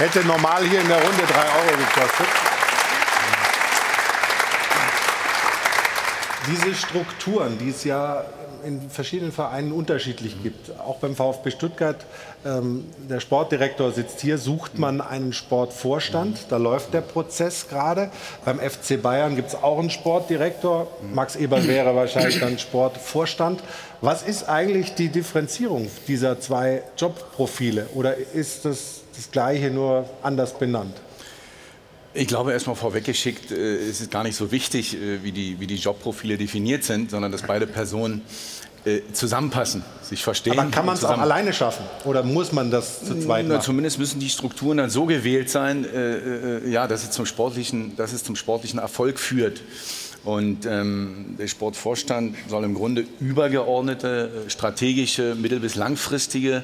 Hätte 0.00 0.26
normal 0.26 0.66
hier 0.66 0.80
in 0.80 0.88
der 0.88 0.96
Runde 0.96 1.22
3 1.24 1.38
Euro 1.40 1.76
gekostet. 1.76 2.26
Diese 6.46 6.74
Strukturen, 6.74 7.58
die 7.58 7.68
es 7.68 7.84
ja 7.84 8.24
in 8.64 8.88
verschiedenen 8.88 9.30
Vereinen 9.30 9.72
unterschiedlich 9.72 10.42
gibt. 10.42 10.70
Auch 10.80 10.96
beim 11.00 11.14
VfB 11.14 11.50
Stuttgart, 11.50 12.06
ähm, 12.46 12.86
der 13.10 13.20
Sportdirektor 13.20 13.92
sitzt 13.92 14.22
hier, 14.22 14.38
sucht 14.38 14.78
man 14.78 15.02
einen 15.02 15.34
Sportvorstand. 15.34 16.46
Da 16.48 16.56
läuft 16.56 16.94
der 16.94 17.02
Prozess 17.02 17.68
gerade. 17.68 18.10
Beim 18.46 18.58
FC 18.58 19.02
Bayern 19.02 19.36
gibt 19.36 19.48
es 19.48 19.54
auch 19.54 19.78
einen 19.78 19.90
Sportdirektor. 19.90 20.86
Max 21.12 21.36
Eber 21.36 21.62
wäre 21.66 21.94
wahrscheinlich 21.94 22.40
dann 22.40 22.58
Sportvorstand. 22.58 23.62
Was 24.00 24.22
ist 24.22 24.48
eigentlich 24.48 24.94
die 24.94 25.10
Differenzierung 25.10 25.90
dieser 26.08 26.40
zwei 26.40 26.84
Jobprofile? 26.96 27.86
Oder 27.94 28.16
ist 28.16 28.64
das 28.64 28.99
das 29.16 29.30
Gleiche, 29.30 29.70
nur 29.70 30.08
anders 30.22 30.58
benannt? 30.58 30.96
Ich 32.12 32.26
glaube, 32.26 32.52
erstmal 32.52 32.74
vorweggeschickt, 32.74 33.52
äh, 33.52 33.76
ist 33.76 34.00
es 34.00 34.10
gar 34.10 34.24
nicht 34.24 34.36
so 34.36 34.50
wichtig, 34.50 34.96
äh, 34.96 35.22
wie, 35.22 35.30
die, 35.32 35.60
wie 35.60 35.66
die 35.66 35.76
Jobprofile 35.76 36.36
definiert 36.36 36.82
sind, 36.82 37.10
sondern 37.10 37.30
dass 37.30 37.42
beide 37.42 37.68
Personen 37.68 38.22
äh, 38.84 39.02
zusammenpassen, 39.12 39.84
sich 40.02 40.24
verstehen. 40.24 40.58
Aber 40.58 40.70
kann 40.70 40.86
man 40.86 40.96
es 40.96 41.04
auch 41.04 41.18
alleine 41.18 41.52
schaffen? 41.52 41.84
Oder 42.04 42.22
muss 42.22 42.50
man 42.50 42.70
das 42.70 43.04
zu 43.04 43.18
zweit 43.20 43.44
Na, 43.46 43.56
machen? 43.56 43.64
Zumindest 43.64 43.98
müssen 43.98 44.20
die 44.20 44.30
Strukturen 44.30 44.78
dann 44.78 44.90
so 44.90 45.04
gewählt 45.04 45.50
sein, 45.50 45.84
äh, 45.84 46.16
äh, 46.16 46.70
ja, 46.70 46.88
dass 46.88 47.04
es, 47.04 47.10
zum 47.10 47.26
sportlichen, 47.26 47.94
dass 47.96 48.12
es 48.12 48.24
zum 48.24 48.36
sportlichen 48.36 48.80
Erfolg 48.80 49.18
führt. 49.18 49.60
Und 50.22 50.66
ähm, 50.66 51.36
der 51.38 51.48
Sportvorstand 51.48 52.36
soll 52.48 52.64
im 52.64 52.74
Grunde 52.74 53.06
übergeordnete, 53.20 54.44
äh, 54.46 54.50
strategische, 54.50 55.34
mittel- 55.34 55.60
bis 55.60 55.76
langfristige 55.76 56.62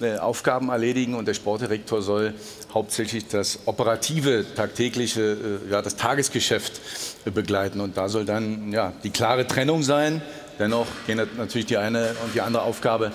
äh, 0.00 0.16
Aufgaben 0.16 0.70
erledigen 0.70 1.14
und 1.14 1.28
der 1.28 1.34
Sportdirektor 1.34 2.02
soll 2.02 2.34
hauptsächlich 2.74 3.28
das 3.28 3.60
operative, 3.66 4.44
tagtägliche, 4.56 5.60
äh, 5.68 5.70
ja, 5.70 5.82
das 5.82 5.94
Tagesgeschäft 5.94 6.80
äh, 7.24 7.30
begleiten. 7.30 7.80
Und 7.80 7.96
da 7.96 8.08
soll 8.08 8.24
dann 8.24 8.72
ja, 8.72 8.92
die 9.04 9.10
klare 9.10 9.46
Trennung 9.46 9.84
sein. 9.84 10.20
Dennoch 10.58 10.86
gehen 11.06 11.20
natürlich 11.36 11.66
die 11.66 11.76
eine 11.76 12.16
und 12.24 12.34
die 12.34 12.40
andere 12.40 12.62
Aufgabe 12.62 13.12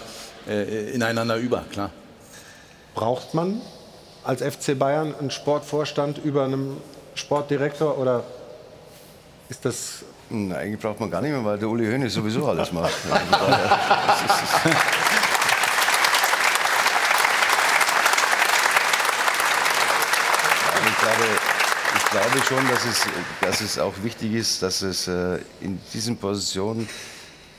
äh, 0.48 0.92
ineinander 0.92 1.36
über, 1.36 1.66
klar. 1.70 1.92
Braucht 2.96 3.34
man 3.34 3.62
als 4.24 4.42
FC 4.42 4.78
Bayern 4.78 5.14
einen 5.20 5.32
Sportvorstand 5.32 6.20
über 6.24 6.46
einem 6.46 6.78
Sportdirektor 7.16 7.98
oder 7.98 8.24
ist 9.52 9.66
das. 9.66 10.04
Nein, 10.30 10.54
eigentlich 10.54 10.80
braucht 10.80 11.00
man 11.00 11.12
gar 11.12 11.22
nicht 11.22 11.32
mehr, 11.32 11.44
weil 11.44 11.60
der 11.60 11.68
Uli 11.68 11.86
Hoeneß 11.86 12.14
sowieso 12.14 12.48
alles 12.48 12.72
macht. 12.72 12.94
Also 13.12 13.22
glaube, 21.02 21.24
ich 21.98 22.06
glaube 22.12 22.46
schon, 22.48 22.68
dass 22.70 22.86
es, 22.86 23.06
dass 23.42 23.62
es 23.62 23.80
auch 23.80 23.94
wichtig 24.04 24.34
ist, 24.34 24.62
dass 24.62 24.82
es 24.82 25.08
äh, 25.08 25.40
in 25.60 25.80
diesen 25.94 26.18
Positionen, 26.18 26.88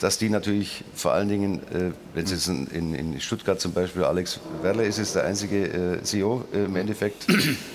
dass 0.02 0.18
die 0.18 0.28
natürlich 0.28 0.82
vor 0.96 1.12
allen 1.12 1.28
Dingen, 1.28 1.60
äh, 1.72 1.92
wenn 2.14 2.24
es 2.24 2.32
jetzt 2.32 2.48
in, 2.48 2.94
in, 2.94 3.20
Stuttgart 3.20 3.60
zum 3.60 3.72
Beispiel 3.72 4.02
Alex 4.02 4.40
Werle 4.60 4.84
ist, 4.84 4.98
ist 4.98 5.14
der 5.14 5.24
einzige 5.24 5.98
äh, 5.98 6.02
CEO 6.02 6.44
äh, 6.52 6.64
im 6.64 6.74
Endeffekt, 6.74 7.28
äh, 7.28 7.34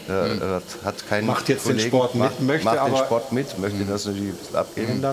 hat, 0.09 0.63
hat 0.84 1.07
keinen 1.07 1.28
Macht 1.28 1.47
jetzt 1.47 1.65
den 1.65 1.78
Kollegen, 1.78 1.89
Sport 1.89 2.15
mit, 2.15 2.23
macht, 2.23 2.41
möchte 2.41 2.65
macht 2.65 2.88
den 2.88 2.97
Sport 2.97 3.32
mit, 3.32 3.59
möchte 3.59 3.86
das 3.86 4.05
natürlich 4.05 4.30
ein 4.32 4.36
bisschen 4.36 4.55
abgeben. 4.57 5.05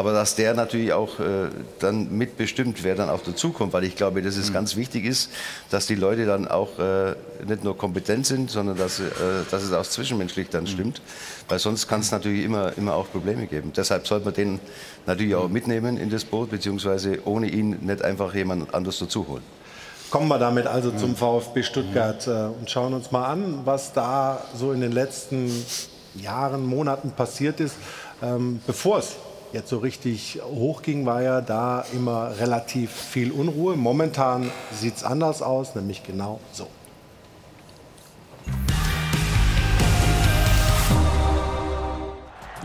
Aber 0.00 0.14
dass 0.14 0.34
der 0.34 0.54
natürlich 0.54 0.94
auch 0.94 1.20
äh, 1.20 1.50
dann 1.78 2.16
mitbestimmt, 2.16 2.82
wer 2.84 2.94
dann 2.94 3.10
auch 3.10 3.20
dazukommt, 3.22 3.74
weil 3.74 3.84
ich 3.84 3.96
glaube, 3.96 4.22
dass 4.22 4.38
es 4.38 4.50
ganz 4.50 4.74
wichtig 4.74 5.04
ist, 5.04 5.30
dass 5.68 5.86
die 5.86 5.94
Leute 5.94 6.24
dann 6.24 6.48
auch 6.48 6.78
äh, 6.78 7.16
nicht 7.46 7.64
nur 7.64 7.76
kompetent 7.76 8.24
sind, 8.24 8.50
sondern 8.50 8.78
dass, 8.78 8.98
äh, 8.98 9.02
dass 9.50 9.62
es 9.62 9.74
auch 9.74 9.82
zwischenmenschlich 9.82 10.48
dann 10.48 10.66
stimmt, 10.66 11.02
weil 11.50 11.58
sonst 11.58 11.86
kann 11.86 12.00
es 12.00 12.12
natürlich 12.12 12.46
immer, 12.46 12.72
immer 12.78 12.94
auch 12.94 13.10
Probleme 13.10 13.46
geben. 13.46 13.74
Deshalb 13.76 14.06
sollte 14.06 14.24
man 14.24 14.32
den 14.32 14.60
natürlich 15.04 15.34
auch 15.34 15.50
mitnehmen 15.50 15.98
in 15.98 16.08
das 16.08 16.24
Boot, 16.24 16.50
beziehungsweise 16.50 17.18
ohne 17.26 17.48
ihn 17.48 17.76
nicht 17.82 18.00
einfach 18.00 18.34
jemand 18.34 18.72
anders 18.72 19.00
dazu 19.00 19.28
holen. 19.28 19.42
Kommen 20.10 20.28
wir 20.28 20.38
damit 20.38 20.66
also 20.66 20.92
zum 20.92 21.14
VfB 21.14 21.62
Stuttgart 21.62 22.26
äh, 22.26 22.30
und 22.58 22.70
schauen 22.70 22.94
uns 22.94 23.12
mal 23.12 23.26
an, 23.26 23.66
was 23.66 23.92
da 23.92 24.46
so 24.56 24.72
in 24.72 24.80
den 24.80 24.92
letzten 24.92 25.52
Jahren, 26.14 26.64
Monaten 26.64 27.10
passiert 27.10 27.60
ist. 27.60 27.76
Ähm, 28.22 28.60
Bevor 28.66 29.00
es 29.00 29.16
jetzt 29.52 29.68
so 29.68 29.78
richtig 29.78 30.40
hochging, 30.44 31.06
war 31.06 31.22
ja 31.22 31.40
da 31.40 31.84
immer 31.92 32.38
relativ 32.38 32.90
viel 32.92 33.32
Unruhe. 33.32 33.76
Momentan 33.76 34.50
sieht 34.72 34.96
es 34.96 35.04
anders 35.04 35.42
aus, 35.42 35.74
nämlich 35.74 36.02
genau 36.02 36.40
so. 36.52 36.66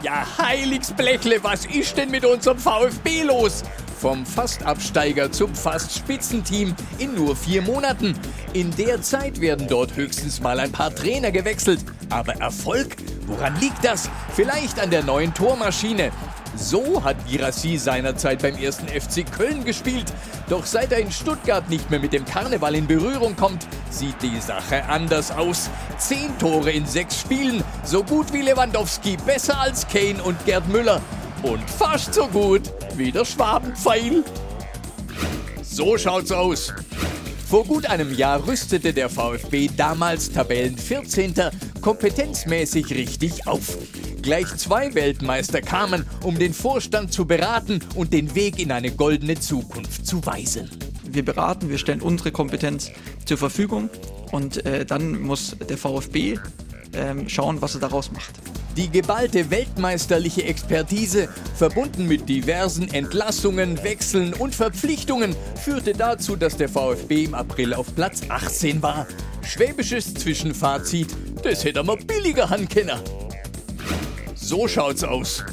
Ja, 0.04 0.24
Heiligsblechle, 0.38 1.44
was 1.44 1.66
ist 1.66 1.98
denn 1.98 2.12
mit 2.12 2.26
unserem 2.26 2.60
VfB 2.60 3.24
los? 3.24 3.64
Vom 4.00 4.24
Fastabsteiger 4.24 5.32
zum 5.32 5.56
Fast-Spitzenteam 5.56 6.76
in 7.00 7.16
nur 7.16 7.36
vier 7.36 7.64
Monaten. 7.64 8.14
In 8.54 8.70
der 8.76 9.02
Zeit 9.02 9.42
werden 9.42 9.68
dort 9.68 9.96
höchstens 9.96 10.42
mal 10.42 10.60
ein 10.60 10.72
paar 10.72 10.94
Trainer 10.94 11.32
gewechselt. 11.32 11.80
Aber 12.12 12.34
Erfolg? 12.34 12.98
Woran 13.26 13.60
liegt 13.60 13.84
das? 13.84 14.08
Vielleicht 14.36 14.80
an 14.80 14.92
der 14.92 15.04
neuen 15.04 15.34
Tormaschine. 15.34 16.12
So 16.56 17.03
hat 17.03 17.18
Girassi 17.28 17.78
seinerzeit 17.78 18.41
beim 18.41 18.56
ersten 18.56 18.88
FC 18.88 19.26
Köln 19.30 19.64
gespielt. 19.66 20.06
Doch 20.49 20.66
seit 20.66 20.91
er 20.91 20.99
in 20.99 21.12
Stuttgart 21.12 21.70
nicht 21.70 21.89
mehr 21.91 21.99
mit 21.99 22.14
dem 22.14 22.26
Karneval 22.26 22.76
in 22.76 22.88
Berührung 22.88 23.36
kommt, 23.36 23.68
sieht 23.89 24.22
die 24.22 24.39
Sache 24.39 24.86
anders 24.86 25.32
aus. 25.32 25.70
Zehn 25.97 26.38
Tore 26.39 26.72
in 26.72 26.86
sechs 26.86 27.20
Spielen, 27.20 27.64
so 27.84 28.03
gut 28.03 28.32
wie 28.32 28.41
Lewandowski, 28.41 29.18
besser 29.26 29.60
als 29.60 29.88
Kane 29.88 30.22
und 30.24 30.43
Gerd 30.45 30.68
Müller. 30.70 31.01
Und 31.43 31.70
fast 31.70 32.14
so 32.14 32.28
gut 32.28 32.62
wie 32.95 33.12
der 33.12 33.26
Schwabenpfeil. 33.26 34.24
So 35.62 35.97
schaut's 35.97 36.32
aus. 36.32 36.74
Vor 37.49 37.66
gut 37.66 37.86
einem 37.86 38.14
Jahr 38.14 38.47
rüstete 38.47 38.91
der 38.91 39.10
VfB 39.10 39.70
damals 39.76 40.32
Tabellen 40.32 40.78
14. 40.78 41.36
kompetenzmäßig 41.86 42.90
richtig 42.96 43.46
auf. 43.46 43.78
Gleich 44.24 44.48
zwei 44.58 44.96
Weltmeister 44.96 45.62
kamen, 45.62 46.08
um 46.24 46.40
den 46.40 46.52
Vorstand 46.52 47.14
zu 47.14 47.28
beraten 47.28 47.80
und 47.94 48.12
den 48.12 48.34
Weg 48.34 48.58
in 48.58 48.72
eine 48.72 48.90
goldene 48.90 49.40
Zukunft 49.40 50.08
zu 50.08 50.26
weisen. 50.26 50.68
Wir 51.04 51.24
beraten, 51.24 51.70
wir 51.70 51.78
stellen 51.78 52.02
unsere 52.02 52.32
Kompetenz 52.32 52.90
zur 53.26 53.38
Verfügung 53.38 53.92
und 54.32 54.66
äh, 54.66 54.84
dann 54.84 55.22
muss 55.22 55.56
der 55.70 55.78
VfB 55.78 56.40
ähm, 56.94 57.30
schauen, 57.30 57.62
was 57.62 57.76
er 57.76 57.82
daraus 57.82 58.12
macht. 58.12 58.34
Die 58.76 58.90
geballte 58.90 59.52
weltmeisterliche 59.52 60.44
Expertise, 60.44 61.30
verbunden 61.56 62.08
mit 62.08 62.28
diversen 62.28 62.92
Entlassungen, 62.92 63.84
Wechseln 63.84 64.34
und 64.34 64.56
Verpflichtungen, 64.56 65.36
führte 65.64 65.94
dazu, 65.94 66.36
dass 66.36 66.58
der 66.58 66.68
VfB 66.68 67.26
im 67.26 67.36
April 67.36 67.76
auf 67.76 67.94
Platz 67.94 68.24
18 68.28 68.82
war. 68.82 69.06
Schwäbisches 69.46 70.14
Zwischenfazit, 70.14 71.08
das 71.43 71.64
hätte 71.64 71.84
man 71.84 72.06
billiger 72.06 72.50
Handkenner. 72.50 73.02
So 74.34 74.68
schaut's 74.68 75.04
aus. 75.04 75.43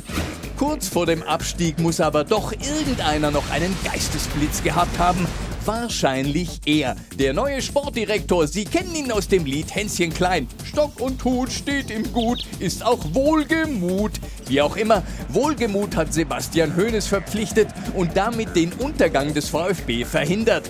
Kurz 0.57 0.88
vor 0.88 1.07
dem 1.07 1.22
Abstieg 1.22 1.78
muss 1.78 2.01
aber 2.01 2.24
doch 2.24 2.53
irgendeiner 2.53 3.30
noch 3.30 3.51
einen 3.51 3.76
Geistesblitz 3.84 4.62
gehabt 4.62 4.99
haben. 4.99 5.26
Wahrscheinlich 5.64 6.61
er, 6.66 6.97
der 7.18 7.34
neue 7.34 7.62
Sportdirektor. 7.62 8.49
Sie 8.49 8.64
kennen 8.64 8.95
ihn 8.95 9.12
aus 9.12 9.28
dem 9.28 9.45
Lied 9.45 9.72
Hänschen 9.74 10.12
Klein. 10.12 10.49
Stock 10.64 10.99
und 11.01 11.22
Hut 11.24 11.53
steht 11.53 11.90
ihm 11.90 12.12
gut, 12.12 12.45
ist 12.59 12.84
auch 12.84 13.05
Wohlgemut. 13.12 14.12
Wie 14.49 14.61
auch 14.61 14.76
immer, 14.76 15.05
Wohlgemut 15.28 15.95
hat 15.95 16.12
Sebastian 16.12 16.76
Hoeneß 16.76 17.07
verpflichtet 17.07 17.68
und 17.95 18.16
damit 18.16 18.57
den 18.57 18.72
Untergang 18.72 19.34
des 19.34 19.51
VfB 19.51 20.05
verhindert. 20.05 20.68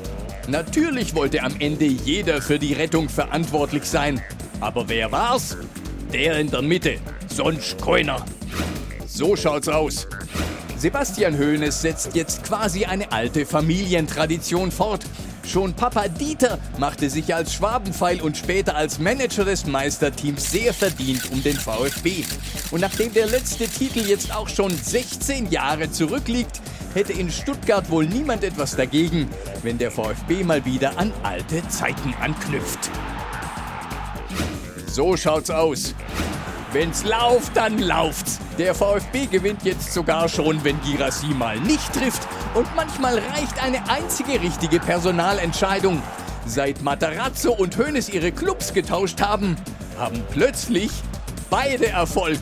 Natürlich 0.49 1.15
wollte 1.15 1.43
am 1.43 1.55
Ende 1.61 1.85
jeder 1.85 2.43
für 2.43 2.59
die 2.59 2.73
Rettung 2.73 3.09
verantwortlich 3.09 3.85
sein. 3.85 4.21
Aber 4.61 4.89
wer 4.89 5.13
war's? 5.13 5.57
Der 6.13 6.39
in 6.41 6.51
der 6.51 6.63
Mitte. 6.63 6.97
Sonst 7.29 7.81
keiner. 7.81 8.25
So 9.07 9.37
schaut's 9.37 9.69
aus. 9.69 10.09
Sebastian 10.77 11.39
Hoeneß 11.39 11.81
setzt 11.81 12.17
jetzt 12.17 12.43
quasi 12.43 12.85
eine 12.85 13.13
alte 13.13 13.47
Familientradition 13.47 14.73
fort. 14.73 15.05
Schon 15.47 15.75
Papa 15.75 16.09
Dieter 16.09 16.59
machte 16.79 17.09
sich 17.09 17.33
als 17.35 17.55
Schwabenpfeil 17.55 18.21
und 18.21 18.37
später 18.37 18.75
als 18.75 18.99
Manager 18.99 19.45
des 19.45 19.67
Meisterteams 19.67 20.51
sehr 20.51 20.75
verdient 20.75 21.31
um 21.31 21.43
den 21.43 21.57
VfB. 21.57 22.25
Und 22.73 22.81
nachdem 22.81 23.13
der 23.13 23.27
letzte 23.27 23.69
Titel 23.69 24.01
jetzt 24.01 24.35
auch 24.35 24.49
schon 24.49 24.71
16 24.71 25.51
Jahre 25.51 25.91
zurückliegt, 25.91 26.61
hätte 26.95 27.13
in 27.13 27.31
Stuttgart 27.31 27.91
wohl 27.91 28.07
niemand 28.07 28.45
etwas 28.45 28.77
dagegen, 28.77 29.29
wenn 29.63 29.79
der 29.79 29.91
VfB 29.91 30.45
mal 30.45 30.65
wieder 30.65 30.99
an 30.99 31.13
alte 31.23 31.67
Zeiten 31.69 32.15
anknüpft. 32.21 32.91
So 34.87 35.17
schaut's 35.17 35.51
aus. 35.51 35.95
Wenn's 36.73 37.05
lauft, 37.05 37.57
dann 37.57 37.79
lauft's. 37.79 38.39
Der 38.59 38.75
VfB 38.75 39.27
gewinnt 39.27 39.63
jetzt 39.63 39.93
sogar 39.93 40.29
schon, 40.29 40.65
wenn 40.65 40.81
Girassi 40.83 41.27
mal 41.27 41.59
nicht 41.61 41.93
trifft. 41.93 42.27
Und 42.55 42.67
manchmal 42.77 43.19
reicht 43.19 43.63
eine 43.63 43.89
einzige 43.91 44.41
richtige 44.41 44.81
Personalentscheidung. 44.81 46.03
Seit 46.47 46.83
Matarazzo 46.83 47.53
und 47.53 47.77
Hoeneß 47.77 48.09
ihre 48.09 48.33
Clubs 48.33 48.73
getauscht 48.73 49.21
haben, 49.21 49.57
haben 49.99 50.23
plötzlich 50.31 50.91
beide 51.51 51.89
Erfolg. 51.89 52.41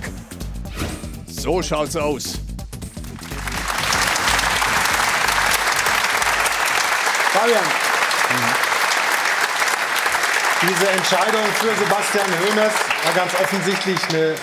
So 1.27 1.63
schaut's 1.63 1.97
aus. 1.97 2.41
Fabian. 7.33 7.63
Diese 10.63 10.91
Entscheidung 10.91 11.45
für 11.55 11.75
Sebastian 11.77 12.27
Hoeneß 12.27 12.73
war 13.05 13.15
ganz 13.15 13.35
offensichtlich 13.35 13.99
eine 14.09 14.35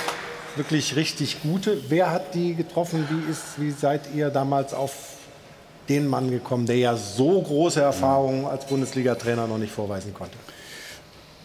wirklich 0.56 0.96
richtig 0.96 1.42
gute. 1.42 1.78
Wer 1.90 2.12
hat 2.12 2.34
die 2.34 2.56
getroffen? 2.56 3.08
Wie, 3.10 3.30
ist, 3.30 3.44
wie 3.58 3.72
seid 3.72 4.02
ihr 4.16 4.30
damals 4.30 4.74
auf 4.74 4.94
den 5.90 6.08
Mann 6.08 6.32
gekommen, 6.32 6.66
der 6.66 6.78
ja 6.78 6.96
so 6.96 7.42
große 7.42 7.82
Erfahrungen 7.82 8.46
als 8.46 8.66
Bundesliga-Trainer 8.66 9.48
noch 9.48 9.58
nicht 9.58 9.74
vorweisen 9.74 10.14
konnte? 10.14 10.38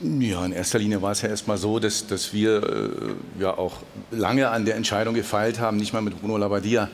Ja, 0.00 0.44
in 0.44 0.52
erster 0.52 0.78
Linie 0.78 1.00
war 1.02 1.12
es 1.12 1.22
ja 1.22 1.28
erstmal 1.28 1.58
so, 1.58 1.78
dass, 1.78 2.06
dass 2.06 2.32
wir 2.32 2.62
äh, 2.62 3.42
ja 3.42 3.56
auch 3.56 3.74
lange 4.10 4.48
an 4.48 4.64
der 4.64 4.74
Entscheidung 4.74 5.14
gefeilt 5.14 5.60
haben, 5.60 5.76
nicht 5.76 5.92
mal 5.92 6.02
mit 6.02 6.20
Bruno 6.20 6.36
Labbadia 6.38 6.88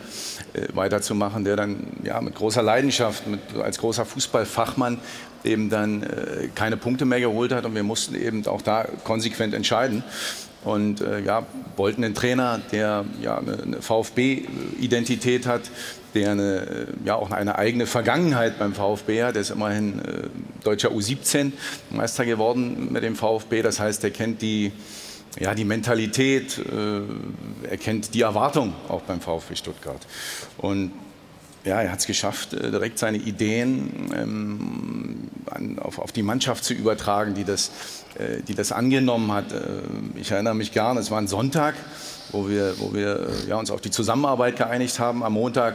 weiterzumachen, 0.73 1.45
der 1.45 1.57
dann 1.57 1.77
ja 2.03 2.21
mit 2.21 2.35
großer 2.35 2.63
Leidenschaft, 2.63 3.27
mit, 3.27 3.41
als 3.63 3.79
großer 3.79 4.05
Fußballfachmann 4.05 4.99
eben 5.45 5.71
dann 5.71 6.03
äh, 6.03 6.49
keine 6.55 6.77
Punkte 6.77 7.05
mehr 7.05 7.21
geholt 7.21 7.53
hat 7.53 7.65
und 7.65 7.75
wir 7.75 7.83
mussten 7.83 8.15
eben 8.15 8.47
auch 8.47 8.63
da 8.63 8.87
konsequent 9.05 9.55
entscheiden 9.55 10.03
und 10.65 11.01
äh, 11.01 11.21
ja, 11.21 11.47
wollten 11.77 12.05
einen 12.05 12.15
Trainer, 12.15 12.61
der 12.73 13.05
ja 13.23 13.39
eine, 13.39 13.63
eine 13.63 13.83
VfB-Identität 13.83 15.47
hat, 15.47 15.63
der 16.15 16.33
eine, 16.33 16.57
äh, 16.57 16.87
ja 17.05 17.15
auch 17.15 17.31
eine 17.31 17.57
eigene 17.57 17.87
Vergangenheit 17.87 18.59
beim 18.59 18.75
VfB 18.75 19.23
hat. 19.23 19.35
Der 19.35 19.43
ist 19.43 19.51
immerhin 19.51 20.01
äh, 20.01 20.29
deutscher 20.65 20.91
U17-Meister 20.91 22.25
geworden 22.25 22.89
mit 22.93 23.03
dem 23.03 23.15
VfB. 23.15 23.63
Das 23.63 23.79
heißt, 23.79 24.03
er 24.05 24.11
kennt 24.11 24.43
die, 24.43 24.73
ja, 25.41 25.55
die 25.55 25.65
Mentalität, 25.65 26.59
äh, 26.59 27.69
er 27.69 27.95
die 27.95 28.23
Erwartung 28.23 28.75
auch 28.89 29.03
beim 29.03 29.21
VfB 29.21 29.57
Stuttgart. 29.57 30.07
Und 30.57 30.93
ja, 31.65 31.83
er 31.83 31.93
hat 31.93 31.99
es 32.01 32.07
geschafft, 32.07 32.55
äh, 32.55 32.71
direkt 32.71 32.99
seine 32.99 33.19
Ideen 33.19 34.11
ähm, 34.15 35.29
an, 35.51 35.79
auf, 35.79 35.99
auf, 35.99 36.13
die 36.13 36.23
Mannschaft 36.23 36.65
zu 36.65 36.73
übertragen, 36.73 37.35
die 37.35 37.45
das, 37.45 37.71
äh, 38.19 38.43
die 38.43 38.55
das 38.55 38.73
angenommen 38.73 39.33
hat. 39.33 39.53
Äh, 39.53 39.59
ich 40.15 40.31
erinnere 40.31 40.55
mich 40.55 40.73
gern, 40.73 40.97
es 40.97 41.11
war 41.11 41.21
ein 41.21 41.29
Sonntag, 41.29 41.75
wo 42.33 42.49
wir, 42.49 42.75
wo 42.79 42.95
wir 42.95 43.29
ja, 43.49 43.57
uns 43.57 43.71
auf 43.71 43.81
die 43.81 43.91
Zusammenarbeit 43.91 44.57
geeinigt 44.57 44.99
haben. 44.99 45.23
Am 45.23 45.35
Montag 45.35 45.75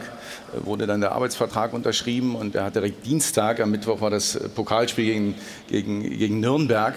wurde 0.64 0.86
dann 0.86 1.00
der 1.00 1.12
Arbeitsvertrag 1.12 1.72
unterschrieben 1.72 2.34
und 2.34 2.54
er 2.54 2.64
hat 2.64 2.74
direkt 2.74 3.06
Dienstag, 3.06 3.60
am 3.60 3.70
Mittwoch 3.70 4.00
war 4.00 4.10
das 4.10 4.38
Pokalspiel 4.54 5.04
gegen, 5.04 5.34
gegen, 5.68 6.18
gegen 6.18 6.40
Nürnberg, 6.40 6.94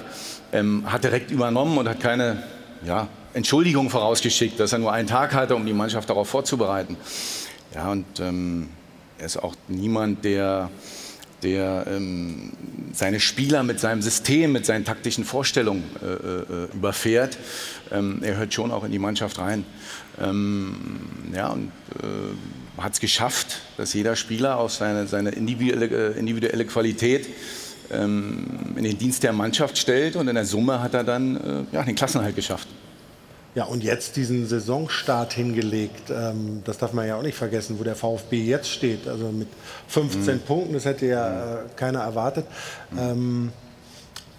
ähm, 0.54 0.92
hat 0.92 1.04
direkt 1.04 1.32
übernommen 1.32 1.78
und 1.78 1.88
hat 1.90 2.00
keine 2.00 2.44
ja, 2.86 3.08
Entschuldigung 3.34 3.90
vorausgeschickt, 3.90 4.60
dass 4.60 4.74
er 4.74 4.80
nur 4.80 4.92
einen 4.92 5.08
Tag 5.08 5.34
hatte, 5.34 5.56
um 5.56 5.66
die 5.66 5.74
Mannschaft 5.74 6.10
darauf 6.10 6.30
vorzubereiten. 6.30 6.98
Ja, 7.74 7.92
und 7.92 8.20
ähm, 8.20 8.70
er 9.18 9.26
ist 9.26 9.38
auch 9.38 9.56
niemand, 9.68 10.26
der, 10.26 10.70
der 11.44 11.86
ähm, 11.88 12.54
seine 12.94 13.20
Spieler 13.20 13.64
mit 13.64 13.80
seinem 13.80 14.02
System, 14.02 14.52
mit 14.52 14.66
seinen 14.66 14.86
taktischen 14.86 15.24
Vorstellungen 15.24 15.84
äh, 16.02 16.06
äh, 16.06 16.68
überfährt. 16.74 17.38
Ähm, 17.92 18.20
er 18.24 18.38
hört 18.38 18.54
schon 18.54 18.72
auch 18.72 18.84
in 18.84 18.92
die 18.92 19.00
Mannschaft 19.00 19.40
rein. 19.40 19.66
Ähm, 20.20 20.76
ja, 21.36 21.50
und 21.50 21.72
äh, 22.02 22.82
hat 22.82 22.94
es 22.94 23.00
geschafft, 23.00 23.62
dass 23.78 23.94
jeder 23.94 24.16
Spieler 24.16 24.58
auch 24.58 24.70
seine, 24.70 25.08
seine 25.08 25.32
individuelle, 25.32 26.14
äh, 26.16 26.20
individuelle 26.20 26.66
Qualität 26.66 27.28
in 27.90 28.84
den 28.84 28.98
Dienst 28.98 29.24
der 29.24 29.34
Mannschaft 29.34 29.78
stellt. 29.78 30.16
Und 30.16 30.28
in 30.28 30.36
der 30.36 30.46
Summe 30.46 30.82
hat 30.82 30.94
er 30.94 31.04
dann 31.04 31.68
äh, 31.72 31.76
ja, 31.76 31.84
den 31.84 31.96
Klassenhalt 31.96 32.36
geschafft. 32.36 32.68
Ja, 33.56 33.64
und 33.64 33.84
jetzt 33.84 34.16
diesen 34.16 34.46
Saisonstart 34.46 35.34
hingelegt. 35.34 36.12
Ähm, 36.12 36.62
das 36.64 36.78
darf 36.78 36.94
man 36.94 37.08
ja 37.08 37.18
auch 37.18 37.24
nicht 37.24 37.36
vergessen, 37.36 37.80
wo 37.80 37.84
der 37.84 37.96
VfB 37.96 38.44
jetzt 38.44 38.70
steht. 38.70 39.08
Also 39.08 39.32
mit 39.32 39.48
15 39.88 40.36
mhm. 40.36 40.40
Punkten, 40.42 40.74
das 40.74 40.86
hätte 40.86 41.08
ja 41.08 41.56
äh, 41.56 41.58
keiner 41.76 42.02
erwartet. 42.02 42.46
Mhm. 42.92 43.00
Ähm, 43.00 43.52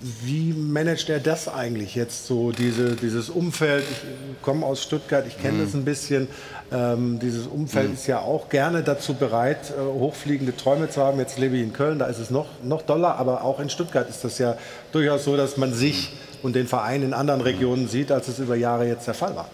wie 0.01 0.53
managt 0.53 1.09
er 1.09 1.19
das 1.19 1.49
eigentlich 1.49 1.95
jetzt 1.95 2.27
so, 2.27 2.53
diese, 2.53 2.95
dieses 2.95 3.31
Umfeld? 3.31 3.85
Ich 3.91 4.43
komme 4.43 4.65
aus 4.65 4.83
Stuttgart, 4.83 5.27
ich 5.27 5.41
kenne 5.41 5.59
mhm. 5.59 5.65
das 5.65 5.75
ein 5.75 5.85
bisschen. 5.85 6.29
Ähm, 6.71 7.19
dieses 7.19 7.47
Umfeld 7.47 7.89
mhm. 7.89 7.95
ist 7.95 8.07
ja 8.07 8.21
auch 8.21 8.49
gerne 8.49 8.83
dazu 8.83 9.15
bereit, 9.15 9.71
äh, 9.71 9.81
hochfliegende 9.81 10.57
Träume 10.57 10.89
zu 10.89 11.03
haben. 11.03 11.19
Jetzt 11.19 11.39
lebe 11.39 11.57
ich 11.57 11.63
in 11.63 11.73
Köln, 11.73 11.99
da 11.99 12.07
ist 12.07 12.19
es 12.19 12.31
noch, 12.31 12.47
noch 12.63 12.83
doller, 12.83 13.17
aber 13.17 13.43
auch 13.43 13.59
in 13.59 13.71
Stuttgart 13.71 14.09
ist 14.09 14.23
das 14.23 14.39
ja 14.39 14.57
durchaus 14.93 15.25
so, 15.25 15.37
dass 15.37 15.57
man 15.57 15.73
sich 15.73 16.13
mhm 16.13 16.29
und 16.43 16.55
den 16.55 16.67
Verein 16.67 17.03
in 17.03 17.15
anderen 17.15 17.41
Regionen 17.41 17.89
sieht, 17.89 18.11
als 18.13 18.29
es 18.29 18.39
über 18.39 18.57
Jahre 18.57 18.87
jetzt 18.87 19.07
der 19.07 19.15
Fall 19.15 19.35
war. 19.37 19.49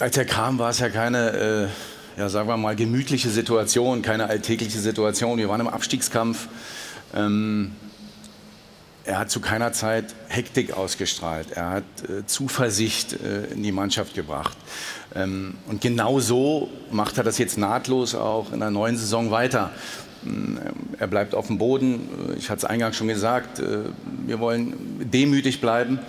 Als 0.00 0.16
er 0.16 0.24
kam, 0.24 0.58
war 0.58 0.70
es 0.70 0.78
ja 0.78 0.88
keine, 0.88 1.68
äh, 2.16 2.20
ja, 2.20 2.28
sagen 2.28 2.48
wir 2.48 2.56
mal, 2.56 2.76
gemütliche 2.76 3.30
Situation, 3.30 4.02
keine 4.02 4.28
alltägliche 4.28 4.78
Situation. 4.78 5.38
Wir 5.38 5.48
waren 5.48 5.60
im 5.60 5.68
Abstiegskampf. 5.68 6.48
Ähm, 7.14 7.72
er 9.06 9.20
hat 9.20 9.30
zu 9.30 9.40
keiner 9.40 9.72
Zeit 9.72 10.14
Hektik 10.28 10.72
ausgestrahlt. 10.72 11.52
Er 11.52 11.70
hat 11.70 11.84
äh, 12.08 12.26
Zuversicht 12.26 13.12
äh, 13.12 13.46
in 13.52 13.62
die 13.62 13.72
Mannschaft 13.72 14.14
gebracht. 14.14 14.56
Ähm, 15.14 15.54
und 15.68 15.80
genau 15.80 16.18
so 16.18 16.68
macht 16.90 17.16
er 17.16 17.24
das 17.24 17.38
jetzt 17.38 17.56
nahtlos 17.56 18.14
auch 18.14 18.52
in 18.52 18.60
der 18.60 18.70
neuen 18.70 18.96
Saison 18.96 19.30
weiter. 19.30 19.70
Ähm, 20.24 20.58
er 20.98 21.06
bleibt 21.06 21.34
auf 21.34 21.46
dem 21.46 21.58
Boden. 21.58 22.08
Ich 22.36 22.50
hatte 22.50 22.58
es 22.58 22.64
eingangs 22.64 22.96
schon 22.96 23.06
gesagt, 23.06 23.60
äh, 23.60 23.78
wir 24.26 24.40
wollen 24.40 24.74
demütig 25.12 25.60
bleiben. 25.60 26.00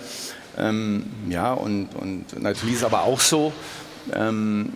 Ähm, 0.58 1.06
ja, 1.30 1.54
und, 1.54 1.90
und 1.96 2.42
natürlich 2.42 2.76
ist 2.76 2.82
es 2.82 2.86
aber 2.86 3.04
auch 3.04 3.20
so, 3.20 3.54
ähm, 4.12 4.74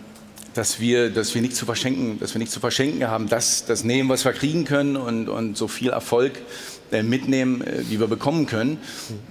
dass 0.54 0.78
wir, 0.78 1.10
dass 1.10 1.34
wir 1.34 1.42
nichts 1.42 1.58
zu 1.58 1.66
verschenken, 1.66 2.20
dass 2.20 2.34
wir 2.34 2.38
nichts 2.38 2.54
zu 2.54 2.60
verschenken 2.60 3.08
haben, 3.08 3.28
das, 3.28 3.64
das 3.64 3.82
nehmen, 3.82 4.08
was 4.08 4.24
wir 4.24 4.32
kriegen 4.32 4.64
können 4.64 4.96
und, 4.96 5.28
und 5.28 5.56
so 5.56 5.66
viel 5.66 5.90
Erfolg 5.90 6.34
äh, 6.36 6.71
mitnehmen, 7.00 7.62
äh, 7.62 7.82
wie 7.88 7.98
wir 7.98 8.08
bekommen 8.08 8.46
können. 8.46 8.78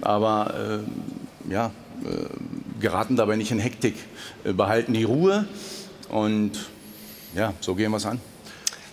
Aber 0.00 0.82
äh, 1.48 1.52
ja, 1.52 1.70
äh, 2.04 2.80
geraten 2.80 3.16
dabei 3.16 3.36
nicht 3.36 3.52
in 3.52 3.58
Hektik, 3.58 3.94
äh, 4.44 4.52
behalten 4.52 4.92
die 4.92 5.04
Ruhe 5.04 5.46
und 6.08 6.52
ja, 7.34 7.54
so 7.60 7.74
gehen 7.74 7.90
wir 7.90 7.98
es 7.98 8.06
an. 8.06 8.20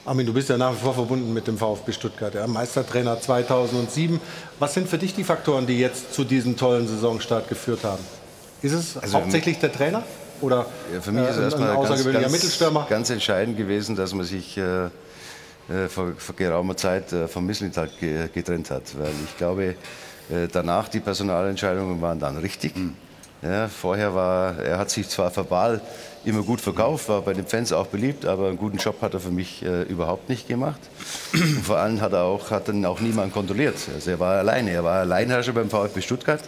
Armin, 0.06 0.26
du 0.26 0.34
bist 0.34 0.50
ja 0.50 0.58
nach 0.58 0.74
wie 0.74 0.78
vor 0.78 0.94
verbunden 0.94 1.34
mit 1.34 1.48
dem 1.48 1.58
VfB 1.58 1.92
Stuttgart, 1.92 2.34
ja, 2.34 2.48
Meistertrainer 2.48 3.20
2007. 3.20 4.20
Was 4.58 4.74
sind 4.74 4.88
für 4.88 4.98
dich 4.98 5.14
die 5.14 5.24
Faktoren, 5.24 5.68
die 5.68 5.78
jetzt 5.78 6.14
zu 6.14 6.24
diesem 6.24 6.56
tollen 6.58 6.88
Saisonstart 6.88 7.50
geführt 7.50 7.84
haben? 7.84 8.04
Ist 8.62 8.74
es 8.74 8.98
also, 8.98 9.18
hauptsächlich 9.18 9.60
der 9.60 9.72
Trainer 9.72 10.04
oder 10.42 10.66
ja, 10.94 11.02
für 11.02 11.12
mich 11.12 11.28
ist 11.28 11.38
äh, 11.38 11.44
erstmal 11.44 11.76
ganz, 11.76 12.04
ganz, 12.06 12.32
Mittelstürmer? 12.32 12.88
ganz 12.90 13.10
entscheidend 13.10 13.58
gewesen, 13.58 13.96
dass 13.96 14.14
man 14.14 14.26
sich 14.26 14.58
äh, 14.58 14.86
äh 14.86 14.90
vor, 15.88 16.14
vor, 16.18 16.36
geraumer 16.36 16.76
Zeit 16.76 17.14
äh, 17.14 17.28
vom 17.28 17.46
Mislintat 17.46 18.00
ge 18.00 18.28
getrennt 18.34 18.72
hat, 18.72 18.84
weil 18.98 19.12
ich 19.26 19.38
glaube, 19.38 19.76
äh, 20.30 20.48
danach 20.52 20.88
die 20.88 21.00
Personalentscheidungen 21.00 22.02
waren 22.02 22.20
dann 22.20 22.38
richtig. 22.38 22.76
Mhm. 22.76 22.96
Ja, 23.42 23.70
vorher 23.70 24.14
war, 24.14 24.60
er 24.60 24.78
hat 24.78 24.90
sich 24.90 25.08
zwar 25.08 25.34
verbal 25.34 25.80
immer 26.26 26.44
gut 26.44 26.60
verkauft, 26.60 27.08
war 27.08 27.22
bei 27.22 27.34
den 27.34 27.48
Fans 27.48 27.72
auch 27.72 27.88
beliebt, 27.88 28.26
aber 28.26 28.48
einen 28.48 28.58
guten 28.58 28.78
Job 28.78 29.02
hat 29.02 29.14
er 29.14 29.22
für 29.22 29.32
mich 29.32 29.64
äh, 29.64 29.84
überhaupt 29.84 30.28
nicht 30.28 30.48
gemacht. 30.48 30.82
Und 31.34 31.64
vor 31.64 31.78
allem 31.78 32.02
hat 32.02 32.12
er 32.12 32.24
auch, 32.24 32.52
hat 32.52 32.68
dann 32.68 32.84
auch 32.86 33.00
niemand 33.00 33.32
kontrolliert. 33.32 33.76
Also 33.94 34.12
er 34.12 34.20
war 34.20 34.38
alleine, 34.40 34.72
er 34.72 34.84
war 34.84 35.00
Alleinherrscher 35.00 35.54
beim 35.54 35.70
VfB 35.70 36.02
Stuttgart. 36.02 36.42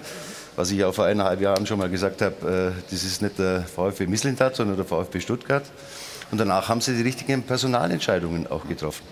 Was 0.58 0.70
ich 0.72 0.84
auch 0.84 0.94
vor 0.94 1.06
eineinhalb 1.06 1.40
Jahren 1.40 1.66
schon 1.66 1.80
mal 1.80 1.90
gesagt 1.90 2.22
habe, 2.22 2.76
äh, 2.76 2.92
das 2.92 3.04
ist 3.04 3.22
nicht 3.22 3.40
der 3.40 3.62
VfB 3.62 4.08
Misslintat, 4.08 4.58
sondern 4.58 4.76
der 4.76 4.86
VfB 4.86 5.22
Stuttgart. 5.22 5.64
Und 6.32 6.38
danach 6.38 6.70
haben 6.70 6.82
sie 6.82 6.96
die 6.96 7.04
richtigen 7.04 7.44
Personalentscheidungen 7.44 8.48
auch 8.48 8.68
getroffen. 8.68 9.04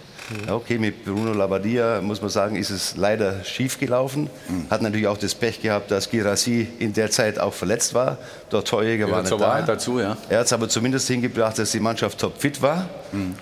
Ja, 0.45 0.55
okay, 0.55 0.77
mit 0.77 1.05
Bruno 1.05 1.33
Labbadia 1.33 2.01
muss 2.01 2.21
man 2.21 2.29
sagen, 2.29 2.55
ist 2.55 2.69
es 2.69 2.95
leider 2.95 3.43
schief 3.43 3.79
gelaufen. 3.79 4.29
Hat 4.69 4.81
natürlich 4.81 5.07
auch 5.07 5.17
das 5.17 5.33
Pech 5.33 5.59
gehabt, 5.61 5.89
dass 5.89 6.09
Girassi 6.09 6.67
in 6.77 6.93
der 6.93 7.09
Zeit 7.09 7.39
auch 7.39 7.53
verletzt 7.53 7.95
war. 7.95 8.19
Der 8.51 8.63
Torjäger 8.63 9.07
Gehört 9.07 9.11
war 9.11 9.21
nicht 9.21 9.29
zur 9.29 9.39
da. 9.39 9.47
Wahrheit 9.47 9.67
dazu, 9.67 9.99
ja. 9.99 10.17
Er 10.29 10.39
hat 10.39 10.45
es 10.45 10.53
aber 10.53 10.69
zumindest 10.69 11.07
hingebracht, 11.07 11.57
dass 11.57 11.71
die 11.71 11.79
Mannschaft 11.79 12.19
topfit 12.19 12.61
war. 12.61 12.89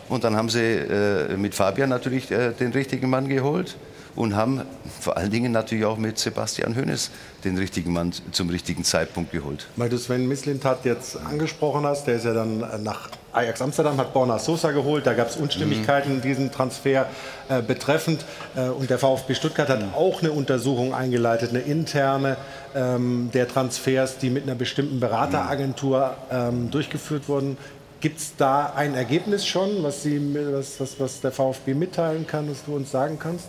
Und 0.07 0.23
dann 0.23 0.37
haben 0.37 0.49
sie 0.49 0.61
äh, 0.61 1.35
mit 1.35 1.55
Fabian 1.55 1.89
natürlich 1.89 2.31
äh, 2.31 2.51
den 2.53 2.71
richtigen 2.71 3.09
Mann 3.09 3.27
geholt 3.27 3.75
und 4.17 4.35
haben 4.35 4.63
vor 4.99 5.15
allen 5.15 5.29
Dingen 5.29 5.51
natürlich 5.51 5.85
auch 5.85 5.97
mit 5.97 6.17
Sebastian 6.17 6.75
Hoeneß 6.75 7.11
den 7.43 7.57
richtigen 7.57 7.93
Mann 7.93 8.11
zum 8.31 8.49
richtigen 8.49 8.83
Zeitpunkt 8.83 9.31
geholt. 9.31 9.67
Weil 9.75 9.89
du 9.89 9.97
Sven 9.97 10.27
Mislintat 10.27 10.83
jetzt 10.85 11.17
angesprochen 11.17 11.85
hast, 11.85 12.07
der 12.07 12.15
ist 12.15 12.25
ja 12.25 12.33
dann 12.33 12.65
nach 12.83 13.09
Ajax 13.31 13.61
Amsterdam, 13.61 13.97
hat 13.97 14.13
Borna 14.13 14.39
Sosa 14.39 14.71
geholt. 14.71 15.05
Da 15.05 15.13
gab 15.13 15.29
es 15.29 15.37
Unstimmigkeiten 15.37 16.13
in 16.13 16.21
diesem 16.21 16.51
Transfer 16.51 17.05
äh, 17.47 17.61
betreffend. 17.61 18.25
Äh, 18.55 18.69
und 18.69 18.89
der 18.89 18.97
VfB 18.97 19.35
Stuttgart 19.35 19.69
hat 19.69 19.83
auch 19.95 20.23
eine 20.23 20.31
Untersuchung 20.31 20.95
eingeleitet, 20.95 21.51
eine 21.51 21.59
interne 21.59 22.37
ähm, 22.75 23.29
der 23.33 23.47
Transfers, 23.47 24.17
die 24.17 24.31
mit 24.31 24.43
einer 24.43 24.55
bestimmten 24.55 24.99
Berateragentur 24.99 26.15
ähm, 26.31 26.71
durchgeführt 26.71 27.29
wurden. 27.29 27.57
Gibt 27.99 28.19
es 28.19 28.35
da 28.35 28.73
ein 28.75 28.95
Ergebnis 28.95 29.45
schon, 29.45 29.83
was, 29.83 30.01
Sie, 30.01 30.19
was, 30.51 30.79
was, 30.79 30.99
was 30.99 31.21
der 31.21 31.31
VfB 31.31 31.75
mitteilen 31.75 32.25
kann, 32.25 32.49
was 32.49 32.65
du 32.65 32.75
uns 32.75 32.91
sagen 32.91 33.19
kannst? 33.19 33.47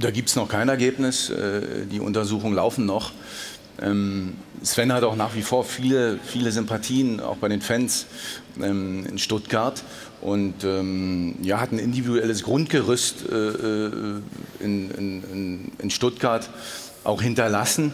Da 0.00 0.10
gibt 0.10 0.28
es 0.28 0.36
noch 0.36 0.48
kein 0.48 0.68
Ergebnis. 0.68 1.30
Äh, 1.30 1.86
Die 1.90 2.00
Untersuchungen 2.00 2.54
laufen 2.54 2.86
noch. 2.86 3.12
Ähm, 3.80 4.34
Sven 4.62 4.92
hat 4.92 5.02
auch 5.02 5.16
nach 5.16 5.34
wie 5.34 5.42
vor 5.42 5.64
viele, 5.64 6.18
viele 6.24 6.52
Sympathien, 6.52 7.20
auch 7.20 7.36
bei 7.36 7.48
den 7.48 7.60
Fans 7.60 8.06
ähm, 8.60 9.04
in 9.06 9.18
Stuttgart. 9.18 9.82
Und 10.20 10.62
ähm, 10.62 11.34
ja, 11.42 11.60
hat 11.60 11.72
ein 11.72 11.80
individuelles 11.80 12.44
Grundgerüst 12.44 13.28
äh, 13.28 13.34
äh, 13.34 14.20
in, 14.60 14.90
in, 14.92 15.72
in, 15.78 15.90
Stuttgart 15.90 16.48
auch 17.02 17.20
hinterlassen, 17.20 17.92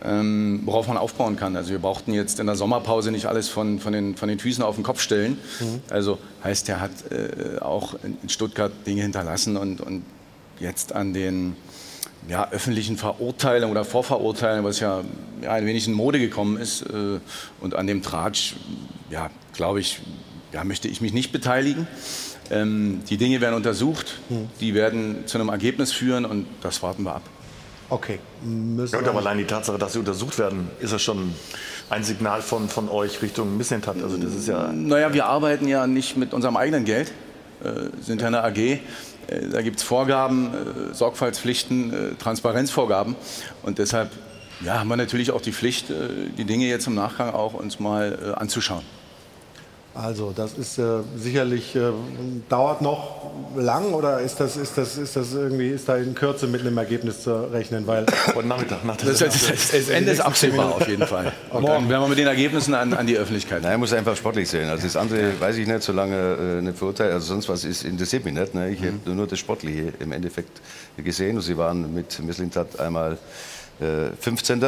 worauf 0.00 0.86
man 0.86 0.98
aufbauen 0.98 1.34
kann. 1.34 1.56
Also 1.56 1.70
wir 1.70 1.80
brauchten 1.80 2.12
jetzt 2.12 2.38
in 2.38 2.46
der 2.46 2.54
Sommerpause 2.54 3.10
nicht 3.10 3.26
alles 3.26 3.48
von, 3.48 3.80
von, 3.80 3.92
den, 3.92 4.14
von 4.14 4.28
den 4.28 4.38
Füßen 4.38 4.62
auf 4.62 4.76
den 4.76 4.84
Kopf 4.84 5.00
stellen. 5.00 5.38
Mhm. 5.58 5.80
Also 5.90 6.18
heißt, 6.44 6.68
er 6.68 6.80
hat 6.80 6.92
auch 7.60 7.94
in 8.04 8.16
in 8.22 8.28
Stuttgart 8.28 8.70
Dinge 8.86 9.02
hinterlassen 9.02 9.56
und, 9.56 9.80
und 9.80 10.04
jetzt 10.60 10.94
an 10.94 11.12
den 11.12 11.56
ja, 12.28 12.50
öffentlichen 12.50 12.96
Verurteilungen 12.96 13.70
oder 13.70 13.84
Vorverurteilungen, 13.84 14.64
was 14.64 14.80
ja, 14.80 15.02
ja 15.42 15.52
ein 15.52 15.66
wenig 15.66 15.86
in 15.86 15.92
Mode 15.92 16.18
gekommen 16.18 16.56
ist, 16.56 16.82
äh, 16.82 17.20
und 17.60 17.74
an 17.74 17.86
dem 17.86 18.02
Tratsch, 18.02 18.54
ja, 19.10 19.30
glaube 19.52 19.80
ich, 19.80 20.00
ja, 20.52 20.64
möchte 20.64 20.88
ich 20.88 21.00
mich 21.00 21.12
nicht 21.12 21.32
beteiligen. 21.32 21.86
Ähm, 22.50 23.00
die 23.08 23.16
Dinge 23.16 23.40
werden 23.40 23.54
untersucht, 23.54 24.18
die 24.60 24.74
werden 24.74 25.26
zu 25.26 25.38
einem 25.38 25.48
Ergebnis 25.48 25.92
führen 25.92 26.24
und 26.24 26.46
das 26.62 26.82
warten 26.82 27.02
wir 27.02 27.16
ab. 27.16 27.22
Okay. 27.88 28.18
Ja, 28.42 28.98
und 28.98 29.08
aber 29.08 29.18
allein 29.18 29.38
die 29.38 29.44
Tatsache, 29.44 29.78
dass 29.78 29.92
sie 29.92 30.00
untersucht 30.00 30.38
werden, 30.38 30.70
ist 30.80 30.92
ja 30.92 30.98
schon 30.98 31.34
ein 31.88 32.02
Signal 32.02 32.42
von, 32.42 32.68
von 32.68 32.88
euch 32.88 33.22
Richtung 33.22 33.56
Missentat. 33.56 34.02
Also 34.02 34.16
das 34.16 34.34
ist 34.34 34.48
ja 34.48 34.72
Naja, 34.72 35.12
wir 35.12 35.26
arbeiten 35.26 35.68
ja 35.68 35.86
nicht 35.86 36.16
mit 36.16 36.34
unserem 36.34 36.56
eigenen 36.56 36.84
Geld, 36.84 37.12
äh, 37.62 37.90
sind 38.02 38.20
ja 38.20 38.26
eine 38.26 38.42
AG. 38.42 38.80
Äh, 39.28 39.48
Da 39.50 39.62
gibt 39.62 39.78
es 39.78 39.82
Vorgaben, 39.82 40.52
äh, 40.52 40.94
Sorgfaltspflichten, 40.94 41.92
äh, 41.92 42.14
Transparenzvorgaben. 42.14 43.16
Und 43.62 43.78
deshalb 43.78 44.10
ja, 44.64 44.80
haben 44.80 44.88
wir 44.88 44.96
natürlich 44.96 45.30
auch 45.30 45.42
die 45.42 45.52
Pflicht, 45.52 45.86
die 45.90 46.44
Dinge 46.46 46.64
jetzt 46.66 46.86
im 46.86 46.94
Nachgang 46.94 47.34
auch 47.34 47.52
uns 47.52 47.78
mal 47.78 48.34
anzuschauen. 48.38 48.82
Also 49.96 50.32
das 50.34 50.52
ist 50.54 50.78
äh, 50.78 51.00
sicherlich 51.16 51.74
äh, 51.74 51.92
dauert 52.48 52.82
noch 52.82 53.32
lang 53.56 53.94
oder 53.94 54.20
ist 54.20 54.40
das 54.40 54.56
ist 54.56 54.76
das 54.76 54.98
ist 54.98 55.16
das 55.16 55.32
irgendwie 55.32 55.68
ist 55.70 55.88
da 55.88 55.96
in 55.96 56.14
Kürze 56.14 56.46
mit 56.46 56.60
einem 56.60 56.76
Ergebnis 56.76 57.22
zu 57.22 57.50
rechnen, 57.50 57.86
weil 57.86 58.04
heute 58.34 58.46
Nachmittag 58.46 58.84
nach 58.84 58.96
Das, 58.96 59.18
das, 59.18 59.46
das, 59.46 59.70
das 59.70 59.88
Ende 59.88 60.12
ist 60.12 60.20
absehbar 60.20 60.74
auf 60.74 60.86
jeden 60.86 61.06
Fall. 61.06 61.32
Morgen 61.52 61.88
werden 61.88 62.02
wir 62.02 62.08
mit 62.08 62.18
den 62.18 62.26
Ergebnissen 62.26 62.74
an, 62.74 62.92
an 62.92 63.06
die 63.06 63.16
Öffentlichkeit. 63.16 63.62
Nein, 63.62 63.80
muss 63.80 63.92
einfach 63.94 64.16
sportlich 64.16 64.48
sehen. 64.48 64.68
Also 64.68 64.84
das 64.84 64.96
andere 64.96 65.40
weiß 65.40 65.56
ich 65.56 65.66
nicht, 65.66 65.82
solange 65.82 66.58
äh, 66.58 66.62
nicht 66.62 66.76
verurteilt. 66.76 67.12
Also 67.12 67.28
sonst 67.28 67.48
was 67.48 67.64
ist, 67.64 67.84
interessiert 67.84 68.24
mich 68.24 68.34
nicht. 68.34 68.54
Ne? 68.54 68.70
Ich 68.70 68.80
habe 68.80 69.14
nur 69.14 69.26
das 69.26 69.38
Sportliche 69.38 69.94
im 69.98 70.12
Endeffekt 70.12 70.60
gesehen. 70.96 71.36
Und 71.36 71.42
sie 71.42 71.56
waren 71.56 71.94
mit 71.94 72.20
Misslintat 72.20 72.78
einmal 72.78 73.16
äh, 73.80 74.10
15. 74.20 74.60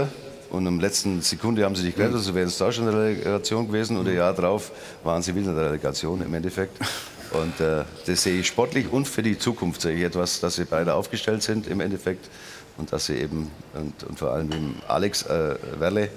Und 0.51 0.67
im 0.67 0.81
letzten 0.81 1.21
Sekunde 1.21 1.65
haben 1.65 1.75
sie 1.75 1.83
sich 1.83 1.95
gerettet, 1.95 2.21
so 2.23 2.35
wäre 2.35 2.47
es 2.47 2.57
da 2.57 2.73
schon 2.73 2.89
eine 2.89 2.97
Relegation 2.97 3.67
gewesen. 3.67 3.97
Und 3.97 4.09
ein 4.09 4.17
Jahr 4.17 4.33
drauf 4.33 4.73
waren 5.05 5.23
sie 5.23 5.35
wieder 5.35 5.51
in 5.51 5.57
der 5.57 5.67
Relegation 5.67 6.23
im 6.23 6.33
Endeffekt. 6.35 6.79
Und 7.31 7.61
äh, 7.61 7.85
das 8.07 8.23
sehe 8.23 8.41
ich 8.41 8.47
sportlich 8.47 8.91
und 8.91 9.07
für 9.07 9.23
die 9.23 9.39
Zukunft 9.39 9.83
sehe 9.83 9.95
ich 9.95 10.03
etwas, 10.03 10.41
dass 10.41 10.55
sie 10.55 10.65
beide 10.65 10.95
aufgestellt 10.95 11.43
sind 11.43 11.67
im 11.67 11.81
Endeffekt. 11.81 12.31
Und 12.79 12.91
dass 12.91 13.05
sie 13.05 13.17
eben, 13.17 13.51
und, 13.75 14.03
und 14.05 14.19
vor 14.19 14.31
allem 14.31 14.77
Alex 14.87 15.25
äh, 15.25 15.57
Werle 15.79 16.09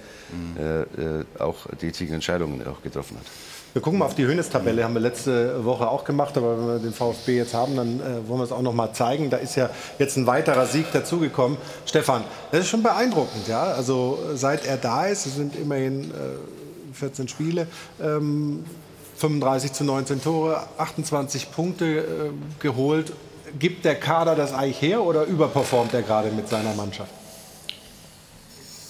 äh, 0.57 0.81
äh, 0.81 1.25
auch 1.37 1.65
die 1.81 1.87
richtigen 1.87 2.13
Entscheidungen 2.13 2.65
auch 2.65 2.81
getroffen 2.81 3.17
hat. 3.17 3.25
Wir 3.73 3.81
gucken 3.81 3.99
mal 3.99 4.05
auf 4.05 4.15
die 4.15 4.25
Hönes-Tabelle, 4.25 4.83
haben 4.83 4.95
wir 4.95 4.99
letzte 4.99 5.63
Woche 5.63 5.87
auch 5.87 6.03
gemacht, 6.03 6.35
aber 6.35 6.57
wenn 6.57 6.67
wir 6.67 6.79
den 6.79 6.91
VfB 6.91 7.37
jetzt 7.37 7.53
haben, 7.53 7.77
dann 7.77 8.01
äh, 8.01 8.27
wollen 8.27 8.41
wir 8.41 8.43
es 8.43 8.51
auch 8.51 8.61
noch 8.61 8.73
mal 8.73 8.91
zeigen. 8.91 9.29
Da 9.29 9.37
ist 9.37 9.55
ja 9.55 9.69
jetzt 9.97 10.17
ein 10.17 10.27
weiterer 10.27 10.65
Sieg 10.65 10.91
dazugekommen. 10.91 11.57
Stefan, 11.85 12.25
das 12.51 12.61
ist 12.61 12.67
schon 12.67 12.83
beeindruckend, 12.83 13.47
ja. 13.47 13.63
Also 13.63 14.19
seit 14.33 14.65
er 14.65 14.75
da 14.75 15.05
ist, 15.05 15.25
es 15.25 15.35
sind 15.35 15.55
immerhin 15.55 16.11
äh, 16.11 16.95
14 16.95 17.29
Spiele, 17.29 17.65
ähm, 18.01 18.65
35 19.15 19.71
zu 19.71 19.85
19 19.85 20.21
Tore, 20.21 20.63
28 20.77 21.51
Punkte 21.53 21.85
äh, 21.85 22.03
geholt. 22.59 23.13
Gibt 23.57 23.85
der 23.85 23.95
Kader 23.95 24.35
das 24.35 24.53
eigentlich 24.53 24.81
her 24.81 25.01
oder 25.01 25.23
überperformt 25.23 25.93
er 25.93 26.01
gerade 26.01 26.29
mit 26.31 26.49
seiner 26.49 26.73
Mannschaft? 26.73 27.20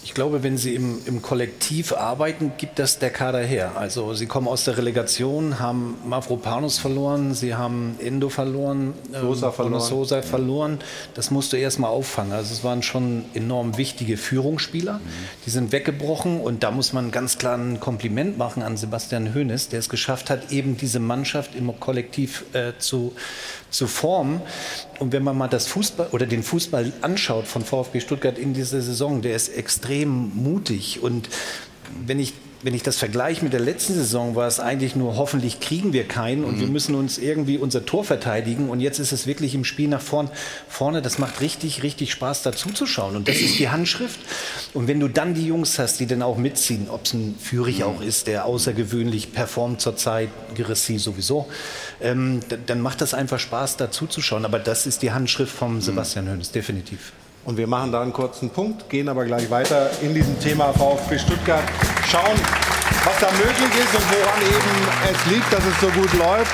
Ich 0.04 0.16
glaube, 0.16 0.42
wenn 0.42 0.58
Sie 0.58 0.74
im, 0.74 1.00
im 1.06 1.22
Kollektiv 1.22 1.94
arbeiten, 1.94 2.54
gibt 2.58 2.80
das 2.80 2.98
der 2.98 3.12
Kader 3.12 3.40
her. 3.40 3.74
Also 3.76 4.16
Sie 4.16 4.26
kommen 4.26 4.48
aus 4.48 4.66
der 4.66 4.78
Relegation, 4.78 5.60
haben 5.60 5.98
Mavropanos 6.06 6.80
verloren, 6.80 7.36
Sie 7.36 7.54
haben 7.54 7.96
Endo 8.00 8.30
verloren, 8.30 8.94
Sosa 9.12 9.48
ähm, 9.48 9.54
verloren. 9.54 9.82
Sosa 9.82 10.22
verloren. 10.24 10.80
Das 11.14 11.30
musst 11.30 11.54
du 11.54 11.58
erstmal 11.58 11.92
auffangen. 11.92 12.34
Also 12.34 12.52
es 12.54 12.64
waren 12.64 12.82
schon 12.82 13.26
enorm 13.36 13.78
wichtige 13.78 14.18
Führungsspieler. 14.18 15.00
Die 15.46 15.52
sind 15.52 15.72
weggebrochen 15.72 16.42
und 16.42 16.64
da 16.64 16.72
muss 16.72 16.94
man 16.94 17.12
ganz 17.12 17.38
klar 17.38 17.58
ein 17.58 17.80
Kompliment 17.80 18.40
machen 18.40 18.64
an 18.64 18.78
Sebastian 18.78 19.36
Hoeneß, 19.36 19.70
der 19.70 19.80
es 19.80 19.90
geschafft 19.90 20.32
hat, 20.32 20.52
eben 20.52 20.78
diese 20.78 21.00
Mannschaft 21.00 21.54
im 21.54 21.80
Kollektiv 21.80 22.46
äh, 22.54 22.74
zu, 22.80 23.14
zu 23.70 23.86
formen. 23.86 24.42
Und 25.02 25.14
wenn 25.14 25.24
man 25.24 25.36
mal 25.36 25.48
das 25.48 25.66
Fußball 25.66 26.10
oder 26.12 26.28
den 26.28 26.44
Fußball 26.44 26.94
anschaut 27.02 27.48
von 27.48 27.66
VfB 27.66 28.02
Stuttgart 28.02 28.38
in 28.38 28.54
dieser 28.54 28.82
Saison, 28.82 29.24
der 29.24 29.36
ist 29.36 29.50
extrem 29.50 30.32
mutig. 30.36 31.02
Und 31.02 31.28
wenn 32.06 32.20
ich 32.20 32.34
wenn 32.64 32.74
ich 32.74 32.84
das 32.84 32.98
vergleiche 32.98 33.44
mit 33.44 33.54
der 33.54 33.60
letzten 33.60 33.94
Saison, 33.94 34.36
war 34.36 34.48
es 34.48 34.60
eigentlich 34.60 34.96
nur, 34.96 35.18
hoffentlich 35.18 35.60
kriegen 35.60 35.94
wir 35.94 36.08
keinen 36.08 36.44
und 36.44 36.60
wir 36.60 36.68
müssen 36.68 36.96
uns 36.96 37.18
irgendwie 37.18 37.58
unser 37.58 37.86
Tor 37.86 38.04
verteidigen. 38.04 38.70
Und 38.70 38.82
jetzt 38.82 39.00
ist 39.00 39.12
es 39.12 39.26
wirklich 39.26 39.56
im 39.56 39.64
Spiel 39.64 39.88
nach 39.88 40.02
vorn, 40.02 40.30
vorne. 40.68 41.02
Das 41.02 41.18
macht 41.18 41.42
richtig, 41.42 41.84
richtig 41.84 42.12
Spaß, 42.12 42.44
dazu 42.44 42.70
zu 42.70 42.86
schauen. 42.86 43.16
Und 43.16 43.28
das 43.28 43.38
ist 43.38 43.58
die 43.58 43.70
Handschrift. 43.70 44.20
Und 44.74 44.88
wenn 44.88 45.00
du 45.00 45.08
dann 45.08 45.34
die 45.34 45.46
Jungs 45.46 45.80
hast, 45.80 46.00
die 46.00 46.06
dann 46.06 46.22
auch 46.22 46.38
mitziehen, 46.38 46.88
ob 46.90 47.06
es 47.06 47.14
ein 47.14 47.36
Führig 47.40 47.84
auch 47.84 48.02
ist, 48.02 48.28
der 48.28 48.46
außergewöhnlich 48.46 49.34
performt 49.34 49.82
zurzeit, 49.82 50.30
Geressi 50.54 51.00
sowieso, 51.00 51.48
ähm, 52.02 52.40
dann 52.66 52.82
macht 52.82 53.02
das 53.02 53.14
einfach 53.14 53.40
Spaß, 53.40 53.78
dazu 53.78 54.08
zu 54.08 54.22
schauen. 54.22 54.46
Aber 54.46 54.60
das 54.60 54.86
ist 54.86 55.02
die 55.02 55.12
Handschrift 55.12 55.56
vom 55.56 55.82
Sebastian 55.82 56.30
Hoeneß, 56.30 56.52
definitiv. 56.52 57.14
Und 57.44 57.58
wir 57.58 57.68
machen 57.68 57.92
da 57.92 58.02
einen 58.02 58.14
kurzen 58.14 58.50
Punkt, 58.52 58.90
gehen 58.90 59.10
aber 59.10 59.26
gleich 59.26 59.50
weiter 59.50 59.90
in 60.02 60.14
diesem 60.14 60.40
Thema 60.40 60.74
VfB 60.74 61.18
Stuttgart, 61.18 61.64
schauen, 62.08 62.38
was 63.04 63.20
da 63.20 63.32
möglich 63.32 63.84
ist 63.84 63.96
und 63.96 64.04
woran 64.12 64.42
eben 64.42 65.12
es 65.12 65.32
liegt, 65.32 65.52
dass 65.52 65.66
es 65.66 65.82
so 65.82 65.88
gut 65.88 66.14
läuft. 66.14 66.54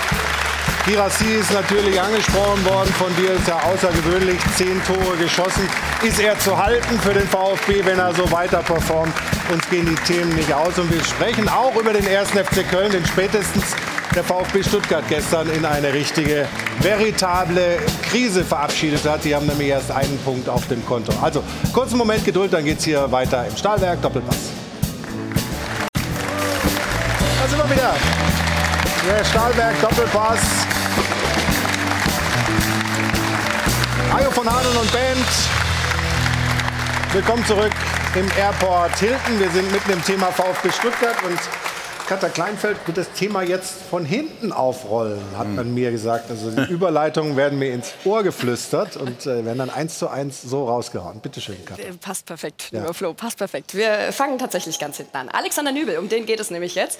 Girassi 0.86 1.26
ist 1.26 1.52
natürlich 1.52 2.00
angesprochen 2.00 2.64
worden 2.64 2.94
von 2.94 3.14
dir, 3.18 3.34
ist 3.34 3.46
ja 3.46 3.60
außergewöhnlich, 3.60 4.40
zehn 4.56 4.82
Tore 4.86 5.18
geschossen. 5.18 5.68
Ist 6.02 6.18
er 6.18 6.40
zu 6.40 6.58
halten 6.58 6.98
für 7.02 7.14
den 7.14 7.28
VfB, 7.28 7.84
wenn 7.84 8.00
er 8.00 8.16
so 8.16 8.32
weiter 8.32 8.60
performt? 8.60 9.14
Uns 9.52 9.70
gehen 9.70 9.86
die 9.86 10.14
Themen 10.14 10.34
nicht 10.36 10.54
aus 10.54 10.80
und 10.80 10.90
wir 10.90 11.04
sprechen 11.04 11.50
auch 11.50 11.76
über 11.76 11.92
den 11.92 12.08
ersten 12.08 12.38
FC 12.38 12.66
Köln, 12.70 12.94
den 12.94 13.06
spätestens 13.06 13.76
der 14.16 14.24
VfB 14.24 14.64
Stuttgart 14.64 15.04
gestern 15.10 15.50
in 15.50 15.66
eine 15.66 15.94
richtige, 15.94 16.48
veritable 16.80 17.78
Krise 18.10 18.44
verabschiedet 18.44 19.04
hat. 19.06 19.24
Die 19.24 19.36
haben 19.36 19.46
nämlich 19.46 19.70
erst 19.70 19.92
einen 19.92 20.18
Punkt 20.20 20.50
auf 20.50 20.68
dem 20.68 20.86
Konto. 20.86 21.14
Also 21.22 21.44
kurzen 21.74 21.98
Moment 21.98 22.26
Geduld, 22.26 22.54
dann 22.54 22.66
geht 22.66 22.80
es 22.80 22.86
hier 22.86 23.12
weiter 23.12 23.46
im 23.48 23.56
Stahlwerk 23.56 24.02
Doppelpass. 24.02 24.38
Da 25.94 27.48
sind 27.48 27.58
wir 27.58 27.70
wieder. 27.70 27.94
Der 29.08 29.24
Stahlberg 29.24 29.82
Doppelpass. 29.82 30.40
Ajo 34.16 34.32
von 34.32 34.50
Hahn 34.50 34.66
und 34.66 34.92
Band. 34.92 35.28
Willkommen 37.14 37.46
zurück 37.46 37.72
im 38.16 38.28
Airport 38.38 38.98
Hilton. 39.00 39.40
Wir 39.40 39.50
sind 39.52 39.72
mitten 39.72 39.92
im 39.92 40.04
Thema 40.04 40.28
VfB 40.32 40.72
Stuttgart 40.72 41.16
und 41.24 41.40
Katja 42.08 42.30
Kleinfeld 42.30 42.78
wird 42.88 42.98
das 42.98 43.12
Thema 43.12 43.42
jetzt 43.42 43.82
von 43.90 44.06
hinten 44.06 44.54
aufrollen, 44.54 45.20
hat 45.38 45.50
man 45.50 45.74
mir 45.74 45.92
gesagt. 45.92 46.30
Also 46.32 46.52
die 46.52 46.62
Überleitungen 46.72 47.36
werden 47.36 47.60
mir 47.60 47.74
ins 47.74 47.92
Ohr 48.06 48.24
geflüstert 48.24 48.96
und 48.96 49.26
äh, 49.26 49.44
werden 49.44 49.58
dann 49.58 49.70
eins 49.70 50.00
zu 50.00 50.08
eins 50.08 50.42
so 50.42 50.64
rausgehauen. 50.70 51.20
Bitte 51.20 51.42
schön, 51.42 51.58
Katja. 51.66 51.84
Äh, 51.84 51.92
Passt 52.00 52.26
perfekt, 52.26 52.70
Ja. 52.72 52.80
lieber 52.80 52.94
Flo, 52.94 53.14
passt 53.14 53.38
perfekt. 53.40 53.76
Wir 53.76 54.14
fangen 54.14 54.40
tatsächlich 54.40 54.80
ganz 54.80 54.96
hinten 54.96 55.18
an. 55.18 55.28
Alexander 55.28 55.74
Nübel, 55.74 55.98
um 55.98 56.08
den 56.08 56.26
geht 56.26 56.40
es 56.40 56.50
nämlich 56.50 56.76
jetzt. 56.76 56.98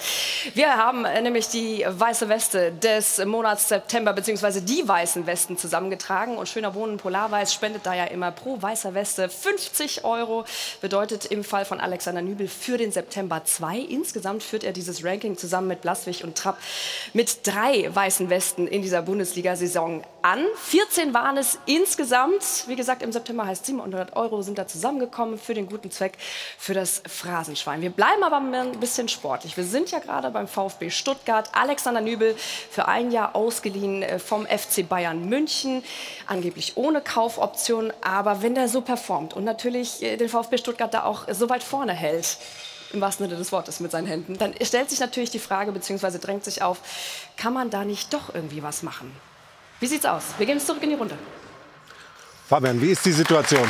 Wir 0.52 0.76
haben 0.76 1.06
äh, 1.06 1.22
nämlich 1.22 1.48
die 1.48 1.86
weiße 1.88 2.28
Weste 2.28 2.72
des 2.72 3.24
Monats 3.24 3.68
September, 3.68 4.12
beziehungsweise 4.12 4.60
die 4.60 4.86
weißen 4.86 5.26
Westen 5.26 5.56
zusammengetragen. 5.56 6.36
Und 6.36 6.50
Schöner 6.50 6.74
Wohnen 6.74 6.98
Polarweiß 6.98 7.54
spendet 7.54 7.86
da 7.86 7.94
ja 7.94 8.04
immer 8.04 8.30
pro 8.30 8.60
weißer 8.60 8.92
Weste 8.92 9.30
50 9.30 10.04
Euro. 10.04 10.44
Bedeutet 10.82 11.24
im 11.24 11.44
Fall 11.44 11.64
von 11.64 11.80
Alexander 11.80 12.20
Nübel 12.20 12.46
für 12.46 12.76
den 12.76 12.92
September 12.92 13.40
2. 13.42 13.78
Insgesamt 13.78 14.42
führt 14.42 14.64
er 14.64 14.72
dieses 14.72 14.97
Ranking 15.04 15.36
zusammen 15.36 15.68
mit 15.68 15.80
Blaswig 15.80 16.24
und 16.24 16.36
Trapp 16.36 16.58
mit 17.12 17.46
drei 17.46 17.94
weißen 17.94 18.30
Westen 18.30 18.66
in 18.66 18.82
dieser 18.82 19.02
Bundesliga-Saison 19.02 20.02
an. 20.22 20.44
14 20.64 21.14
waren 21.14 21.36
es 21.36 21.58
insgesamt. 21.66 22.64
Wie 22.66 22.76
gesagt, 22.76 23.02
im 23.02 23.12
September 23.12 23.46
heißt 23.46 23.66
700 23.66 24.16
Euro 24.16 24.42
sind 24.42 24.58
da 24.58 24.66
zusammengekommen 24.66 25.38
für 25.38 25.54
den 25.54 25.66
guten 25.66 25.90
Zweck, 25.90 26.18
für 26.58 26.74
das 26.74 27.02
Phrasenschwein. 27.06 27.82
Wir 27.82 27.90
bleiben 27.90 28.22
aber 28.22 28.36
ein 28.36 28.78
bisschen 28.80 29.08
sportlich. 29.08 29.56
Wir 29.56 29.64
sind 29.64 29.90
ja 29.90 29.98
gerade 29.98 30.30
beim 30.30 30.48
VfB 30.48 30.90
Stuttgart. 30.90 31.50
Alexander 31.52 32.00
Nübel 32.00 32.34
für 32.70 32.88
ein 32.88 33.10
Jahr 33.10 33.34
ausgeliehen 33.34 34.02
äh, 34.02 34.18
vom 34.18 34.46
FC 34.46 34.88
Bayern 34.88 35.28
München. 35.28 35.82
Angeblich 36.26 36.76
ohne 36.76 37.00
Kaufoption. 37.00 37.92
Aber 38.02 38.42
wenn 38.42 38.54
der 38.54 38.68
so 38.68 38.80
performt 38.80 39.34
und 39.34 39.44
natürlich 39.44 40.02
äh, 40.02 40.16
den 40.16 40.28
VfB 40.28 40.58
Stuttgart 40.58 40.92
da 40.92 41.04
auch 41.04 41.26
so 41.32 41.48
weit 41.48 41.62
vorne 41.62 41.92
hält, 41.92 42.38
im 42.92 43.00
wahrsten 43.00 43.26
Sinne 43.26 43.38
des 43.38 43.52
Wortes 43.52 43.80
mit 43.80 43.90
seinen 43.90 44.06
Händen, 44.06 44.38
dann 44.38 44.54
stellt 44.62 44.90
sich 44.90 45.00
natürlich 45.00 45.30
die 45.30 45.38
Frage, 45.38 45.72
beziehungsweise 45.72 46.18
drängt 46.18 46.44
sich 46.44 46.62
auf, 46.62 46.80
kann 47.36 47.52
man 47.52 47.70
da 47.70 47.84
nicht 47.84 48.12
doch 48.14 48.34
irgendwie 48.34 48.62
was 48.62 48.82
machen? 48.82 49.12
Wie 49.80 49.86
sieht's 49.86 50.06
aus? 50.06 50.22
Wir 50.38 50.46
gehen 50.46 50.56
jetzt 50.56 50.66
zurück 50.66 50.82
in 50.82 50.90
die 50.90 50.96
Runde. 50.96 51.16
Fabian, 52.48 52.80
wie 52.80 52.90
ist 52.90 53.04
die 53.04 53.12
Situation? 53.12 53.68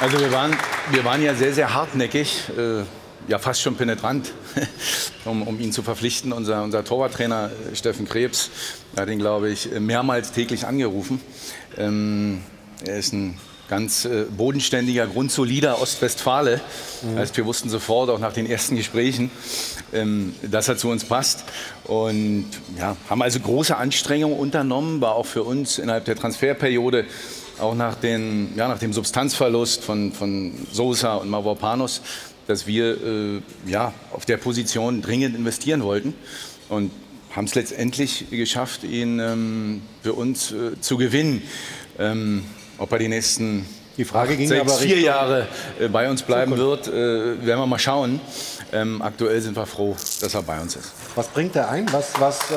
Also 0.00 0.20
wir 0.20 0.30
waren, 0.30 0.56
wir 0.90 1.04
waren 1.04 1.22
ja 1.22 1.34
sehr, 1.34 1.54
sehr 1.54 1.72
hartnäckig, 1.72 2.42
äh, 2.56 2.82
ja 3.28 3.38
fast 3.38 3.62
schon 3.62 3.76
penetrant, 3.76 4.32
um, 5.24 5.42
um 5.42 5.58
ihn 5.58 5.72
zu 5.72 5.82
verpflichten. 5.82 6.32
Unser, 6.32 6.62
unser 6.62 6.84
Torwarttrainer 6.84 7.50
äh, 7.72 7.74
Steffen 7.74 8.06
Krebs 8.06 8.50
hat 8.96 9.08
ihn, 9.08 9.18
glaube 9.18 9.50
ich, 9.50 9.70
mehrmals 9.78 10.32
täglich 10.32 10.66
angerufen. 10.66 11.20
Ähm, 11.78 12.40
er 12.84 12.98
ist 12.98 13.12
ein 13.12 13.38
ganz 13.68 14.04
äh, 14.04 14.24
bodenständiger, 14.24 15.06
grundsolider 15.06 15.80
Ostwestfale. 15.80 16.60
Mhm. 17.02 17.18
Heißt, 17.18 17.36
wir 17.36 17.46
wussten 17.46 17.68
sofort, 17.68 18.10
auch 18.10 18.18
nach 18.18 18.32
den 18.32 18.46
ersten 18.46 18.76
Gesprächen, 18.76 19.30
ähm, 19.92 20.34
dass 20.42 20.68
er 20.68 20.76
zu 20.76 20.88
uns 20.88 21.04
passt. 21.04 21.44
Und 21.84 22.46
ja, 22.78 22.96
haben 23.08 23.22
also 23.22 23.40
große 23.40 23.76
Anstrengungen 23.76 24.38
unternommen, 24.38 25.00
war 25.00 25.14
auch 25.14 25.26
für 25.26 25.42
uns 25.42 25.78
innerhalb 25.78 26.04
der 26.04 26.16
Transferperiode 26.16 27.06
auch 27.58 27.74
nach, 27.74 27.94
den, 27.94 28.52
ja, 28.56 28.68
nach 28.68 28.78
dem 28.78 28.92
Substanzverlust 28.92 29.82
von, 29.82 30.12
von 30.12 30.52
Sosa 30.72 31.14
und 31.16 31.30
Mavropanos, 31.30 32.02
dass 32.46 32.66
wir 32.66 33.02
äh, 33.02 33.40
ja, 33.66 33.92
auf 34.12 34.26
der 34.26 34.36
Position 34.36 35.02
dringend 35.02 35.34
investieren 35.34 35.82
wollten 35.82 36.14
und 36.68 36.90
haben 37.36 37.44
es 37.44 37.54
letztendlich 37.54 38.30
geschafft, 38.30 38.82
ihn 38.82 39.20
ähm, 39.20 39.82
für 40.02 40.14
uns 40.14 40.52
äh, 40.52 40.80
zu 40.80 40.96
gewinnen. 40.96 41.42
Ähm, 41.98 42.44
ob 42.78 42.90
er 42.92 42.98
die 42.98 43.08
nächsten 43.08 43.66
die 43.96 44.04
Frage 44.04 44.36
ging 44.36 44.48
sechs, 44.48 44.78
vier 44.78 45.00
Jahre 45.00 45.46
äh, 45.78 45.88
bei 45.88 46.10
uns 46.10 46.22
bleiben 46.22 46.56
wird, 46.56 46.88
äh, 46.88 46.92
werden 46.92 47.60
wir 47.60 47.66
mal 47.66 47.78
schauen. 47.78 48.20
Ähm, 48.72 49.00
aktuell 49.00 49.40
sind 49.40 49.56
wir 49.56 49.66
froh, 49.66 49.96
dass 50.20 50.34
er 50.34 50.42
bei 50.42 50.60
uns 50.60 50.76
ist. 50.76 50.92
Was 51.14 51.28
bringt 51.28 51.56
er 51.56 51.70
ein? 51.70 51.90
Was, 51.92 52.12
was 52.18 52.50
äh, 52.50 52.54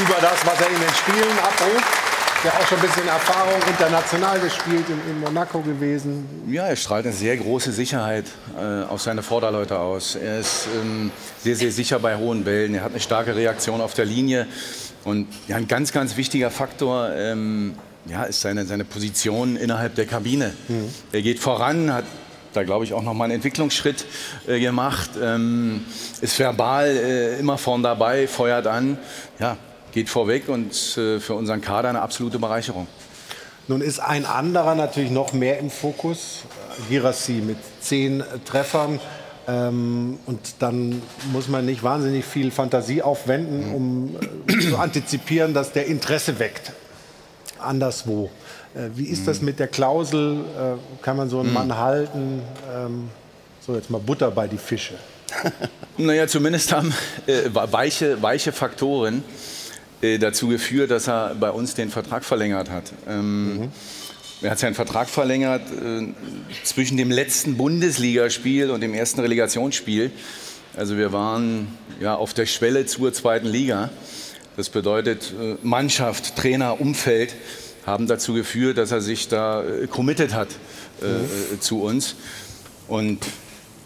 über 0.00 0.16
das, 0.20 0.46
was 0.46 0.60
er 0.60 0.68
in 0.68 0.80
den 0.80 0.94
Spielen 0.94 1.38
abruft? 1.38 2.09
Ja, 2.42 2.52
auch 2.52 2.66
schon 2.66 2.78
ein 2.78 2.86
bisschen 2.86 3.06
Erfahrung 3.06 3.60
international 3.68 4.40
gespielt, 4.40 4.86
in, 4.88 5.10
in 5.10 5.20
Monaco 5.20 5.60
gewesen. 5.60 6.26
Ja, 6.48 6.68
er 6.68 6.76
strahlt 6.76 7.04
eine 7.04 7.14
sehr 7.14 7.36
große 7.36 7.70
Sicherheit 7.70 8.24
äh, 8.58 8.84
auf 8.84 9.02
seine 9.02 9.22
Vorderleute 9.22 9.78
aus. 9.78 10.14
Er 10.14 10.40
ist 10.40 10.66
ähm, 10.80 11.10
sehr, 11.42 11.54
sehr 11.54 11.70
sicher 11.70 11.98
bei 11.98 12.16
hohen 12.16 12.42
Bällen. 12.42 12.74
Er 12.74 12.82
hat 12.82 12.92
eine 12.92 13.00
starke 13.00 13.36
Reaktion 13.36 13.82
auf 13.82 13.92
der 13.92 14.06
Linie. 14.06 14.46
Und 15.04 15.28
ja, 15.48 15.56
ein 15.56 15.68
ganz, 15.68 15.92
ganz 15.92 16.16
wichtiger 16.16 16.50
Faktor 16.50 17.10
ähm, 17.14 17.74
ja, 18.06 18.22
ist 18.22 18.40
seine, 18.40 18.64
seine 18.64 18.86
Position 18.86 19.56
innerhalb 19.56 19.94
der 19.96 20.06
Kabine. 20.06 20.54
Er 21.12 21.20
geht 21.20 21.40
voran, 21.40 21.92
hat 21.92 22.04
da 22.54 22.64
glaube 22.64 22.86
ich 22.86 22.94
auch 22.94 23.02
noch 23.02 23.14
mal 23.14 23.24
einen 23.24 23.34
Entwicklungsschritt 23.34 24.06
äh, 24.48 24.58
gemacht, 24.58 25.10
ähm, 25.22 25.84
ist 26.20 26.38
verbal 26.38 26.86
äh, 26.88 27.38
immer 27.38 27.58
vorn 27.58 27.82
dabei, 27.82 28.26
feuert 28.26 28.66
an, 28.66 28.98
ja, 29.38 29.56
geht 29.92 30.08
vorweg 30.08 30.48
und 30.48 30.72
äh, 30.96 31.20
für 31.20 31.34
unseren 31.34 31.60
Kader 31.60 31.88
eine 31.88 32.02
absolute 32.02 32.38
Bereicherung. 32.38 32.86
Nun 33.68 33.80
ist 33.82 34.00
ein 34.00 34.26
anderer 34.26 34.74
natürlich 34.74 35.10
noch 35.10 35.32
mehr 35.32 35.58
im 35.58 35.70
Fokus, 35.70 36.42
Girassi 36.88 37.34
mit 37.34 37.58
zehn 37.80 38.20
äh, 38.20 38.24
Treffern. 38.44 38.98
Ähm, 39.46 40.18
und 40.26 40.40
dann 40.58 41.02
muss 41.32 41.48
man 41.48 41.66
nicht 41.66 41.82
wahnsinnig 41.82 42.24
viel 42.24 42.50
Fantasie 42.50 43.02
aufwenden, 43.02 43.74
um 43.74 44.16
äh, 44.46 44.58
zu 44.58 44.76
antizipieren, 44.78 45.54
dass 45.54 45.72
der 45.72 45.86
Interesse 45.86 46.38
weckt. 46.38 46.72
Anderswo. 47.58 48.30
Äh, 48.74 48.90
wie 48.96 49.06
ist 49.06 49.26
das 49.26 49.40
mit 49.40 49.58
der 49.58 49.68
Klausel? 49.68 50.40
Äh, 50.40 51.02
kann 51.02 51.16
man 51.16 51.28
so 51.28 51.40
einen 51.40 51.48
Mhm. 51.48 51.54
Mann 51.54 51.76
halten? 51.76 52.42
Ähm, 52.74 53.08
so, 53.64 53.74
jetzt 53.74 53.90
mal 53.90 53.98
Butter 54.00 54.30
bei 54.30 54.46
die 54.48 54.58
Fische. 54.58 54.94
Naja, 55.96 56.26
zumindest 56.26 56.72
haben 56.72 56.94
weiche, 57.52 58.22
weiche 58.22 58.52
Faktoren 58.52 59.22
dazu 60.00 60.48
geführt, 60.48 60.90
dass 60.90 61.08
er 61.08 61.34
bei 61.34 61.50
uns 61.50 61.74
den 61.74 61.90
Vertrag 61.90 62.24
verlängert 62.24 62.70
hat. 62.70 62.92
Ähm, 63.06 63.70
Er 64.42 64.52
hat 64.52 64.58
seinen 64.58 64.74
Vertrag 64.74 65.10
verlängert 65.10 65.60
äh, 65.70 66.06
zwischen 66.64 66.96
dem 66.96 67.10
letzten 67.10 67.58
Bundesligaspiel 67.58 68.70
und 68.70 68.80
dem 68.80 68.94
ersten 68.94 69.20
Relegationsspiel. 69.20 70.10
Also 70.74 70.96
wir 70.96 71.12
waren 71.12 71.68
ja, 72.00 72.14
auf 72.14 72.32
der 72.32 72.46
Schwelle 72.46 72.86
zur 72.86 73.12
zweiten 73.12 73.46
Liga. 73.46 73.90
Das 74.56 74.70
bedeutet, 74.70 75.34
äh, 75.38 75.56
Mannschaft, 75.62 76.36
Trainer, 76.36 76.80
Umfeld 76.80 77.34
haben 77.84 78.06
dazu 78.06 78.32
geführt, 78.32 78.78
dass 78.78 78.92
er 78.92 79.02
sich 79.02 79.28
da 79.28 79.62
äh, 79.62 79.86
committed 79.86 80.32
hat 80.32 80.48
äh, 81.02 81.06
äh, 81.54 81.60
zu 81.60 81.82
uns. 81.82 82.14
Und 82.88 83.18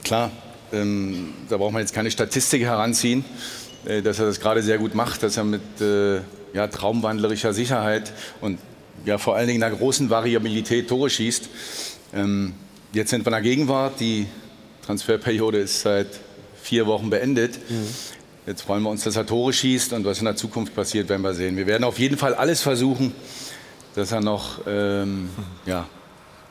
klar, 0.05 0.31
ähm, 0.73 1.35
da 1.49 1.57
braucht 1.57 1.73
man 1.73 1.81
jetzt 1.83 1.95
keine 1.95 2.13
Statistik 2.13 2.63
heranziehen, 2.63 3.25
äh, 3.25 3.64
dass 3.85 4.19
er 4.19 4.27
das 4.27 4.41
gerade 4.41 4.63
sehr 4.63 4.79
gut 4.79 4.95
macht, 4.95 5.23
dass 5.23 5.37
er 5.37 5.45
mit 5.45 5.81
äh, 5.81 6.21
ja, 6.53 6.69
traumwandlerischer 6.69 7.53
Sicherheit 7.53 8.13
und 8.41 8.59
ja, 9.05 9.19
vor 9.19 9.37
allen 9.37 9.49
Dingen 9.49 9.63
einer 9.63 9.75
großen 9.75 10.09
Variabilität 10.09 10.89
Tore 10.89 11.11
schießt. 11.11 11.49
Ähm, 12.15 12.55
jetzt 12.93 13.11
sind 13.11 13.25
wir 13.25 13.29
in 13.29 13.33
der 13.33 13.43
Gegenwart. 13.43 14.01
Die 14.01 14.27
Transferperiode 14.87 15.59
ist 15.59 15.83
seit 15.83 16.07
vier 16.63 16.87
Wochen 16.87 17.11
beendet. 17.11 17.59
Jetzt 18.47 18.63
freuen 18.63 18.83
wir 18.83 18.91
uns, 18.91 19.05
dass 19.05 19.17
er 19.17 19.27
Tore 19.27 19.53
schießt 19.53 19.93
und 19.95 20.05
was 20.05 20.19
in 20.19 20.27
der 20.27 20.37
Zukunft 20.37 20.75
passiert, 20.75 21.09
werden 21.09 21.23
wir 21.23 21.35
sehen. 21.35 21.57
Wir 21.57 21.67
werden 21.67 21.85
auf 21.85 21.99
jeden 21.99 22.17
Fall 22.17 22.35
alles 22.35 22.63
versuchen, 22.63 23.13
dass 23.95 24.13
er 24.13 24.21
noch 24.21 24.61
ähm, 24.67 25.29
ja, 25.67 25.87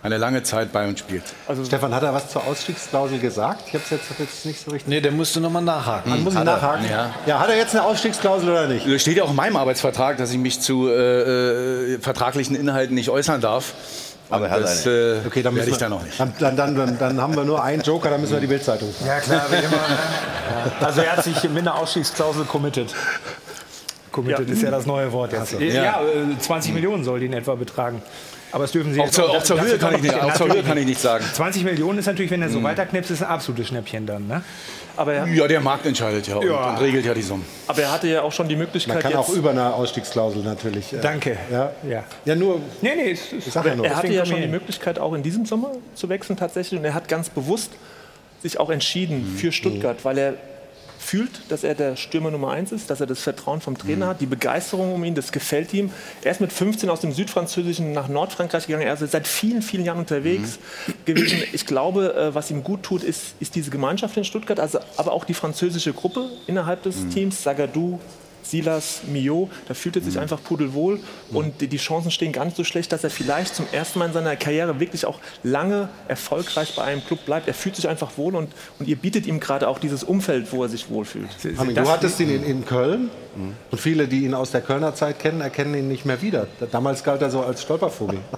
eine 0.04 0.18
lange 0.18 0.44
Zeit 0.44 0.74
bei 0.74 0.86
uns 0.86 1.00
spielt. 1.00 1.24
Also 1.48 1.64
Stefan, 1.64 1.96
hat 1.96 2.04
er 2.04 2.14
was 2.14 2.30
zur 2.30 2.46
Ausstiegsklausel 2.46 3.20
gesagt? 3.20 3.64
Ich 3.68 3.74
habe 3.74 3.84
es 3.86 3.90
jetzt, 3.90 4.06
jetzt 4.20 4.46
nicht 4.46 4.64
so 4.64 4.72
richtig. 4.72 4.90
Nee, 4.90 5.00
der 5.00 5.14
musste 5.14 5.40
noch 5.40 5.50
mal 5.50 5.62
nachhaken. 5.62 6.10
Man 6.12 6.24
muss 6.24 6.36
Hat 6.36 6.46
er, 6.46 6.56
nachhaken. 6.56 6.86
ja. 6.92 7.12
ja, 7.26 7.40
hat 7.40 7.50
er 7.50 7.56
jetzt 7.56 7.74
eine 7.74 7.86
Ausstiegsklausel 7.86 8.50
oder 8.50 8.68
nicht? 8.68 8.86
Das 8.86 9.02
steht 9.02 9.16
ja 9.16 9.24
auch 9.24 9.30
in 9.30 9.36
meinem 9.38 9.56
Arbeitsvertrag, 9.56 10.18
dass 10.18 10.32
ich 10.32 10.38
mich 10.38 10.60
zu 10.60 10.90
äh, 10.90 11.94
äh, 11.94 12.00
vertraglichen 12.00 12.56
Inhalten 12.56 12.96
nicht 12.96 13.10
äußern 13.10 13.40
darf. 13.40 13.74
Aber 14.30 14.50
das 14.50 14.86
äh, 14.86 15.20
Okay, 15.26 15.42
dann 15.42 15.56
werde 15.56 15.70
ich 15.72 15.78
da 15.78 15.88
noch 15.88 16.04
nicht. 16.04 16.20
Dann, 16.20 16.34
dann, 16.40 16.76
dann, 16.76 16.98
dann, 16.98 17.22
haben 17.22 17.36
wir 17.36 17.46
nur 17.46 17.64
einen 17.64 17.82
Joker, 17.82 18.10
dann 18.10 18.20
müssen 18.20 18.34
wir 18.34 18.40
die 18.40 18.48
Bildzeitung 18.48 18.92
fragen. 18.94 19.08
Ja, 19.08 19.20
klar, 19.20 19.46
wie 19.52 19.56
immer. 19.56 19.70
ne? 19.70 20.72
Also 20.82 21.02
er 21.02 21.18
hat 21.18 21.24
sich 21.24 21.44
mit 21.44 21.60
einer 21.60 21.76
Ausstiegsklausel 21.76 22.46
committed. 22.46 22.94
Committed 24.14 24.48
Ja. 24.48 24.54
ist 24.54 24.62
ja 24.62 24.72
das 24.72 24.86
neue 24.86 25.12
Wort 25.12 25.34
jetzt. 25.34 25.42
Ach 25.56 25.60
so. 25.60 25.60
Ja, 25.60 25.74
Ja. 25.84 26.02
äh, 26.02 26.40
20 26.40 26.74
Millionen 26.74 27.04
soll 27.04 27.20
die 27.20 27.26
in 27.26 27.34
etwa 27.34 27.56
betragen. 27.56 28.02
Aber 28.54 28.66
das 28.66 28.72
dürfen 28.72 28.94
Sie 28.94 29.00
Auch 29.02 29.06
jetzt 29.06 29.16
zur- 29.16 29.30
auch 29.30 29.34
das- 29.34 29.46
zur 29.46 29.60
Höhe 29.60 29.78
kann 29.80 29.94
auch 29.94 29.98
ich 29.98 30.04
nicht- 30.04 30.14
auch 30.24 30.34
zur 30.36 30.48
Höhe 30.54 30.62
kann 30.62 30.78
ich 30.78 30.86
nicht 30.86 31.02
sagen. 31.02 31.26
20 31.34 31.64
Millionen 31.64 31.98
ist 31.98 32.06
natürlich, 32.06 32.30
wenn 32.30 32.44
er 32.44 32.50
so 32.50 32.60
Mhm. 32.60 32.66
weiterknipst, 32.66 33.10
ist 33.10 33.24
ein 33.24 33.30
absolutes 33.30 33.68
Schnäppchen 33.70 34.06
dann. 34.06 34.28
Ne? 34.28 34.44
Aber 34.96 35.26
Ja, 35.28 35.48
der 35.48 35.60
Markt 35.60 35.88
entscheidet 35.88 36.28
ja, 36.28 36.36
und, 36.36 36.46
Ja. 36.46 36.70
und 36.70 36.78
regelt 36.80 37.04
ja 37.04 37.16
die 37.16 37.24
Summen. 37.24 37.44
Aber 37.66 37.82
er 37.82 37.92
hatte 37.92 38.08
ja 38.08 38.22
auch 38.22 38.32
schon 38.32 38.48
die 38.48 38.56
Möglichkeit, 38.56 38.94
Man 38.94 39.02
kann 39.02 39.12
jetzt, 39.14 39.20
auch 39.20 39.30
über 39.30 39.50
eine 39.50 39.74
Ausstiegsklausel 39.74 40.44
natürlich. 40.44 40.94
äh, 40.94 40.98
Danke. 41.02 41.36
Ja, 41.52 41.72
ja. 41.90 42.04
ja 42.26 42.36
nur. 42.36 42.60
Nee, 42.84 42.92
nee, 42.96 43.12
es, 43.14 43.34
Ich 43.34 43.52
sag 43.52 43.66
ja 43.66 43.76
nur. 43.76 43.88
er 43.88 43.96
hatte 43.96 44.14
ja 44.14 44.24
schon 44.24 44.40
die. 44.40 44.48
Möglichkeit, 44.48 45.00
auch 45.00 45.14
in 45.16 45.24
diesem 45.24 45.48
Sommer 45.48 45.72
zu 45.96 46.10
wechseln 46.10 46.38
tatsächlich. 46.38 46.80
Und 46.80 46.86
er 46.86 46.94
hat 46.94 47.08
ganz 47.08 47.32
bewusst 47.32 47.72
sich 48.44 48.60
auch 48.60 48.70
entschieden 48.70 49.34
Mhm. 49.34 49.38
für 49.38 49.52
Stuttgart, 49.52 50.06
weil 50.06 50.18
er 50.20 50.34
fühlt, 51.04 51.42
dass 51.50 51.64
er 51.64 51.76
der 51.76 51.96
Stürmer 51.96 52.32
Nummer 52.32 52.52
eins 52.52 52.72
ist, 52.72 52.90
dass 52.90 53.00
er 53.02 53.08
das 53.08 53.20
Vertrauen 53.22 53.62
vom 53.62 53.78
Trainer 53.78 54.06
Mhm. 54.06 54.10
hat, 54.10 54.22
die 54.22 54.26
Begeisterung 54.26 54.94
um 54.96 55.04
ihn, 55.04 55.14
das 55.16 55.32
gefällt 55.32 55.74
ihm. 55.74 55.92
Er 56.24 56.32
ist 56.32 56.42
mit 56.42 56.52
15 56.54 56.90
aus 56.90 57.02
dem 57.02 57.12
Südfranzösischen 57.12 57.92
nach 57.92 58.08
Nordfrankreich 58.08 58.66
gegangen. 58.68 58.88
Er 58.88 58.94
ist 59.00 59.12
seit 59.12 59.28
vielen, 59.28 59.62
vielen 59.62 59.86
Jahren 59.86 60.00
unterwegs 60.00 60.58
Mhm. 60.88 60.94
gewesen. 61.06 61.44
Ich 61.52 61.66
glaube, 61.66 62.16
äh, 62.16 62.34
was 62.34 62.50
ihm 62.50 62.64
gut 62.64 62.84
tut, 62.84 63.04
ist, 63.04 63.36
ist 63.40 63.56
diese 63.56 63.70
Gemeinschaft 63.70 64.16
in 64.18 64.24
Stuttgart, 64.24 64.60
also, 64.60 64.80
aber 64.98 65.12
auch 65.12 65.26
die 65.26 65.34
französische 65.34 65.94
Gruppe 65.94 66.30
innerhalb 66.48 66.84
des 66.84 66.96
Mhm. 66.98 67.10
Teams, 67.12 67.44
Sagadou, 67.44 68.00
Silas, 68.44 69.02
Mio, 69.08 69.50
da 69.68 69.74
fühlt 69.74 69.96
er 69.96 70.02
sich 70.02 70.20
einfach 70.20 70.42
pudelwohl 70.44 71.00
und 71.32 71.62
die, 71.62 71.68
die 71.68 71.78
Chancen 71.78 72.12
stehen 72.12 72.32
gar 72.32 72.46
nicht 72.46 72.58
so 72.58 72.64
schlecht, 72.64 72.92
dass 72.92 73.04
er 73.04 73.10
vielleicht 73.10 73.56
zum 73.56 73.66
ersten 73.72 74.00
Mal 74.00 74.08
in 74.08 74.14
seiner 74.14 74.36
Karriere 74.36 74.80
wirklich 74.80 75.06
auch 75.06 75.20
lange 75.44 75.90
erfolgreich 76.08 76.76
bei 76.76 76.84
einem 76.84 77.04
Club 77.04 77.26
bleibt. 77.26 77.48
Er 77.48 77.54
fühlt 77.54 77.76
sich 77.76 77.88
einfach 77.88 78.18
wohl 78.18 78.36
und, 78.36 78.52
und 78.80 78.88
ihr 78.88 78.96
bietet 78.96 79.26
ihm 79.26 79.40
gerade 79.40 79.68
auch 79.68 79.80
dieses 79.80 80.04
Umfeld, 80.04 80.52
wo 80.52 80.64
er 80.64 80.70
sich 80.70 80.90
wohlfühlt. 80.90 81.30
Armin, 81.58 81.76
du 81.76 81.90
hattest 81.90 82.20
ihn 82.20 82.30
in, 82.30 82.44
in 82.44 82.66
Köln 82.66 83.10
und 83.72 83.80
viele, 83.80 84.08
die 84.08 84.26
ihn 84.26 84.34
aus 84.34 84.52
der 84.52 84.62
Kölner 84.62 84.94
Zeit 84.94 85.20
kennen, 85.20 85.42
erkennen 85.42 85.74
ihn 85.76 85.88
nicht 85.88 86.06
mehr 86.06 86.22
wieder. 86.22 86.48
Damals 86.72 87.04
galt 87.04 87.22
er 87.22 87.32
so 87.32 87.42
als 87.42 87.62
Stolpervogel. 87.62 88.20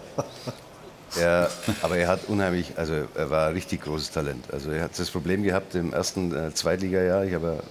Ja, 1.19 1.47
aber 1.81 1.97
er 1.97 2.07
hat 2.07 2.21
unheimlich, 2.27 2.73
also 2.75 2.93
er 3.15 3.29
war 3.29 3.47
ein 3.47 3.53
richtig 3.53 3.81
großes 3.81 4.11
Talent. 4.11 4.45
Also 4.51 4.71
er 4.71 4.83
hat 4.83 4.99
das 4.99 5.09
Problem 5.09 5.43
gehabt 5.43 5.75
im 5.75 5.93
ersten 5.93 6.35
äh, 6.35 6.53
Zweitligajahr. 6.53 7.25
Ich 7.25 7.33
habe, 7.33 7.63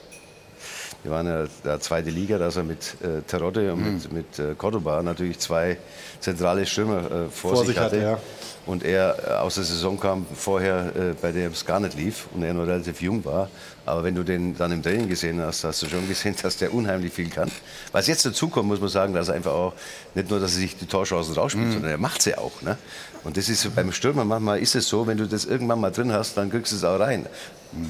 wir 1.04 1.12
waren 1.12 1.26
ja 1.26 1.44
der 1.64 1.80
zweite 1.80 2.08
Liga, 2.08 2.38
dass 2.38 2.56
er 2.56 2.64
mit 2.64 2.96
äh, 3.02 3.20
Terodde 3.26 3.72
und 3.72 3.84
mit, 3.84 4.12
mit 4.12 4.38
äh, 4.38 4.54
Cordoba 4.56 5.02
natürlich 5.02 5.38
zwei 5.38 5.76
zentrale 6.18 6.64
Stürmer 6.64 6.98
äh, 6.98 7.28
vor, 7.28 7.56
Vor 7.56 7.66
sich 7.66 7.78
hatte. 7.78 7.96
hatte, 7.96 8.02
ja. 8.02 8.18
Und 8.64 8.82
er 8.82 9.16
äh, 9.18 9.30
aus 9.32 9.56
der 9.56 9.64
Saison 9.64 10.00
kam 10.00 10.24
vorher, 10.34 10.92
äh, 10.96 11.14
bei 11.20 11.30
dem 11.30 11.52
es 11.52 11.66
gar 11.66 11.78
nicht 11.78 11.94
lief 11.94 12.26
und 12.34 12.42
er 12.42 12.54
noch 12.54 12.66
relativ 12.66 13.02
jung 13.02 13.22
war. 13.26 13.50
Aber 13.84 14.02
wenn 14.02 14.14
du 14.14 14.22
den 14.22 14.56
dann 14.56 14.72
im 14.72 14.82
Training 14.82 15.06
gesehen 15.06 15.42
hast, 15.42 15.62
hast 15.64 15.82
du 15.82 15.86
schon 15.86 16.08
gesehen, 16.08 16.34
dass 16.42 16.56
der 16.56 16.72
unheimlich 16.72 17.12
viel 17.12 17.28
kann. 17.28 17.50
Was 17.92 18.06
jetzt 18.06 18.24
dazu 18.24 18.48
kommt, 18.48 18.68
muss 18.68 18.80
man 18.80 18.88
sagen, 18.88 19.12
dass 19.12 19.28
er 19.28 19.34
einfach 19.34 19.52
auch 19.52 19.74
nicht 20.14 20.30
nur, 20.30 20.40
dass 20.40 20.54
er 20.54 20.60
sich 20.60 20.78
die 20.78 20.86
Torchancen 20.86 21.34
rausspielt, 21.34 21.72
sondern 21.72 21.90
er 21.90 21.98
macht 21.98 22.22
sie 22.22 22.38
auch. 22.38 22.62
Ne? 22.62 22.78
Und 23.24 23.36
das 23.36 23.50
ist 23.50 23.74
beim 23.74 23.92
Stürmer 23.92 24.24
manchmal 24.24 24.58
ist 24.60 24.74
es 24.74 24.88
so, 24.88 25.06
wenn 25.06 25.18
du 25.18 25.26
das 25.26 25.44
irgendwann 25.44 25.80
mal 25.80 25.90
drin 25.90 26.12
hast, 26.12 26.38
dann 26.38 26.50
kriegst 26.50 26.72
du 26.72 26.76
es 26.76 26.84
auch 26.84 26.98
rein. 26.98 27.26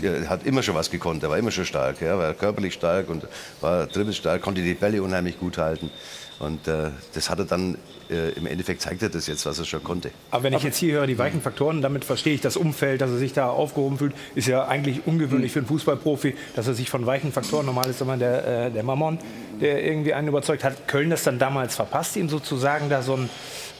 Er 0.02 0.28
hat 0.28 0.46
immer 0.46 0.62
schon 0.62 0.74
was 0.74 0.90
gekonnt, 0.90 1.22
er 1.22 1.30
war 1.30 1.38
immer 1.38 1.50
schon 1.50 1.64
stark, 1.64 2.00
ja, 2.00 2.18
war 2.18 2.34
körperlich 2.34 2.74
stark 2.74 3.08
und 3.08 3.26
war 3.60 3.86
dribbelstark, 3.86 4.40
konnte 4.40 4.62
die 4.62 4.74
Bälle 4.74 5.02
unheimlich 5.02 5.38
gut 5.38 5.58
halten. 5.58 5.90
Und 6.38 6.66
äh, 6.66 6.90
das 7.14 7.30
hat 7.30 7.38
er 7.38 7.44
dann, 7.44 7.78
äh, 8.10 8.30
im 8.30 8.46
Endeffekt 8.46 8.82
zeigt 8.82 9.02
er 9.02 9.08
das 9.08 9.26
jetzt, 9.26 9.46
was 9.46 9.58
er 9.58 9.64
schon 9.64 9.84
konnte. 9.84 10.10
Aber 10.30 10.42
wenn 10.42 10.52
ich 10.52 10.62
jetzt 10.62 10.78
hier 10.78 10.94
höre, 10.94 11.06
die 11.06 11.16
weichen 11.16 11.40
Faktoren, 11.40 11.80
damit 11.80 12.04
verstehe 12.04 12.34
ich 12.34 12.40
das 12.40 12.56
Umfeld, 12.56 13.00
dass 13.00 13.10
er 13.10 13.18
sich 13.18 13.32
da 13.32 13.48
aufgehoben 13.48 13.98
fühlt, 13.98 14.14
ist 14.34 14.48
ja 14.48 14.66
eigentlich 14.66 15.06
ungewöhnlich 15.06 15.52
für 15.52 15.60
einen 15.60 15.68
Fußballprofi, 15.68 16.34
dass 16.56 16.66
er 16.66 16.74
sich 16.74 16.90
von 16.90 17.06
weichen 17.06 17.32
Faktoren, 17.32 17.66
normal 17.66 17.88
ist 17.88 18.00
immer 18.00 18.16
der, 18.16 18.66
äh, 18.66 18.70
der 18.70 18.82
Mammon, 18.82 19.18
der 19.60 19.84
irgendwie 19.84 20.12
einen 20.12 20.28
überzeugt 20.28 20.64
hat. 20.64 20.88
Köln 20.88 21.10
das 21.10 21.22
dann 21.22 21.38
damals 21.38 21.76
verpasst, 21.76 22.16
ihm 22.16 22.28
sozusagen 22.28 22.88
da 22.88 23.02
so 23.02 23.14
ein 23.14 23.30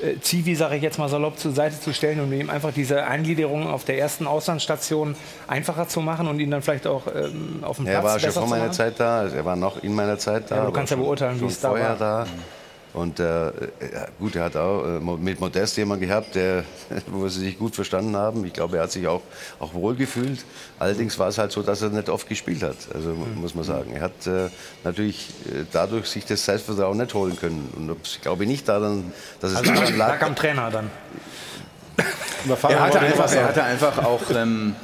äh, 0.05 0.21
Zivi, 0.21 0.55
sage 0.55 0.77
ich 0.77 0.83
jetzt 0.83 0.99
mal 0.99 1.09
salopp, 1.09 1.39
zur 1.39 1.53
Seite 1.53 1.81
zu 1.81 1.93
stellen 1.93 2.21
und 2.21 2.33
ihm 2.33 2.51
einfach 2.51 2.73
diese 2.73 3.05
Eingliederung 3.05 3.67
auf 3.67 3.85
der 3.85 3.99
ersten 3.99 4.27
Auslandsstation 4.27 5.17
einfacher 5.47 5.89
zu 5.89 6.01
machen 6.01 6.29
und 6.29 6.41
ihn 6.41 6.51
dann 6.51 6.63
vielleicht 6.63 6.87
auch 6.87 7.03
ähm, 7.07 7.59
auf 7.63 7.77
dem 7.77 7.87
Platz 7.87 7.97
Er 7.97 8.05
war 8.05 8.19
schon 8.19 8.33
vor 8.33 8.47
meiner? 8.47 8.73
Zeit 8.73 8.99
da, 8.99 9.21
also 9.21 9.37
er 9.37 9.45
war 9.45 9.57
noch 9.57 9.83
in 9.83 9.95
meiner 9.95 10.19
Zeit 10.19 10.51
da. 10.51 10.57
Ja, 10.57 10.65
du 10.65 10.73
kannst 10.73 10.91
ja 10.91 10.97
beurteilen, 10.97 11.41
wie 11.41 11.47
es 11.47 11.61
da 11.61 11.71
war. 11.71 11.97
da. 11.97 12.27
Und 12.95 13.19
äh, 13.21 13.51
gut, 14.21 14.37
er 14.37 14.45
hat 14.45 14.57
auch 14.57 14.85
äh, 14.85 15.01
mit 15.01 15.41
Modest 15.41 15.77
jemanden 15.77 16.07
gehabt, 16.07 16.35
der, 16.37 16.63
wo 17.09 17.29
sie 17.29 17.41
sich 17.41 17.59
gut 17.59 17.75
verstanden 17.75 18.17
haben. 18.17 18.45
Ich 18.47 18.53
glaube, 18.53 18.77
er 18.77 18.85
hat 18.85 18.93
sich 18.93 19.07
auch, 19.09 19.21
auch 19.59 19.75
wohl 19.75 19.97
gefühlt. 19.97 20.45
Allerdings 20.79 21.19
war 21.19 21.29
es 21.29 21.37
halt 21.39 21.51
so, 21.51 21.63
dass 21.63 21.83
er 21.83 21.89
nicht 21.91 22.09
oft 22.09 22.29
gespielt 22.29 22.63
hat, 22.63 22.77
also 22.95 23.11
Mhm. 23.11 23.41
muss 23.41 23.55
man 23.55 23.65
sagen. 23.65 23.93
Er 23.95 24.03
hat 24.03 24.27
äh, 24.29 24.49
natürlich 24.85 25.31
äh, 25.47 25.65
dadurch 25.73 26.07
sich 26.07 26.25
das 26.25 26.45
Selbstvertrauen 26.45 26.97
nicht 26.97 27.13
holen 27.15 27.37
können. 27.37 27.69
Und 27.77 27.97
ich 28.05 28.21
glaube 28.23 28.47
nicht 28.47 28.69
daran, 28.69 29.13
dass 29.41 29.51
es 29.51 29.57
Also 29.59 29.73
daran 29.75 29.97
lag 29.99 30.23
am 30.23 30.37
Trainer 30.37 30.71
dann. 30.71 30.91
Er 32.69 32.81
hatte, 32.81 33.01
einfach, 33.01 33.33
er 33.33 33.45
hatte 33.49 33.63
einfach 33.63 33.99
auch 34.05 34.23
ähm, 34.35 34.75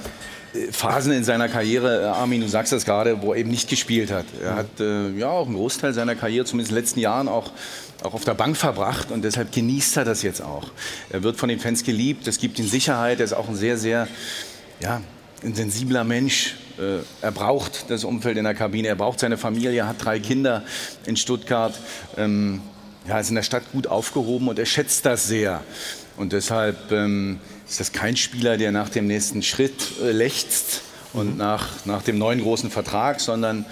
Phasen 0.72 1.12
in 1.12 1.24
seiner 1.24 1.48
Karriere, 1.48 2.02
äh, 2.02 2.06
Armin, 2.06 2.40
du 2.40 2.48
sagst 2.48 2.72
das 2.72 2.84
gerade, 2.84 3.22
wo 3.22 3.32
er 3.32 3.38
eben 3.40 3.50
nicht 3.50 3.68
gespielt 3.68 4.10
hat. 4.10 4.24
Er 4.42 4.54
hat 4.56 4.80
äh, 4.80 5.10
ja 5.10 5.28
auch 5.28 5.46
einen 5.46 5.56
Großteil 5.56 5.92
seiner 5.92 6.14
Karriere, 6.16 6.44
zumindest 6.44 6.70
in 6.70 6.76
den 6.76 6.82
letzten 6.82 7.00
Jahren, 7.00 7.28
auch, 7.28 7.50
auch 8.02 8.14
auf 8.14 8.24
der 8.24 8.34
Bank 8.34 8.56
verbracht 8.56 9.10
und 9.10 9.22
deshalb 9.22 9.52
genießt 9.52 9.98
er 9.98 10.04
das 10.04 10.22
jetzt 10.22 10.42
auch. 10.42 10.70
Er 11.10 11.22
wird 11.22 11.36
von 11.36 11.48
den 11.48 11.60
Fans 11.60 11.84
geliebt, 11.84 12.26
es 12.26 12.38
gibt 12.38 12.58
ihm 12.58 12.66
Sicherheit, 12.66 13.20
er 13.20 13.24
ist 13.24 13.32
auch 13.32 13.48
ein 13.48 13.56
sehr, 13.56 13.76
sehr 13.76 14.08
ja, 14.80 15.00
ein 15.42 15.54
sensibler 15.54 16.04
Mensch. 16.04 16.56
Äh, 16.78 16.98
Er 17.20 17.32
braucht 17.32 17.90
das 17.90 18.04
Umfeld 18.04 18.36
in 18.36 18.44
der 18.44 18.54
Kabine, 18.54 18.88
er 18.88 18.96
braucht 18.96 19.20
seine 19.20 19.36
Familie, 19.36 19.72
er 19.80 19.88
hat 19.88 20.04
drei 20.04 20.18
Kinder 20.18 20.64
in 21.06 21.16
Stuttgart. 21.16 21.78
Ähm, 22.16 22.60
ja, 23.08 23.18
ist 23.18 23.30
in 23.30 23.34
der 23.34 23.42
Stadt 23.42 23.64
gut 23.72 23.86
aufgehoben 23.86 24.48
und 24.48 24.58
er 24.58 24.66
schätzt 24.66 25.06
das 25.06 25.26
sehr. 25.26 25.62
Und 26.16 26.32
deshalb 26.32 26.92
ähm, 26.92 27.40
ist 27.66 27.80
das 27.80 27.92
kein 27.92 28.16
Spieler, 28.16 28.58
der 28.58 28.72
nach 28.72 28.90
dem 28.90 29.06
nächsten 29.06 29.42
Schritt 29.42 29.92
äh, 30.02 30.12
lechzt 30.12 30.82
und 31.12 31.38
nach, 31.38 31.86
nach 31.86 32.02
dem 32.02 32.18
neuen 32.18 32.42
großen 32.42 32.70
Vertrag, 32.70 33.20
sondern 33.20 33.64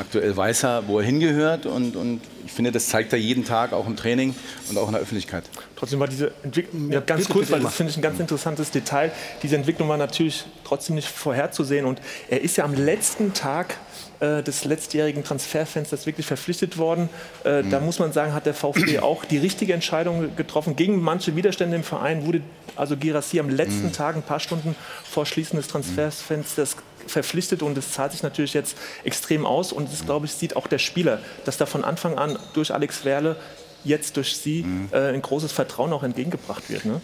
aktuell 0.00 0.36
weiß 0.36 0.64
er, 0.64 0.88
wo 0.88 0.98
er 0.98 1.04
hingehört. 1.04 1.66
Und, 1.66 1.94
und 1.96 2.20
ich 2.44 2.52
finde, 2.52 2.72
das 2.72 2.88
zeigt 2.88 3.12
er 3.12 3.18
jeden 3.18 3.44
Tag, 3.44 3.72
auch 3.72 3.86
im 3.86 3.96
Training 3.96 4.34
und 4.68 4.76
auch 4.78 4.86
in 4.86 4.92
der 4.92 5.02
Öffentlichkeit. 5.02 5.44
Trotzdem 5.76 6.00
war 6.00 6.08
diese 6.08 6.32
Entwicklung, 6.42 6.90
ja, 6.90 7.00
ganz 7.00 7.22
bitte, 7.22 7.32
kurz, 7.32 7.46
bitte, 7.46 7.52
weil 7.58 7.62
das 7.62 7.74
finde 7.74 7.90
ich 7.90 7.96
ein 7.98 8.02
ganz 8.02 8.18
interessantes 8.18 8.70
Detail. 8.70 9.12
Diese 9.42 9.56
Entwicklung 9.56 9.88
war 9.88 9.96
natürlich 9.96 10.44
trotzdem 10.64 10.96
nicht 10.96 11.08
vorherzusehen 11.08 11.86
und 11.86 12.00
er 12.28 12.40
ist 12.42 12.56
ja 12.56 12.64
am 12.64 12.74
letzten 12.74 13.32
Tag 13.32 13.76
äh, 14.20 14.42
des 14.42 14.64
letztjährigen 14.64 15.24
Transferfensters 15.24 16.04
wirklich 16.06 16.26
verpflichtet 16.26 16.76
worden. 16.76 17.08
Äh, 17.44 17.62
Da 17.64 17.80
muss 17.80 17.98
man 17.98 18.12
sagen, 18.12 18.34
hat 18.34 18.44
der 18.46 18.54
VfB 18.54 18.98
auch 19.00 19.24
die 19.24 19.38
richtige 19.38 19.72
Entscheidung 19.72 20.36
getroffen. 20.36 20.76
Gegen 20.76 21.00
manche 21.00 21.36
Widerstände 21.36 21.76
im 21.76 21.84
Verein 21.84 22.26
wurde 22.26 22.42
also 22.76 22.96
Girassi 22.96 23.40
am 23.40 23.48
letzten 23.48 23.86
Mhm. 23.86 23.92
Tag, 23.92 24.16
ein 24.16 24.22
paar 24.22 24.40
Stunden 24.40 24.74
vor 25.04 25.24
Schließen 25.24 25.56
des 25.56 25.68
Transferfensters 25.68 26.76
verpflichtet 27.06 27.62
und 27.62 27.76
es 27.78 27.92
zahlt 27.92 28.12
sich 28.12 28.22
natürlich 28.22 28.54
jetzt 28.54 28.76
extrem 29.04 29.46
aus 29.46 29.72
und 29.72 29.92
das, 29.92 30.04
glaube 30.04 30.26
ich, 30.26 30.32
sieht 30.32 30.56
auch 30.56 30.66
der 30.66 30.78
Spieler, 30.78 31.20
dass 31.44 31.56
da 31.56 31.66
von 31.66 31.84
Anfang 31.84 32.18
an 32.18 32.38
durch 32.54 32.72
Alex 32.72 33.04
Werle 33.04 33.36
jetzt 33.84 34.16
durch 34.16 34.36
Sie 34.36 34.64
äh, 34.92 35.12
ein 35.14 35.22
großes 35.22 35.52
Vertrauen 35.52 35.92
auch 35.92 36.02
entgegengebracht 36.02 36.68
wird. 36.68 36.84
Ne? 36.84 37.00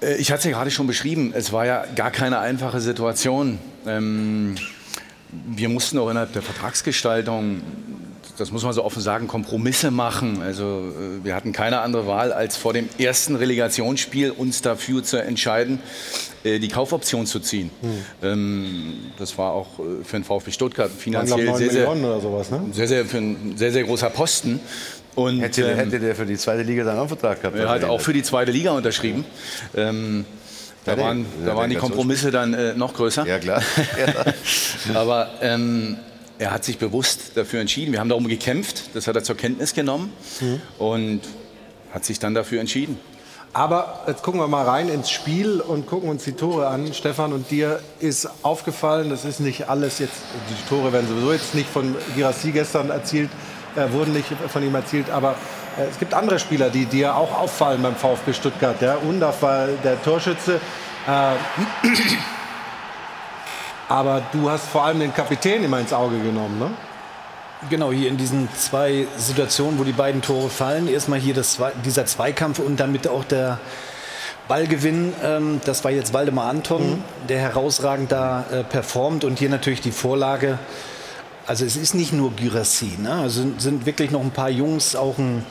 Äh, 0.00 0.16
Ich 0.16 0.30
hatte 0.30 0.40
es 0.40 0.44
ja 0.44 0.50
gerade 0.50 0.70
schon 0.70 0.86
beschrieben, 0.86 1.32
es 1.34 1.52
war 1.52 1.66
ja 1.66 1.84
gar 1.94 2.10
keine 2.10 2.38
einfache 2.38 2.80
Situation. 2.80 3.58
Ähm, 3.86 4.56
wir 5.30 5.68
mussten 5.68 5.98
auch 5.98 6.08
innerhalb 6.08 6.32
der 6.32 6.42
Vertragsgestaltung, 6.42 7.62
das 8.36 8.50
muss 8.50 8.62
man 8.64 8.72
so 8.72 8.84
offen 8.84 9.00
sagen, 9.02 9.28
Kompromisse 9.28 9.90
machen. 9.90 10.42
Also 10.42 10.64
äh, 10.64 11.24
wir 11.24 11.34
hatten 11.34 11.52
keine 11.52 11.80
andere 11.80 12.06
Wahl, 12.06 12.32
als 12.32 12.56
vor 12.56 12.72
dem 12.72 12.88
ersten 12.98 13.36
Relegationsspiel 13.36 14.30
uns 14.30 14.62
dafür 14.62 15.02
zu 15.02 15.16
entscheiden, 15.22 15.80
äh, 16.44 16.58
die 16.58 16.68
Kaufoption 16.68 17.26
zu 17.26 17.40
ziehen. 17.40 17.70
Ähm, 18.22 18.94
das 19.18 19.36
war 19.38 19.52
auch 19.52 19.78
äh, 19.78 20.04
für 20.04 20.16
den 20.16 20.24
VfB 20.24 20.50
Stuttgart 20.50 20.90
finanziell 20.90 21.46
9 21.46 21.56
sehr, 21.56 21.70
sehr, 21.70 22.20
sowas, 22.20 22.50
ne? 22.50 22.60
sehr, 22.72 22.88
sehr, 22.88 23.04
für 23.04 23.18
ein 23.18 23.54
sehr, 23.56 23.72
sehr 23.72 23.84
großer 23.84 24.10
Posten. 24.10 24.60
Und, 25.14 25.40
Hätte, 25.40 25.62
ähm, 25.62 25.78
hätte 25.78 25.98
der 25.98 26.14
für 26.14 26.26
die 26.26 26.36
zweite 26.36 26.62
Liga 26.62 26.84
dann 26.84 26.96
auch 26.96 27.00
einen 27.00 27.08
Vertrag 27.08 27.40
gehabt? 27.40 27.56
er 27.56 27.70
hat 27.70 27.84
auch 27.84 28.00
für 28.02 28.12
die 28.12 28.22
zweite 28.22 28.52
Liga 28.52 28.72
unterschrieben. 28.72 29.24
Ähm, 29.74 30.26
da, 30.84 30.92
Ja, 30.92 30.98
waren, 30.98 31.26
ja, 31.40 31.46
da 31.46 31.56
waren 31.56 31.70
die 31.70 31.76
Kompromisse 31.76 32.30
dann 32.30 32.52
äh, 32.52 32.74
noch 32.74 32.92
größer. 32.92 33.26
Ja, 33.26 33.38
klar. 33.38 33.62
Aber 34.94 35.30
ähm, 35.40 35.96
er 36.38 36.50
hat 36.50 36.64
sich 36.64 36.78
bewusst 36.78 37.32
dafür 37.36 37.60
entschieden. 37.60 37.92
Wir 37.92 38.00
haben 38.00 38.08
darum 38.08 38.28
gekämpft, 38.28 38.94
das 38.94 39.06
hat 39.06 39.16
er 39.16 39.24
zur 39.24 39.36
Kenntnis 39.36 39.74
genommen 39.74 40.12
und 40.78 41.20
hat 41.92 42.04
sich 42.04 42.18
dann 42.18 42.34
dafür 42.34 42.60
entschieden. 42.60 42.98
Aber 43.56 44.00
jetzt 44.06 44.22
gucken 44.22 44.38
wir 44.38 44.48
mal 44.48 44.66
rein 44.66 44.90
ins 44.90 45.10
Spiel 45.10 45.62
und 45.62 45.86
gucken 45.86 46.10
uns 46.10 46.24
die 46.24 46.32
Tore 46.32 46.66
an. 46.66 46.92
Stefan, 46.92 47.32
und 47.32 47.50
dir 47.50 47.80
ist 48.00 48.28
aufgefallen, 48.42 49.08
das 49.08 49.24
ist 49.24 49.40
nicht 49.40 49.70
alles 49.70 49.98
jetzt, 49.98 50.12
die 50.50 50.68
Tore 50.68 50.92
werden 50.92 51.08
sowieso 51.08 51.32
jetzt 51.32 51.54
nicht 51.54 51.66
von 51.66 51.96
Girassi 52.14 52.50
gestern 52.50 52.90
erzielt, 52.90 53.30
äh, 53.74 53.90
wurden 53.92 54.12
nicht 54.12 54.28
von 54.52 54.62
ihm 54.62 54.74
erzielt, 54.74 55.08
aber 55.08 55.36
äh, 55.78 55.88
es 55.90 55.98
gibt 55.98 56.12
andere 56.12 56.38
Spieler, 56.38 56.68
die 56.68 56.84
dir 56.84 57.16
auch 57.16 57.38
auffallen 57.40 57.80
beim 57.80 57.96
VfB 57.96 58.34
Stuttgart. 58.34 58.82
Ja? 58.82 58.96
Undaf 58.96 59.40
war 59.40 59.68
der 59.68 60.02
Torschütze. 60.02 60.60
Äh, 61.06 61.88
aber 63.88 64.22
du 64.32 64.50
hast 64.50 64.66
vor 64.66 64.84
allem 64.84 65.00
den 65.00 65.14
Kapitän 65.14 65.64
immer 65.64 65.80
ins 65.80 65.92
Auge 65.92 66.18
genommen, 66.18 66.58
ne? 66.58 66.70
Genau, 67.70 67.90
hier 67.90 68.08
in 68.08 68.18
diesen 68.18 68.48
zwei 68.54 69.06
Situationen, 69.16 69.78
wo 69.78 69.84
die 69.84 69.92
beiden 69.92 70.20
Tore 70.20 70.50
fallen. 70.50 70.88
Erstmal 70.88 71.18
hier 71.18 71.40
Zwei- 71.42 71.72
dieser 71.84 72.04
Zweikampf 72.04 72.58
und 72.58 72.78
damit 72.78 73.08
auch 73.08 73.24
der 73.24 73.58
Ballgewinn. 74.46 75.14
Ähm, 75.24 75.60
das 75.64 75.82
war 75.82 75.90
jetzt 75.90 76.12
Waldemar 76.12 76.50
Anton, 76.50 77.02
der 77.28 77.38
herausragend 77.40 78.12
da 78.12 78.44
äh, 78.52 78.62
performt. 78.62 79.24
Und 79.24 79.38
hier 79.38 79.48
natürlich 79.48 79.80
die 79.80 79.90
Vorlage. 79.90 80.58
Also 81.46 81.64
es 81.64 81.76
ist 81.76 81.94
nicht 81.94 82.12
nur 82.12 82.32
Gyrassi, 82.36 82.98
ne? 82.98 83.12
also 83.12 83.40
sind, 83.42 83.62
sind 83.62 83.86
wirklich 83.86 84.10
noch 84.10 84.20
ein 84.20 84.32
paar 84.32 84.50
Jungs, 84.50 84.96
auch 84.96 85.16
ein 85.16 85.44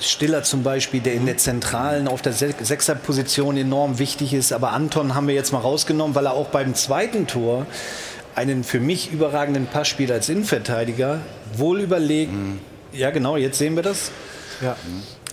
Stiller 0.00 0.42
zum 0.42 0.62
Beispiel, 0.62 1.00
der 1.00 1.14
in 1.14 1.26
der 1.26 1.36
Zentralen 1.36 2.08
auf 2.08 2.22
der 2.22 2.32
Se 2.32 2.52
Sechserposition 2.60 3.56
enorm 3.56 3.98
wichtig 3.98 4.34
ist. 4.34 4.52
Aber 4.52 4.72
Anton 4.72 5.14
haben 5.14 5.28
wir 5.28 5.34
jetzt 5.34 5.52
mal 5.52 5.60
rausgenommen, 5.60 6.14
weil 6.14 6.26
er 6.26 6.32
auch 6.32 6.48
beim 6.48 6.74
zweiten 6.74 7.26
Tor 7.26 7.66
einen 8.34 8.64
für 8.64 8.80
mich 8.80 9.12
überragenden 9.12 9.66
Passspiel 9.66 10.10
als 10.10 10.28
Innenverteidiger, 10.28 11.20
wohl 11.56 11.80
überlegt. 11.80 12.32
Ja, 12.92 13.10
genau, 13.10 13.36
jetzt 13.36 13.58
sehen 13.58 13.76
wir 13.76 13.82
das. 13.82 14.10
Ja. 14.60 14.76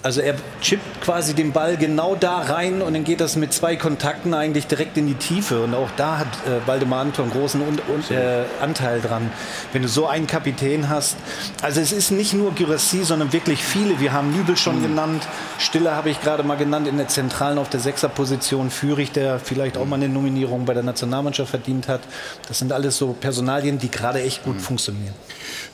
Also 0.02 0.22
er 0.22 0.36
chippt 0.62 1.02
quasi 1.02 1.34
den 1.34 1.52
Ball 1.52 1.76
genau 1.76 2.16
da 2.16 2.38
rein 2.38 2.82
und 2.82 2.94
dann 2.94 3.04
geht 3.04 3.20
das 3.20 3.36
mit 3.36 3.52
zwei 3.52 3.76
Kontakten 3.76 4.34
eigentlich 4.34 4.66
direkt 4.68 4.96
in 4.98 5.08
die 5.08 5.16
Tiefe. 5.16 5.62
Und 5.64 5.74
auch 5.76 5.90
da 5.98 6.20
hat 6.20 6.28
äh, 6.48 6.66
Waldemar 6.68 7.02
Anton 7.02 7.30
großen 7.30 7.62
und, 7.62 7.82
und, 7.90 8.10
äh, 8.10 8.46
Anteil 8.62 9.02
dran. 9.02 9.30
Wenn 9.74 9.82
du 9.82 9.90
so 9.90 10.08
einen 10.08 10.26
Kapitän 10.26 10.88
hast. 10.88 11.18
Also 11.62 11.82
es 11.82 11.92
ist 11.92 12.12
nicht 12.12 12.34
nur 12.34 12.56
Gyrassi, 12.56 13.04
sondern 13.04 13.34
wirklich 13.34 13.62
viele. 13.62 14.00
Wir 14.00 14.14
haben 14.14 14.32
Nübel 14.32 14.56
schon 14.56 14.82
genannt. 14.82 15.28
Stiller 15.58 15.96
habe 15.96 16.10
ich 16.10 16.22
gerade 16.22 16.44
mal 16.44 16.56
genannt 16.56 16.88
in 16.88 16.96
der 16.96 17.10
Zentralen 17.10 17.58
auf 17.58 17.70
der 17.70 17.82
Sechserposition. 17.82 18.70
Führig, 18.70 19.12
der 19.12 19.40
vielleicht 19.40 19.78
auch 19.78 19.86
mal 19.86 19.98
eine 19.98 20.08
Nominierung 20.08 20.64
bei 20.64 20.74
der 20.74 20.84
Nationalmannschaft 20.84 21.50
verdient 21.50 21.90
hat. 21.90 22.02
Das 22.48 22.60
sind 22.60 22.72
alles 22.72 22.98
so 22.98 23.14
Personalien, 23.20 23.78
die 23.80 23.92
gerade 23.92 24.22
echt 24.22 24.44
gut 24.44 24.62
funktionieren. 24.62 25.14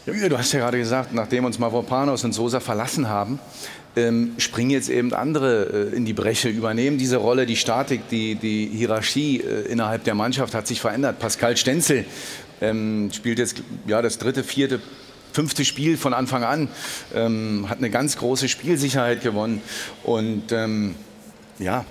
Ja, 0.07 0.29
du 0.29 0.37
hast 0.37 0.51
ja 0.51 0.59
gerade 0.59 0.77
gesagt, 0.77 1.13
nachdem 1.13 1.45
uns 1.45 1.59
Mavropanos 1.59 2.23
und 2.23 2.33
Sosa 2.33 2.59
verlassen 2.59 3.09
haben, 3.09 3.39
ähm, 3.95 4.33
springen 4.37 4.71
jetzt 4.71 4.89
eben 4.89 5.13
andere 5.13 5.89
äh, 5.91 5.95
in 5.95 6.05
die 6.05 6.13
Breche, 6.13 6.49
übernehmen 6.49 6.97
diese 6.97 7.17
Rolle, 7.17 7.45
die 7.45 7.55
Statik, 7.55 8.09
die, 8.09 8.35
die 8.35 8.67
Hierarchie 8.67 9.41
äh, 9.41 9.71
innerhalb 9.71 10.03
der 10.03 10.15
Mannschaft 10.15 10.53
hat 10.53 10.67
sich 10.67 10.81
verändert. 10.81 11.19
Pascal 11.19 11.55
Stenzel 11.57 12.05
ähm, 12.61 13.09
spielt 13.13 13.39
jetzt 13.39 13.61
ja, 13.87 14.01
das 14.01 14.17
dritte, 14.17 14.43
vierte, 14.43 14.79
fünfte 15.31 15.65
Spiel 15.65 15.97
von 15.97 16.13
Anfang 16.13 16.43
an, 16.43 16.69
ähm, 17.13 17.65
hat 17.69 17.79
eine 17.79 17.89
ganz 17.89 18.17
große 18.17 18.47
Spielsicherheit 18.49 19.21
gewonnen 19.21 19.61
und 20.03 20.51
ähm, 20.51 20.95
ja, 21.59 21.85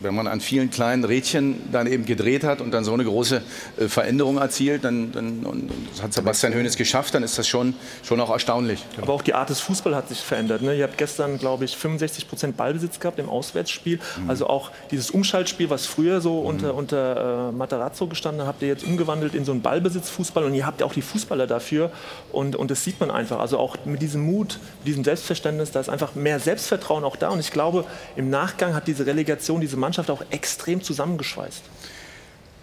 wenn 0.00 0.14
man 0.14 0.26
an 0.26 0.40
vielen 0.40 0.70
kleinen 0.70 1.04
Rädchen 1.04 1.70
dann 1.72 1.86
eben 1.86 2.06
gedreht 2.06 2.44
hat 2.44 2.60
und 2.60 2.72
dann 2.72 2.84
so 2.84 2.92
eine 2.92 3.04
große 3.04 3.42
äh, 3.78 3.88
Veränderung 3.88 4.38
erzielt, 4.38 4.84
dann, 4.84 5.12
dann 5.12 5.70
hat 6.02 6.12
Sebastian 6.12 6.54
Hoeneß 6.54 6.76
geschafft, 6.76 7.14
dann 7.14 7.22
ist 7.22 7.38
das 7.38 7.46
schon, 7.46 7.74
schon 8.02 8.20
auch 8.20 8.30
erstaunlich. 8.30 8.84
Aber 9.00 9.12
auch 9.12 9.22
die 9.22 9.34
Art 9.34 9.50
des 9.50 9.60
Fußballs 9.60 9.96
hat 9.96 10.08
sich 10.08 10.20
verändert. 10.20 10.62
Ne? 10.62 10.74
Ihr 10.74 10.84
habt 10.84 10.98
gestern, 10.98 11.38
glaube 11.38 11.64
ich, 11.64 11.76
65 11.76 12.28
Prozent 12.28 12.56
Ballbesitz 12.56 13.00
gehabt 13.00 13.18
im 13.18 13.28
Auswärtsspiel. 13.28 14.00
Mhm. 14.22 14.30
Also 14.30 14.46
auch 14.46 14.70
dieses 14.90 15.10
Umschaltspiel, 15.10 15.70
was 15.70 15.86
früher 15.86 16.20
so 16.20 16.40
unter, 16.40 16.74
unter 16.74 17.50
äh, 17.50 17.52
Matarazzo 17.52 18.06
gestanden 18.06 18.42
hat, 18.42 18.48
habt 18.48 18.62
ihr 18.62 18.68
jetzt 18.68 18.84
umgewandelt 18.84 19.34
in 19.34 19.44
so 19.44 19.52
einen 19.52 19.62
Ballbesitzfußball. 19.62 20.44
Und 20.44 20.54
ihr 20.54 20.66
habt 20.66 20.80
ja 20.80 20.86
auch 20.86 20.94
die 20.94 21.02
Fußballer 21.02 21.46
dafür. 21.46 21.90
Und, 22.32 22.56
und 22.56 22.70
das 22.70 22.84
sieht 22.84 23.00
man 23.00 23.10
einfach. 23.10 23.38
Also 23.38 23.58
auch 23.58 23.76
mit 23.84 24.02
diesem 24.02 24.22
Mut, 24.22 24.58
mit 24.78 24.88
diesem 24.88 25.04
Selbstverständnis, 25.04 25.70
da 25.70 25.80
ist 25.80 25.88
einfach 25.88 26.14
mehr 26.14 26.40
Selbstvertrauen 26.40 27.04
auch 27.04 27.16
da. 27.16 27.28
Und 27.28 27.40
ich 27.40 27.50
glaube, 27.50 27.84
im 28.16 28.30
Nachgang 28.30 28.74
hat 28.74 28.86
diese 28.88 29.06
Relegation, 29.06 29.60
diese 29.60 29.76
Mannschaft 29.76 29.89
auch 29.98 30.22
extrem 30.30 30.82
zusammengeschweißt. 30.82 31.62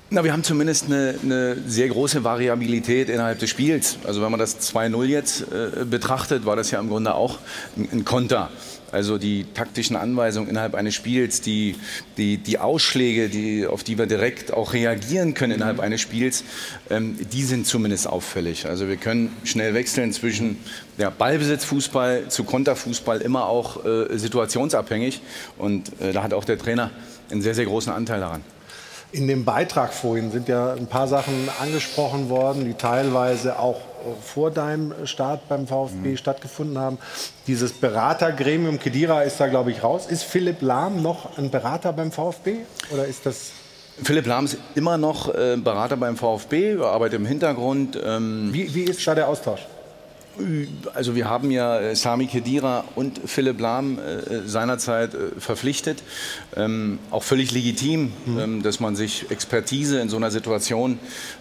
Na, 0.09 0.23
wir 0.23 0.31
haben 0.31 0.43
zumindest 0.43 0.85
eine, 0.85 1.15
eine 1.21 1.57
sehr 1.67 1.89
große 1.89 2.23
Variabilität 2.23 3.09
innerhalb 3.09 3.39
des 3.39 3.49
Spiels. 3.49 3.97
Also 4.05 4.21
wenn 4.21 4.31
man 4.31 4.39
das 4.39 4.57
2-0 4.73 5.03
jetzt 5.03 5.41
äh, 5.51 5.83
betrachtet, 5.83 6.45
war 6.45 6.55
das 6.55 6.71
ja 6.71 6.79
im 6.79 6.87
Grunde 6.87 7.13
auch 7.13 7.39
ein, 7.75 7.89
ein 7.91 8.05
Konter. 8.05 8.49
Also 8.89 9.17
die 9.17 9.45
taktischen 9.53 9.97
Anweisungen 9.97 10.49
innerhalb 10.49 10.75
eines 10.75 10.95
Spiels, 10.95 11.41
die, 11.41 11.75
die, 12.15 12.37
die 12.37 12.57
Ausschläge, 12.57 13.27
die, 13.27 13.67
auf 13.67 13.83
die 13.83 13.97
wir 13.97 14.05
direkt 14.05 14.53
auch 14.53 14.71
reagieren 14.71 15.33
können 15.33 15.51
innerhalb 15.51 15.81
eines 15.81 15.99
Spiels, 15.99 16.45
ähm, 16.89 17.17
die 17.33 17.43
sind 17.43 17.67
zumindest 17.67 18.07
auffällig. 18.07 18.65
Also 18.65 18.87
wir 18.87 18.95
können 18.95 19.35
schnell 19.43 19.73
wechseln 19.73 20.13
zwischen 20.13 20.57
ja, 20.97 21.09
Ballbesitzfußball 21.09 22.29
zu 22.29 22.45
Konterfußball, 22.45 23.19
immer 23.19 23.47
auch 23.47 23.83
äh, 23.83 24.17
situationsabhängig. 24.17 25.19
Und 25.57 25.91
äh, 25.99 26.13
da 26.13 26.23
hat 26.23 26.33
auch 26.33 26.45
der 26.45 26.57
Trainer 26.57 26.91
einen 27.31 27.41
sehr, 27.41 27.55
sehr 27.55 27.65
großen 27.65 27.91
Anteil 27.91 28.19
daran. 28.19 28.43
In 29.11 29.27
dem 29.27 29.45
Beitrag 29.45 29.93
vorhin 29.93 30.31
sind 30.31 30.49
ja 30.49 30.73
ein 30.73 30.87
paar 30.87 31.07
Sachen 31.07 31.49
angesprochen 31.61 32.29
worden, 32.29 32.65
die 32.65 32.73
teilweise 32.73 33.57
auch 33.57 33.79
vor 34.21 34.51
deinem 34.51 34.93
Start 35.05 35.47
beim 35.47 35.65
VfB 35.65 36.17
stattgefunden 36.17 36.77
haben. 36.77 36.97
Dieses 37.47 37.71
Beratergremium, 37.73 38.79
Kedira 38.79 39.21
ist 39.21 39.39
da, 39.39 39.47
glaube 39.47 39.71
ich, 39.71 39.81
raus. 39.83 40.07
Ist 40.07 40.23
Philipp 40.23 40.61
Lahm 40.61 41.01
noch 41.01 41.37
ein 41.37 41.49
Berater 41.49 41.93
beim 41.93 42.11
VfB? 42.11 42.57
Oder 42.91 43.05
ist 43.05 43.25
das 43.25 43.51
Philipp 44.03 44.27
Lahm 44.27 44.45
ist 44.45 44.57
immer 44.75 44.97
noch 44.97 45.33
äh, 45.33 45.57
Berater 45.57 45.97
beim 45.97 46.17
VfB, 46.17 46.75
arbeitet 46.75 47.19
im 47.19 47.25
Hintergrund. 47.25 47.99
Ähm, 48.03 48.49
wie, 48.51 48.73
wie 48.75 48.83
ist 48.83 49.05
da 49.07 49.15
der 49.15 49.27
Austausch? 49.27 49.65
Also 50.93 51.15
wir 51.15 51.29
haben 51.29 51.51
ja 51.51 51.79
äh, 51.79 51.95
Sami 51.95 52.27
Kedira 52.27 52.83
und 52.95 53.19
Philipp 53.25 53.59
Lahm 53.59 53.97
äh, 53.97 54.47
seinerzeit 54.47 55.13
äh, 55.13 55.39
verpflichtet. 55.39 56.03
Ähm, 56.55 56.99
auch 57.11 57.23
völlig 57.23 57.51
legitim, 57.51 58.11
ähm, 58.27 58.61
dass 58.61 58.79
man 58.79 58.95
sich 58.95 59.31
Expertise 59.31 59.99
in 59.99 60.09
so 60.09 60.17
einer 60.17 60.31
Situation 60.31 60.99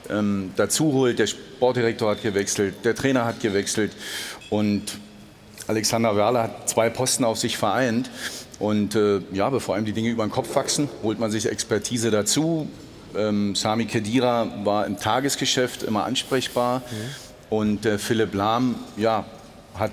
ähm, 0.09 0.53
dazu 0.57 0.93
holt. 0.93 1.19
Der 1.19 1.27
Sportdirektor 1.27 2.11
hat 2.11 2.23
gewechselt, 2.23 2.75
der 2.85 2.95
Trainer 2.95 3.25
hat 3.25 3.41
gewechselt 3.41 3.93
und 4.51 4.83
Alexander 5.69 6.17
Werler 6.17 6.45
hat 6.45 6.69
zwei 6.69 6.89
Posten 6.89 7.25
auf 7.25 7.39
sich 7.39 7.57
vereint. 7.57 8.11
Und 8.59 8.97
ja, 9.33 9.51
bevor 9.51 9.75
einem 9.75 9.85
die 9.85 9.93
Dinge 9.93 10.09
über 10.09 10.25
den 10.25 10.31
Kopf 10.31 10.55
wachsen, 10.55 10.89
holt 11.03 11.19
man 11.19 11.31
sich 11.31 11.45
Expertise 11.45 12.11
dazu. 12.11 12.71
Sami 13.13 13.85
Kedira 13.85 14.49
war 14.65 14.87
im 14.87 14.99
Tagesgeschäft 14.99 15.83
immer 15.83 16.05
ansprechbar. 16.05 16.83
Und 17.51 17.87
äh, 17.87 17.99
Philipp 17.99 18.35
Lahm 18.35 18.75
ja, 18.97 19.25
hat 19.75 19.93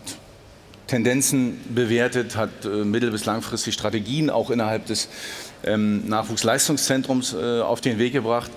Tendenzen 0.87 1.59
bewertet, 1.73 2.35
hat 2.35 2.65
äh, 2.65 2.83
mittel- 2.83 3.11
bis 3.11 3.25
langfristig 3.25 3.73
Strategien 3.73 4.29
auch 4.29 4.49
innerhalb 4.49 4.85
des 4.85 5.07
ähm, 5.63 6.07
Nachwuchsleistungszentrums 6.07 7.33
äh, 7.33 7.61
auf 7.61 7.81
den 7.81 7.97
Weg 7.99 8.13
gebracht. 8.13 8.51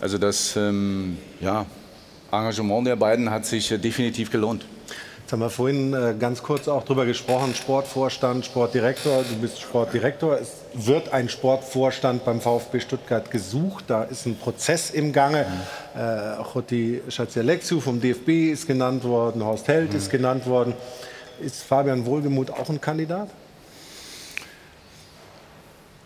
Also 0.00 0.18
das 0.18 0.56
ähm, 0.56 1.16
ja, 1.40 1.66
Engagement 2.30 2.86
der 2.86 2.96
beiden 2.96 3.30
hat 3.30 3.46
sich 3.46 3.70
äh, 3.70 3.78
definitiv 3.78 4.30
gelohnt. 4.30 4.64
Jetzt 5.30 5.34
haben 5.34 5.42
wir 5.42 5.50
vorhin 5.50 5.94
äh, 5.94 6.16
ganz 6.18 6.42
kurz 6.42 6.66
auch 6.66 6.82
drüber 6.82 7.06
gesprochen, 7.06 7.54
Sportvorstand, 7.54 8.44
Sportdirektor. 8.44 9.22
Du 9.22 9.36
bist 9.36 9.60
Sportdirektor. 9.60 10.36
Es 10.40 10.54
wird 10.74 11.12
ein 11.12 11.28
Sportvorstand 11.28 12.24
beim 12.24 12.40
VfB 12.40 12.80
Stuttgart 12.80 13.30
gesucht. 13.30 13.84
Da 13.86 14.02
ist 14.02 14.26
ein 14.26 14.36
Prozess 14.36 14.90
im 14.90 15.12
Gange. 15.12 15.46
Äh, 15.94 16.42
Chotti 16.42 17.00
Schatzialexu 17.08 17.78
vom 17.78 18.00
DFB 18.00 18.50
ist 18.50 18.66
genannt 18.66 19.04
worden, 19.04 19.44
Horst 19.44 19.68
Held 19.68 19.94
ist 19.94 20.10
genannt 20.10 20.46
worden. 20.46 20.74
Ist 21.40 21.62
Fabian 21.62 22.06
Wohlgemuth 22.06 22.50
auch 22.50 22.68
ein 22.68 22.80
Kandidat? 22.80 23.28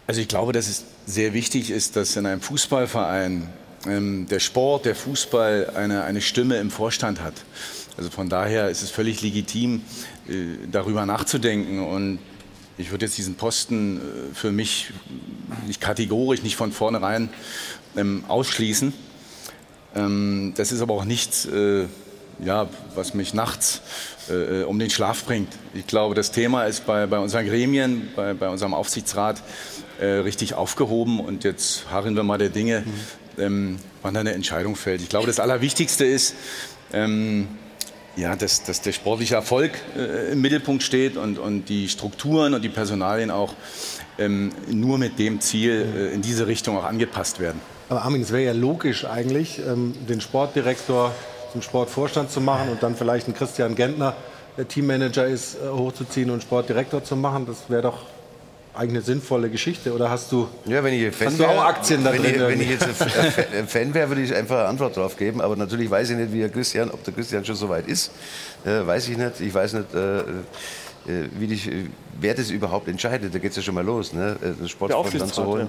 Also 0.07 0.21
ich 0.21 0.29
glaube, 0.29 0.53
dass 0.53 0.69
es 0.69 0.85
sehr 1.07 1.33
wichtig 1.33 1.71
ist, 1.71 1.97
dass 1.97 2.15
in 2.17 2.27
einem 2.27 2.43
Fußballverein 2.43 3.49
ähm, 3.87 4.27
der 4.29 4.41
Sport, 4.41 4.85
der 4.85 4.95
Fußball 4.95 5.71
eine, 5.75 6.05
eine 6.05 6.21
Stimme 6.21 6.59
im 6.59 6.71
Vorstand 6.71 7.23
hat. 7.23 7.33
Also 7.97 8.11
von 8.11 8.29
daher 8.29 8.71
ist 8.71 8.83
es 8.83 8.91
völlig 8.91 9.23
legitim, 9.23 9.83
äh, 10.29 10.57
darüber 10.71 11.07
nachzudenken. 11.07 11.81
Und 11.85 12.19
ich 12.77 12.91
würde 12.91 13.07
jetzt 13.07 13.17
diesen 13.17 13.37
Posten 13.37 13.99
äh, 13.99 14.35
für 14.35 14.51
mich 14.51 14.93
nicht 15.67 15.81
kategorisch, 15.81 16.43
nicht 16.43 16.57
von 16.57 16.73
vornherein 16.73 17.29
ähm, 17.97 18.25
ausschließen. 18.27 18.93
Ähm, 19.95 20.55
das 20.57 20.73
ist 20.73 20.81
aber 20.81 20.95
auch 20.95 21.05
nichts, 21.05 21.47
äh, 21.47 21.87
ja, 22.45 22.69
was 22.95 23.15
mich 23.15 23.33
nachts 23.33 23.81
um 24.67 24.79
den 24.79 24.89
Schlaf 24.89 25.25
bringt. 25.25 25.53
Ich 25.75 25.87
glaube, 25.87 26.15
das 26.15 26.33
Thema 26.33 26.65
ist 26.65 26.87
bei, 26.87 27.07
bei 27.07 27.19
unseren 27.19 27.45
Gremien, 27.47 28.09
bei, 28.17 28.33
bei 28.33 28.49
unserem 28.49 28.73
Aufsichtsrat 28.73 29.43
richtig 30.01 30.55
aufgehoben. 30.55 31.21
Und 31.21 31.45
jetzt 31.45 31.91
harren 31.91 32.17
wir 32.17 32.23
mal 32.23 32.39
der 32.39 32.49
Dinge, 32.49 32.85
ähm, 33.39 33.79
wann 34.01 34.15
da 34.15 34.21
eine 34.21 34.33
Entscheidung 34.33 34.77
fällt. 34.77 35.03
Ich 35.03 35.11
glaube, 35.11 35.27
das 35.27 35.41
Allerwichtigste 35.41 36.07
ist, 36.07 36.35
ähm, 36.95 37.49
ja, 38.17 38.37
dass, 38.37 38.63
dass 38.63 38.81
der 38.81 38.93
sportliche 38.93 39.35
Erfolg 39.35 39.73
äh, 39.97 40.33
im 40.33 40.41
Mittelpunkt 40.41 40.83
steht 40.83 41.17
und, 41.17 41.39
und 41.39 41.69
die 41.69 41.89
Strukturen 41.89 42.55
und 42.55 42.63
die 42.63 42.69
Personalien 42.69 43.31
auch 43.31 43.55
ähm, 44.19 44.53
nur 44.71 44.99
mit 44.99 45.19
dem 45.19 45.41
Ziel 45.41 45.87
äh, 45.97 46.15
in 46.15 46.23
diese 46.23 46.47
Richtung 46.47 46.77
auch 46.77 46.85
angepasst 46.85 47.41
werden. 47.41 47.61
Aber 47.89 48.03
Armin, 48.03 48.23
es 48.23 48.33
wäre 48.33 48.45
ja 48.45 48.53
logisch 48.53 49.05
eigentlich, 49.05 49.59
ähm, 49.59 49.95
den 50.09 50.21
Sportdirektor 50.21 51.13
zum 51.53 51.63
Sportvorstand 51.63 52.31
zu 52.31 52.41
machen 52.41 52.69
und 52.71 52.83
dann 52.83 52.97
vielleicht 52.97 53.27
einen 53.27 53.37
Christian 53.37 53.75
Gentner, 53.75 54.17
der 54.57 54.69
Teammanager 54.69 55.27
ist, 55.27 55.57
äh, 55.57 55.69
hochzuziehen 55.69 56.31
und 56.31 56.43
Sportdirektor 56.43 57.03
zu 57.03 57.17
machen. 57.17 57.47
Das 57.47 57.69
wäre 57.69 57.83
doch 57.83 58.03
eine 58.75 59.01
sinnvolle 59.01 59.51
Geschichte. 59.51 59.93
Oder 59.95 60.11
hast 60.11 60.31
du, 60.33 60.49
Ja, 60.67 60.83
wenn 60.83 60.95
ich 60.95 61.13
hast 61.25 61.39
du 61.39 61.45
auch 61.45 61.65
Aktien 61.65 62.03
da 62.05 62.13
wenn 62.13 62.23
drin? 62.23 62.35
Ich, 62.35 62.41
wenn 62.41 62.61
ich 62.61 62.71
jetzt 62.71 62.87
ein 63.55 63.67
Fan- 63.69 63.95
wäre, 63.95 64.09
würde 64.09 64.23
ich 64.23 64.35
einfach 64.35 64.59
eine 64.61 64.69
Antwort 64.69 64.97
drauf 64.97 65.17
geben. 65.17 65.41
Aber 65.41 65.57
natürlich 65.57 65.91
weiß 65.91 66.11
ich 66.11 66.17
nicht, 66.17 66.33
wie 66.33 66.41
der 66.41 66.49
Christian, 66.51 66.91
ob 66.91 67.03
der 67.05 67.15
Christian 67.15 67.45
schon 67.45 67.57
so 67.57 67.69
weit 67.69 67.87
ist. 67.89 68.11
Äh, 68.65 68.87
weiß 68.87 69.09
ich 69.09 69.17
nicht. 69.17 69.41
Ich 69.41 69.55
weiß 69.55 69.75
nicht, 69.75 69.95
äh, 69.95 70.19
wie 71.07 71.47
die, 71.47 71.91
wer 72.21 72.35
das 72.35 72.51
überhaupt 72.51 72.89
entscheidet, 72.89 73.35
da 73.35 73.39
geht 73.39 73.51
es 73.51 73.57
ja 73.57 73.63
schon 73.63 73.75
mal 73.75 73.85
los, 73.85 74.13
ne? 74.13 74.37
Äh, 74.43 74.53
den 74.53 74.69
Sportvorstand 74.69 75.35
zu 75.35 75.45
holen. 75.45 75.69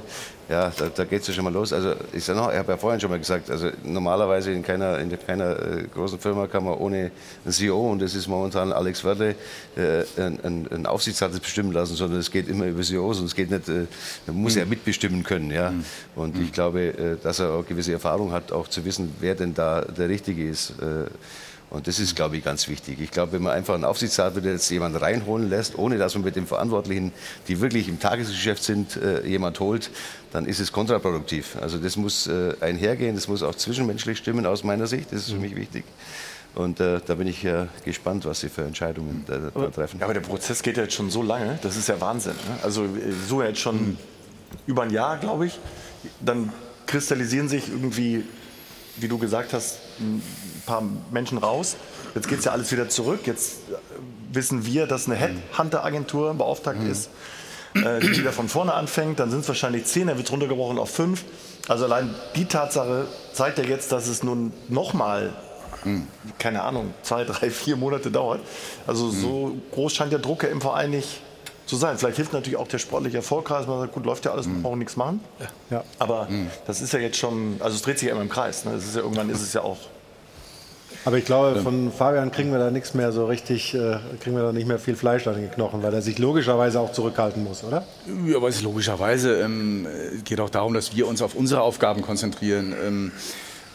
Ja, 0.50 0.72
da, 0.78 0.90
da 0.94 1.04
geht 1.06 1.22
es 1.22 1.28
ja 1.28 1.34
schon 1.34 1.44
mal 1.44 1.54
los. 1.54 1.74
Also 1.74 1.96
ich 2.14 2.24
sag 2.24 2.36
noch, 2.36 2.52
ich 2.52 2.58
habe 2.58 2.72
ja 2.72 2.78
vorhin 2.78 3.00
schon 3.00 3.10
mal 3.10 3.20
gesagt, 3.20 3.50
also 3.50 3.70
normalerweise 3.84 4.52
in 4.52 4.64
keiner, 4.64 5.00
in 5.00 5.18
keiner 5.26 5.60
äh, 5.60 5.84
großen 5.94 6.20
Firma 6.20 6.48
kann 6.48 6.64
man 6.64 6.76
ohne 6.76 7.12
ein 7.46 7.52
CEO 7.52 7.92
und 7.92 8.02
das 8.02 8.16
ist 8.16 8.28
momentan 8.28 8.72
Alex 8.72 9.04
Werde, 9.04 9.36
äh, 9.76 10.04
ein, 10.18 10.68
ein 10.72 10.86
Aufsichtsrat 10.86 11.32
bestimmen 11.42 11.72
lassen, 11.72 11.96
sondern 11.96 12.20
es 12.20 12.30
geht 12.30 12.48
immer 12.48 12.66
über 12.66 12.82
CEOs 12.82 13.20
und 13.20 13.26
es 13.26 13.36
geht 13.36 13.50
nicht, 13.50 13.68
äh, 13.68 13.86
man 14.28 14.36
muss 14.38 14.54
mhm. 14.54 14.60
ja 14.60 14.66
mitbestimmen 14.66 15.24
können, 15.24 15.52
ja. 15.52 15.72
Mhm. 15.72 15.84
Und 16.16 16.40
ich 16.40 16.52
glaube, 16.52 16.82
äh, 16.82 17.18
dass 17.22 17.40
er 17.40 17.52
auch 17.52 17.66
gewisse 17.66 17.94
Erfahrung 17.94 18.32
hat, 18.32 18.52
auch 18.52 18.68
zu 18.68 18.86
wissen, 18.86 19.14
wer 19.20 19.36
denn 19.36 19.54
da 19.54 19.82
der 19.82 20.10
Richtige 20.10 20.48
ist. 20.48 20.74
Und 21.70 21.88
das 21.88 22.00
ist, 22.00 22.16
glaube 22.16 22.38
ich, 22.38 22.44
ganz 22.44 22.68
wichtig. 22.68 23.00
Ich 23.02 23.12
glaube, 23.12 23.34
wenn 23.34 23.42
man 23.42 23.54
einfach 23.54 23.74
einen 23.74 23.86
Aufsichtsrat 23.86 24.36
wieder 24.36 24.52
jetzt 24.52 24.70
jemand 24.70 25.00
reinholen 25.02 25.50
lässt, 25.50 25.78
ohne 25.78 25.98
dass 25.98 26.14
man 26.14 26.24
mit 26.24 26.36
den 26.36 26.48
Verantwortlichen, 26.48 27.12
die 27.48 27.60
wirklich 27.60 27.90
im 27.90 28.00
Tagesgeschäft 28.00 28.64
sind, 28.64 28.96
äh, 28.98 29.26
jemand 29.28 29.60
holt, 29.60 29.90
dann 30.32 30.46
ist 30.46 30.60
es 30.60 30.72
kontraproduktiv. 30.72 31.58
Also 31.62 31.78
das 31.78 31.98
muss 31.98 32.28
äh, 32.28 32.54
einhergehen, 32.62 33.16
das 33.16 33.28
muss 33.28 33.42
auch 33.44 33.56
zwischenmenschlich 33.56 34.20
stimmen 34.20 34.46
aus 34.46 34.64
meiner 34.64 34.88
Sicht. 34.88 35.12
Das 35.12 35.22
ist 35.22 35.32
für 35.32 35.40
mich 35.40 35.56
wichtig. 35.56 35.84
Und 36.56 36.80
äh, 36.80 37.02
da 37.06 37.16
bin 37.16 37.28
ich 37.28 37.44
ja 37.44 37.68
gespannt, 37.84 38.26
was 38.26 38.40
Sie 38.40 38.48
für 38.48 38.64
Entscheidungen 38.64 39.26
da, 39.28 39.52
da 39.54 39.68
treffen. 39.68 40.00
Ja, 40.00 40.06
aber 40.06 40.14
der 40.14 40.22
Prozess 40.22 40.64
geht 40.64 40.78
ja 40.78 40.84
jetzt 40.84 40.94
schon 40.94 41.10
so 41.10 41.22
lange, 41.22 41.60
das 41.62 41.76
ist 41.76 41.90
ja 41.90 42.00
Wahnsinn. 42.00 42.34
Ne? 42.34 42.58
Also 42.64 42.86
äh, 42.86 42.88
so 43.28 43.44
jetzt 43.44 43.60
schon 43.60 43.76
mhm. 43.76 43.98
über 44.66 44.84
ein 44.84 44.92
Jahr, 44.92 45.18
glaube 45.18 45.48
ich. 45.48 45.60
Dann 46.22 46.54
kristallisieren 46.86 47.50
sich 47.50 47.68
irgendwie, 47.68 48.24
wie 48.96 49.10
du 49.10 49.18
gesagt 49.18 49.52
hast, 49.52 49.80
paar 50.66 50.84
Menschen 51.12 51.38
raus. 51.38 51.76
Jetzt 52.14 52.28
geht 52.28 52.40
es 52.40 52.46
ja 52.46 52.52
alles 52.52 52.72
wieder 52.72 52.90
zurück. 52.90 53.22
Jetzt 53.26 53.58
wissen 54.32 54.66
wir, 54.66 54.88
dass 54.88 55.08
eine 55.08 55.16
Headhunter-Agentur 55.16 56.34
beauftragt 56.34 56.80
mhm. 56.80 56.92
ist, 56.92 57.10
äh, 57.74 58.00
die 58.00 58.18
wieder 58.18 58.32
von 58.32 58.50
vorne 58.50 58.74
anfängt. 58.74 59.20
Dann 59.20 59.32
sind 59.32 59.42
es 59.42 59.48
wahrscheinlich 59.48 59.86
zehn, 59.86 60.08
dann 60.08 60.18
wird 60.18 60.28
es 60.28 60.34
runtergebrochen 60.34 60.78
auf 60.78 60.90
fünf. 60.90 61.24
Also 61.68 61.86
allein 61.86 62.14
die 62.36 62.46
Tatsache 62.46 63.08
zeigt 63.34 63.58
ja 63.58 63.64
jetzt, 63.64 63.92
dass 63.92 64.08
es 64.08 64.24
nun 64.24 64.54
nochmal, 64.68 65.34
mhm. 65.84 66.08
keine 66.38 66.64
Ahnung, 66.64 66.94
zwei, 67.02 67.24
drei, 67.24 67.50
vier 67.50 67.76
Monate 67.76 68.12
dauert. 68.12 68.42
Also 68.86 69.10
so 69.10 69.48
mhm. 69.48 69.62
groß 69.72 69.94
scheint 69.94 70.12
der 70.12 70.20
Druck 70.20 70.44
ja 70.44 70.50
im 70.50 70.62
Verein 70.62 70.92
nicht 70.92 71.22
zu 71.66 71.76
sein. 71.78 71.98
Vielleicht 71.98 72.18
hilft 72.18 72.34
natürlich 72.34 72.58
auch 72.58 72.68
der 72.68 72.78
sportliche 72.78 73.18
Erfolg, 73.18 73.48
dass 73.48 73.66
man 73.66 73.80
sagt, 73.80 73.94
gut, 73.94 74.06
läuft 74.06 74.26
ja 74.26 74.32
alles, 74.32 74.46
mhm. 74.46 74.62
brauchen 74.62 74.80
nichts 74.80 74.96
machen. 74.96 75.20
Ja. 75.72 75.84
Aber 75.98 76.28
mhm. 76.30 76.52
das 76.68 76.82
ist 76.82 76.94
ja 76.94 77.00
jetzt 77.00 77.18
schon, 77.18 77.58
also 77.60 77.76
es 77.76 77.82
dreht 77.82 77.98
sich 77.98 78.08
ja 78.08 78.14
immer 78.14 78.22
im 78.22 78.30
Kreis. 78.30 78.66
Ne? 78.66 78.74
Das 78.74 78.84
ist 78.84 78.96
ja, 78.96 79.02
irgendwann 79.02 79.30
ist 79.30 79.42
es 79.42 79.54
ja 79.54 79.62
auch 79.62 79.78
aber 81.06 81.18
ich 81.18 81.26
glaube, 81.26 81.62
von 81.62 81.92
Fabian 81.92 82.32
kriegen 82.32 82.52
wir 82.52 82.60
da 82.60 82.72
nichts 82.72 82.94
mehr 82.94 83.12
so 83.12 83.26
richtig, 83.26 83.74
äh, 83.74 83.98
kriegen 84.20 84.36
wir 84.36 84.44
da 84.44 84.52
nicht 84.52 84.68
mehr 84.68 84.80
viel 84.80 84.96
Fleisch 84.96 85.28
an 85.28 85.36
den 85.36 85.52
Knochen, 85.52 85.84
weil 85.84 85.94
er 85.94 86.02
sich 86.02 86.18
logischerweise 86.18 86.80
auch 86.80 86.92
zurückhalten 86.92 87.44
muss, 87.44 87.64
oder? 87.64 87.86
Ja, 88.28 88.38
aber 88.38 88.50
es 88.50 88.58
ist 88.58 88.64
logischerweise 88.64 89.40
ähm, 89.42 89.88
geht 90.24 90.40
auch 90.40 90.50
darum, 90.50 90.74
dass 90.74 90.96
wir 90.96 91.08
uns 91.08 91.22
auf 91.22 91.36
unsere 91.36 91.62
Aufgaben 91.62 92.02
konzentrieren. 92.02 92.74
Ähm, 92.86 93.12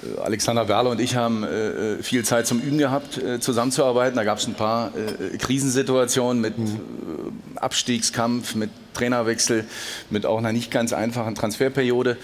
äh, 0.03 0.21
Alexander 0.21 0.69
Werle 0.69 0.91
und 0.91 1.01
ich 1.01 1.17
haben 1.17 1.45
äh, 1.45 1.95
äh, 1.95 2.03
viel 2.03 2.25
Zeit 2.25 2.47
zum 2.47 2.61
Üben 2.61 2.79
gehabt, 2.79 3.19
äh, 3.19 3.41
zusammenzuarbeiten. 3.41 4.17
Da 4.17 4.25
gab 4.25 4.39
es 4.39 4.47
ein 4.47 4.55
paar 4.55 4.93
äh, 4.97 5.37
Krisensituationen 5.39 6.41
mit 6.41 6.59
mhm. 6.59 6.81
Abstiegskampf, 7.57 8.55
mit 8.55 8.71
Trainerwechsel, 8.95 9.65
mit 10.11 10.27
auch 10.27 10.39
einer 10.39 10.53
nicht 10.53 10.71
ganz 10.71 10.93
einfachen 10.93 11.35
Transferperiode. 11.35 12.17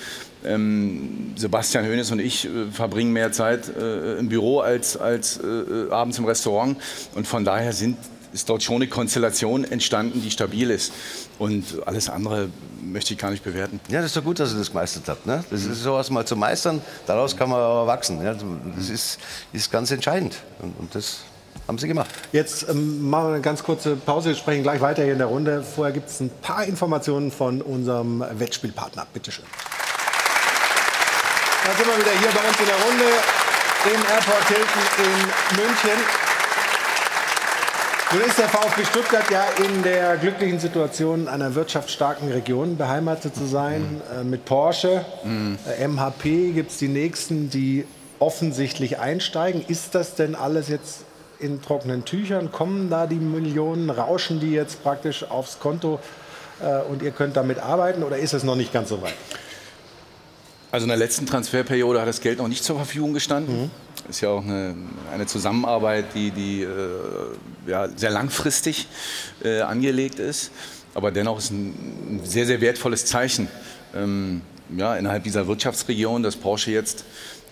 Ähm, 0.44 1.32
Sebastian 1.36 1.86
Hoeneß 1.86 2.10
und 2.12 2.20
ich 2.20 2.44
äh, 2.44 2.70
verbringen 2.70 3.12
mehr 3.12 3.32
Zeit 3.32 3.68
äh, 3.76 4.18
im 4.18 4.28
Büro 4.28 4.60
als, 4.60 4.96
als 4.96 5.38
äh, 5.38 5.90
abends 5.90 6.18
im 6.18 6.24
Restaurant. 6.24 6.76
Und 7.14 7.26
von 7.26 7.44
daher 7.44 7.72
sind, 7.72 7.96
ist 8.32 8.48
dort 8.48 8.62
schon 8.62 8.76
eine 8.76 8.88
Konstellation 8.88 9.64
entstanden, 9.64 10.22
die 10.22 10.30
stabil 10.30 10.70
ist. 10.70 10.92
Und 11.38 11.64
alles 11.86 12.08
andere 12.08 12.48
möchte 12.82 13.14
ich 13.14 13.18
gar 13.18 13.30
nicht 13.30 13.44
bewerten. 13.44 13.80
Ja, 13.88 13.98
das 13.98 14.06
ist 14.06 14.16
doch 14.16 14.24
gut, 14.24 14.38
dass 14.38 14.52
ihr 14.52 14.58
das 14.58 14.68
gemeistert 14.68 15.08
habt. 15.08 15.26
Ne? 15.26 15.44
Das 15.50 15.64
ist 15.64 15.82
sowas 15.82 16.10
mal 16.10 16.24
zu 16.26 16.36
meistern, 16.36 16.80
daraus 17.06 17.36
kann 17.36 17.50
man 17.50 17.60
aber 17.60 17.86
wachsen. 17.86 18.22
Ja? 18.22 18.34
Das 18.76 18.88
ist, 18.88 19.18
ist 19.52 19.70
ganz 19.72 19.90
entscheidend. 19.90 20.36
Und, 20.60 20.78
und 20.78 20.94
das 20.94 21.20
haben 21.66 21.78
sie 21.78 21.88
gemacht. 21.88 22.10
Jetzt 22.32 22.68
ähm, 22.68 23.08
machen 23.08 23.28
wir 23.28 23.34
eine 23.34 23.42
ganz 23.42 23.62
kurze 23.62 23.96
Pause. 23.96 24.30
Wir 24.30 24.36
sprechen 24.36 24.62
gleich 24.62 24.80
weiter 24.80 25.02
hier 25.02 25.12
in 25.12 25.18
der 25.18 25.26
Runde. 25.26 25.62
Vorher 25.62 25.92
gibt 25.92 26.08
es 26.08 26.20
ein 26.20 26.30
paar 26.42 26.64
Informationen 26.64 27.30
von 27.30 27.60
unserem 27.60 28.24
Wettspielpartner. 28.38 29.06
Bitte 29.12 29.32
schön. 29.32 29.44
Da 31.66 31.72
sind 31.72 31.88
wir 31.88 31.98
wieder 31.98 32.12
hier 32.20 32.30
bei 32.30 32.48
uns 32.48 32.60
in 32.60 32.66
der 32.66 32.76
Runde 32.76 33.04
im 33.92 34.00
Airport 34.08 34.46
Hilton 34.46 34.82
in 35.02 35.56
München. 35.56 35.98
Nun 38.12 38.22
ist 38.22 38.38
der 38.38 38.48
VfB 38.48 38.84
Stuttgart 38.84 39.28
ja 39.32 39.46
in 39.64 39.82
der 39.82 40.16
glücklichen 40.16 40.60
Situation, 40.60 41.26
einer 41.26 41.56
wirtschaftsstarken 41.56 42.30
Region 42.30 42.76
beheimatet 42.76 43.34
zu 43.34 43.46
sein. 43.46 44.00
Mhm. 44.12 44.20
Äh, 44.20 44.24
mit 44.24 44.44
Porsche, 44.44 45.04
mhm. 45.24 45.58
äh, 45.66 45.88
MHP 45.88 46.52
gibt 46.54 46.70
es 46.70 46.76
die 46.76 46.86
nächsten, 46.86 47.50
die 47.50 47.84
offensichtlich 48.20 49.00
einsteigen. 49.00 49.64
Ist 49.66 49.96
das 49.96 50.14
denn 50.14 50.36
alles 50.36 50.68
jetzt 50.68 51.00
in 51.40 51.60
trockenen 51.62 52.04
Tüchern? 52.04 52.52
Kommen 52.52 52.90
da 52.90 53.08
die 53.08 53.16
Millionen, 53.16 53.90
rauschen 53.90 54.38
die 54.38 54.52
jetzt 54.52 54.84
praktisch 54.84 55.28
aufs 55.28 55.58
Konto 55.58 55.98
äh, 56.62 56.82
und 56.88 57.02
ihr 57.02 57.10
könnt 57.10 57.36
damit 57.36 57.58
arbeiten 57.58 58.04
oder 58.04 58.18
ist 58.18 58.34
es 58.34 58.44
noch 58.44 58.54
nicht 58.54 58.72
ganz 58.72 58.88
so 58.88 59.02
weit? 59.02 59.14
Also 60.72 60.84
in 60.84 60.88
der 60.88 60.98
letzten 60.98 61.26
Transferperiode 61.26 62.00
hat 62.00 62.08
das 62.08 62.20
Geld 62.20 62.38
noch 62.38 62.48
nicht 62.48 62.64
zur 62.64 62.76
Verfügung 62.76 63.14
gestanden. 63.14 63.62
Mhm. 63.62 63.70
Ist 64.08 64.20
ja 64.20 64.30
auch 64.30 64.44
eine, 64.44 64.74
eine 65.12 65.26
Zusammenarbeit, 65.26 66.06
die, 66.14 66.30
die 66.30 66.62
äh, 66.62 66.68
ja, 67.66 67.88
sehr 67.96 68.10
langfristig 68.10 68.86
äh, 69.42 69.60
angelegt 69.60 70.18
ist. 70.18 70.50
Aber 70.94 71.10
dennoch 71.10 71.38
ist 71.38 71.50
ein, 71.50 71.68
ein 71.68 72.20
sehr, 72.24 72.46
sehr 72.46 72.60
wertvolles 72.60 73.06
Zeichen 73.06 73.48
ähm, 73.94 74.42
ja, 74.76 74.96
innerhalb 74.96 75.24
dieser 75.24 75.46
Wirtschaftsregion, 75.46 76.22
dass 76.22 76.36
Porsche 76.36 76.70
jetzt 76.70 77.04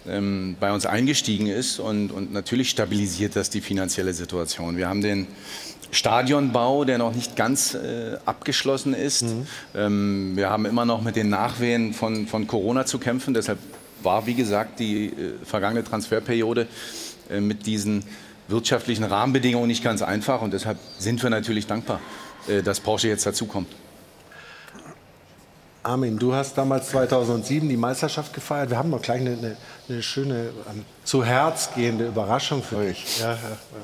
ähm, 0.07 0.57
bei 0.61 0.73
uns 0.73 0.87
eingestiegen 0.87 1.47
ist. 1.47 1.79
Und, 1.79 2.11
und 2.11 2.33
natürlich 2.33 2.71
stabilisiert 2.71 3.37
das 3.37 3.51
die 3.51 3.61
finanzielle 3.61 4.13
Situation. 4.13 4.77
Wir 4.77 4.89
haben 4.89 5.01
den 5.01 5.27
Stadionbau, 5.95 6.85
der 6.85 6.99
noch 6.99 7.15
nicht 7.15 7.37
ganz 7.37 7.75
äh, 7.75 8.17
abgeschlossen 8.27 8.95
ist. 8.95 9.23
Mhm. 9.23 9.47
Ähm, 9.75 10.33
wir 10.35 10.51
haben 10.51 10.67
immer 10.67 10.85
noch 10.85 11.03
mit 11.03 11.17
den 11.17 11.29
Nachwehen 11.29 11.95
von, 11.95 12.27
von 12.27 12.47
Corona 12.47 12.85
zu 12.85 12.99
kämpfen. 12.99 13.33
Deshalb 13.33 13.59
war, 14.03 14.27
wie 14.27 14.35
gesagt, 14.35 14.81
die 14.81 15.07
äh, 15.07 15.13
vergangene 15.45 15.85
Transferperiode 15.85 16.67
äh, 17.31 17.41
mit 17.41 17.67
diesen 17.67 18.05
wirtschaftlichen 18.49 19.05
Rahmenbedingungen 19.05 19.69
nicht 19.69 19.85
ganz 19.85 20.03
einfach. 20.03 20.43
Und 20.43 20.53
deshalb 20.53 20.79
sind 20.99 21.23
wir 21.23 21.31
natürlich 21.31 21.67
dankbar, 21.67 22.01
äh, 22.49 22.63
dass 22.63 22.81
Porsche 22.81 23.09
jetzt 23.09 23.25
dazukommt. 23.25 23.69
Armin, 25.85 26.19
du 26.19 26.35
hast 26.35 26.57
damals 26.57 26.89
2007 26.89 27.69
die 27.69 27.77
Meisterschaft 27.77 28.33
gefeiert. 28.33 28.71
Wir 28.71 28.79
haben 28.79 28.89
noch 28.89 29.03
gleich 29.03 29.21
eine, 29.21 29.33
eine, 29.37 29.57
eine 29.87 30.03
schöne, 30.03 30.51
ähm, 30.71 30.85
zu 31.05 31.23
Herz 31.23 31.69
gehende 31.75 32.07
Überraschung 32.07 32.63
für 32.63 32.87
dich. 32.87 33.21
Ja, 33.21 33.37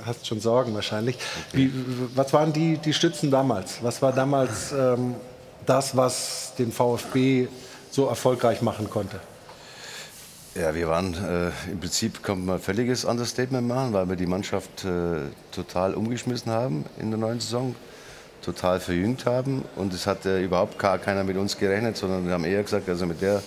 hast 0.07 0.27
schon 0.27 0.41
Sorgen 0.41 0.75
wahrscheinlich. 0.75 1.19
Wie, 1.53 1.71
was 2.15 2.33
waren 2.33 2.55
die, 2.55 2.79
die 2.79 2.95
Stützen 2.95 3.31
damals? 3.31 3.83
Was 3.83 4.01
war 4.01 4.13
damals 4.13 4.73
ähm, 4.73 5.15
das, 5.67 5.95
was 5.95 6.55
den 6.59 6.73
VfB 6.73 7.49
so 7.91 8.07
erfolgreich 8.07 8.63
machen 8.63 8.89
konnte? 8.89 9.21
Ja, 10.55 10.75
wir 10.75 10.89
waren 10.89 11.13
äh, 11.15 11.71
im 11.71 11.81
Prinzip, 11.81 12.23
kann 12.23 12.47
man 12.47 12.57
ein 12.57 12.63
völliges 12.63 13.05
Understatement 13.05 13.69
machen, 13.69 13.93
weil 13.93 14.09
wir 14.09 14.17
die 14.17 14.27
Mannschaft 14.27 14.87
äh, 14.87 15.21
total 15.53 15.93
umgeschmissen 15.93 16.51
haben 16.51 16.87
in 16.99 17.11
der 17.11 17.21
neuen 17.21 17.41
Saison 17.41 17.75
total 18.43 18.81
verjüngt 18.81 19.27
haben. 19.27 19.65
Und 19.77 19.93
es 19.93 20.07
hat 20.07 20.25
überhaupt 20.25 20.79
gar 20.79 20.99
keiner 20.99 21.25
mit 21.25 21.37
uns 21.37 21.59
gerechnet, 21.59 21.97
sondern 21.97 22.27
wir 22.27 22.35
haben 22.35 22.45
eher 22.45 22.63
gesagt, 22.63 22.89
also 22.89 23.07
mit 23.07 23.23
der, 23.23 23.43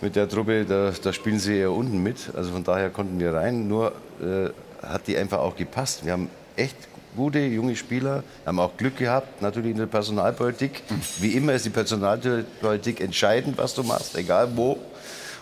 mit 0.00 0.16
der 0.16 0.28
Truppe, 0.28 0.64
da, 0.64 0.92
da 1.02 1.12
spielen 1.12 1.38
sie 1.38 1.58
eher 1.58 1.72
unten 1.72 2.02
mit. 2.02 2.30
Also 2.34 2.52
von 2.52 2.64
daher 2.64 2.90
konnten 2.90 3.18
wir 3.18 3.34
rein. 3.34 3.68
Nur 3.68 3.92
äh, 4.20 4.50
hat 4.86 5.06
die 5.06 5.16
einfach 5.16 5.38
auch 5.38 5.56
gepasst. 5.56 6.04
Wir 6.04 6.12
haben 6.12 6.30
echt 6.56 6.76
gute 7.16 7.40
junge 7.40 7.74
Spieler, 7.74 8.22
haben 8.44 8.60
auch 8.60 8.76
Glück 8.76 8.98
gehabt, 8.98 9.40
natürlich 9.40 9.70
in 9.70 9.78
der 9.78 9.86
Personalpolitik. 9.86 10.82
Wie 11.18 11.30
immer 11.30 11.54
ist 11.54 11.64
die 11.64 11.70
Personalpolitik 11.70 13.00
entscheidend, 13.00 13.56
was 13.58 13.74
du 13.74 13.82
machst, 13.82 14.16
egal 14.16 14.48
wo. 14.54 14.78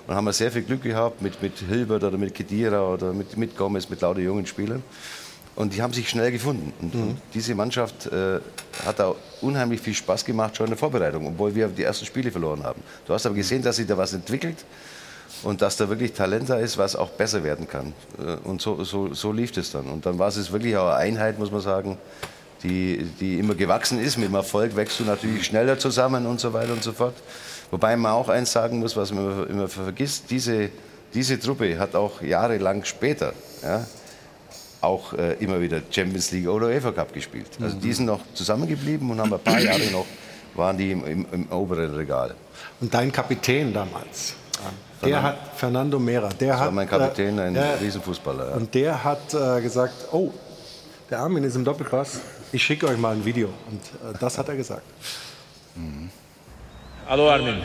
Und 0.07 0.15
haben 0.15 0.25
wir 0.25 0.33
sehr 0.33 0.53
viel 0.53 0.63
Glück 0.63 0.83
gehabt 0.83 1.23
mit, 1.23 1.43
mit 1.43 1.59
Hilbert 1.59 2.05
oder 2.05 2.19
mit 2.19 2.35
Kedira 2.35 2.87
oder 2.87 3.13
mit, 3.13 3.37
mit 3.37 3.57
Gomez, 3.57 3.89
mit 3.89 4.03
lauter 4.03 4.21
jungen 4.21 4.47
Spielern. 4.47 4.83
Und 5.57 5.75
die 5.75 5.83
haben 5.83 5.93
sich 5.93 6.09
schnell 6.09 6.33
gefunden. 6.33 6.73
Und, 6.81 6.95
mhm. 6.95 7.17
diese 7.33 7.55
Mannschaft 7.55 8.07
äh, 8.07 8.41
hat 8.85 8.99
da 8.99 9.15
unheimlich 9.41 9.81
viel 9.81 9.95
Spaß 9.95 10.25
gemacht, 10.25 10.57
schon 10.57 10.67
in 10.67 10.71
der 10.71 10.79
Vorbereitung, 10.79 11.27
obwohl 11.29 11.55
wir 11.55 11.69
die 11.69 11.85
ersten 11.85 12.07
Spiele 12.07 12.31
verloren 12.31 12.65
haben. 12.65 12.83
Du 13.07 13.15
hast 13.15 13.25
aber 13.27 13.37
gesehen, 13.37 13.63
dass 13.63 13.77
sich 13.77 13.87
da 13.87 13.97
was 13.97 14.13
entwickelt 14.13 14.65
und 15.45 15.63
dass 15.63 15.77
da 15.77 15.89
wirklich 15.89 16.13
Talent 16.13 16.51
da 16.51 16.57
ist, 16.59 16.77
was 16.77 16.97
auch 16.97 17.11
besser 17.11 17.45
werden 17.45 17.69
kann. 17.69 17.93
Äh, 18.19 18.37
und 18.49 18.61
so, 18.61 18.83
so, 18.83 19.15
so 19.15 19.33
lief 19.33 19.57
es 19.57 19.71
dann. 19.71 19.87
Und 19.87 20.07
dann 20.07 20.19
war 20.19 20.29
es 20.29 20.53
wirklich 20.53 20.77
auch 20.77 20.89
eine 20.89 20.97
Einheit, 20.97 21.39
muss 21.39 21.53
man 21.53 21.61
sagen, 21.61 21.99
die, 22.65 23.07
die 23.21 23.39
immer 23.39 23.55
gewachsen 23.55 24.01
ist. 24.01 24.17
Mit 24.17 24.29
dem 24.29 24.35
Erfolg 24.35 24.75
wächst 24.75 24.99
du 24.99 25.05
natürlich 25.05 25.45
schneller 25.45 25.79
zusammen 25.79 26.27
und 26.27 26.41
so 26.41 26.53
weiter 26.53 26.73
und 26.73 26.83
so 26.83 26.93
fort. 26.93 27.15
Wobei 27.71 27.97
man 27.97 28.13
auch 28.13 28.29
eins 28.29 28.53
sagen 28.53 28.81
muss, 28.81 28.97
was 28.97 29.13
man 29.13 29.25
immer, 29.25 29.47
immer 29.49 29.69
vergisst, 29.69 30.31
diese, 30.31 30.71
diese 31.13 31.39
Truppe 31.39 31.79
hat 31.79 31.95
auch 31.95 32.23
jahrelang 32.23 32.85
später 32.85 33.35
ja, 33.63 33.87
auch 34.85 35.13
äh, 35.15 35.35
immer 35.35 35.61
wieder 35.61 35.81
Champions 35.91 36.31
League 36.33 36.49
oder 36.49 36.67
UEFA 36.67 36.93
Cup 36.93 37.13
gespielt. 37.13 37.47
Also 37.61 37.77
die 37.79 37.93
sind 37.93 38.07
noch 38.07 38.21
zusammengeblieben 38.35 39.11
und 39.11 39.19
haben 39.21 39.33
ein 39.33 39.41
paar 39.41 39.59
Jahre 39.61 39.83
noch, 39.93 40.07
waren 40.55 40.77
die 40.77 40.93
im, 40.93 41.05
im, 41.07 41.27
im 41.33 41.51
oberen 41.51 41.95
Regal. 41.95 42.35
Und 42.81 42.93
dein 42.93 43.11
Kapitän 43.11 43.73
damals, 43.73 44.35
der 45.03 45.23
hat 45.23 45.37
Fernando 45.57 45.99
Mera, 45.99 46.29
der 46.29 46.49
Das 46.53 46.59
hat 46.61 46.67
war 46.67 46.73
mein 46.73 46.89
Kapitän, 46.89 47.39
äh, 47.39 47.43
ein 47.43 47.55
der- 47.55 47.81
Riesenfußballer. 47.81 48.51
Ja. 48.51 48.57
Und 48.57 48.75
der 48.75 49.03
hat 49.05 49.35
äh, 49.35 49.61
gesagt, 49.61 49.95
oh, 50.13 50.31
der 51.11 51.19
Armin 51.21 51.45
ist 51.45 51.57
im 51.57 51.65
Doppelpass, 51.65 52.21
ich 52.53 52.63
schicke 52.63 52.87
euch 52.89 52.99
mal 52.99 53.15
ein 53.15 53.25
Video. 53.25 53.49
Und 53.71 53.81
äh, 54.15 54.19
das 54.21 54.39
hat 54.39 54.49
er 54.49 54.57
gesagt. 54.57 54.83
Hallo 57.07 57.31
Armin. 57.31 57.57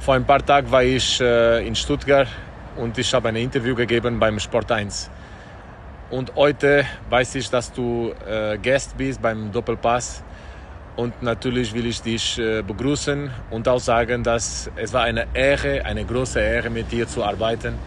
Vor 0.00 0.14
ein 0.14 0.24
paar 0.24 0.44
Tagen 0.44 0.70
war 0.70 0.82
ich 0.82 1.20
äh, 1.20 1.66
in 1.66 1.74
Stuttgart 1.76 2.28
und 2.76 2.96
ich 2.98 3.12
habe 3.12 3.28
ein 3.28 3.36
Interview 3.36 3.74
gegeben 3.74 4.18
beim 4.18 4.38
Sport 4.40 4.70
1. 4.72 5.10
Und 6.10 6.34
heute 6.36 6.86
weiß 7.10 7.34
ich, 7.34 7.50
dass 7.50 7.70
du 7.70 8.14
äh, 8.26 8.56
Gast 8.58 8.96
bist 8.96 9.20
beim 9.20 9.52
Doppelpass. 9.52 10.22
Und 10.96 11.22
natürlich 11.22 11.74
will 11.74 11.86
ich 11.86 12.00
dich 12.00 12.38
äh, 12.38 12.62
begrüßen 12.62 13.30
und 13.50 13.68
auch 13.68 13.78
sagen, 13.78 14.24
dass 14.24 14.70
es 14.74 14.92
war 14.92 15.02
eine 15.02 15.26
Ehre, 15.34 15.84
eine 15.84 16.04
große 16.04 16.40
Ehre, 16.40 16.70
mit 16.70 16.90
dir 16.90 17.06
zu 17.06 17.22
arbeiten. 17.22 17.78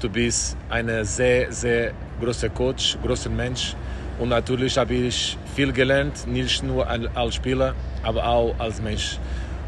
Du 0.00 0.10
bist 0.10 0.56
ein 0.68 1.04
sehr, 1.04 1.50
sehr 1.50 1.92
großer 2.20 2.50
Coach, 2.50 2.98
großer 3.02 3.30
Mensch. 3.30 3.74
Und 4.18 4.28
natürlich 4.28 4.76
habe 4.76 4.94
ich 4.94 5.38
viel 5.56 5.72
gelernt, 5.72 6.26
nicht 6.26 6.62
nur 6.62 6.86
al- 6.86 7.10
als 7.14 7.36
Spieler, 7.36 7.74
aber 8.02 8.24
auch 8.26 8.54
als 8.58 8.82
Mensch. 8.82 9.18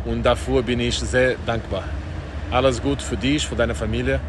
Und 0.05 0.23
dafür 0.23 0.63
bin 0.63 0.79
ich 0.79 0.99
sehr 0.99 1.37
dankbar. 1.47 1.85
Alles 2.51 2.83
gut 2.83 3.01
für 3.01 3.17
dich, 3.17 3.47
für 3.47 3.57
deine 3.57 3.75
Familie. 3.75 4.21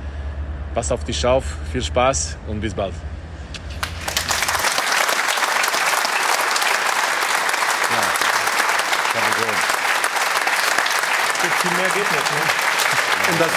Pass 0.73 0.91
auf 0.91 1.03
dich 1.03 1.25
auf, 1.25 1.43
viel 1.71 1.83
Spaß 1.83 2.37
und 2.47 2.61
bis 2.61 2.73
bald. 2.73 2.93
Viel 11.61 11.71
mehr 11.77 11.89
geht 11.89 12.11
nicht. 12.11 12.31
Ne? 12.31 13.05
Und 13.27 13.41
das, 13.41 13.49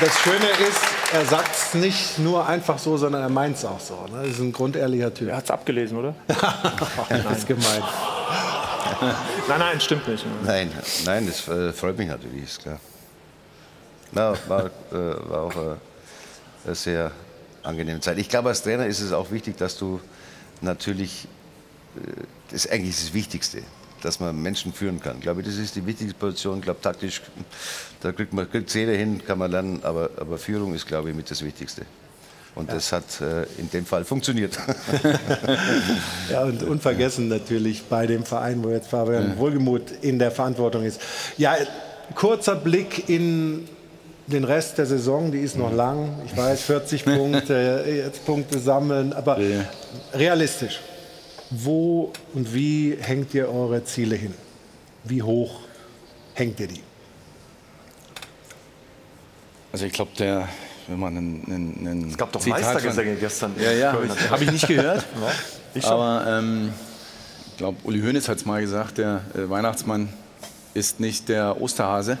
das 0.00 0.20
Schöne 0.20 0.48
ist, 0.68 0.80
er 1.12 1.24
sagt 1.24 1.54
es 1.54 1.74
nicht 1.74 2.18
nur 2.18 2.46
einfach 2.46 2.78
so, 2.78 2.96
sondern 2.96 3.22
er 3.22 3.28
meint 3.28 3.56
es 3.56 3.64
auch 3.64 3.78
so. 3.78 4.06
Ne? 4.10 4.22
Das 4.22 4.32
ist 4.32 4.40
ein 4.40 4.52
grundehrlicher 4.52 5.14
Typ. 5.14 5.28
Er 5.28 5.36
hat 5.36 5.44
es 5.44 5.50
abgelesen, 5.50 5.96
oder? 5.96 6.14
das 6.26 7.38
ist 7.38 7.46
gemein. 7.46 7.82
Nein, 9.48 9.58
nein, 9.58 9.80
stimmt 9.80 10.08
nicht. 10.08 10.24
Nein, 10.44 10.70
nein, 11.04 11.26
das 11.26 11.46
äh, 11.48 11.72
freut 11.72 11.98
mich 11.98 12.08
natürlich, 12.08 12.44
ist 12.44 12.62
klar. 12.62 12.80
Ja, 14.12 14.34
war, 14.48 14.66
äh, 14.66 14.70
war 15.28 15.42
auch 15.42 15.56
äh, 15.56 15.76
eine 16.64 16.74
sehr 16.74 17.10
angenehme 17.62 18.00
Zeit. 18.00 18.16
Ich 18.18 18.28
glaube, 18.28 18.48
als 18.48 18.62
Trainer 18.62 18.86
ist 18.86 19.00
es 19.00 19.12
auch 19.12 19.30
wichtig, 19.30 19.56
dass 19.58 19.76
du 19.76 20.00
natürlich, 20.60 21.26
äh, 21.96 22.22
das 22.50 22.64
ist 22.64 22.72
eigentlich 22.72 22.96
das 22.96 23.12
Wichtigste, 23.12 23.62
dass 24.06 24.20
man 24.20 24.40
Menschen 24.40 24.72
führen 24.72 25.00
kann. 25.00 25.16
Ich 25.16 25.22
glaube, 25.22 25.42
das 25.42 25.56
ist 25.56 25.74
die 25.74 25.84
wichtigste 25.84 26.14
Position. 26.16 26.58
Ich 26.58 26.64
glaube, 26.64 26.80
taktisch, 26.80 27.20
da 28.00 28.12
kriegt 28.12 28.32
man 28.32 28.48
kriegt 28.48 28.72
jeder 28.72 28.92
hin, 28.92 29.20
kann 29.26 29.38
man 29.38 29.50
lernen, 29.50 29.80
aber, 29.82 30.10
aber 30.16 30.38
Führung 30.38 30.74
ist, 30.74 30.86
glaube 30.86 31.10
ich, 31.10 31.16
mit 31.16 31.28
das 31.28 31.44
Wichtigste. 31.44 31.82
Und 32.54 32.72
das 32.72 32.92
hat 32.92 33.20
äh, 33.20 33.42
in 33.58 33.68
dem 33.70 33.84
Fall 33.84 34.04
funktioniert. 34.04 34.56
Ja, 36.30 36.42
und 36.42 36.62
unvergessen 36.62 37.28
natürlich 37.28 37.84
bei 37.84 38.06
dem 38.06 38.24
Verein, 38.24 38.62
wo 38.62 38.70
jetzt 38.70 38.88
Fabian 38.88 39.30
Ja. 39.30 39.38
Wohlgemuth 39.38 39.90
in 40.02 40.18
der 40.18 40.30
Verantwortung 40.30 40.84
ist. 40.84 41.00
Ja, 41.36 41.56
kurzer 42.14 42.56
Blick 42.56 43.08
in 43.08 43.68
den 44.26 44.44
Rest 44.44 44.78
der 44.78 44.86
Saison, 44.86 45.30
die 45.30 45.38
ist 45.38 45.56
noch 45.56 45.72
lang. 45.72 46.18
Ich 46.26 46.36
weiß, 46.36 46.62
40 46.62 47.04
Punkte, 47.04 47.84
jetzt 48.04 48.24
Punkte 48.24 48.58
sammeln, 48.58 49.12
aber 49.12 49.38
realistisch. 50.12 50.80
Wo 51.50 52.12
und 52.34 52.52
wie 52.52 52.96
hängt 53.00 53.32
ihr 53.34 53.48
eure 53.48 53.84
Ziele 53.84 54.16
hin? 54.16 54.34
Wie 55.04 55.22
hoch 55.22 55.60
hängt 56.34 56.58
ihr 56.60 56.66
die? 56.66 56.82
Also 59.72 59.86
ich 59.86 59.92
glaube, 59.92 60.10
der, 60.18 60.48
wenn 60.88 60.98
man 60.98 61.16
einen, 61.16 61.44
einen, 61.46 61.86
einen 61.86 62.10
Es 62.10 62.16
gab 62.16 62.32
doch 62.32 62.40
Zitat 62.40 62.62
Meistergesänge 62.62 63.12
von- 63.12 63.20
gestern 63.20 63.56
in 63.56 63.62
Ja, 63.62 63.72
ja, 63.72 63.92
habe 63.92 64.06
ich, 64.06 64.30
hab 64.30 64.40
ich 64.40 64.50
nicht 64.50 64.66
gehört. 64.68 65.04
Ich. 65.74 65.84
Aber 65.84 66.24
ähm, 66.26 66.72
ich 67.50 67.58
glaube, 67.58 67.76
Uli 67.84 68.00
Hoeneß 68.00 68.30
hat 68.30 68.38
es 68.38 68.46
mal 68.46 68.62
gesagt, 68.62 68.96
der 68.96 69.20
äh, 69.34 69.50
Weihnachtsmann 69.50 70.08
ist 70.72 71.00
nicht 71.00 71.28
der 71.28 71.60
Osterhase. 71.60 72.16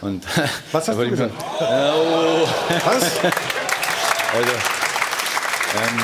Und 0.00 0.24
Was 0.72 0.88
hast 0.88 0.98
du 0.98 1.08
gesagt? 1.08 1.32
Ja, 1.60 1.94
oh. 1.94 2.48
Was? 2.84 3.04
Also, 4.34 4.50
ähm, 4.50 6.00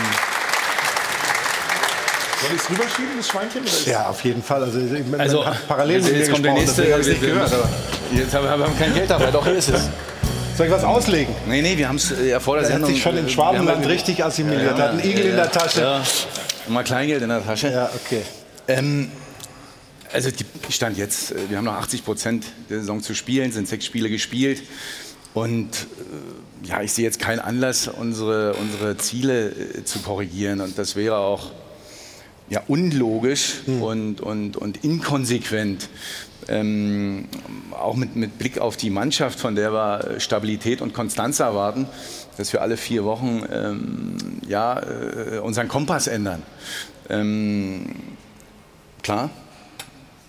Soll 2.40 2.50
ich 2.54 2.62
es 2.62 2.70
rüberschieben, 2.70 3.16
das 3.16 3.28
Schweinchen? 3.28 3.62
Ja, 3.86 4.08
auf 4.08 4.22
jeden 4.24 4.42
Fall. 4.42 4.62
Also, 4.62 4.78
ich- 4.78 5.06
man 5.06 5.20
also 5.20 5.44
hat 5.44 5.66
parallel 5.66 6.02
mit 6.02 6.12
mir 6.12 6.18
jetzt 6.18 6.30
kommt 6.30 6.44
der 6.44 6.52
nächste. 6.52 6.82
es 6.84 7.06
nicht 7.08 7.20
wir- 7.22 7.28
gehört. 7.30 7.52
Aber 7.52 7.68
Jetzt 8.14 8.32
haben 8.34 8.44
wir 8.44 8.50
haben 8.50 8.78
kein 8.78 8.94
Geld 8.94 9.10
dabei, 9.10 9.30
doch 9.30 9.44
hier 9.44 9.56
ist 9.56 9.68
es. 9.68 9.82
soll 10.56 10.66
ich 10.66 10.72
was 10.72 10.84
auslegen? 10.84 11.34
Nee, 11.46 11.62
nee, 11.62 11.76
wir 11.76 11.88
haben 11.88 11.96
es 11.96 12.12
ja 12.24 12.38
vor 12.40 12.56
der 12.56 12.62
Er 12.64 12.68
hat 12.68 12.72
Sendung. 12.74 12.90
sich 12.92 13.02
schon 13.02 13.16
im 13.16 13.24
wir 13.26 13.30
Schwabenland 13.32 13.86
richtig 13.86 14.24
assimiliert, 14.24 14.78
hat 14.78 14.90
einen 14.90 15.00
Igel 15.04 15.26
in 15.26 15.36
der 15.36 15.50
Tasche. 15.50 15.80
Ja, 15.80 16.02
und 16.66 16.72
mal 16.74 16.84
Kleingeld 16.84 17.22
in 17.22 17.28
der 17.28 17.44
Tasche. 17.44 17.70
Ja, 17.70 17.90
okay. 17.94 18.22
Ähm, 18.68 19.10
also 20.12 20.30
die 20.30 20.44
Stand 20.72 20.96
jetzt, 20.96 21.32
äh, 21.32 21.36
wir 21.48 21.58
haben 21.58 21.64
noch 21.64 21.74
80 21.74 22.04
Prozent 22.04 22.44
der 22.70 22.78
Saison 22.80 23.02
zu 23.02 23.14
spielen, 23.14 23.50
sind 23.52 23.68
sechs 23.68 23.84
Spiele 23.84 24.08
gespielt. 24.10 24.62
Und 25.34 25.70
äh, 26.64 26.68
ja, 26.68 26.82
ich 26.82 26.92
sehe 26.92 27.04
jetzt 27.04 27.18
keinen 27.20 27.40
Anlass, 27.40 27.88
unsere, 27.88 28.54
unsere 28.54 28.96
Ziele 28.96 29.48
äh, 29.50 29.84
zu 29.84 29.98
korrigieren. 30.00 30.60
Und 30.60 30.78
das 30.78 30.96
wäre 30.96 31.16
auch 31.18 31.50
ja, 32.50 32.62
unlogisch 32.66 33.56
und, 33.66 34.20
und, 34.20 34.56
und 34.56 34.84
inkonsequent. 34.84 35.88
Ähm, 36.48 37.26
auch 37.72 37.94
mit, 37.94 38.16
mit 38.16 38.38
Blick 38.38 38.58
auf 38.58 38.76
die 38.78 38.88
Mannschaft, 38.88 39.38
von 39.38 39.54
der 39.54 39.72
wir 39.72 40.18
Stabilität 40.18 40.80
und 40.80 40.94
Konstanz 40.94 41.40
erwarten, 41.40 41.86
dass 42.38 42.52
wir 42.54 42.62
alle 42.62 42.78
vier 42.78 43.04
Wochen 43.04 43.42
ähm, 43.52 44.16
ja, 44.46 44.80
äh, 44.80 45.38
unseren 45.40 45.68
Kompass 45.68 46.06
ändern. 46.06 46.42
Ähm, 47.10 47.96
klar, 49.02 49.28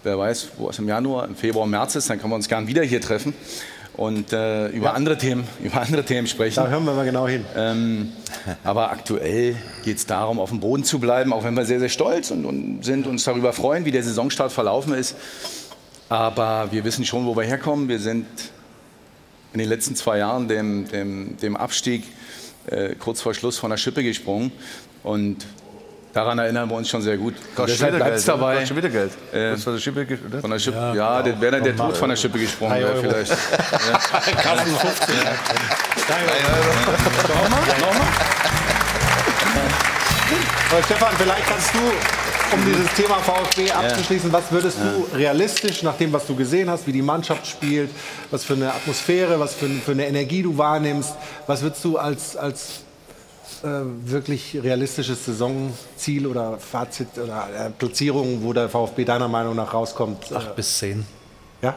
wer 0.03 0.17
weiß, 0.17 0.49
wo 0.57 0.69
es 0.69 0.79
im 0.79 0.89
Januar, 0.89 1.25
im 1.25 1.35
Februar, 1.35 1.65
im 1.65 1.71
März 1.71 1.95
ist, 1.95 2.09
dann 2.09 2.19
können 2.19 2.31
wir 2.31 2.35
uns 2.35 2.49
gern 2.49 2.67
wieder 2.67 2.83
hier 2.83 2.99
treffen 2.99 3.33
und 3.95 4.31
äh, 4.31 4.67
über, 4.69 4.93
andere 4.93 5.17
Themen, 5.17 5.45
über 5.63 5.81
andere 5.81 6.03
Themen 6.03 6.27
sprechen. 6.27 6.55
Da 6.55 6.67
hören 6.67 6.85
wir 6.85 6.93
mal 6.93 7.05
genau 7.05 7.27
hin. 7.27 7.45
Ähm, 7.55 8.13
aber 8.63 8.91
aktuell 8.91 9.55
geht 9.83 9.97
es 9.97 10.05
darum, 10.05 10.39
auf 10.39 10.49
dem 10.49 10.59
Boden 10.59 10.83
zu 10.83 10.99
bleiben, 10.99 11.33
auch 11.33 11.43
wenn 11.43 11.55
wir 11.55 11.65
sehr, 11.65 11.79
sehr 11.79 11.89
stolz 11.89 12.31
und, 12.31 12.45
und 12.45 12.85
sind 12.85 13.07
uns 13.07 13.23
darüber 13.23 13.53
freuen, 13.53 13.85
wie 13.85 13.91
der 13.91 14.03
Saisonstart 14.03 14.51
verlaufen 14.51 14.93
ist. 14.93 15.15
Aber 16.07 16.69
wir 16.71 16.83
wissen 16.85 17.05
schon, 17.05 17.25
wo 17.25 17.35
wir 17.35 17.43
herkommen. 17.43 17.87
Wir 17.87 17.99
sind 17.99 18.25
in 19.53 19.59
den 19.59 19.69
letzten 19.69 19.95
zwei 19.95 20.17
Jahren 20.19 20.47
dem, 20.47 20.87
dem, 20.87 21.37
dem 21.37 21.57
Abstieg 21.57 22.03
äh, 22.67 22.95
kurz 22.95 23.21
vor 23.21 23.33
Schluss 23.33 23.57
von 23.57 23.69
der 23.69 23.77
Schippe 23.77 24.03
gesprungen. 24.03 24.51
Und 25.03 25.45
daran 26.13 26.39
erinnern 26.39 26.69
wir 26.69 26.75
uns 26.75 26.89
schon 26.89 27.01
sehr 27.01 27.17
gut. 27.17 27.35
Kostet 27.55 27.79
deshalb 27.79 27.97
Geld, 27.97 28.13
oder? 28.13 28.21
dabei. 28.21 28.51
Kostet 28.53 28.67
schon 28.69 28.77
wieder 28.77 28.89
Geld. 28.89 29.11
Äh, 29.33 29.57
von 29.57 29.73
der 29.73 29.79
Schippe? 29.79 30.17
Von 30.41 30.51
der 30.51 30.59
Schippe, 30.59 30.77
Ja, 30.77 30.93
ja, 30.93 31.21
das 31.23 31.41
wäre 31.41 31.51
dann 31.53 31.63
der. 31.63 31.75
Tod 31.75 31.97
von 31.97 32.09
der 32.09 32.15
Schippe 32.15 32.39
gesprungen. 32.39 32.79
Wäre 32.79 32.95
vielleicht. 32.95 33.31
Kassen 34.41 34.75
15. 34.75 35.15
Aber 40.71 40.83
Stefan, 40.83 41.13
vielleicht 41.17 41.47
kannst 41.47 41.73
du, 41.73 41.79
um 42.51 42.65
dieses 42.65 42.93
Thema 42.93 43.15
VfB 43.19 43.71
abzuschließen, 43.71 44.31
was 44.31 44.51
würdest 44.51 44.77
du 44.79 45.17
realistisch, 45.17 45.83
nach 45.83 45.95
dem, 45.95 46.13
was 46.13 46.25
du 46.27 46.35
gesehen 46.35 46.69
hast, 46.69 46.85
wie 46.87 46.91
die 46.91 47.01
Mannschaft 47.01 47.47
spielt, 47.47 47.89
was 48.31 48.43
für 48.43 48.53
eine 48.53 48.73
Atmosphäre, 48.73 49.39
was 49.39 49.53
für, 49.53 49.67
für 49.67 49.91
eine 49.91 50.07
Energie 50.07 50.43
du 50.43 50.57
wahrnimmst, 50.57 51.15
was 51.47 51.61
würdest 51.61 51.83
du 51.83 51.97
als, 51.97 52.37
als 52.37 52.81
äh, 53.63 53.67
wirklich 54.05 54.57
realistisches 54.61 55.25
Saisonziel 55.25 56.27
oder 56.27 56.57
Fazit 56.59 57.07
oder 57.17 57.47
äh, 57.67 57.69
Platzierung, 57.71 58.43
wo 58.43 58.53
der 58.53 58.69
VfB 58.69 59.05
deiner 59.05 59.27
Meinung 59.27 59.55
nach 59.55 59.73
rauskommt? 59.73 60.31
Acht 60.33 60.55
bis 60.55 60.77
zehn. 60.79 61.05
Ja? 61.61 61.75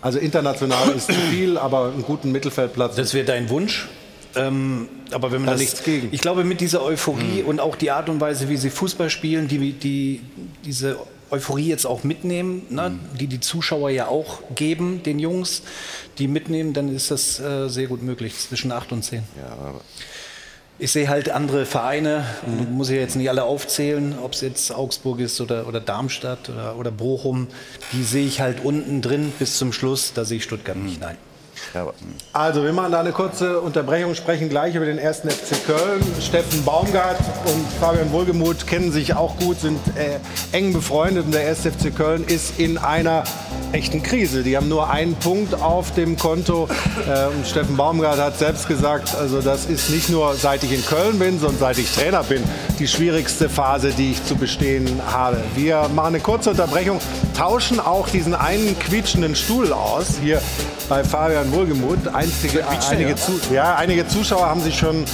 Also 0.00 0.18
international 0.18 0.90
ist 0.90 1.06
zu 1.06 1.12
viel, 1.30 1.58
aber 1.58 1.86
einen 1.92 2.02
guten 2.02 2.30
Mittelfeldplatz. 2.32 2.96
Das 2.96 3.14
wäre 3.14 3.26
dein 3.26 3.48
Wunsch. 3.50 3.88
Ähm, 4.36 4.88
aber 5.10 5.32
wenn 5.32 5.40
man 5.40 5.46
Da 5.46 5.52
das, 5.52 5.60
nichts 5.60 5.82
gegen. 5.82 6.08
ich 6.12 6.20
glaube, 6.20 6.44
mit 6.44 6.60
dieser 6.60 6.82
Euphorie 6.82 7.40
Hm. 7.40 7.46
und 7.46 7.60
auch 7.60 7.76
die 7.76 7.90
Art 7.90 8.08
und 8.08 8.20
Weise, 8.20 8.48
wie 8.48 8.56
sie 8.56 8.70
Fußball 8.70 9.08
spielen, 9.10 9.48
die, 9.48 9.72
die 9.72 10.20
diese 10.64 10.98
Euphorie 11.30 11.66
jetzt 11.68 11.86
auch 11.86 12.04
mitnehmen, 12.04 12.62
ne, 12.70 12.86
Hm. 12.86 13.00
die 13.18 13.26
die 13.26 13.40
Zuschauer 13.40 13.90
ja 13.90 14.06
auch 14.08 14.40
geben, 14.54 15.02
den 15.02 15.18
Jungs, 15.18 15.62
die 16.18 16.28
mitnehmen, 16.28 16.74
dann 16.74 16.94
ist 16.94 17.10
das 17.10 17.40
äh, 17.40 17.68
sehr 17.68 17.86
gut 17.86 18.02
möglich, 18.02 18.36
zwischen 18.38 18.70
8 18.70 18.92
und 18.92 19.02
10. 19.02 19.22
Ich 20.80 20.92
sehe 20.92 21.08
halt 21.08 21.30
andere 21.30 21.66
Vereine, 21.66 22.24
Mhm. 22.46 22.76
muss 22.76 22.88
ich 22.88 22.96
jetzt 22.96 23.16
nicht 23.16 23.28
alle 23.28 23.42
aufzählen, 23.42 24.14
ob 24.22 24.32
es 24.34 24.42
jetzt 24.42 24.72
Augsburg 24.72 25.18
ist 25.18 25.40
oder, 25.40 25.66
oder 25.66 25.80
Darmstadt 25.80 26.48
oder, 26.50 26.76
oder 26.76 26.92
Bochum, 26.92 27.48
die 27.92 28.04
sehe 28.04 28.24
ich 28.26 28.40
halt 28.40 28.64
unten 28.64 29.02
drin 29.02 29.32
bis 29.40 29.58
zum 29.58 29.72
Schluss, 29.72 30.12
da 30.14 30.24
sehe 30.24 30.36
ich 30.36 30.44
Stuttgart 30.44 30.76
nicht, 30.76 31.00
nein. 31.00 31.16
Also, 32.32 32.64
wir 32.64 32.72
machen 32.72 32.92
da 32.92 33.00
eine 33.00 33.12
kurze 33.12 33.60
Unterbrechung, 33.60 34.14
sprechen 34.14 34.48
gleich 34.48 34.74
über 34.74 34.86
den 34.86 34.98
ersten 34.98 35.30
FC 35.30 35.64
Köln. 35.66 36.02
Steffen 36.20 36.64
Baumgart 36.64 37.18
und 37.46 37.66
Fabian 37.80 38.12
Wohlgemuth 38.12 38.66
kennen 38.66 38.92
sich 38.92 39.14
auch 39.14 39.36
gut, 39.38 39.60
sind 39.60 39.80
äh, 39.96 40.18
eng 40.56 40.72
befreundet 40.72 41.26
und 41.26 41.34
der 41.34 41.42
erste 41.42 41.70
FC 41.70 41.94
Köln 41.94 42.24
ist 42.24 42.58
in 42.58 42.78
einer 42.78 43.24
echten 43.72 44.02
Krise. 44.02 44.42
Die 44.42 44.56
haben 44.56 44.68
nur 44.68 44.90
einen 44.90 45.14
Punkt 45.16 45.54
auf 45.54 45.92
dem 45.94 46.16
Konto. 46.16 46.68
Äh, 47.06 47.26
und 47.26 47.46
Steffen 47.46 47.76
Baumgart 47.76 48.18
hat 48.18 48.38
selbst 48.38 48.68
gesagt, 48.68 49.14
also 49.14 49.40
das 49.40 49.66
ist 49.66 49.90
nicht 49.90 50.08
nur 50.08 50.34
seit 50.34 50.64
ich 50.64 50.72
in 50.72 50.84
Köln 50.84 51.18
bin, 51.18 51.38
sondern 51.38 51.58
seit 51.58 51.78
ich 51.78 51.92
Trainer 51.92 52.22
bin, 52.22 52.42
die 52.78 52.88
schwierigste 52.88 53.48
Phase, 53.48 53.90
die 53.90 54.12
ich 54.12 54.24
zu 54.24 54.36
bestehen 54.36 55.00
habe. 55.10 55.38
Wir 55.54 55.88
machen 55.94 56.08
eine 56.08 56.20
kurze 56.20 56.50
Unterbrechung, 56.50 57.00
tauschen 57.36 57.80
auch 57.80 58.08
diesen 58.08 58.34
einen 58.34 58.78
quietschenden 58.78 59.36
Stuhl 59.36 59.72
aus 59.72 60.18
hier 60.22 60.40
bei 60.88 61.04
Fabian 61.04 61.52
Wohlgemuth. 61.52 62.08
Einzige, 62.12 62.64
einige, 62.90 63.14
zu, 63.16 63.40
ja, 63.52 63.76
einige 63.76 64.06
Zuschauer 64.06 64.46
haben 64.46 64.60
sich 64.60 64.78
schon 64.78 65.04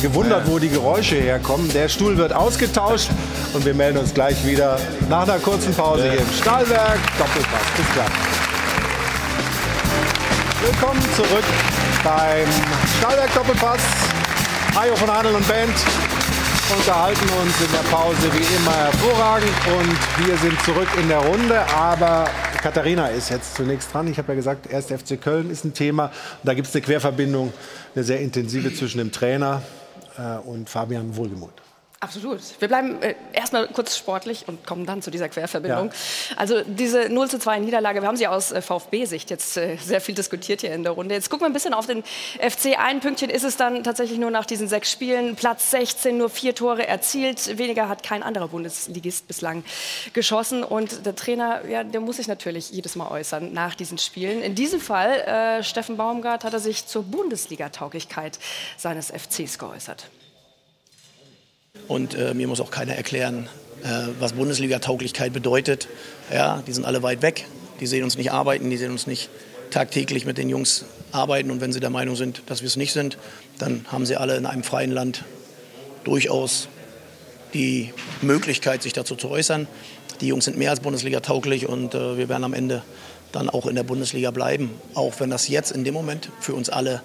gewundert, 0.00 0.48
wo 0.48 0.58
die 0.58 0.68
Geräusche 0.68 1.16
herkommen. 1.16 1.70
Der 1.72 1.88
Stuhl 1.88 2.16
wird 2.16 2.32
ausgetauscht 2.32 3.10
und 3.52 3.64
wir 3.64 3.74
melden 3.74 3.98
uns 3.98 4.14
gleich 4.14 4.44
wieder 4.46 4.78
nach 5.08 5.22
einer 5.22 5.38
kurzen 5.38 5.74
Pause 5.74 6.10
hier 6.10 6.20
im 6.20 6.32
Stahlwerk. 6.32 6.98
Doppelpass. 7.18 7.60
Bis 7.76 7.94
gleich. 7.94 8.06
Willkommen 10.62 11.02
zurück 11.16 11.44
beim 12.02 12.46
Stahlwerk 12.98 13.34
Doppelpass. 13.34 13.80
Hajo 14.74 14.96
von 14.96 15.10
Adel 15.10 15.34
und 15.34 15.46
Band 15.46 15.74
unterhalten 16.70 17.28
uns 17.42 17.60
in 17.60 17.72
der 17.72 17.88
Pause 17.90 18.32
wie 18.32 18.56
immer 18.56 18.72
hervorragend 18.72 19.50
und 19.78 20.26
wir 20.26 20.36
sind 20.38 20.60
zurück 20.62 20.88
in 21.00 21.08
der 21.08 21.18
Runde, 21.18 21.60
aber 21.74 22.26
Katharina 22.62 23.08
ist 23.08 23.30
jetzt 23.30 23.56
zunächst 23.56 23.92
dran. 23.92 24.08
Ich 24.08 24.18
habe 24.18 24.28
ja 24.32 24.34
gesagt, 24.36 24.66
erst 24.70 24.90
FC 24.90 25.20
Köln 25.20 25.50
ist 25.50 25.64
ein 25.64 25.74
Thema. 25.74 26.10
Da 26.42 26.54
gibt 26.54 26.68
es 26.68 26.74
eine 26.74 26.82
Querverbindung, 26.82 27.52
eine 27.94 28.04
sehr 28.04 28.20
intensive 28.20 28.72
zwischen 28.74 28.98
dem 28.98 29.12
Trainer 29.12 29.62
äh, 30.16 30.38
und 30.38 30.70
Fabian 30.70 31.16
Wohlgemuth. 31.16 31.63
Absolut. 32.04 32.40
Wir 32.58 32.68
bleiben 32.68 33.00
äh, 33.00 33.14
erstmal 33.32 33.66
kurz 33.66 33.96
sportlich 33.96 34.46
und 34.46 34.66
kommen 34.66 34.84
dann 34.84 35.00
zu 35.00 35.10
dieser 35.10 35.30
Querverbindung. 35.30 35.88
Ja. 35.88 36.36
Also 36.36 36.60
diese 36.60 37.08
0 37.08 37.30
zu 37.30 37.38
2 37.38 37.60
Niederlage, 37.60 38.02
wir 38.02 38.08
haben 38.08 38.18
sie 38.18 38.26
aus 38.28 38.52
äh, 38.52 38.60
VfB-Sicht 38.60 39.30
jetzt 39.30 39.56
äh, 39.56 39.78
sehr 39.82 40.02
viel 40.02 40.14
diskutiert 40.14 40.60
hier 40.60 40.74
in 40.74 40.82
der 40.82 40.92
Runde. 40.92 41.14
Jetzt 41.14 41.30
gucken 41.30 41.44
wir 41.44 41.50
ein 41.50 41.54
bisschen 41.54 41.72
auf 41.72 41.86
den 41.86 42.02
FC. 42.02 42.78
Ein 42.78 43.00
Pünktchen 43.00 43.30
ist 43.30 43.42
es 43.42 43.56
dann 43.56 43.82
tatsächlich 43.84 44.18
nur 44.18 44.30
nach 44.30 44.44
diesen 44.44 44.68
sechs 44.68 44.92
Spielen. 44.92 45.34
Platz 45.34 45.70
16, 45.70 46.18
nur 46.18 46.28
vier 46.28 46.54
Tore 46.54 46.86
erzielt. 46.86 47.56
Weniger 47.56 47.88
hat 47.88 48.02
kein 48.02 48.22
anderer 48.22 48.48
Bundesligist 48.48 49.26
bislang 49.26 49.64
geschossen. 50.12 50.62
Und 50.62 51.06
der 51.06 51.16
Trainer, 51.16 51.66
ja, 51.66 51.84
der 51.84 52.02
muss 52.02 52.16
sich 52.16 52.28
natürlich 52.28 52.70
jedes 52.70 52.96
Mal 52.96 53.10
äußern 53.10 53.54
nach 53.54 53.74
diesen 53.74 53.96
Spielen. 53.96 54.42
In 54.42 54.54
diesem 54.54 54.80
Fall, 54.80 55.20
äh, 55.22 55.62
Steffen 55.62 55.96
Baumgart, 55.96 56.44
hat 56.44 56.52
er 56.52 56.60
sich 56.60 56.86
zur 56.86 57.02
Bundesliga-Tauglichkeit 57.04 58.38
seines 58.76 59.10
FCs 59.10 59.58
geäußert. 59.58 60.10
Und 61.88 62.14
äh, 62.14 62.34
mir 62.34 62.48
muss 62.48 62.60
auch 62.60 62.70
keiner 62.70 62.94
erklären, 62.94 63.48
äh, 63.82 63.88
was 64.18 64.32
Bundesliga-Tauglichkeit 64.32 65.32
bedeutet. 65.32 65.88
Ja, 66.32 66.62
die 66.66 66.72
sind 66.72 66.84
alle 66.84 67.02
weit 67.02 67.22
weg. 67.22 67.46
Die 67.80 67.86
sehen 67.86 68.04
uns 68.04 68.16
nicht 68.16 68.32
arbeiten, 68.32 68.70
die 68.70 68.76
sehen 68.76 68.92
uns 68.92 69.06
nicht 69.06 69.28
tagtäglich 69.70 70.24
mit 70.24 70.38
den 70.38 70.48
Jungs 70.48 70.84
arbeiten. 71.12 71.50
Und 71.50 71.60
wenn 71.60 71.72
sie 71.72 71.80
der 71.80 71.90
Meinung 71.90 72.16
sind, 72.16 72.42
dass 72.46 72.62
wir 72.62 72.68
es 72.68 72.76
nicht 72.76 72.92
sind, 72.92 73.18
dann 73.58 73.84
haben 73.90 74.06
sie 74.06 74.16
alle 74.16 74.36
in 74.36 74.46
einem 74.46 74.62
freien 74.62 74.92
Land 74.92 75.24
durchaus 76.04 76.68
die 77.52 77.92
Möglichkeit, 78.22 78.82
sich 78.82 78.92
dazu 78.92 79.14
zu 79.14 79.28
äußern. 79.30 79.66
Die 80.20 80.28
Jungs 80.28 80.44
sind 80.44 80.56
mehr 80.56 80.70
als 80.70 80.80
Bundesliga 80.80 81.20
tauglich 81.20 81.68
und 81.68 81.94
äh, 81.94 82.16
wir 82.16 82.28
werden 82.28 82.44
am 82.44 82.54
Ende 82.54 82.82
dann 83.32 83.50
auch 83.50 83.66
in 83.66 83.74
der 83.74 83.82
Bundesliga 83.82 84.30
bleiben, 84.30 84.70
auch 84.94 85.18
wenn 85.18 85.28
das 85.28 85.48
jetzt 85.48 85.72
in 85.72 85.84
dem 85.84 85.94
Moment 85.94 86.30
für 86.40 86.54
uns 86.54 86.70
alle 86.70 87.02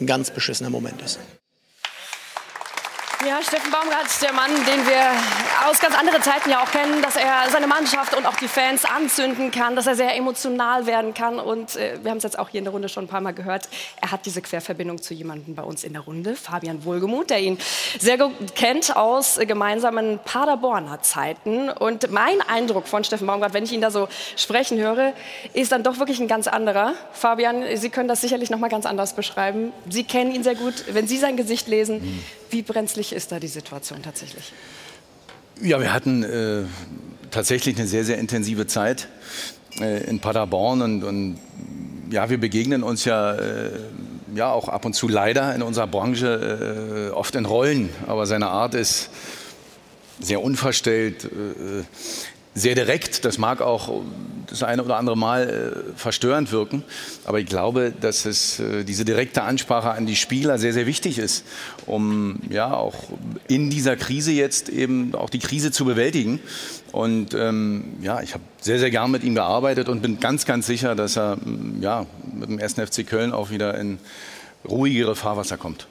ein 0.00 0.06
ganz 0.06 0.30
beschissener 0.30 0.70
Moment 0.70 1.00
ist. 1.02 1.18
Ja, 3.24 3.42
Steffen 3.42 3.70
Baumgart, 3.70 4.06
der 4.20 4.34
Mann, 4.34 4.50
den 4.50 4.86
wir 4.86 5.68
aus 5.68 5.80
ganz 5.80 5.98
anderen 5.98 6.22
Zeiten 6.22 6.50
ja 6.50 6.62
auch 6.62 6.70
kennen, 6.70 7.00
dass 7.00 7.16
er 7.16 7.50
seine 7.50 7.66
Mannschaft 7.66 8.14
und 8.14 8.26
auch 8.26 8.36
die 8.36 8.46
Fans 8.46 8.84
anzünden 8.84 9.50
kann, 9.50 9.74
dass 9.74 9.86
er 9.86 9.96
sehr 9.96 10.14
emotional 10.16 10.86
werden 10.86 11.14
kann. 11.14 11.40
Und 11.40 11.76
äh, 11.76 11.98
wir 12.02 12.10
haben 12.10 12.18
es 12.18 12.24
jetzt 12.24 12.38
auch 12.38 12.50
hier 12.50 12.58
in 12.58 12.64
der 12.64 12.72
Runde 12.72 12.90
schon 12.90 13.04
ein 13.04 13.08
paar 13.08 13.22
Mal 13.22 13.32
gehört. 13.32 13.70
Er 14.02 14.12
hat 14.12 14.26
diese 14.26 14.42
Querverbindung 14.42 15.00
zu 15.00 15.14
jemandem 15.14 15.54
bei 15.54 15.62
uns 15.62 15.82
in 15.82 15.94
der 15.94 16.02
Runde, 16.02 16.36
Fabian 16.36 16.84
Wohlgemuth, 16.84 17.30
der 17.30 17.40
ihn 17.40 17.58
sehr 17.98 18.18
gut 18.18 18.54
kennt 18.54 18.94
aus 18.94 19.38
gemeinsamen 19.40 20.20
Paderborner 20.22 21.00
Zeiten. 21.00 21.70
Und 21.70 22.10
mein 22.10 22.42
Eindruck 22.42 22.86
von 22.86 23.02
Steffen 23.02 23.26
Baumgart, 23.26 23.54
wenn 23.54 23.64
ich 23.64 23.72
ihn 23.72 23.80
da 23.80 23.90
so 23.90 24.08
sprechen 24.36 24.78
höre, 24.78 25.14
ist 25.54 25.72
dann 25.72 25.82
doch 25.82 25.98
wirklich 25.98 26.20
ein 26.20 26.28
ganz 26.28 26.48
anderer. 26.48 26.92
Fabian, 27.12 27.64
Sie 27.76 27.88
können 27.88 28.08
das 28.08 28.20
sicherlich 28.20 28.50
noch 28.50 28.58
mal 28.58 28.68
ganz 28.68 28.84
anders 28.84 29.14
beschreiben. 29.14 29.72
Sie 29.88 30.04
kennen 30.04 30.32
ihn 30.32 30.42
sehr 30.42 30.54
gut. 30.54 30.84
Wenn 30.88 31.08
Sie 31.08 31.16
sein 31.16 31.38
Gesicht 31.38 31.66
lesen, 31.66 32.22
wie 32.50 32.62
brenzlig 32.62 33.05
ist 33.12 33.32
da 33.32 33.40
die 33.40 33.48
Situation 33.48 34.02
tatsächlich? 34.02 34.52
Ja, 35.62 35.80
wir 35.80 35.92
hatten 35.92 36.22
äh, 36.22 36.64
tatsächlich 37.30 37.76
eine 37.76 37.86
sehr, 37.86 38.04
sehr 38.04 38.18
intensive 38.18 38.66
Zeit 38.66 39.08
äh, 39.80 40.04
in 40.04 40.20
Paderborn 40.20 40.82
und, 40.82 41.04
und, 41.04 41.38
ja, 42.10 42.30
wir 42.30 42.38
begegnen 42.38 42.82
uns 42.82 43.04
ja, 43.04 43.34
äh, 43.34 43.70
ja 44.34 44.52
auch 44.52 44.68
ab 44.68 44.84
und 44.84 44.94
zu 44.94 45.08
leider 45.08 45.54
in 45.54 45.62
unserer 45.62 45.86
Branche 45.86 47.08
äh, 47.08 47.14
oft 47.14 47.34
in 47.34 47.46
Rollen, 47.46 47.88
aber 48.06 48.26
seine 48.26 48.48
Art 48.48 48.74
ist 48.74 49.10
sehr 50.20 50.42
unverstellt, 50.42 51.24
äh, 51.24 51.84
sehr 52.56 52.74
direkt. 52.74 53.24
Das 53.24 53.38
mag 53.38 53.60
auch 53.60 54.02
das 54.48 54.62
eine 54.62 54.82
oder 54.82 54.96
andere 54.96 55.16
Mal 55.16 55.48
äh, 55.94 55.98
verstörend 55.98 56.52
wirken, 56.52 56.84
aber 57.24 57.40
ich 57.40 57.46
glaube, 57.46 57.92
dass 58.00 58.24
es 58.24 58.60
äh, 58.60 58.84
diese 58.84 59.04
direkte 59.04 59.42
Ansprache 59.42 59.90
an 59.90 60.06
die 60.06 60.16
Spieler 60.16 60.58
sehr, 60.58 60.72
sehr 60.72 60.86
wichtig 60.86 61.18
ist, 61.18 61.44
um 61.84 62.40
ja 62.48 62.72
auch 62.72 62.94
in 63.48 63.70
dieser 63.70 63.96
Krise 63.96 64.32
jetzt 64.32 64.68
eben 64.68 65.14
auch 65.14 65.30
die 65.30 65.40
Krise 65.40 65.72
zu 65.72 65.84
bewältigen. 65.84 66.40
Und 66.92 67.34
ähm, 67.34 67.96
ja, 68.02 68.22
ich 68.22 68.34
habe 68.34 68.44
sehr, 68.60 68.78
sehr 68.78 68.90
gern 68.90 69.10
mit 69.10 69.24
ihm 69.24 69.34
gearbeitet 69.34 69.88
und 69.88 70.00
bin 70.00 70.20
ganz, 70.20 70.46
ganz 70.46 70.66
sicher, 70.66 70.94
dass 70.94 71.16
er 71.16 71.38
ja, 71.80 72.06
mit 72.32 72.48
dem 72.48 72.58
1. 72.58 72.74
FC 72.74 73.06
Köln 73.06 73.32
auch 73.32 73.50
wieder 73.50 73.76
in 73.78 73.98
ruhigere 74.66 75.16
Fahrwasser 75.16 75.58
kommt. 75.58 75.88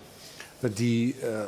Die 0.62 1.12
äh 1.22 1.46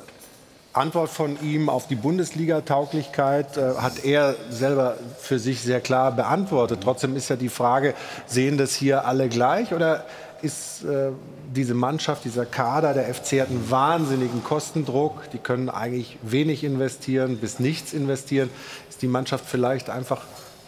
Antwort 0.78 1.10
von 1.10 1.38
ihm 1.42 1.70
auf 1.70 1.88
die 1.88 1.96
Bundesliga-Tauglichkeit 1.96 3.58
äh, 3.58 3.76
hat 3.78 4.04
er 4.06 4.36
selber 4.50 4.98
für 5.20 5.40
sich 5.40 5.62
sehr 5.62 5.82
klar 5.82 6.12
beantwortet. 6.12 6.80
Trotzdem 6.84 7.16
ist 7.16 7.30
ja 7.30 7.36
die 7.36 7.50
Frage, 7.50 7.94
sehen 8.26 8.58
das 8.58 8.74
hier 8.74 9.06
alle 9.06 9.30
gleich 9.30 9.74
oder 9.74 10.06
ist 10.42 10.84
äh, 10.84 11.12
diese 11.54 11.74
Mannschaft, 11.74 12.26
dieser 12.26 12.46
Kader, 12.46 12.94
der 12.94 13.14
FC 13.14 13.42
hat 13.42 13.50
einen 13.50 13.70
wahnsinnigen 13.70 14.44
Kostendruck. 14.44 15.30
Die 15.32 15.38
können 15.38 15.70
eigentlich 15.70 16.18
wenig 16.22 16.64
investieren, 16.64 17.38
bis 17.38 17.60
nichts 17.60 17.94
investieren. 17.94 18.50
Ist 18.90 19.02
die 19.02 19.08
Mannschaft 19.08 19.46
vielleicht 19.48 19.90
einfach 19.90 20.22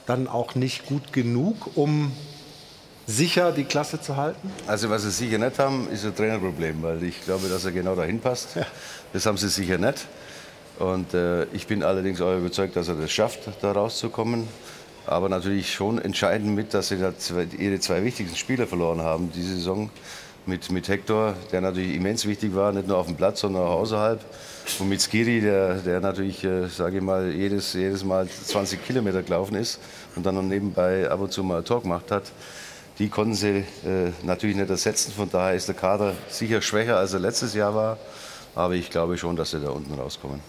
dann 0.05 0.27
auch 0.27 0.55
nicht 0.55 0.85
gut 0.85 1.13
genug, 1.13 1.77
um 1.77 2.11
sicher 3.05 3.51
die 3.51 3.63
Klasse 3.63 3.99
zu 3.99 4.17
halten? 4.17 4.51
Also 4.67 4.89
was 4.89 5.03
sie 5.03 5.11
sicher 5.11 5.37
nicht 5.37 5.59
haben, 5.59 5.87
ist 5.91 6.05
ein 6.05 6.15
Trainerproblem, 6.15 6.81
weil 6.81 7.03
ich 7.03 7.23
glaube, 7.25 7.47
dass 7.49 7.65
er 7.65 7.71
genau 7.71 7.95
dahin 7.95 8.19
passt. 8.19 8.55
Ja. 8.55 8.65
Das 9.13 9.25
haben 9.25 9.37
sie 9.37 9.49
sicher 9.49 9.77
nicht. 9.77 10.05
Und 10.77 11.13
äh, 11.13 11.45
ich 11.45 11.67
bin 11.67 11.83
allerdings 11.83 12.21
auch 12.21 12.37
überzeugt, 12.37 12.75
dass 12.75 12.87
er 12.87 12.95
das 12.95 13.11
schafft, 13.11 13.49
da 13.61 13.71
rauszukommen. 13.71 14.47
Aber 15.05 15.27
natürlich 15.27 15.73
schon 15.73 15.99
entscheidend 15.99 16.55
mit, 16.55 16.73
dass 16.73 16.89
sie 16.89 16.97
da 16.97 17.17
zwei, 17.17 17.47
ihre 17.57 17.79
zwei 17.79 18.03
wichtigsten 18.03 18.37
Spieler 18.37 18.67
verloren 18.67 19.01
haben 19.01 19.31
diese 19.33 19.55
Saison. 19.55 19.89
Mit, 20.45 20.71
mit 20.71 20.87
Hector, 20.87 21.35
der 21.51 21.61
natürlich 21.61 21.95
immens 21.95 22.25
wichtig 22.25 22.55
war, 22.55 22.71
nicht 22.71 22.87
nur 22.87 22.97
auf 22.97 23.07
dem 23.07 23.15
Platz, 23.15 23.41
sondern 23.41 23.63
auch 23.63 23.81
außerhalb. 23.81 24.23
Und 24.79 24.89
mit 24.89 25.01
Skiri, 25.01 25.41
der, 25.41 25.75
der 25.75 25.99
natürlich, 25.99 26.43
äh, 26.43 26.67
sage 26.67 26.97
ich 26.97 27.03
mal, 27.03 27.29
jedes, 27.29 27.73
jedes 27.73 28.03
Mal 28.03 28.27
20 28.27 28.83
Kilometer 28.85 29.21
gelaufen 29.21 29.55
ist 29.55 29.79
und 30.15 30.25
dann 30.25 30.35
noch 30.35 30.41
nebenbei 30.41 31.09
ab 31.09 31.19
und 31.19 31.31
zu 31.31 31.43
mal 31.43 31.59
ein 31.59 31.65
Tor 31.65 31.81
gemacht 31.81 32.09
hat. 32.09 32.31
Die 32.99 33.09
konnten 33.09 33.33
sie 33.33 33.65
äh, 33.85 34.11
natürlich 34.23 34.55
nicht 34.55 34.69
ersetzen. 34.69 35.11
Von 35.11 35.29
daher 35.29 35.55
ist 35.55 35.67
der 35.67 35.75
Kader 35.75 36.13
sicher 36.29 36.61
schwächer, 36.61 36.97
als 36.97 37.13
er 37.13 37.19
letztes 37.19 37.53
Jahr 37.53 37.75
war. 37.75 37.97
Aber 38.59 38.73
ich 38.73 38.89
glaube 38.89 39.17
schon, 39.17 39.37
dass 39.37 39.51
sie 39.51 39.59
da 39.61 39.69
unten 39.69 39.93
rauskommen. 39.93 40.41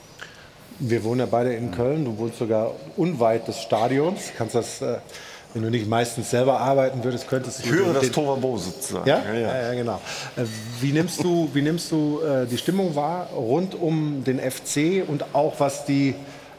Wir 0.81 1.05
wohnen 1.05 1.21
ja 1.21 1.27
beide 1.27 1.55
in 1.55 1.71
Köln. 1.71 2.05
Du 2.05 2.19
wohnst 2.19 2.39
sogar 2.39 2.73
unweit 2.97 3.47
des 3.47 3.63
Stadions. 3.63 4.33
Kannst 4.37 4.57
das, 4.57 4.83
äh, 4.83 4.97
wenn 5.55 5.63
du 5.63 5.71
nicht 5.71 5.89
meistens 5.89 6.29
selber 6.29 6.59
arbeiten 6.59 7.05
würdest, 7.05 7.29
könntest 7.29 7.61
du. 7.61 7.69
Ich 7.69 7.71
höre 7.71 7.95
das 7.95 8.11
Tovabo 8.11 8.57
sozusagen. 8.57 9.09
Ja? 9.09 9.23
Ja, 9.33 9.35
ja. 9.35 9.63
ja, 9.63 9.75
genau. 9.75 10.01
Äh, 10.37 10.43
wie 10.81 10.91
nimmst 10.91 11.23
du, 11.23 11.51
wie 11.53 11.63
nimmst 11.63 11.93
du 11.93 12.21
äh, 12.21 12.47
die 12.47 12.59
Stimmung 12.59 12.97
wahr 12.97 13.29
rund 13.33 13.81
um 13.81 14.25
den 14.25 14.41
FC 14.41 15.05
und 15.07 15.33
auch 15.33 15.61
was 15.61 15.85
die 15.85 16.17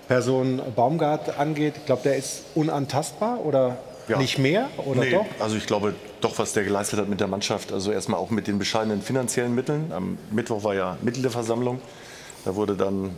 Person 0.07 0.61
Baumgart 0.73 1.37
angeht? 1.37 1.73
Ich 1.75 1.85
glaube, 1.85 2.03
der 2.03 2.15
ist 2.15 2.43
unantastbar 2.55 3.43
oder 3.43 3.77
ja. 4.07 4.17
nicht 4.17 4.37
mehr 4.37 4.69
oder 4.77 5.01
nee, 5.01 5.11
doch? 5.11 5.25
Also 5.39 5.55
ich 5.55 5.65
glaube 5.65 5.93
doch, 6.21 6.37
was 6.37 6.53
der 6.53 6.63
geleistet 6.63 6.99
hat 6.99 7.09
mit 7.09 7.19
der 7.19 7.27
Mannschaft. 7.27 7.71
Also 7.71 7.91
erstmal 7.91 8.19
auch 8.19 8.29
mit 8.29 8.47
den 8.47 8.59
bescheidenen 8.59 9.01
finanziellen 9.01 9.55
Mitteln. 9.55 9.91
Am 9.91 10.17
Mittwoch 10.31 10.63
war 10.63 10.75
ja 10.75 10.97
Mitgliederversammlung. 11.01 11.81
Da 12.45 12.55
wurde 12.55 12.75
dann 12.75 13.11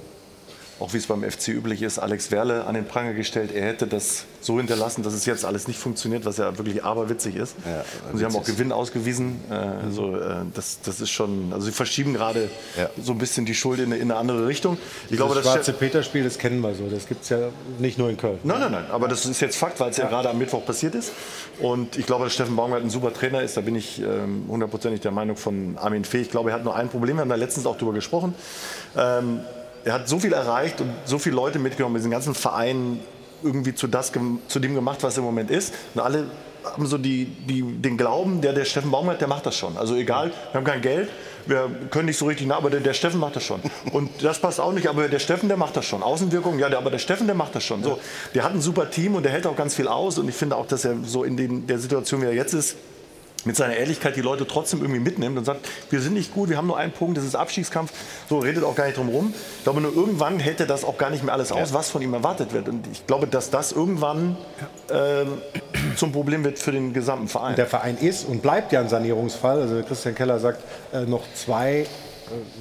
auch 0.83 0.91
wie 0.93 0.97
es 0.97 1.07
beim 1.07 1.23
FC 1.23 1.47
üblich 1.49 1.81
ist, 1.81 1.97
Alex 1.97 2.29
Werle 2.29 2.65
an 2.65 2.75
den 2.75 2.85
Pranger 2.85 3.13
gestellt. 3.13 3.51
Er 3.55 3.65
hätte 3.67 3.87
das 3.87 4.25
so 4.41 4.57
hinterlassen, 4.57 5.01
dass 5.01 5.13
es 5.13 5.25
jetzt 5.25 5.45
alles 5.45 5.69
nicht 5.69 5.79
funktioniert, 5.79 6.25
was 6.25 6.35
ja 6.37 6.57
wirklich 6.57 6.83
aberwitzig 6.83 7.37
ist. 7.37 7.55
Ja, 7.65 7.85
und 8.11 8.17
sie 8.17 8.25
haben 8.25 8.35
auch. 8.35 8.43
Gewinn 8.43 8.73
ausgewiesen. 8.73 9.39
Äh, 9.49 9.53
also, 9.53 10.17
äh, 10.17 10.35
das, 10.53 10.79
das 10.83 10.99
ist 10.99 11.09
schon, 11.09 11.53
also 11.53 11.65
sie 11.65 11.71
verschieben 11.71 12.13
gerade 12.13 12.49
so 13.01 13.13
ein 13.13 13.17
bisschen 13.17 13.45
die 13.45 13.55
Schuld 13.55 13.79
in, 13.79 13.85
eine- 13.85 13.95
in 13.95 14.11
eine 14.11 14.19
andere 14.19 14.45
Richtung. 14.45 14.77
Ich 15.09 15.15
glaube, 15.15 15.35
das 15.35 15.45
das 15.45 15.53
schwarze 15.53 15.71
Peter-Spiel, 15.73 16.25
das 16.25 16.37
kennen 16.37 16.59
wir 16.59 16.75
so. 16.75 16.89
Das 16.89 17.07
gibt 17.07 17.23
es 17.23 17.29
ja 17.29 17.37
nicht 17.79 17.97
nur 17.97 18.09
in 18.09 18.17
Köln. 18.17 18.39
Nein, 18.43 18.59
nein, 18.59 18.71
nein. 18.73 18.85
Aber 18.91 19.07
das 19.07 19.25
ist 19.25 19.39
jetzt 19.39 19.55
Fakt, 19.55 19.79
weil 19.79 19.91
es 19.91 19.97
ja. 19.97 20.09
gerade 20.09 20.29
am 20.29 20.37
Mittwoch 20.37 20.65
passiert 20.65 20.95
ist. 20.95 21.13
Und 21.61 21.97
ich 21.97 22.05
glaube, 22.05 22.25
dass 22.25 22.33
Steffen 22.33 22.57
Baumgart 22.57 22.81
ein 22.83 22.89
super 22.89 23.13
Trainer 23.13 23.41
ist. 23.41 23.55
Da 23.55 23.61
bin 23.61 23.75
ich 23.75 24.01
ähm, 24.01 24.43
hundertprozentig 24.49 24.99
der 24.99 25.11
Meinung 25.11 25.37
von 25.37 25.77
Armin 25.77 26.03
Fee. 26.03 26.19
Ich 26.21 26.29
glaube, 26.31 26.49
er 26.49 26.55
hat 26.57 26.65
nur 26.65 26.75
ein 26.75 26.89
Problem. 26.89 27.15
Wir 27.15 27.21
haben 27.21 27.29
da 27.29 27.35
letztens 27.35 27.65
auch 27.65 27.77
drüber 27.77 27.93
gesprochen. 27.93 28.35
Ähm, 28.97 29.39
er 29.85 29.93
hat 29.93 30.07
so 30.07 30.19
viel 30.19 30.33
erreicht 30.33 30.81
und 30.81 30.91
so 31.05 31.19
viele 31.19 31.35
Leute 31.35 31.59
mitgenommen, 31.59 31.95
diesen 31.95 32.11
ganzen 32.11 32.33
Verein 32.33 32.99
irgendwie 33.43 33.75
zu, 33.75 33.87
das, 33.87 34.11
zu 34.47 34.59
dem 34.59 34.75
gemacht, 34.75 35.03
was 35.03 35.17
im 35.17 35.23
Moment 35.23 35.51
ist. 35.51 35.73
Und 35.93 36.01
alle 36.01 36.25
haben 36.63 36.85
so 36.87 36.97
die, 36.97 37.25
die, 37.25 37.61
den 37.61 37.97
Glauben, 37.97 38.41
der, 38.41 38.53
der 38.53 38.65
Steffen 38.65 38.89
Baumgart, 38.89 39.19
der 39.19 39.27
macht 39.27 39.45
das 39.45 39.57
schon. 39.57 39.77
Also 39.77 39.95
egal, 39.95 40.31
wir 40.51 40.59
haben 40.59 40.65
kein 40.65 40.81
Geld, 40.81 41.09
wir 41.45 41.69
können 41.89 42.05
nicht 42.05 42.17
so 42.17 42.25
richtig 42.25 42.47
nach, 42.47 42.57
aber 42.57 42.69
der, 42.69 42.79
der 42.79 42.93
Steffen 42.93 43.19
macht 43.19 43.35
das 43.35 43.43
schon. 43.43 43.59
Und 43.91 44.09
das 44.21 44.39
passt 44.39 44.61
auch 44.61 44.71
nicht, 44.71 44.87
aber 44.87 45.09
der 45.09 45.19
Steffen, 45.19 45.49
der 45.49 45.57
macht 45.57 45.75
das 45.75 45.85
schon. 45.85 46.01
Außenwirkung, 46.01 46.59
ja, 46.59 46.69
der, 46.69 46.77
aber 46.77 46.89
der 46.89 46.99
Steffen, 46.99 47.27
der 47.27 47.35
macht 47.35 47.55
das 47.55 47.65
schon. 47.65 47.83
So, 47.83 47.99
der 48.33 48.43
hat 48.45 48.53
ein 48.53 48.61
super 48.61 48.89
Team 48.89 49.15
und 49.15 49.23
der 49.23 49.31
hält 49.33 49.45
auch 49.45 49.55
ganz 49.55 49.75
viel 49.75 49.87
aus. 49.89 50.17
Und 50.17 50.29
ich 50.29 50.35
finde 50.35 50.55
auch, 50.55 50.65
dass 50.65 50.85
er 50.85 50.95
so 51.03 51.23
in 51.23 51.35
den, 51.35 51.67
der 51.67 51.79
Situation, 51.79 52.21
wie 52.21 52.27
er 52.27 52.33
jetzt 52.33 52.53
ist, 52.53 52.77
mit 53.45 53.55
seiner 53.55 53.75
Ehrlichkeit 53.75 54.15
die 54.15 54.21
Leute 54.21 54.47
trotzdem 54.47 54.81
irgendwie 54.81 54.99
mitnimmt 54.99 55.37
und 55.37 55.45
sagt, 55.45 55.67
wir 55.89 56.01
sind 56.01 56.13
nicht 56.13 56.33
gut, 56.33 56.49
wir 56.49 56.57
haben 56.57 56.67
nur 56.67 56.77
einen 56.77 56.91
Punkt, 56.91 57.17
das 57.17 57.25
ist 57.25 57.35
Abstiegskampf. 57.35 57.91
So 58.29 58.39
redet 58.39 58.63
auch 58.63 58.75
gar 58.75 58.85
nicht 58.85 58.97
drum 58.97 59.09
rum. 59.09 59.33
Ich 59.57 59.63
glaube, 59.63 59.81
nur 59.81 59.93
irgendwann 59.93 60.39
hält 60.39 60.59
er 60.59 60.65
das 60.65 60.83
auch 60.83 60.97
gar 60.97 61.09
nicht 61.09 61.23
mehr 61.23 61.33
alles 61.33 61.51
aus, 61.51 61.73
was 61.73 61.89
von 61.89 62.01
ihm 62.01 62.13
erwartet 62.13 62.53
wird. 62.53 62.69
Und 62.69 62.87
ich 62.91 63.05
glaube, 63.07 63.27
dass 63.27 63.49
das 63.49 63.71
irgendwann 63.71 64.37
ähm, 64.91 65.41
zum 65.95 66.11
Problem 66.11 66.43
wird 66.43 66.59
für 66.59 66.71
den 66.71 66.93
gesamten 66.93 67.27
Verein. 67.27 67.55
Der 67.55 67.67
Verein 67.67 67.97
ist 67.97 68.27
und 68.27 68.41
bleibt 68.41 68.71
ja 68.71 68.79
ein 68.79 68.89
Sanierungsfall. 68.89 69.61
Also 69.61 69.81
Christian 69.83 70.15
Keller 70.15 70.39
sagt, 70.39 70.61
äh, 70.93 71.01
noch 71.01 71.23
zwei, 71.35 71.81
äh, 71.81 71.85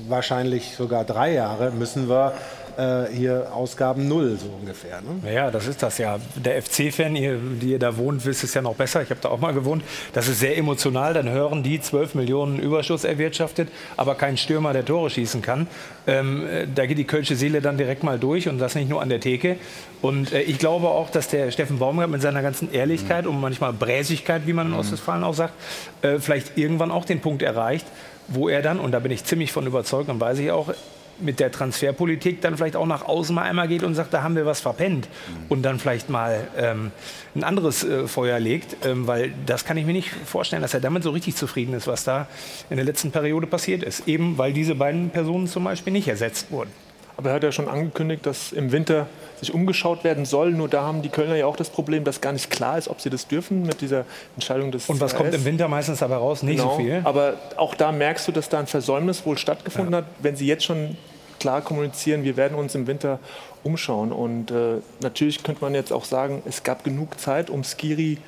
wahrscheinlich 0.09 0.75
sogar 0.77 1.05
drei 1.05 1.33
Jahre 1.33 1.71
müssen 1.71 2.09
wir 2.09 2.35
äh, 2.77 3.07
hier 3.13 3.49
Ausgaben 3.55 4.09
null 4.09 4.37
so 4.41 4.49
ungefähr. 4.61 5.01
Ne? 5.01 5.33
Ja, 5.33 5.51
das 5.51 5.67
ist 5.67 5.83
das 5.83 5.99
ja. 5.99 6.19
Der 6.37 6.63
FC-Fan, 6.63 7.17
ihr, 7.17 7.39
die 7.39 7.73
ihr 7.73 7.79
da 7.79 7.97
wohnt, 7.97 8.25
wisst 8.25 8.45
es 8.45 8.55
ja 8.55 8.63
noch 8.63 8.75
besser. 8.75 9.03
Ich 9.03 9.11
habe 9.11 9.21
da 9.21 9.29
auch 9.29 9.41
mal 9.41 9.53
gewohnt. 9.53 9.83
Das 10.13 10.29
ist 10.29 10.41
sehr 10.41 10.57
emotional. 10.57 11.15
Dann 11.15 11.29
hören 11.29 11.63
die 11.63 11.81
12 11.81 12.15
Millionen 12.15 12.59
Überschuss 12.59 13.05
erwirtschaftet, 13.05 13.69
aber 13.97 14.15
kein 14.15 14.37
Stürmer, 14.37 14.73
der 14.73 14.85
Tore 14.85 15.11
schießen 15.11 15.43
kann. 15.43 15.67
Ähm, 16.07 16.47
äh, 16.47 16.67
da 16.73 16.87
geht 16.87 16.99
die 16.99 17.05
kölsche 17.05 17.37
Seele 17.37 17.61
dann 17.61 17.79
direkt 17.79 18.03
mal 18.03 18.19
durch 18.19 18.49
und 18.49 18.59
das 18.59 18.75
nicht 18.75 18.89
nur 18.89 19.03
an 19.03 19.09
der 19.09 19.21
Theke. 19.21 19.57
Und 20.01 20.33
äh, 20.33 20.43
ich 20.43 20.59
glaube 20.59 20.89
auch, 20.89 21.11
dass 21.11 21.29
der 21.29 21.51
Steffen 21.51 21.79
Baumgart 21.79 22.11
mit 22.11 22.23
seiner 22.23 22.43
ganzen 22.43 22.73
Ehrlichkeit 22.73 23.27
und 23.27 23.41
manchmal 23.41 23.73
Bräsigkeit, 23.73 24.47
wie 24.47 24.53
man 24.53 24.69
in 24.69 24.75
Ostwestfalen 24.75 25.25
auch 25.25 25.35
sagt, 25.35 25.55
äh, 26.03 26.19
vielleicht 26.19 26.59
irgendwann 26.59 26.91
auch 26.91 27.05
den 27.05 27.21
Punkt 27.21 27.43
erreicht, 27.43 27.87
wo 28.29 28.49
er 28.49 28.63
dann, 28.63 28.81
und 28.81 28.93
da 28.93 28.99
bin 28.99 29.13
ich 29.13 29.25
ziemlich 29.25 29.53
von 29.53 29.67
überzeugt 29.67 30.09
und 30.09 30.21
weiß 30.21 30.39
ich 30.39 30.51
auch, 30.51 30.73
mit 31.19 31.41
der 31.41 31.53
Transferpolitik 31.53 32.41
dann 32.41 32.57
vielleicht 32.57 32.77
auch 32.77 32.87
nach 32.87 33.05
außen 33.07 33.35
mal 33.35 33.43
einmal 33.43 33.69
geht 33.69 33.83
und 33.83 33.95
sagt, 33.95 34.13
da 34.13 34.23
haben 34.23 34.37
wir 34.37 34.47
was 34.47 34.61
verpennt 34.61 35.09
und 35.49 35.63
dann 35.63 35.79
vielleicht 35.79 36.11
mal 36.11 36.47
ähm, 36.57 36.91
ein 37.35 37.45
anderes 37.45 37.85
äh, 37.85 38.07
Feuer 38.09 38.41
legt, 38.41 38.85
ähm, 38.87 39.07
weil 39.07 39.33
das 39.47 39.65
kann 39.65 39.77
ich 39.77 39.87
mir 39.87 39.93
nicht 39.93 40.11
vorstellen, 40.11 40.63
dass 40.63 40.75
er 40.75 40.81
damit 40.81 41.03
so 41.03 41.11
richtig 41.11 41.37
zufrieden 41.37 41.75
ist, 41.75 41.87
was 41.87 42.05
da 42.05 42.27
in 42.71 42.77
der 42.77 42.85
letzten 42.85 43.11
Periode 43.11 43.47
passiert 43.47 43.83
ist. 43.83 44.09
Eben 44.09 44.39
weil 44.39 44.53
diese 44.53 44.75
beiden 44.75 45.11
Personen 45.11 45.47
zum 45.47 45.65
Beispiel 45.65 45.93
nicht 45.93 46.09
ersetzt 46.09 46.51
wurden. 46.51 46.71
Aber 47.17 47.31
er 47.31 47.37
hat 47.37 47.43
ja 47.43 47.53
schon 47.53 47.69
angekündigt, 47.69 48.27
dass 48.27 48.53
im 48.53 48.73
Winter 48.73 49.07
sich 49.43 49.53
umgeschaut 49.53 50.05
werden 50.05 50.25
soll. 50.25 50.53
Nur 50.53 50.69
da 50.69 50.83
haben 50.83 51.03
die 51.03 51.09
Kölner 51.09 51.35
ja 51.35 51.47
auch 51.47 51.57
das 51.57 51.69
Problem, 51.69 52.05
dass 52.05 52.21
gar 52.21 52.33
nicht 52.33 52.51
klar 52.51 52.79
ist, 52.79 52.89
ob 52.89 53.01
sie 53.01 53.11
das 53.11 53.27
dürfen 53.27 53.65
mit 53.65 53.81
dieser 53.81 54.05
Entscheidung 54.37 54.71
des 54.71 54.89
Und 54.89 55.01
was 55.01 55.15
kommt 55.15 55.35
im 55.35 55.45
Winter 55.45 55.67
meistens 55.69 55.99
dabei 55.99 56.17
raus? 56.17 56.43
Nicht 56.43 56.59
Genau. 56.59 56.77
so 56.77 56.77
viel. 56.77 57.01
Aber 57.05 57.35
auch 57.57 57.75
da 57.75 57.91
merkst 57.91 58.29
du, 58.29 58.33
dass 58.33 58.49
da 58.49 58.61
ein 58.61 58.67
Versäumnis 58.69 59.27
wohl 59.27 59.37
stattgefunden 59.37 59.95
hat, 59.95 60.05
wenn 60.21 60.37
sie 60.37 60.47
jetzt 60.47 60.65
schon 60.65 60.97
klar 61.41 61.61
kommunizieren, 61.61 62.23
wir 62.23 62.37
werden 62.37 62.57
uns 62.57 62.77
im 62.77 62.87
Winter 62.87 63.19
umschauen. 63.65 64.13
Und 64.13 64.53
äh, 64.53 64.77
natürlich 65.01 65.43
könnte 65.43 65.61
man 65.61 65.75
jetzt 65.75 65.93
auch 65.93 66.05
sagen, 66.05 66.43
es 66.47 66.63
gab 66.63 66.85
genug 66.85 67.19
Zeit, 67.19 67.51
um 67.51 67.65
Skiri 67.65 68.19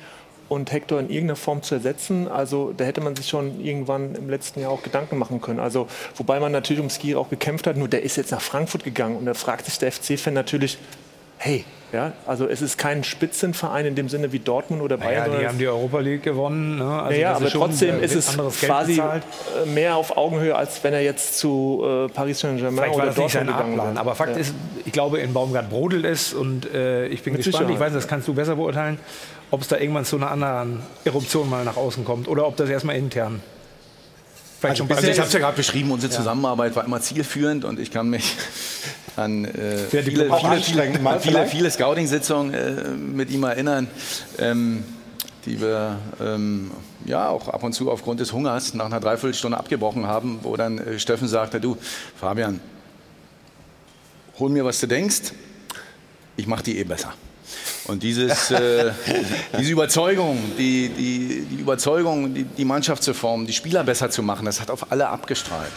und 0.47 0.71
Hector 0.71 0.99
in 0.99 1.09
irgendeiner 1.09 1.37
Form 1.37 1.63
zu 1.63 1.75
ersetzen. 1.75 2.27
Also 2.27 2.73
da 2.75 2.83
hätte 2.83 3.01
man 3.01 3.15
sich 3.15 3.27
schon 3.27 3.63
irgendwann 3.63 4.15
im 4.15 4.29
letzten 4.29 4.59
Jahr 4.59 4.71
auch 4.71 4.83
Gedanken 4.83 5.17
machen 5.17 5.41
können. 5.41 5.59
Also 5.59 5.87
wobei 6.15 6.39
man 6.39 6.51
natürlich 6.51 6.83
um 6.83 6.89
Skiri 6.89 7.15
auch 7.15 7.29
gekämpft 7.29 7.67
hat, 7.67 7.77
nur 7.77 7.87
der 7.87 8.03
ist 8.03 8.15
jetzt 8.15 8.31
nach 8.31 8.41
Frankfurt 8.41 8.83
gegangen 8.83 9.17
und 9.17 9.25
da 9.25 9.33
fragt 9.33 9.65
sich 9.65 9.79
der 9.79 9.91
FC-Fan 9.91 10.33
natürlich, 10.33 10.77
hey, 11.45 11.63
ja, 11.93 12.11
also 12.25 12.47
es 12.47 12.61
ist 12.61 12.77
kein 12.77 13.03
Spitzenverein 13.03 13.85
in 13.85 13.95
dem 13.95 14.09
Sinne 14.09 14.31
wie 14.33 14.39
Dortmund 14.39 14.81
oder 14.81 14.97
Bayern. 14.97 15.29
Naja, 15.29 15.39
die 15.39 15.47
haben 15.47 15.57
die 15.59 15.67
Europa 15.67 15.99
League 15.99 16.23
gewonnen. 16.23 16.79
Ne? 16.79 16.83
Also 16.83 17.11
naja, 17.11 17.29
das 17.29 17.37
aber 17.37 17.45
ist 17.45 17.53
trotzdem 17.53 18.03
ist 18.03 18.15
es 18.15 18.37
quasi 18.59 18.95
bezahlt. 18.95 19.23
äh, 19.63 19.69
mehr 19.69 19.95
auf 19.95 20.17
Augenhöhe, 20.17 20.55
als 20.55 20.83
wenn 20.83 20.93
er 20.93 21.01
jetzt 21.01 21.37
zu 21.37 21.83
äh, 21.85 22.07
Paris 22.09 22.39
Saint-Germain 22.39 22.89
oder 22.89 23.05
Dortmund 23.11 23.31
gegangen 23.31 23.49
Abplan. 23.49 23.77
wäre. 23.93 23.99
Aber 23.99 24.15
Fakt 24.15 24.31
Ja. 24.35 24.41
ist, 24.41 24.53
ich 24.83 24.91
glaube, 24.91 25.19
in 25.19 25.31
Baumgart 25.31 25.69
brodelt 25.69 26.03
es 26.05 26.33
und 26.33 26.65
äh, 26.73 27.07
ich 27.07 27.21
bin 27.23 27.33
Mit 27.33 27.43
gespannt. 27.43 27.69
Ich 27.69 27.79
weiß, 27.79 27.93
das 27.93 28.07
kannst 28.07 28.27
du 28.27 28.33
besser 28.33 28.55
beurteilen, 28.55 28.97
ob 29.51 29.61
es 29.61 29.67
da 29.67 29.77
irgendwann 29.77 30.05
zu 30.05 30.17
einer 30.17 30.31
anderen 30.31 30.81
Eruption 31.05 31.49
mal 31.49 31.63
nach 31.63 31.77
außen 31.77 32.03
kommt 32.03 32.27
oder 32.27 32.47
ob 32.47 32.57
das 32.57 32.69
erstmal 32.69 32.97
intern. 32.97 33.41
Vielleicht 34.59 34.79
schon 34.79 34.91
Also 34.91 35.07
ich 35.07 35.19
habe 35.19 35.27
es 35.27 35.33
ja 35.33 35.39
gerade 35.39 35.55
beschrieben, 35.55 35.91
unsere 35.91 36.11
Zusammenarbeit 36.11 36.75
war 36.75 36.83
immer 36.83 36.99
zielführend 36.99 37.63
und 37.63 37.79
ich 37.79 37.91
kann 37.91 38.09
mich 38.09 38.35
an 39.15 39.45
äh, 39.45 39.77
viele, 39.89 40.03
viele, 40.03 41.19
viele, 41.19 41.47
viele, 41.47 41.71
Scouting-Sitzungen 41.71 42.53
äh, 42.53 42.89
mit 42.91 43.31
ihm 43.31 43.43
erinnern, 43.43 43.87
ähm, 44.39 44.83
die 45.45 45.61
wir 45.61 45.99
ähm, 46.21 46.71
ja 47.05 47.29
auch 47.29 47.49
ab 47.49 47.63
und 47.63 47.73
zu 47.73 47.91
aufgrund 47.91 48.19
des 48.19 48.33
Hungers 48.33 48.73
nach 48.73 48.85
einer 48.85 48.99
Dreiviertelstunde 48.99 49.57
abgebrochen 49.57 50.07
haben, 50.07 50.39
wo 50.43 50.55
dann 50.55 50.77
äh, 50.77 50.99
Steffen 50.99 51.27
sagte, 51.27 51.59
du 51.59 51.77
Fabian, 52.15 52.59
hol 54.39 54.49
mir, 54.49 54.65
was 54.65 54.79
du 54.79 54.87
denkst, 54.87 55.33
ich 56.37 56.47
mache 56.47 56.63
die 56.63 56.77
eh 56.79 56.83
besser. 56.83 57.13
Und 57.87 58.01
dieses, 58.03 58.51
äh, 58.51 58.91
diese 59.59 59.71
Überzeugung, 59.71 60.39
die, 60.57 60.89
die, 60.89 61.45
die 61.49 61.61
Überzeugung, 61.61 62.33
die, 62.33 62.43
die 62.43 62.65
Mannschaft 62.65 63.03
zu 63.03 63.13
formen, 63.13 63.45
die 63.45 63.53
Spieler 63.53 63.83
besser 63.83 64.09
zu 64.09 64.23
machen, 64.23 64.45
das 64.45 64.59
hat 64.59 64.71
auf 64.71 64.91
alle 64.91 65.07
abgestrahlt. 65.07 65.71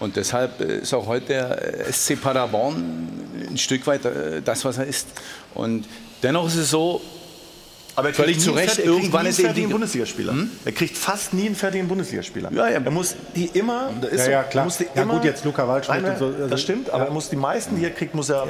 Und 0.00 0.16
deshalb 0.16 0.60
äh, 0.60 0.78
ist 0.78 0.92
auch 0.92 1.06
heute 1.06 1.26
der 1.26 1.86
äh, 1.86 1.92
SC 1.92 2.20
Paderborn 2.20 3.08
ein 3.48 3.58
Stück 3.58 3.86
weit 3.86 4.04
äh, 4.04 4.42
das, 4.42 4.64
was 4.64 4.78
er 4.78 4.86
ist. 4.86 5.08
Und 5.54 5.86
dennoch 6.22 6.46
ist 6.46 6.56
es 6.56 6.70
so, 6.70 7.00
Aber 7.96 8.08
er 8.08 8.12
kriegt 8.12 8.16
völlig 8.26 8.40
zu 8.40 8.50
einen 8.50 8.58
Recht, 8.58 8.78
er 8.78 8.84
irgendwann 8.86 9.26
ist 9.26 9.38
einen 9.38 9.46
eben 9.46 9.46
fertigen 9.46 9.68
die... 9.68 9.72
Bundesligaspieler. 9.72 10.34
Er 10.64 10.72
kriegt 10.72 10.96
fast 10.96 11.32
nie 11.32 11.46
einen 11.46 11.54
fertigen 11.54 11.86
Bundesligaspieler. 11.88 12.50
Ja, 12.52 12.68
ja. 12.68 12.80
Er 12.84 12.90
muss 12.90 13.14
die 13.36 13.46
immer, 13.46 13.90
das 14.00 14.10
ist 14.10 14.26
Ja, 14.26 14.32
ja, 14.32 14.42
klar. 14.42 14.62
Er 14.62 14.64
muss 14.64 14.76
die 14.78 14.86
Ja, 14.94 15.02
immer, 15.02 15.14
gut, 15.14 15.24
jetzt 15.24 15.44
Luca 15.44 15.68
Waldschmidt 15.68 16.04
und 16.04 16.18
so, 16.18 16.26
also- 16.26 16.46
das 16.48 16.60
stimmt, 16.62 16.90
aber 16.90 17.04
er 17.06 17.10
muss 17.12 17.28
die 17.30 17.36
meisten, 17.36 17.76
die 17.76 17.84
er 17.84 17.90
kriegt, 17.90 18.14
muss 18.14 18.28
er 18.30 18.46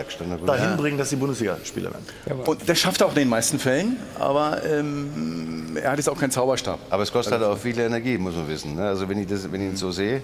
dahin 0.47 0.71
Ja. 0.71 0.77
bringen, 0.77 0.97
dass 0.99 1.11
sie 1.11 1.16
Bundesligaspieler 1.16 1.91
werden. 1.93 2.41
Und 2.47 2.69
das 2.69 2.79
schafft 2.79 3.01
er 3.03 3.07
auch 3.07 3.11
in 3.11 3.16
den 3.16 3.29
meisten 3.29 3.59
Fällen, 3.59 3.97
aber 4.19 4.62
ähm, 4.65 5.77
er 5.83 5.91
hat 5.91 5.99
jetzt 5.99 6.09
auch 6.09 6.19
keinen 6.19 6.31
Zauberstab. 6.31 6.79
Aber 6.89 7.03
es 7.03 7.12
kostet 7.12 7.35
halt 7.35 7.43
auch 7.43 7.59
viel 7.59 7.79
Energie, 7.79 8.16
muss 8.16 8.35
man 8.35 8.49
wissen. 8.49 8.77
ne? 8.77 8.89
Also 8.89 9.07
wenn 9.09 9.19
ich, 9.19 9.27
das, 9.27 9.51
wenn 9.51 9.61
ich 9.61 9.73
ihn 9.73 9.77
so 9.77 9.91
sehe, 9.91 10.23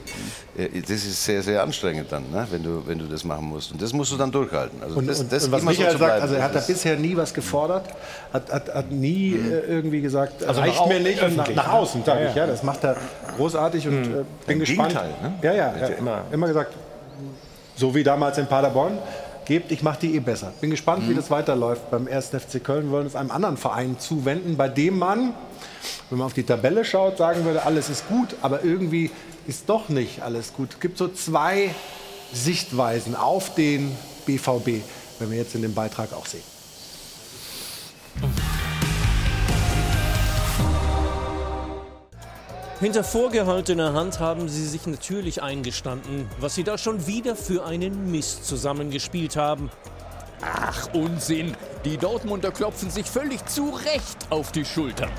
äh, 0.57 0.81
das 0.81 0.91
ist 0.91 1.23
sehr, 1.25 1.43
sehr 1.43 1.63
anstrengend 1.63 2.11
dann, 2.11 2.31
ne? 2.31 2.47
wenn, 2.51 2.63
du, 2.63 2.83
wenn 2.87 2.99
du 2.99 3.05
das 3.07 3.25
machen 3.25 3.47
musst. 3.47 3.73
Und 3.73 3.83
das 3.83 3.93
musst 3.93 4.13
du 4.13 4.17
dann 4.17 4.33
durchhalten. 4.33 4.83
Also 4.83 4.97
Und, 4.97 5.07
das, 5.07 5.27
das 5.29 5.45
und 5.45 5.53
was 5.53 5.63
immer 5.63 5.73
so 5.75 5.79
Michael 5.81 5.93
zu 5.93 5.99
sagt, 5.99 6.11
bleiben, 6.11 6.23
also 6.23 6.35
er 6.37 6.43
hat 6.43 6.55
da 6.55 6.61
bisher 6.61 6.97
nie 6.97 7.17
was 7.17 7.35
gefordert, 7.35 7.87
hat, 8.33 8.51
hat, 8.51 8.75
hat 8.75 8.91
nie 8.91 9.10
äh, 9.35 9.61
irgendwie 9.69 10.01
gesagt, 10.01 10.45
Also 10.45 10.61
reicht 10.61 10.77
nach 10.81 10.87
mir 10.87 11.01
nicht. 11.01 11.23
Und 11.23 11.37
nach, 11.37 11.49
nach 11.55 11.67
ne? 11.69 11.73
außen, 11.73 12.05
sage 12.05 12.25
Ja, 12.25 12.29
ich. 12.31 12.35
ja. 12.37 12.47
Das 12.47 12.63
macht 12.63 12.85
er 12.85 12.97
großartig 13.37 13.87
und 13.89 14.03
äh, 14.05 14.07
bin 14.07 14.25
Im 14.55 14.59
gespannt. 14.61 14.89
Gegenteil, 14.93 15.11
ne? 15.23 15.33
Ja, 15.43 15.53
ja, 15.53 15.75
ja. 15.77 15.87
immer- 15.97 16.25
Immer 16.33 16.47
gesagt, 16.49 16.75
so 17.77 17.95
wie 17.95 18.03
damals 18.03 18.37
in 18.39 18.47
Paderborn, 18.47 18.99
gebt, 19.47 19.73
ich 19.73 19.83
mache 19.83 20.01
die 20.03 20.15
eh 20.17 20.21
besser. 20.21 20.53
Bin 20.61 20.71
gespannt, 20.71 21.09
wie 21.09 21.15
das 21.15 21.31
weiterläuft 21.31 21.91
beim 21.91 22.07
1. 22.07 22.29
FC 22.31 22.63
Köln. 22.63 22.87
Wir 22.87 22.91
wollen 22.93 23.07
uns 23.07 23.17
einem 23.17 23.31
anderen 23.31 23.57
Verein 23.57 23.99
zuwenden, 23.99 24.57
bei 24.57 24.69
dem 24.69 24.99
man, 24.99 25.33
wenn 26.09 26.19
man 26.19 26.27
auf 26.27 26.35
die 26.35 26.45
Tabelle 26.45 26.85
schaut, 26.85 27.19
sagen 27.19 27.45
würde, 27.45 27.65
alles 27.65 27.89
ist 27.89 28.07
gut, 28.09 28.37
aber 28.43 28.63
irgendwie 28.65 29.11
ist 29.47 29.69
doch 29.69 29.89
nicht 29.89 30.23
alles 30.23 30.53
gut. 30.53 30.69
Es 30.75 30.81
gibt 30.81 30.99
so 30.99 31.09
zwei 31.09 31.75
Sichtweisen 32.33 33.17
auf 33.17 33.55
den 33.55 33.97
BVB, 34.27 34.83
wenn 35.19 35.31
wir 35.31 35.39
jetzt 35.39 35.55
in 35.57 35.63
dem 35.63 35.75
Beitrag 35.75 36.13
auch 36.13 36.27
sehen. 36.27 36.43
Hinter 42.81 43.05
vorgehaltener 43.05 43.93
Hand 43.93 44.21
haben 44.21 44.49
sie 44.49 44.67
sich 44.67 44.87
natürlich 44.87 45.43
eingestanden, 45.43 46.27
was 46.39 46.55
sie 46.55 46.65
da 46.65 46.79
schon 46.79 47.07
wieder 47.07 47.37
für 47.37 47.67
einen 47.67 48.11
Mist 48.11 48.47
zusammengespielt 48.47 49.37
haben. 49.37 49.69
Ach, 50.41 50.89
Unsinn. 50.95 51.55
Die 51.85 51.99
Dortmunder 51.99 52.51
klopfen 52.51 52.89
sich 52.89 53.05
völlig 53.05 53.45
zu 53.45 53.69
Recht 53.69 54.17
auf 54.31 54.51
die 54.53 54.65
Schultern. 54.65 55.11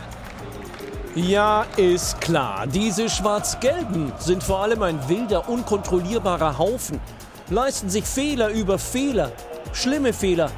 Ja, 1.14 1.68
ist 1.78 2.20
klar. 2.20 2.66
Diese 2.66 3.12
Schwarz-Gelben 3.12 4.12
sind 4.18 4.42
vor 4.42 4.64
allem 4.64 4.82
ein 4.82 5.08
wilder, 5.08 5.48
unkontrollierbarer 5.48 6.58
Haufen, 6.58 7.00
leisten 7.52 7.92
sich 7.92 8.06
Fehler 8.06 8.50
über 8.50 8.80
Fehler. 8.80 9.32
Schlimme 9.72 10.14
Fehler 10.14 10.50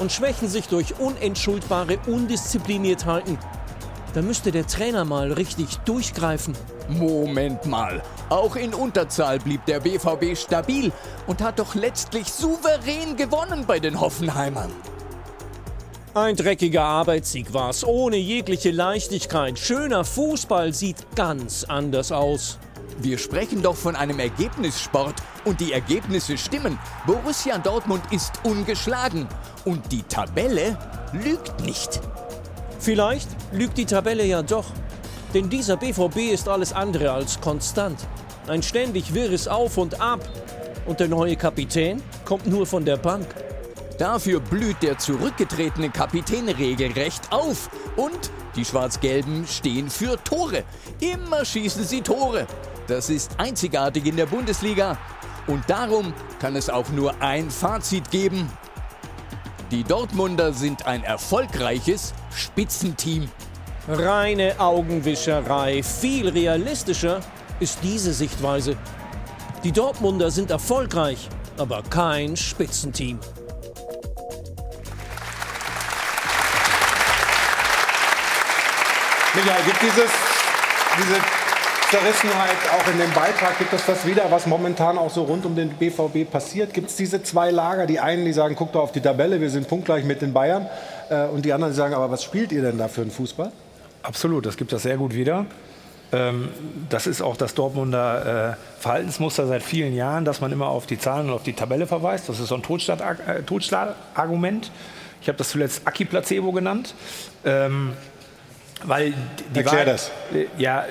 und 0.00 0.10
schwächen 0.10 0.48
sich 0.48 0.66
durch 0.66 0.98
unentschuldbare 0.98 1.98
Undiszipliniertheiten. 2.08 3.38
Da 4.14 4.22
müsste 4.22 4.52
der 4.52 4.66
Trainer 4.66 5.04
mal 5.04 5.32
richtig 5.32 5.76
durchgreifen. 5.78 6.56
Moment 6.88 7.66
mal. 7.66 8.02
Auch 8.30 8.56
in 8.56 8.72
Unterzahl 8.72 9.38
blieb 9.38 9.64
der 9.66 9.80
BVB 9.80 10.36
stabil 10.36 10.92
und 11.26 11.42
hat 11.42 11.58
doch 11.58 11.74
letztlich 11.74 12.32
souverän 12.32 13.16
gewonnen 13.16 13.64
bei 13.66 13.78
den 13.78 14.00
Hoffenheimern. 14.00 14.70
Ein 16.14 16.36
dreckiger 16.36 16.84
Arbeitssieg 16.84 17.52
war's, 17.52 17.84
ohne 17.84 18.16
jegliche 18.16 18.70
Leichtigkeit. 18.70 19.58
Schöner 19.58 20.04
Fußball 20.04 20.72
sieht 20.72 21.14
ganz 21.14 21.64
anders 21.64 22.10
aus. 22.10 22.58
Wir 23.00 23.18
sprechen 23.18 23.62
doch 23.62 23.76
von 23.76 23.94
einem 23.94 24.18
Ergebnissport 24.18 25.14
und 25.44 25.60
die 25.60 25.72
Ergebnisse 25.72 26.36
stimmen. 26.36 26.78
Borussia 27.06 27.58
Dortmund 27.58 28.02
ist 28.10 28.32
ungeschlagen 28.42 29.28
und 29.64 29.92
die 29.92 30.02
Tabelle 30.02 30.76
lügt 31.12 31.60
nicht. 31.64 32.00
Vielleicht 32.78 33.28
lügt 33.52 33.76
die 33.76 33.86
Tabelle 33.86 34.24
ja 34.24 34.42
doch. 34.42 34.66
Denn 35.34 35.50
dieser 35.50 35.76
BVB 35.76 36.32
ist 36.32 36.48
alles 36.48 36.72
andere 36.72 37.10
als 37.12 37.40
konstant. 37.40 37.98
Ein 38.46 38.62
ständig 38.62 39.12
wirres 39.12 39.46
Auf 39.46 39.76
und 39.76 40.00
Ab. 40.00 40.20
Und 40.86 41.00
der 41.00 41.08
neue 41.08 41.36
Kapitän 41.36 42.02
kommt 42.24 42.46
nur 42.46 42.66
von 42.66 42.84
der 42.84 42.96
Bank. 42.96 43.26
Dafür 43.98 44.40
blüht 44.40 44.82
der 44.82 44.96
zurückgetretene 44.96 45.90
Kapitän 45.90 46.48
regelrecht 46.48 47.30
auf. 47.30 47.68
Und 47.96 48.30
die 48.56 48.64
Schwarz-Gelben 48.64 49.46
stehen 49.46 49.90
für 49.90 50.22
Tore. 50.24 50.64
Immer 51.00 51.44
schießen 51.44 51.84
sie 51.84 52.00
Tore. 52.00 52.46
Das 52.86 53.10
ist 53.10 53.32
einzigartig 53.38 54.06
in 54.06 54.16
der 54.16 54.26
Bundesliga. 54.26 54.96
Und 55.46 55.68
darum 55.68 56.14
kann 56.40 56.56
es 56.56 56.70
auch 56.70 56.88
nur 56.90 57.20
ein 57.20 57.50
Fazit 57.50 58.10
geben. 58.10 58.50
Die 59.70 59.84
Dortmunder 59.84 60.54
sind 60.54 60.86
ein 60.86 61.04
erfolgreiches 61.04 62.14
Spitzenteam. 62.34 63.28
Reine 63.86 64.58
Augenwischerei. 64.58 65.82
Viel 65.82 66.30
realistischer 66.30 67.20
ist 67.60 67.80
diese 67.82 68.14
Sichtweise. 68.14 68.78
Die 69.64 69.72
Dortmunder 69.72 70.30
sind 70.30 70.50
erfolgreich, 70.50 71.28
aber 71.58 71.82
kein 71.82 72.34
Spitzenteam. 72.34 73.18
Michael, 79.34 79.64
gibt 79.64 79.82
dieses, 79.82 80.10
diese 80.96 81.20
Zerrissenheit 81.90 82.58
auch 82.78 82.92
in 82.92 82.98
dem 82.98 83.10
Beitrag, 83.12 83.56
gibt 83.58 83.72
es 83.72 83.86
das 83.86 84.06
wieder, 84.06 84.30
was 84.30 84.46
momentan 84.46 84.98
auch 84.98 85.08
so 85.08 85.22
rund 85.22 85.46
um 85.46 85.56
den 85.56 85.70
BVB 85.70 86.30
passiert? 86.30 86.74
Gibt 86.74 86.90
es 86.90 86.96
diese 86.96 87.22
zwei 87.22 87.50
Lager? 87.50 87.86
Die 87.86 87.98
einen, 87.98 88.26
die 88.26 88.34
sagen, 88.34 88.56
guck 88.56 88.72
doch 88.72 88.82
auf 88.82 88.92
die 88.92 89.00
Tabelle, 89.00 89.40
wir 89.40 89.48
sind 89.48 89.68
punktgleich 89.68 90.04
mit 90.04 90.20
den 90.20 90.34
Bayern. 90.34 90.66
Äh, 91.08 91.24
und 91.28 91.46
die 91.46 91.52
anderen, 91.54 91.72
die 91.72 91.78
sagen, 91.78 91.94
aber 91.94 92.10
was 92.10 92.22
spielt 92.22 92.52
ihr 92.52 92.60
denn 92.60 92.76
da 92.76 92.88
für 92.88 93.00
einen 93.00 93.10
Fußball? 93.10 93.50
Absolut, 94.02 94.44
das 94.44 94.58
gibt 94.58 94.70
das 94.72 94.82
sehr 94.82 94.98
gut 94.98 95.14
wieder. 95.14 95.46
Ähm, 96.12 96.50
das 96.90 97.06
ist 97.06 97.22
auch 97.22 97.38
das 97.38 97.54
Dortmunder 97.54 98.50
äh, 98.52 98.80
Verhaltensmuster 98.82 99.46
seit 99.46 99.62
vielen 99.62 99.94
Jahren, 99.94 100.26
dass 100.26 100.42
man 100.42 100.52
immer 100.52 100.68
auf 100.68 100.84
die 100.84 100.98
Zahlen 100.98 101.28
und 101.28 101.34
auf 101.34 101.42
die 101.42 101.54
Tabelle 101.54 101.86
verweist. 101.86 102.28
Das 102.28 102.38
ist 102.38 102.48
so 102.48 102.54
ein 102.54 102.62
äh, 102.62 103.42
Totschlagargument. 103.44 104.70
Ich 105.22 105.28
habe 105.28 105.38
das 105.38 105.48
zuletzt 105.48 105.86
Aki-Placebo 105.86 106.52
genannt. 106.52 106.94
Ähm, 107.46 107.94
weil 108.84 109.12
die 109.54 109.60
Erklär 109.60 109.84
das. 109.84 110.10
Ja, 110.56 110.84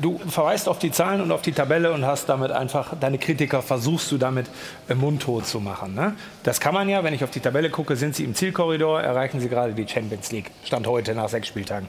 du 0.00 0.18
verweist 0.18 0.68
auf 0.68 0.78
die 0.78 0.90
Zahlen 0.90 1.20
und 1.20 1.32
auf 1.32 1.42
die 1.42 1.52
Tabelle 1.52 1.92
und 1.92 2.04
hast 2.04 2.28
damit 2.28 2.50
einfach, 2.50 2.94
deine 2.98 3.18
Kritiker 3.18 3.62
versuchst 3.62 4.10
du 4.12 4.18
damit 4.18 4.46
mundtot 4.94 5.46
zu 5.46 5.60
machen. 5.60 5.94
Ne? 5.94 6.14
Das 6.42 6.60
kann 6.60 6.74
man 6.74 6.88
ja, 6.88 7.04
wenn 7.04 7.14
ich 7.14 7.24
auf 7.24 7.30
die 7.30 7.40
Tabelle 7.40 7.70
gucke, 7.70 7.96
sind 7.96 8.14
sie 8.14 8.24
im 8.24 8.34
Zielkorridor, 8.34 9.00
erreichen 9.02 9.40
sie 9.40 9.48
gerade 9.48 9.72
die 9.72 9.88
Champions 9.88 10.30
League. 10.32 10.50
Stand 10.64 10.86
heute 10.86 11.14
nach 11.14 11.28
sechs 11.28 11.48
Spieltagen. 11.48 11.88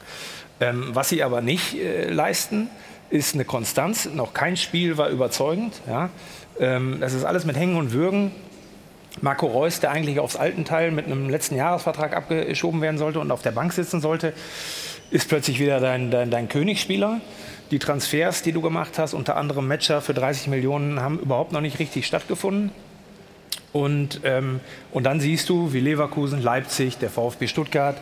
Ähm, 0.60 0.90
was 0.92 1.08
sie 1.08 1.22
aber 1.22 1.40
nicht 1.40 1.74
äh, 1.74 2.10
leisten, 2.10 2.68
ist 3.08 3.34
eine 3.34 3.44
Konstanz. 3.44 4.08
Noch 4.12 4.34
kein 4.34 4.56
Spiel 4.56 4.98
war 4.98 5.08
überzeugend. 5.08 5.80
Ja? 5.88 6.10
Ähm, 6.58 6.98
das 7.00 7.14
ist 7.14 7.24
alles 7.24 7.44
mit 7.44 7.56
Hängen 7.56 7.76
und 7.76 7.92
Würgen. 7.92 8.32
Marco 9.22 9.46
Reus, 9.46 9.80
der 9.80 9.90
eigentlich 9.90 10.20
aufs 10.20 10.36
alten 10.36 10.64
Teil 10.64 10.92
mit 10.92 11.06
einem 11.06 11.28
letzten 11.28 11.56
Jahresvertrag 11.56 12.16
abgeschoben 12.16 12.80
werden 12.80 12.96
sollte 12.96 13.18
und 13.18 13.30
auf 13.32 13.42
der 13.42 13.50
Bank 13.50 13.72
sitzen 13.72 14.00
sollte, 14.00 14.32
ist 15.10 15.28
plötzlich 15.28 15.58
wieder 15.60 15.80
dein, 15.80 16.10
dein, 16.10 16.30
dein 16.30 16.48
Königsspieler. 16.48 17.20
Die 17.70 17.78
Transfers, 17.78 18.42
die 18.42 18.52
du 18.52 18.60
gemacht 18.60 18.98
hast, 18.98 19.14
unter 19.14 19.36
anderem 19.36 19.68
Matcher 19.68 20.00
für 20.00 20.14
30 20.14 20.48
Millionen, 20.48 21.00
haben 21.00 21.18
überhaupt 21.18 21.52
noch 21.52 21.60
nicht 21.60 21.78
richtig 21.78 22.06
stattgefunden. 22.06 22.72
Und, 23.72 24.22
ähm, 24.24 24.58
und 24.90 25.04
dann 25.04 25.20
siehst 25.20 25.48
du, 25.48 25.72
wie 25.72 25.78
Leverkusen, 25.78 26.42
Leipzig, 26.42 26.98
der 26.98 27.08
VfB 27.08 27.46
Stuttgart, 27.46 27.96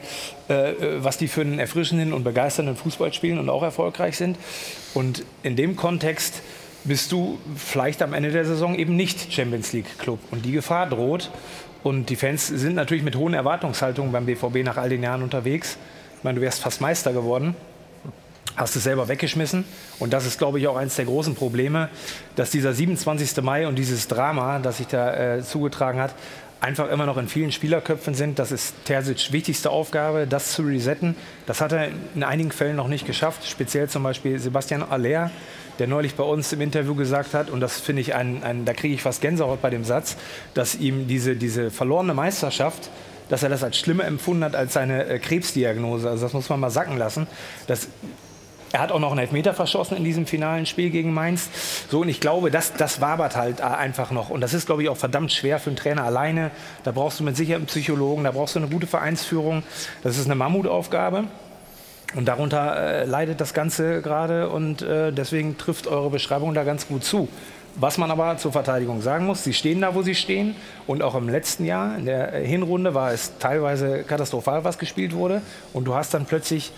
äh, 0.48 0.72
was 0.98 1.18
die 1.18 1.28
für 1.28 1.42
einen 1.42 1.58
erfrischenden 1.58 2.14
und 2.14 2.24
begeisternden 2.24 2.76
Fußball 2.76 3.12
spielen 3.12 3.38
und 3.38 3.50
auch 3.50 3.62
erfolgreich 3.62 4.16
sind. 4.16 4.38
Und 4.94 5.24
in 5.42 5.56
dem 5.56 5.76
Kontext 5.76 6.42
bist 6.84 7.12
du 7.12 7.38
vielleicht 7.54 8.00
am 8.02 8.14
Ende 8.14 8.30
der 8.30 8.46
Saison 8.46 8.74
eben 8.74 8.96
nicht 8.96 9.30
Champions 9.32 9.74
League 9.74 9.98
Club. 9.98 10.18
Und 10.30 10.46
die 10.46 10.52
Gefahr 10.52 10.88
droht. 10.88 11.30
Und 11.82 12.08
die 12.08 12.16
Fans 12.16 12.46
sind 12.46 12.74
natürlich 12.74 13.04
mit 13.04 13.16
hohen 13.16 13.34
Erwartungshaltungen 13.34 14.10
beim 14.10 14.26
BVB 14.26 14.64
nach 14.64 14.78
all 14.78 14.88
den 14.88 15.02
Jahren 15.02 15.22
unterwegs. 15.22 15.76
Ich 16.18 16.24
meine, 16.24 16.36
du 16.36 16.42
wärst 16.42 16.60
fast 16.60 16.80
Meister 16.80 17.12
geworden 17.12 17.54
hast 18.58 18.76
es 18.76 18.84
selber 18.84 19.08
weggeschmissen. 19.08 19.64
Und 19.98 20.12
das 20.12 20.26
ist, 20.26 20.38
glaube 20.38 20.58
ich, 20.58 20.66
auch 20.66 20.76
eines 20.76 20.96
der 20.96 21.04
großen 21.04 21.34
Probleme, 21.34 21.88
dass 22.36 22.50
dieser 22.50 22.72
27. 22.72 23.42
Mai 23.42 23.66
und 23.68 23.76
dieses 23.76 24.08
Drama, 24.08 24.58
das 24.58 24.78
sich 24.78 24.88
da 24.88 25.36
äh, 25.36 25.42
zugetragen 25.42 26.00
hat, 26.00 26.14
einfach 26.60 26.90
immer 26.90 27.06
noch 27.06 27.16
in 27.18 27.28
vielen 27.28 27.52
Spielerköpfen 27.52 28.14
sind. 28.14 28.38
Das 28.38 28.50
ist 28.50 28.74
Terzic 28.84 29.32
wichtigste 29.32 29.70
Aufgabe, 29.70 30.26
das 30.26 30.52
zu 30.52 30.62
resetten. 30.62 31.14
Das 31.46 31.60
hat 31.60 31.72
er 31.72 31.88
in 32.14 32.24
einigen 32.24 32.50
Fällen 32.50 32.74
noch 32.74 32.88
nicht 32.88 33.06
geschafft. 33.06 33.48
Speziell 33.48 33.88
zum 33.88 34.02
Beispiel 34.02 34.38
Sebastian 34.40 34.82
Aller, 34.82 35.30
der 35.78 35.86
neulich 35.86 36.16
bei 36.16 36.24
uns 36.24 36.52
im 36.52 36.60
Interview 36.60 36.96
gesagt 36.96 37.34
hat, 37.34 37.50
und 37.50 37.60
das 37.60 37.78
finde 37.78 38.02
ich, 38.02 38.16
ein, 38.16 38.42
ein, 38.42 38.64
da 38.64 38.72
kriege 38.72 38.92
ich 38.92 39.02
fast 39.02 39.20
Gänsehaut 39.20 39.62
bei 39.62 39.70
dem 39.70 39.84
Satz, 39.84 40.16
dass 40.54 40.74
ihm 40.74 41.06
diese, 41.06 41.36
diese 41.36 41.70
verlorene 41.70 42.14
Meisterschaft 42.14 42.90
dass 43.28 43.42
er 43.42 43.48
das 43.48 43.62
als 43.62 43.78
schlimmer 43.78 44.04
empfunden 44.04 44.44
hat 44.44 44.54
als 44.54 44.72
seine 44.72 45.06
äh, 45.06 45.18
Krebsdiagnose. 45.18 46.08
Also 46.08 46.24
das 46.24 46.32
muss 46.32 46.48
man 46.48 46.60
mal 46.60 46.70
sacken 46.70 46.96
lassen. 46.96 47.26
Das 47.66 47.88
er 48.72 48.80
hat 48.80 48.92
auch 48.92 49.00
noch 49.00 49.10
einen 49.10 49.20
Elfmeter 49.20 49.54
verschossen 49.54 49.96
in 49.96 50.04
diesem 50.04 50.26
finalen 50.26 50.66
Spiel 50.66 50.90
gegen 50.90 51.14
Mainz. 51.14 51.48
So, 51.90 52.00
und 52.00 52.08
ich 52.08 52.20
glaube, 52.20 52.50
das, 52.50 52.74
das 52.74 53.00
wabert 53.00 53.36
halt 53.36 53.60
einfach 53.60 54.10
noch. 54.10 54.30
Und 54.30 54.40
das 54.40 54.52
ist, 54.52 54.66
glaube 54.66 54.82
ich, 54.82 54.88
auch 54.88 54.96
verdammt 54.96 55.32
schwer 55.32 55.58
für 55.58 55.70
einen 55.70 55.76
Trainer 55.76 56.04
alleine. 56.04 56.50
Da 56.84 56.92
brauchst 56.92 57.20
du 57.20 57.24
mit 57.24 57.36
Sicherheit 57.36 57.60
einen 57.60 57.66
Psychologen, 57.66 58.24
da 58.24 58.32
brauchst 58.32 58.56
du 58.56 58.58
eine 58.58 58.68
gute 58.68 58.86
Vereinsführung. 58.86 59.62
Das 60.02 60.18
ist 60.18 60.26
eine 60.26 60.34
Mammutaufgabe. 60.34 61.24
Und 62.14 62.26
darunter 62.26 62.76
äh, 62.76 63.04
leidet 63.04 63.40
das 63.40 63.52
Ganze 63.52 64.00
gerade 64.00 64.48
und 64.48 64.80
äh, 64.80 65.12
deswegen 65.12 65.58
trifft 65.58 65.86
eure 65.86 66.08
Beschreibung 66.08 66.54
da 66.54 66.64
ganz 66.64 66.88
gut 66.88 67.04
zu. 67.04 67.28
Was 67.76 67.98
man 67.98 68.10
aber 68.10 68.36
zur 68.38 68.52
Verteidigung 68.52 69.02
sagen 69.02 69.26
muss, 69.26 69.44
sie 69.44 69.52
stehen 69.52 69.80
da, 69.80 69.94
wo 69.94 70.02
sie 70.02 70.14
stehen. 70.14 70.56
Und 70.86 71.02
auch 71.02 71.14
im 71.14 71.28
letzten 71.28 71.64
Jahr, 71.64 71.96
in 71.96 72.06
der 72.06 72.32
Hinrunde, 72.32 72.94
war 72.94 73.12
es 73.12 73.38
teilweise 73.38 74.02
katastrophal, 74.02 74.64
was 74.64 74.78
gespielt 74.78 75.14
wurde. 75.14 75.42
Und 75.72 75.84
du 75.84 75.94
hast 75.94 76.12
dann 76.14 76.24
plötzlich 76.24 76.72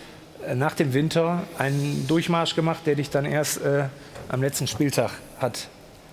äh, 0.47 0.55
nach 0.55 0.75
dem 0.75 0.93
Winter 0.93 1.43
einen 1.59 2.07
Durchmarsch 2.07 2.55
gemacht, 2.55 2.81
der 2.87 2.97
dich 2.97 3.11
dann 3.11 3.25
erst 3.25 3.63
äh, 3.63 3.85
am 4.29 4.43
letzten 4.43 4.67
Spieltag 4.67 5.11
hat. 5.39 5.69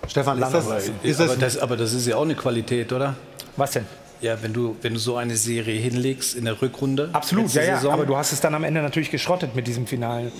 Stefan, 0.06 0.40
ist 0.40 0.52
das, 0.52 0.66
ist 1.02 1.20
das, 1.20 1.30
aber, 1.30 1.36
das, 1.36 1.58
aber 1.58 1.76
das 1.76 1.92
ist 1.92 2.06
ja 2.06 2.16
auch 2.16 2.22
eine 2.22 2.34
Qualität, 2.34 2.92
oder? 2.92 3.14
Was 3.56 3.72
denn? 3.72 3.84
Ja, 4.20 4.42
wenn 4.42 4.52
du, 4.52 4.76
wenn 4.82 4.94
du 4.94 4.98
so 4.98 5.16
eine 5.16 5.36
Serie 5.36 5.78
hinlegst 5.78 6.34
in 6.34 6.44
der 6.44 6.60
Rückrunde. 6.60 7.10
Absolut, 7.12 7.52
ja, 7.52 7.62
ja, 7.62 7.88
aber 7.88 8.04
du 8.04 8.16
hast 8.16 8.32
es 8.32 8.40
dann 8.40 8.54
am 8.54 8.64
Ende 8.64 8.82
natürlich 8.82 9.10
geschrottet 9.10 9.54
mit 9.54 9.66
diesem 9.66 9.86
finalen 9.86 10.32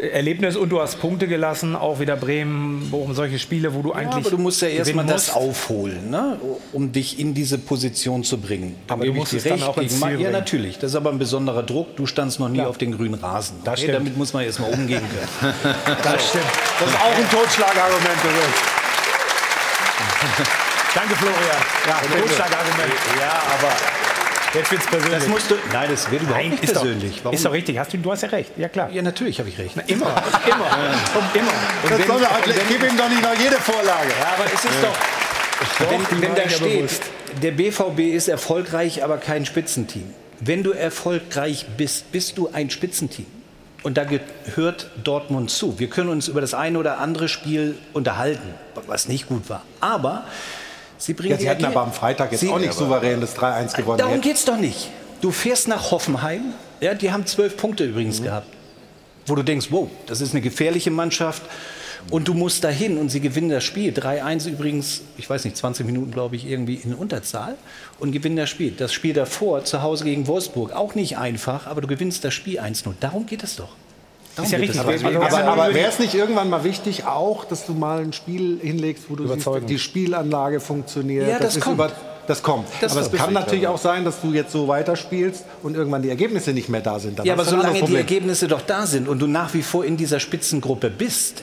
Erlebnis 0.00 0.56
und 0.56 0.68
du 0.70 0.80
hast 0.80 1.00
Punkte 1.00 1.26
gelassen, 1.26 1.74
auch 1.74 2.00
wieder 2.00 2.16
Bremen, 2.16 2.88
Bochum, 2.90 3.14
solche 3.14 3.38
Spiele, 3.38 3.74
wo 3.74 3.82
du 3.82 3.92
eigentlich. 3.92 4.12
Ja, 4.12 4.18
aber 4.18 4.30
du 4.30 4.38
musst 4.38 4.62
ja 4.62 4.68
erstmal 4.68 5.04
das 5.06 5.34
aufholen, 5.34 6.10
ne? 6.10 6.38
um 6.72 6.92
dich 6.92 7.18
in 7.18 7.34
diese 7.34 7.58
Position 7.58 8.24
zu 8.24 8.38
bringen. 8.38 8.76
aber 8.88 9.06
du 9.06 9.12
musst 9.12 9.32
es 9.34 9.44
dann 9.44 9.62
auch 9.62 9.76
ins 9.78 10.00
Ziel 10.00 10.20
Ja, 10.20 10.30
natürlich. 10.30 10.78
Das 10.78 10.92
ist 10.92 10.96
aber 10.96 11.10
ein 11.10 11.18
besonderer 11.18 11.62
Druck. 11.62 11.96
Du 11.96 12.06
standst 12.06 12.38
noch 12.40 12.48
nie 12.48 12.58
Klar. 12.58 12.68
auf 12.68 12.78
den 12.78 12.96
grünen 12.96 13.14
Rasen. 13.14 13.56
Das 13.64 13.82
okay, 13.82 13.92
damit 13.92 14.16
muss 14.16 14.32
man 14.32 14.44
erstmal 14.44 14.72
umgehen 14.72 15.02
können. 15.02 15.54
das 16.02 16.28
stimmt. 16.28 16.44
Das 16.80 16.88
ist 16.88 16.96
auch 16.96 17.16
ein 17.16 17.30
Totschlagargument. 17.30 18.18
Danke, 20.94 21.14
Florian. 21.16 21.62
Ja, 21.86 22.20
Totschlagargument. 22.20 22.92
Ja, 23.20 23.42
aber 23.58 24.07
Jetzt 24.54 24.72
wird's 24.72 24.86
persönlich. 24.86 25.18
Das 25.18 25.28
musst 25.28 25.50
du, 25.50 25.56
nein, 25.72 25.88
das 25.90 26.10
wird 26.10 26.22
überhaupt 26.22 26.42
nein, 26.42 26.50
nicht 26.52 26.64
ist 26.64 26.72
persönlich. 26.72 27.20
Doch, 27.22 27.32
ist 27.32 27.44
doch 27.44 27.52
richtig. 27.52 27.78
Hast 27.78 27.92
du, 27.92 27.98
du 27.98 28.10
hast 28.10 28.22
ja 28.22 28.28
recht. 28.30 28.52
Ja, 28.56 28.68
klar. 28.68 28.90
Ja, 28.90 29.02
natürlich 29.02 29.38
habe 29.38 29.48
ich 29.48 29.58
recht. 29.58 29.72
Na, 29.76 29.82
immer. 29.86 30.06
immer. 30.46 30.66
immer. 31.34 31.52
Und 31.82 31.90
das 31.90 31.98
wenn, 31.98 32.06
soll 32.06 32.22
er, 32.22 32.46
ich 32.46 32.68
gebe 32.68 32.86
ihm 32.86 32.96
doch 32.96 33.08
nicht 33.08 33.22
noch 33.22 33.34
jede 33.34 33.56
Vorlage. 33.56 34.08
Ja, 34.20 34.34
aber 34.34 34.46
es 34.46 34.64
ist 34.64 34.64
ja. 34.64 34.88
doch, 34.88 35.90
wenn, 35.90 36.22
wenn 36.22 36.34
da 36.34 36.48
steht, 36.48 36.78
bewusst. 36.78 37.02
der 37.42 37.50
BVB 37.52 38.14
ist 38.14 38.28
erfolgreich, 38.28 39.04
aber 39.04 39.18
kein 39.18 39.44
Spitzenteam. 39.44 40.14
Wenn 40.40 40.62
du 40.62 40.70
erfolgreich 40.70 41.66
bist, 41.76 42.10
bist 42.12 42.38
du 42.38 42.48
ein 42.52 42.70
Spitzenteam. 42.70 43.26
Und 43.82 43.96
da 43.96 44.04
gehört 44.04 44.90
Dortmund 45.04 45.50
zu. 45.50 45.78
Wir 45.78 45.88
können 45.88 46.10
uns 46.10 46.28
über 46.28 46.40
das 46.40 46.54
eine 46.54 46.78
oder 46.78 46.98
andere 46.98 47.28
Spiel 47.28 47.76
unterhalten, 47.92 48.54
was 48.86 49.08
nicht 49.08 49.28
gut 49.28 49.48
war. 49.48 49.62
Aber 49.80 50.24
Sie 50.98 51.14
bringen 51.14 51.32
Ja, 51.32 51.38
sie 51.38 51.48
hatten 51.48 51.64
aber 51.64 51.82
am 51.82 51.92
Freitag 51.92 52.32
jetzt 52.32 52.40
Sie- 52.40 52.50
auch 52.50 52.58
nicht 52.58 52.74
souverän 52.74 53.20
das 53.20 53.34
3-1 53.34 53.74
gewonnen. 53.74 53.98
Darum 53.98 54.14
Hätten- 54.14 54.22
geht's 54.24 54.44
doch 54.44 54.56
nicht. 54.58 54.90
Du 55.20 55.30
fährst 55.30 55.68
nach 55.68 55.90
Hoffenheim, 55.90 56.42
ja, 56.80 56.94
die 56.94 57.10
haben 57.12 57.24
zwölf 57.26 57.56
Punkte 57.56 57.84
übrigens 57.84 58.22
gehabt, 58.22 58.46
wo 59.26 59.34
du 59.34 59.42
denkst, 59.42 59.68
wow, 59.70 59.88
das 60.06 60.20
ist 60.20 60.32
eine 60.32 60.40
gefährliche 60.40 60.90
Mannschaft 60.90 61.42
und 62.10 62.28
du 62.28 62.34
musst 62.34 62.62
dahin 62.64 62.98
und 62.98 63.08
sie 63.10 63.20
gewinnen 63.20 63.50
das 63.50 63.64
Spiel. 63.64 63.92
3-1 63.92 64.46
übrigens, 64.46 65.02
ich 65.16 65.28
weiß 65.28 65.44
nicht, 65.44 65.56
20 65.56 65.84
Minuten 65.86 66.10
glaube 66.12 66.36
ich 66.36 66.46
irgendwie 66.46 66.74
in 66.76 66.94
Unterzahl 66.94 67.56
und 67.98 68.12
gewinnen 68.12 68.36
das 68.36 68.48
Spiel. 68.48 68.70
Das 68.70 68.92
Spiel 68.92 69.12
davor 69.12 69.64
zu 69.64 69.82
Hause 69.82 70.04
gegen 70.04 70.26
Wolfsburg, 70.28 70.72
auch 70.72 70.94
nicht 70.94 71.18
einfach, 71.18 71.66
aber 71.66 71.80
du 71.80 71.88
gewinnst 71.88 72.24
das 72.24 72.34
Spiel 72.34 72.60
1-0. 72.60 72.94
Darum 73.00 73.26
geht 73.26 73.42
es 73.42 73.56
doch. 73.56 73.70
Darum 74.38 74.46
Ist 74.46 74.52
ja 74.52 74.58
richtig. 74.58 74.80
es 74.80 75.04
Aber, 75.04 75.26
aber, 75.26 75.62
aber 75.62 75.74
wäre 75.74 75.88
es 75.88 75.98
nicht 75.98 76.14
irgendwann 76.14 76.48
mal 76.48 76.62
wichtig, 76.62 77.04
auch, 77.06 77.44
dass 77.44 77.66
du 77.66 77.72
mal 77.72 77.98
ein 77.98 78.12
Spiel 78.12 78.60
hinlegst, 78.62 79.04
wo 79.08 79.16
du 79.16 79.26
siehst, 79.26 79.48
die 79.68 79.80
Spielanlage 79.80 80.60
funktioniert? 80.60 81.28
Ja, 81.28 81.40
das 81.40 81.56
ist 81.56 81.64
kommt. 81.64 81.92
das 82.28 82.42
kommt. 82.44 82.68
Das 82.80 82.92
aber 82.92 83.00
es 83.00 83.10
kann 83.10 83.32
natürlich 83.32 83.66
auch 83.66 83.78
sein, 83.78 84.04
dass 84.04 84.20
du 84.20 84.32
jetzt 84.32 84.52
so 84.52 84.68
weiterspielst 84.68 85.44
und 85.64 85.74
irgendwann 85.74 86.02
die 86.02 86.08
Ergebnisse 86.08 86.52
nicht 86.52 86.68
mehr 86.68 86.82
da 86.82 87.00
sind. 87.00 87.18
Dann 87.18 87.26
Ja, 87.26 87.32
aber 87.32 87.44
solange 87.44 87.82
die. 87.82 87.96
Ergebnisse 87.96 88.46
doch 88.46 88.62
da 88.62 88.86
sind 88.86 89.08
und 89.08 89.18
du 89.18 89.26
nach 89.26 89.54
wie 89.54 89.62
vor 89.62 89.84
in 89.84 89.96
dieser 89.96 90.20
Spitzengruppe 90.20 90.88
bist, 90.88 91.42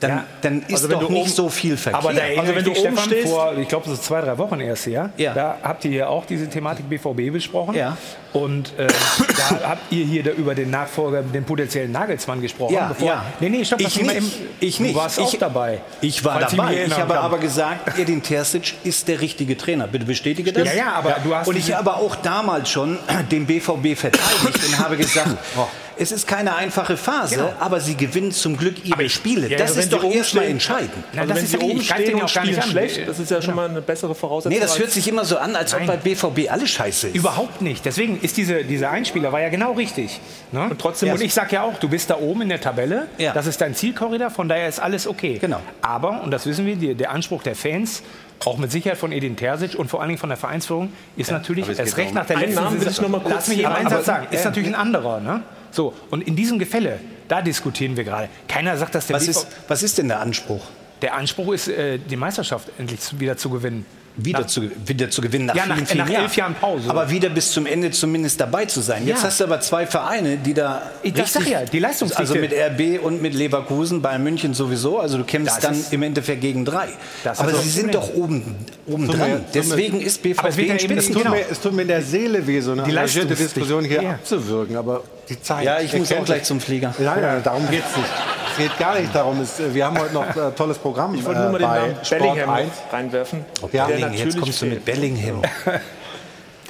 dann, 0.00 0.24
dann 0.40 0.62
ist 0.62 0.72
Also 0.74 0.88
wenn 0.88 0.98
doch 1.00 1.06
du 1.08 1.12
nicht 1.12 1.22
oben- 1.22 1.30
so 1.30 1.48
viel 1.48 1.76
Verkehr. 1.76 1.98
Aber 1.98 2.12
da 2.12 2.22
also 2.38 2.52
ich 2.52 2.64
dich, 2.64 2.78
Stefan, 2.78 3.10
vor, 3.22 3.52
ich 3.58 3.68
glaube, 3.68 3.84
das 3.88 3.98
ist 3.98 4.04
zwei, 4.04 4.20
drei 4.20 4.36
Wochen 4.38 4.60
erst 4.60 4.86
her, 4.86 5.10
Ja. 5.16 5.34
da 5.34 5.58
habt 5.62 5.84
ihr 5.84 5.90
ja 5.92 6.06
auch 6.08 6.24
diese 6.26 6.48
Thematik 6.48 6.88
BVB 6.88 7.30
besprochen. 7.30 7.74
Ja. 7.74 7.96
Und 8.32 8.72
äh, 8.78 8.86
da 8.86 9.68
habt 9.70 9.92
ihr 9.92 10.04
hier 10.04 10.22
da 10.22 10.30
über 10.30 10.54
den 10.54 10.70
Nachfolger, 10.70 11.22
den 11.22 11.44
potenziellen 11.44 11.90
Nagelsmann 11.92 12.40
gesprochen. 12.40 12.74
Ja, 12.74 12.94
ja. 13.00 13.24
Nee, 13.40 13.48
nee, 13.48 13.64
stopp, 13.64 13.80
Ich 13.80 14.00
nicht. 14.00 14.14
eben- 14.14 14.32
Ich 14.60 14.80
nicht. 14.80 14.94
Du 14.94 14.98
warst 15.00 15.18
Ich- 15.18 15.24
auch 15.24 15.34
dabei. 15.34 15.80
Ich 16.00 16.24
war 16.24 16.38
dabei. 16.40 16.84
Ich 16.86 16.92
habe 16.96 17.14
kann. 17.14 17.22
aber 17.24 17.38
gesagt, 17.38 17.98
Edin 17.98 18.22
Terzic 18.22 18.74
ist 18.84 19.08
der 19.08 19.20
richtige 19.20 19.56
Trainer. 19.56 19.86
Bitte 19.88 20.04
bestätige 20.06 20.52
das. 20.52 20.66
Ja, 20.68 20.74
ja, 20.74 20.92
aber 20.92 21.16
du 21.24 21.34
hast 21.34 21.48
Und 21.48 21.56
ich 21.56 21.72
habe 21.74 21.94
auch 21.94 22.14
damals 22.16 22.70
schon 22.70 22.98
den 23.30 23.46
BVB 23.46 23.96
verteidigt 23.96 24.60
und 24.68 24.78
habe 24.78 24.96
gesagt, 24.96 25.36
Oh. 25.56 25.66
Es 26.00 26.12
ist 26.12 26.26
keine 26.26 26.56
einfache 26.56 26.96
Phase, 26.96 27.36
Genau. 27.36 27.52
aber 27.60 27.78
sie 27.80 27.94
gewinnen 27.94 28.32
zum 28.32 28.56
Glück 28.56 28.84
ihre 28.84 29.08
Spiele. 29.10 29.48
Ja, 29.48 29.58
das 29.58 29.70
also 29.70 29.80
ist 29.80 29.90
sie 29.90 29.96
doch 29.96 30.02
erstmal 30.04 30.44
entscheidend. 30.46 30.90
Na, 31.12 31.20
Also 31.22 31.28
das 31.28 31.36
wenn 31.38 31.44
ist 31.44 31.50
sie 31.52 31.56
ja 31.58 31.62
oben 31.62 31.80
Ich 31.80 31.88
greife 31.88 32.02
stehen 32.02 32.20
und 32.22 32.30
spielen 32.30 32.56
an. 32.56 32.62
schlecht, 32.70 33.08
das 33.08 33.18
ist 33.18 33.30
ja 33.30 33.42
schon 33.42 33.54
mal 33.54 33.68
eine 33.68 33.82
bessere 33.82 34.14
Voraussetzung. 34.14 34.52
Nee, 34.58 34.60
das 34.60 34.78
hört 34.78 34.90
sich 34.90 35.06
immer 35.06 35.24
so 35.24 35.36
an, 35.36 35.54
als 35.54 35.74
ob 35.74 35.80
Nein. 35.80 35.88
bei 35.88 35.96
BVB 35.98 36.50
alles 36.50 36.70
scheiße 36.70 37.08
ist. 37.08 37.14
Überhaupt 37.16 37.60
nicht. 37.62 37.84
Deswegen 37.84 38.18
ist 38.20 38.36
diese, 38.38 38.64
dieser 38.64 38.90
Einspieler 38.90 39.30
war 39.30 39.40
ja 39.40 39.50
genau 39.50 39.72
richtig. 39.72 40.18
Ne? 40.52 40.62
Und 40.70 40.80
trotzdem- 40.80 41.12
Und 41.12 41.20
ich 41.20 41.34
sage 41.34 41.54
ja 41.56 41.62
auch, 41.62 41.78
du 41.78 41.88
bist 41.88 42.08
da 42.10 42.16
oben 42.18 42.42
in 42.42 42.48
der 42.48 42.60
Tabelle. 42.60 43.06
Ja. 43.18 43.32
Das 43.34 43.46
ist 43.46 43.60
dein 43.60 43.74
Zielkorridor, 43.74 44.30
von 44.30 44.48
daher 44.48 44.68
ist 44.68 44.80
alles 44.80 45.06
okay. 45.06 45.36
Genau. 45.38 45.60
Aber, 45.82 46.22
und 46.22 46.30
das 46.30 46.46
wissen 46.46 46.64
wir, 46.66 46.76
die, 46.76 46.94
der 46.94 47.10
Anspruch 47.10 47.42
der 47.42 47.54
Fans, 47.54 48.02
auch 48.46 48.56
mit 48.56 48.72
Sicherheit 48.72 48.96
von 48.96 49.12
Edin 49.12 49.36
Terzic 49.36 49.78
und 49.78 49.88
vor 49.88 50.00
allen 50.00 50.08
Dingen 50.08 50.18
von 50.18 50.30
der 50.30 50.38
Vereinsführung, 50.38 50.90
ist 51.18 51.30
natürlich 51.30 51.64
aber 51.64 51.72
es 51.74 51.78
erst 51.78 51.96
recht 51.98 52.14
nach 52.14 52.24
der 52.24 52.38
letzten 52.38 52.74
ich 52.78 52.84
Saison. 52.84 53.20
Lass 53.28 53.48
mich 53.48 53.58
eben 53.58 53.68
einen 53.68 53.90
Satz 53.90 54.06
sagen. 54.06 54.26
Ist 54.30 54.40
äh, 54.40 54.44
natürlich 54.46 54.68
ein 54.70 54.74
anderer. 54.74 55.20
Ne? 55.20 55.42
So, 55.72 55.94
und 56.10 56.26
in 56.26 56.36
diesem 56.36 56.58
Gefälle, 56.58 56.98
da 57.28 57.42
diskutieren 57.42 57.96
wir 57.96 58.04
gerade. 58.04 58.28
Keiner 58.48 58.76
sagt, 58.76 58.94
dass 58.94 59.06
der 59.06 59.16
Was 59.16 59.26
BV 59.26 59.30
ist, 59.40 59.46
was 59.68 59.82
ist 59.82 59.98
denn 59.98 60.08
der 60.08 60.20
Anspruch? 60.20 60.62
der 61.02 61.14
Anspruch 61.14 61.54
ist, 61.54 61.66
äh, 61.68 61.98
die 61.98 62.16
Meisterschaft 62.16 62.68
endlich 62.76 63.00
zu- 63.00 63.18
wieder 63.18 63.34
zu 63.34 63.48
gewinnen. 63.48 63.86
Wieder, 64.16 64.40
Nach- 64.40 64.46
zu, 64.48 64.70
wieder 64.84 65.08
zu 65.08 65.22
gewinnen 65.22 65.46
nach 65.46 65.54
Ja, 65.54 65.64
nach- 65.64 65.76
vielen, 65.76 65.86
vielen 65.86 65.98
nach 66.04 66.10
Jahren. 66.10 66.22
elf 66.24 66.36
Jahren 66.36 66.54
Pause. 66.56 66.90
Aber 66.90 67.08
wieder 67.08 67.30
bis 67.30 67.52
zum 67.52 67.64
Ende 67.64 67.90
zumindest 67.90 68.38
dabei 68.38 68.66
zu 68.66 68.82
sein. 68.82 69.06
Jetzt 69.06 69.20
Ja. 69.22 69.28
hast 69.28 69.40
du 69.40 69.44
aber 69.44 69.60
zwei 69.60 69.86
Vereine, 69.86 70.36
die 70.36 70.52
da 70.52 70.82
Ich- 71.02 71.14
das 71.14 71.32
sag 71.32 71.46
ja, 71.48 71.64
die 71.64 71.78
Leistungsdichte. 71.78 72.20
Also 72.20 72.34
mit 72.34 72.52
RB 72.52 72.98
und 73.02 73.22
mit 73.22 73.32
Leverkusen, 73.34 74.02
Bayern 74.02 74.22
München 74.22 74.52
sowieso. 74.52 74.98
Also 74.98 75.16
du 75.16 75.24
kämpfst 75.24 75.56
Das 75.56 75.62
dann 75.62 75.72
ist- 75.74 75.90
im 75.94 76.02
Endeffekt 76.02 76.42
gegen 76.42 76.66
drei. 76.66 76.88
Aber 77.24 77.54
sie 77.54 77.70
sind 77.70 77.94
doch 77.94 78.12
oben, 78.14 78.56
oben 78.86 79.06
mir- 79.06 79.12
dran. 79.14 79.30
mir- 79.30 79.44
Deswegen 79.54 80.02
ist 80.02 80.22
BVB 80.22 80.38
Aber 80.40 80.48
es 80.50 80.56
wird 80.58 80.68
ja 80.68 80.74
ein 80.74 80.80
eben- 80.80 80.98
Es 80.98 81.08
tut, 81.10 81.24
mir, 81.30 81.44
es 81.50 81.60
tut 81.60 81.72
mir 81.72 81.82
in 81.82 81.88
der 81.88 82.02
Seele 82.02 82.46
weh, 82.46 82.60
so 82.60 82.72
eine 82.72 82.82
Die 82.82 82.90
engagierte. 82.90 83.34
Diskussion 83.34 83.84
hier 83.84 84.02
Ja. 84.02 84.10
abzuwirken. 84.10 84.76
Aber 84.76 85.02
die 85.30 85.40
Zeit. 85.40 85.64
Ja, 85.64 85.80
ich 85.80 85.92
muss 85.94 86.12
auch 86.12 86.24
gleich 86.24 86.44
zum 86.44 86.60
Flieger. 86.60 86.94
Nein, 86.98 87.22
nein, 87.22 87.42
darum 87.42 87.68
geht 87.70 87.84
es 87.88 87.96
nicht. 87.96 88.08
Es 88.52 88.56
geht 88.58 88.78
gar 88.78 88.98
nicht 88.98 89.14
darum. 89.14 89.40
Es, 89.40 89.54
wir 89.72 89.86
haben 89.86 89.98
heute 89.98 90.12
noch 90.12 90.36
ein 90.36 90.54
tolles 90.56 90.76
Programm 90.78 91.14
Ich 91.14 91.24
wollte 91.24 91.40
nur 91.40 91.58
mal 91.58 91.58
äh, 91.58 91.60
den 91.60 91.68
bei 91.68 91.78
Namen 91.78 91.96
Bellingham 92.10 92.50
1. 92.50 92.68
reinwerfen. 92.92 93.44
Ja, 93.72 93.86
Bellingham, 93.86 94.12
jetzt 94.12 94.38
kommst 94.38 94.62
du 94.62 94.66
mit 94.66 94.84
Bellingham. 94.84 95.42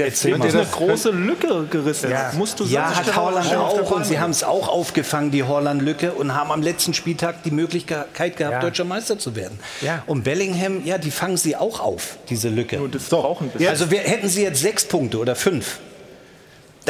Der 0.01 0.07
Erzähl 0.07 0.31
wird 0.31 0.55
mal. 0.55 0.61
eine 0.61 0.67
große 0.67 1.11
Lücke 1.11 1.67
gerissen. 1.71 2.11
Ja. 2.11 2.31
Musst 2.35 2.59
du 2.59 2.65
Ja, 2.65 2.95
hat 2.95 3.05
Stefan, 3.05 3.25
Holland 3.25 3.55
auch 3.55 3.91
und 3.91 4.07
sie 4.07 4.19
haben 4.19 4.31
es 4.31 4.43
auch 4.43 4.69
aufgefangen, 4.69 5.31
die 5.31 5.43
Holland-Lücke, 5.43 6.13
und 6.13 6.35
haben 6.35 6.51
am 6.51 6.63
letzten 6.63 6.95
Spieltag 6.95 7.43
die 7.43 7.51
Möglichkeit 7.51 8.37
gehabt, 8.39 8.55
Ja. 8.55 8.61
deutscher 8.61 8.85
Meister 8.85 9.19
zu 9.19 9.37
werden. 9.37 9.59
Ja. 9.83 10.03
Und 10.07 10.25
Bellingham, 10.25 10.87
ja, 10.87 10.97
die 10.97 11.11
fangen 11.11 11.37
sie 11.37 11.55
auch 11.55 11.81
auf, 11.81 12.17
diese 12.31 12.49
Lücke. 12.49 12.79
Nur 12.79 12.89
das 12.89 13.05
brauchen 13.11 13.49
ein 13.49 13.51
bisschen. 13.51 13.69
Also 13.69 13.91
wir, 13.91 13.99
hätten 14.01 14.29
sie 14.31 14.43
jetzt 14.43 14.63
sechs 14.63 14.87
Punkte 14.87 15.19
oder 15.19 15.37
fünf, 15.37 15.81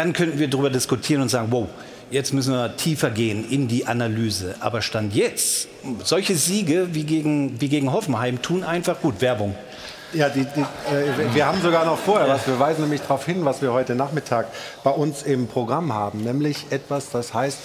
dann 0.01 0.14
könnten 0.14 0.39
wir 0.39 0.48
darüber 0.48 0.70
diskutieren 0.70 1.20
und 1.20 1.28
sagen, 1.28 1.48
wow, 1.51 1.68
jetzt 2.10 2.32
müssen 2.32 2.55
wir 2.55 2.74
tiefer 2.78 3.10
gehen 3.10 3.47
in 3.51 3.68
die 3.68 3.86
Analyse. 3.86 4.55
Aber 4.60 4.81
Stand 4.81 5.14
jetzt, 5.14 5.68
solche 6.02 6.36
Siege 6.36 6.94
wie 6.94 7.05
gegen, 7.05 7.60
wie 7.60 7.68
gegen 7.68 7.93
Hoffenheim 7.93 8.40
tun 8.40 8.64
einfach 8.64 8.98
gut. 9.02 9.20
Werbung. 9.20 9.55
Ja, 10.14 10.31
die, 10.31 10.47
die, 10.56 10.60
äh, 10.60 11.35
wir 11.35 11.44
haben 11.44 11.60
sogar 11.60 11.85
noch 11.85 11.98
vorher 11.98 12.28
was. 12.28 12.47
Wir 12.47 12.59
weisen 12.59 12.81
nämlich 12.81 13.02
darauf 13.02 13.27
hin, 13.27 13.44
was 13.44 13.60
wir 13.60 13.74
heute 13.74 13.94
Nachmittag 13.94 14.47
bei 14.82 14.90
uns 14.90 15.22
im 15.22 15.48
Programm 15.48 15.93
haben. 15.93 16.24
Nämlich 16.24 16.64
etwas, 16.70 17.10
das 17.10 17.35
heißt 17.35 17.59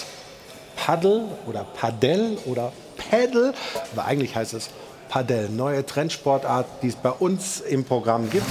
Paddle 0.76 1.24
oder 1.48 1.66
Padel 1.80 2.38
oder 2.44 2.74
Paddle. 2.98 3.53
Aber 3.94 4.06
eigentlich 4.06 4.36
heißt 4.36 4.56
es 4.56 4.70
Padel. 5.07 5.48
Neue 5.49 5.86
Trendsportart, 5.86 6.66
die 6.82 6.90
es 6.90 6.98
bei 6.98 7.12
uns 7.12 7.62
im 7.62 7.86
Programm 7.86 8.30
gibt. 8.30 8.45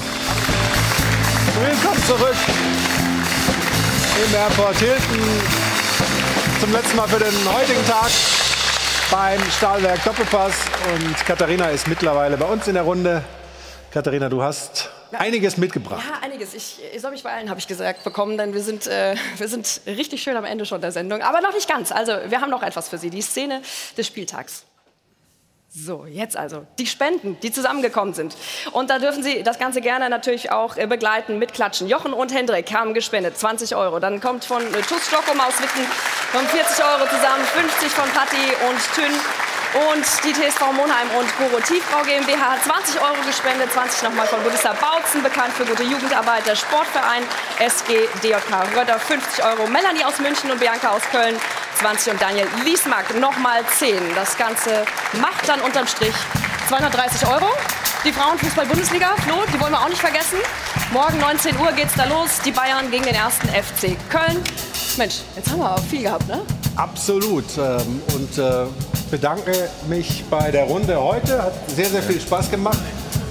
Willkommen 1.61 2.02
zurück 2.06 3.03
im 4.23 4.35
Airport 4.35 4.77
Hilton. 4.77 5.19
Zum 6.61 6.73
letzten 6.73 6.97
Mal 6.97 7.09
für 7.09 7.19
den 7.19 7.53
heutigen 7.53 7.85
Tag 7.86 8.11
beim 9.11 9.41
Stahlwerk 9.51 10.05
Doppelpass. 10.05 10.55
Und 10.93 11.16
Katharina 11.27 11.69
ist 11.70 11.89
mittlerweile 11.89 12.36
bei 12.36 12.47
uns 12.47 12.69
in 12.69 12.74
der 12.74 12.85
Runde. 12.85 13.24
Katharina, 13.91 14.28
du 14.28 14.43
hast 14.43 14.91
einiges 15.12 15.57
mitgebracht. 15.57 16.05
Ja, 16.09 16.20
einiges. 16.23 16.55
Ich, 16.55 16.78
ich 16.95 17.01
soll 17.01 17.11
mich 17.11 17.23
beeilen, 17.23 17.51
habe 17.51 17.59
ich 17.59 17.66
gesagt 17.66 18.05
bekommen, 18.05 18.39
denn 18.39 18.55
wir 18.55 18.62
sind, 18.62 18.86
äh, 18.86 19.16
wir 19.36 19.49
sind 19.49 19.81
richtig 19.86 20.23
schön 20.23 20.36
am 20.36 20.45
Ende 20.45 20.65
schon 20.65 20.81
der 20.81 20.93
Sendung. 20.93 21.23
Aber 21.23 21.41
noch 21.41 21.53
nicht 21.53 21.69
ganz. 21.69 21.91
Also, 21.91 22.12
wir 22.28 22.41
haben 22.41 22.51
noch 22.51 22.62
etwas 22.62 22.89
für 22.89 22.99
Sie. 22.99 23.11
Die 23.11 23.23
Szene 23.23 23.62
des 23.97 24.07
Spieltags. 24.07 24.65
So, 25.77 26.07
jetzt 26.07 26.37
also 26.37 26.65
die 26.79 26.87
Spenden, 26.87 27.37
die 27.43 27.51
zusammengekommen 27.51 28.15
sind. 28.15 28.37
Und 28.71 28.91
da 28.91 29.01
dürfen 29.01 29.25
Sie 29.25 29.43
das 29.43 29.59
Ganze 29.59 29.81
gerne 29.81 30.09
natürlich 30.09 30.53
auch 30.53 30.77
äh, 30.77 30.87
begleiten 30.87 31.41
mit 31.41 31.53
Klatschen. 31.53 31.89
Jochen 31.89 32.13
und 32.13 32.33
Hendrik 32.33 32.73
haben 32.73 32.95
gespendet, 32.95 33.37
20 33.37 33.75
Euro. 33.75 33.99
Dann 33.99 34.21
kommt 34.21 34.45
von 34.45 34.63
äh, 34.63 34.83
TuS 34.83 35.09
Stockholm 35.09 35.41
aus 35.41 35.61
Witten 35.61 35.85
kommen 36.31 36.47
40 36.47 36.85
Euro 36.85 37.09
zusammen, 37.09 37.45
50 37.45 37.89
von 37.91 38.09
Patti 38.11 38.37
und 38.69 38.95
Tünn. 38.95 39.21
Und 39.75 40.07
die 40.23 40.33
TSV 40.33 40.71
Monheim 40.73 41.09
und 41.19 41.27
Goro 41.37 41.61
Tiefbau 41.61 42.03
GmbH 42.05 42.53
hat 42.53 42.63
20 42.63 43.01
Euro 43.01 43.17
gespendet, 43.27 43.73
20 43.73 44.05
nochmal 44.05 44.27
von 44.29 44.41
Budissa 44.45 44.73
Bautzen, 44.73 45.21
bekannt 45.21 45.53
für 45.53 45.65
gute 45.65 45.83
Jugendarbeit, 45.83 46.47
der 46.47 46.55
Sportverein 46.55 47.25
SG 47.59 48.07
DJK 48.23 48.79
Röder, 48.79 49.01
50 49.01 49.45
Euro. 49.45 49.67
Melanie 49.67 50.05
aus 50.05 50.21
München 50.21 50.53
und 50.53 50.61
Bianca 50.61 50.91
aus 50.91 51.03
Köln, 51.11 51.35
20 51.81 52.13
und 52.13 52.23
Daniel 52.23 52.47
Liesmark 52.65 53.19
nochmal 53.19 53.65
10. 53.67 54.15
Das 54.15 54.37
Ganze 54.37 54.85
macht 55.21 55.49
dann 55.49 55.61
unterm 55.61 55.89
Strich 55.89 56.15
230 56.69 57.27
Euro. 57.27 57.51
Die 58.05 58.13
Frauenfußball-Bundesliga, 58.13 59.17
Flo, 59.27 59.43
die 59.53 59.59
wollen 59.61 59.73
wir 59.73 59.81
auch 59.81 59.89
nicht 59.89 60.01
vergessen. 60.01 60.39
Morgen 60.93 61.19
19 61.19 61.59
Uhr 61.59 61.73
geht's 61.73 61.95
da 61.97 62.05
los. 62.05 62.39
Die 62.45 62.53
Bayern 62.53 62.93
gegen 62.93 63.05
den 63.05 63.15
ersten 63.17 63.49
FC 63.49 63.97
Köln. 64.09 64.41
Mensch, 64.99 65.17
jetzt 65.35 65.51
haben 65.51 65.59
wir 65.59 65.71
aber 65.71 65.83
viel 65.83 66.03
gehabt, 66.03 66.29
ne? 66.29 66.43
Absolut. 66.77 67.45
ähm, 67.59 68.03
Und 68.15 68.39
äh, 68.39 68.67
bedanke 69.10 69.52
mich 69.89 70.24
bei 70.31 70.51
der 70.51 70.64
Runde 70.64 71.01
heute. 71.01 71.43
Hat 71.43 71.52
sehr, 71.70 71.86
sehr 71.89 72.02
viel 72.02 72.20
Spaß 72.20 72.51
gemacht. 72.51 72.78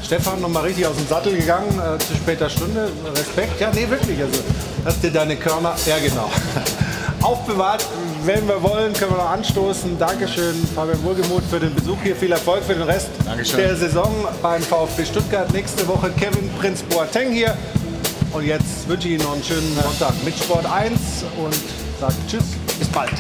Stefan 0.04 0.42
noch 0.42 0.50
mal 0.50 0.62
richtig 0.62 0.86
aus 0.86 0.96
dem 0.96 1.08
Sattel 1.08 1.36
gegangen 1.36 1.80
äh, 1.80 1.98
zu 1.98 2.14
später 2.16 2.50
Stunde. 2.50 2.90
Respekt. 3.16 3.60
Ja, 3.60 3.72
nee, 3.74 3.88
wirklich. 3.90 4.22
Also 4.22 4.40
hast 4.86 5.02
dir 5.04 5.12
deine 5.12 5.36
Körner, 5.38 5.74
ja 5.86 5.98
genau, 5.98 6.30
aufbewahrt. 7.22 7.86
Wenn 8.26 8.48
wir 8.48 8.62
wollen, 8.62 8.94
können 8.94 9.12
wir 9.12 9.18
noch 9.18 9.32
anstoßen. 9.32 9.98
Dankeschön, 9.98 10.56
Fabian 10.76 11.02
Wohlgemuth, 11.04 11.44
für 11.50 11.60
den 11.60 11.74
Besuch 11.74 11.98
hier. 12.04 12.16
Viel 12.16 12.32
Erfolg 12.32 12.64
für 12.64 12.74
den 12.74 12.84
Rest 12.84 13.10
Dankeschön. 13.26 13.60
der 13.60 13.76
Saison 13.76 14.14
beim 14.42 14.62
VfB 14.62 15.06
Stuttgart. 15.06 15.52
Nächste 15.54 15.88
Woche 15.88 16.12
Kevin 16.12 16.50
Prinz 16.60 16.84
Boateng 16.84 17.32
hier. 17.32 17.58
Und 18.34 18.46
jetzt 18.46 18.88
wünsche 18.88 19.08
ich 19.08 19.16
Ihnen 19.16 19.24
noch 19.24 19.34
einen 19.34 19.44
schönen 19.44 19.78
Sonntag 19.82 20.14
mit 20.26 20.38
Sport 20.38 20.66
1 20.66 20.92
und 21.38 21.56
sage 22.00 22.14
Tschüss, 22.28 22.44
bis 22.80 22.88
bald. 22.90 23.12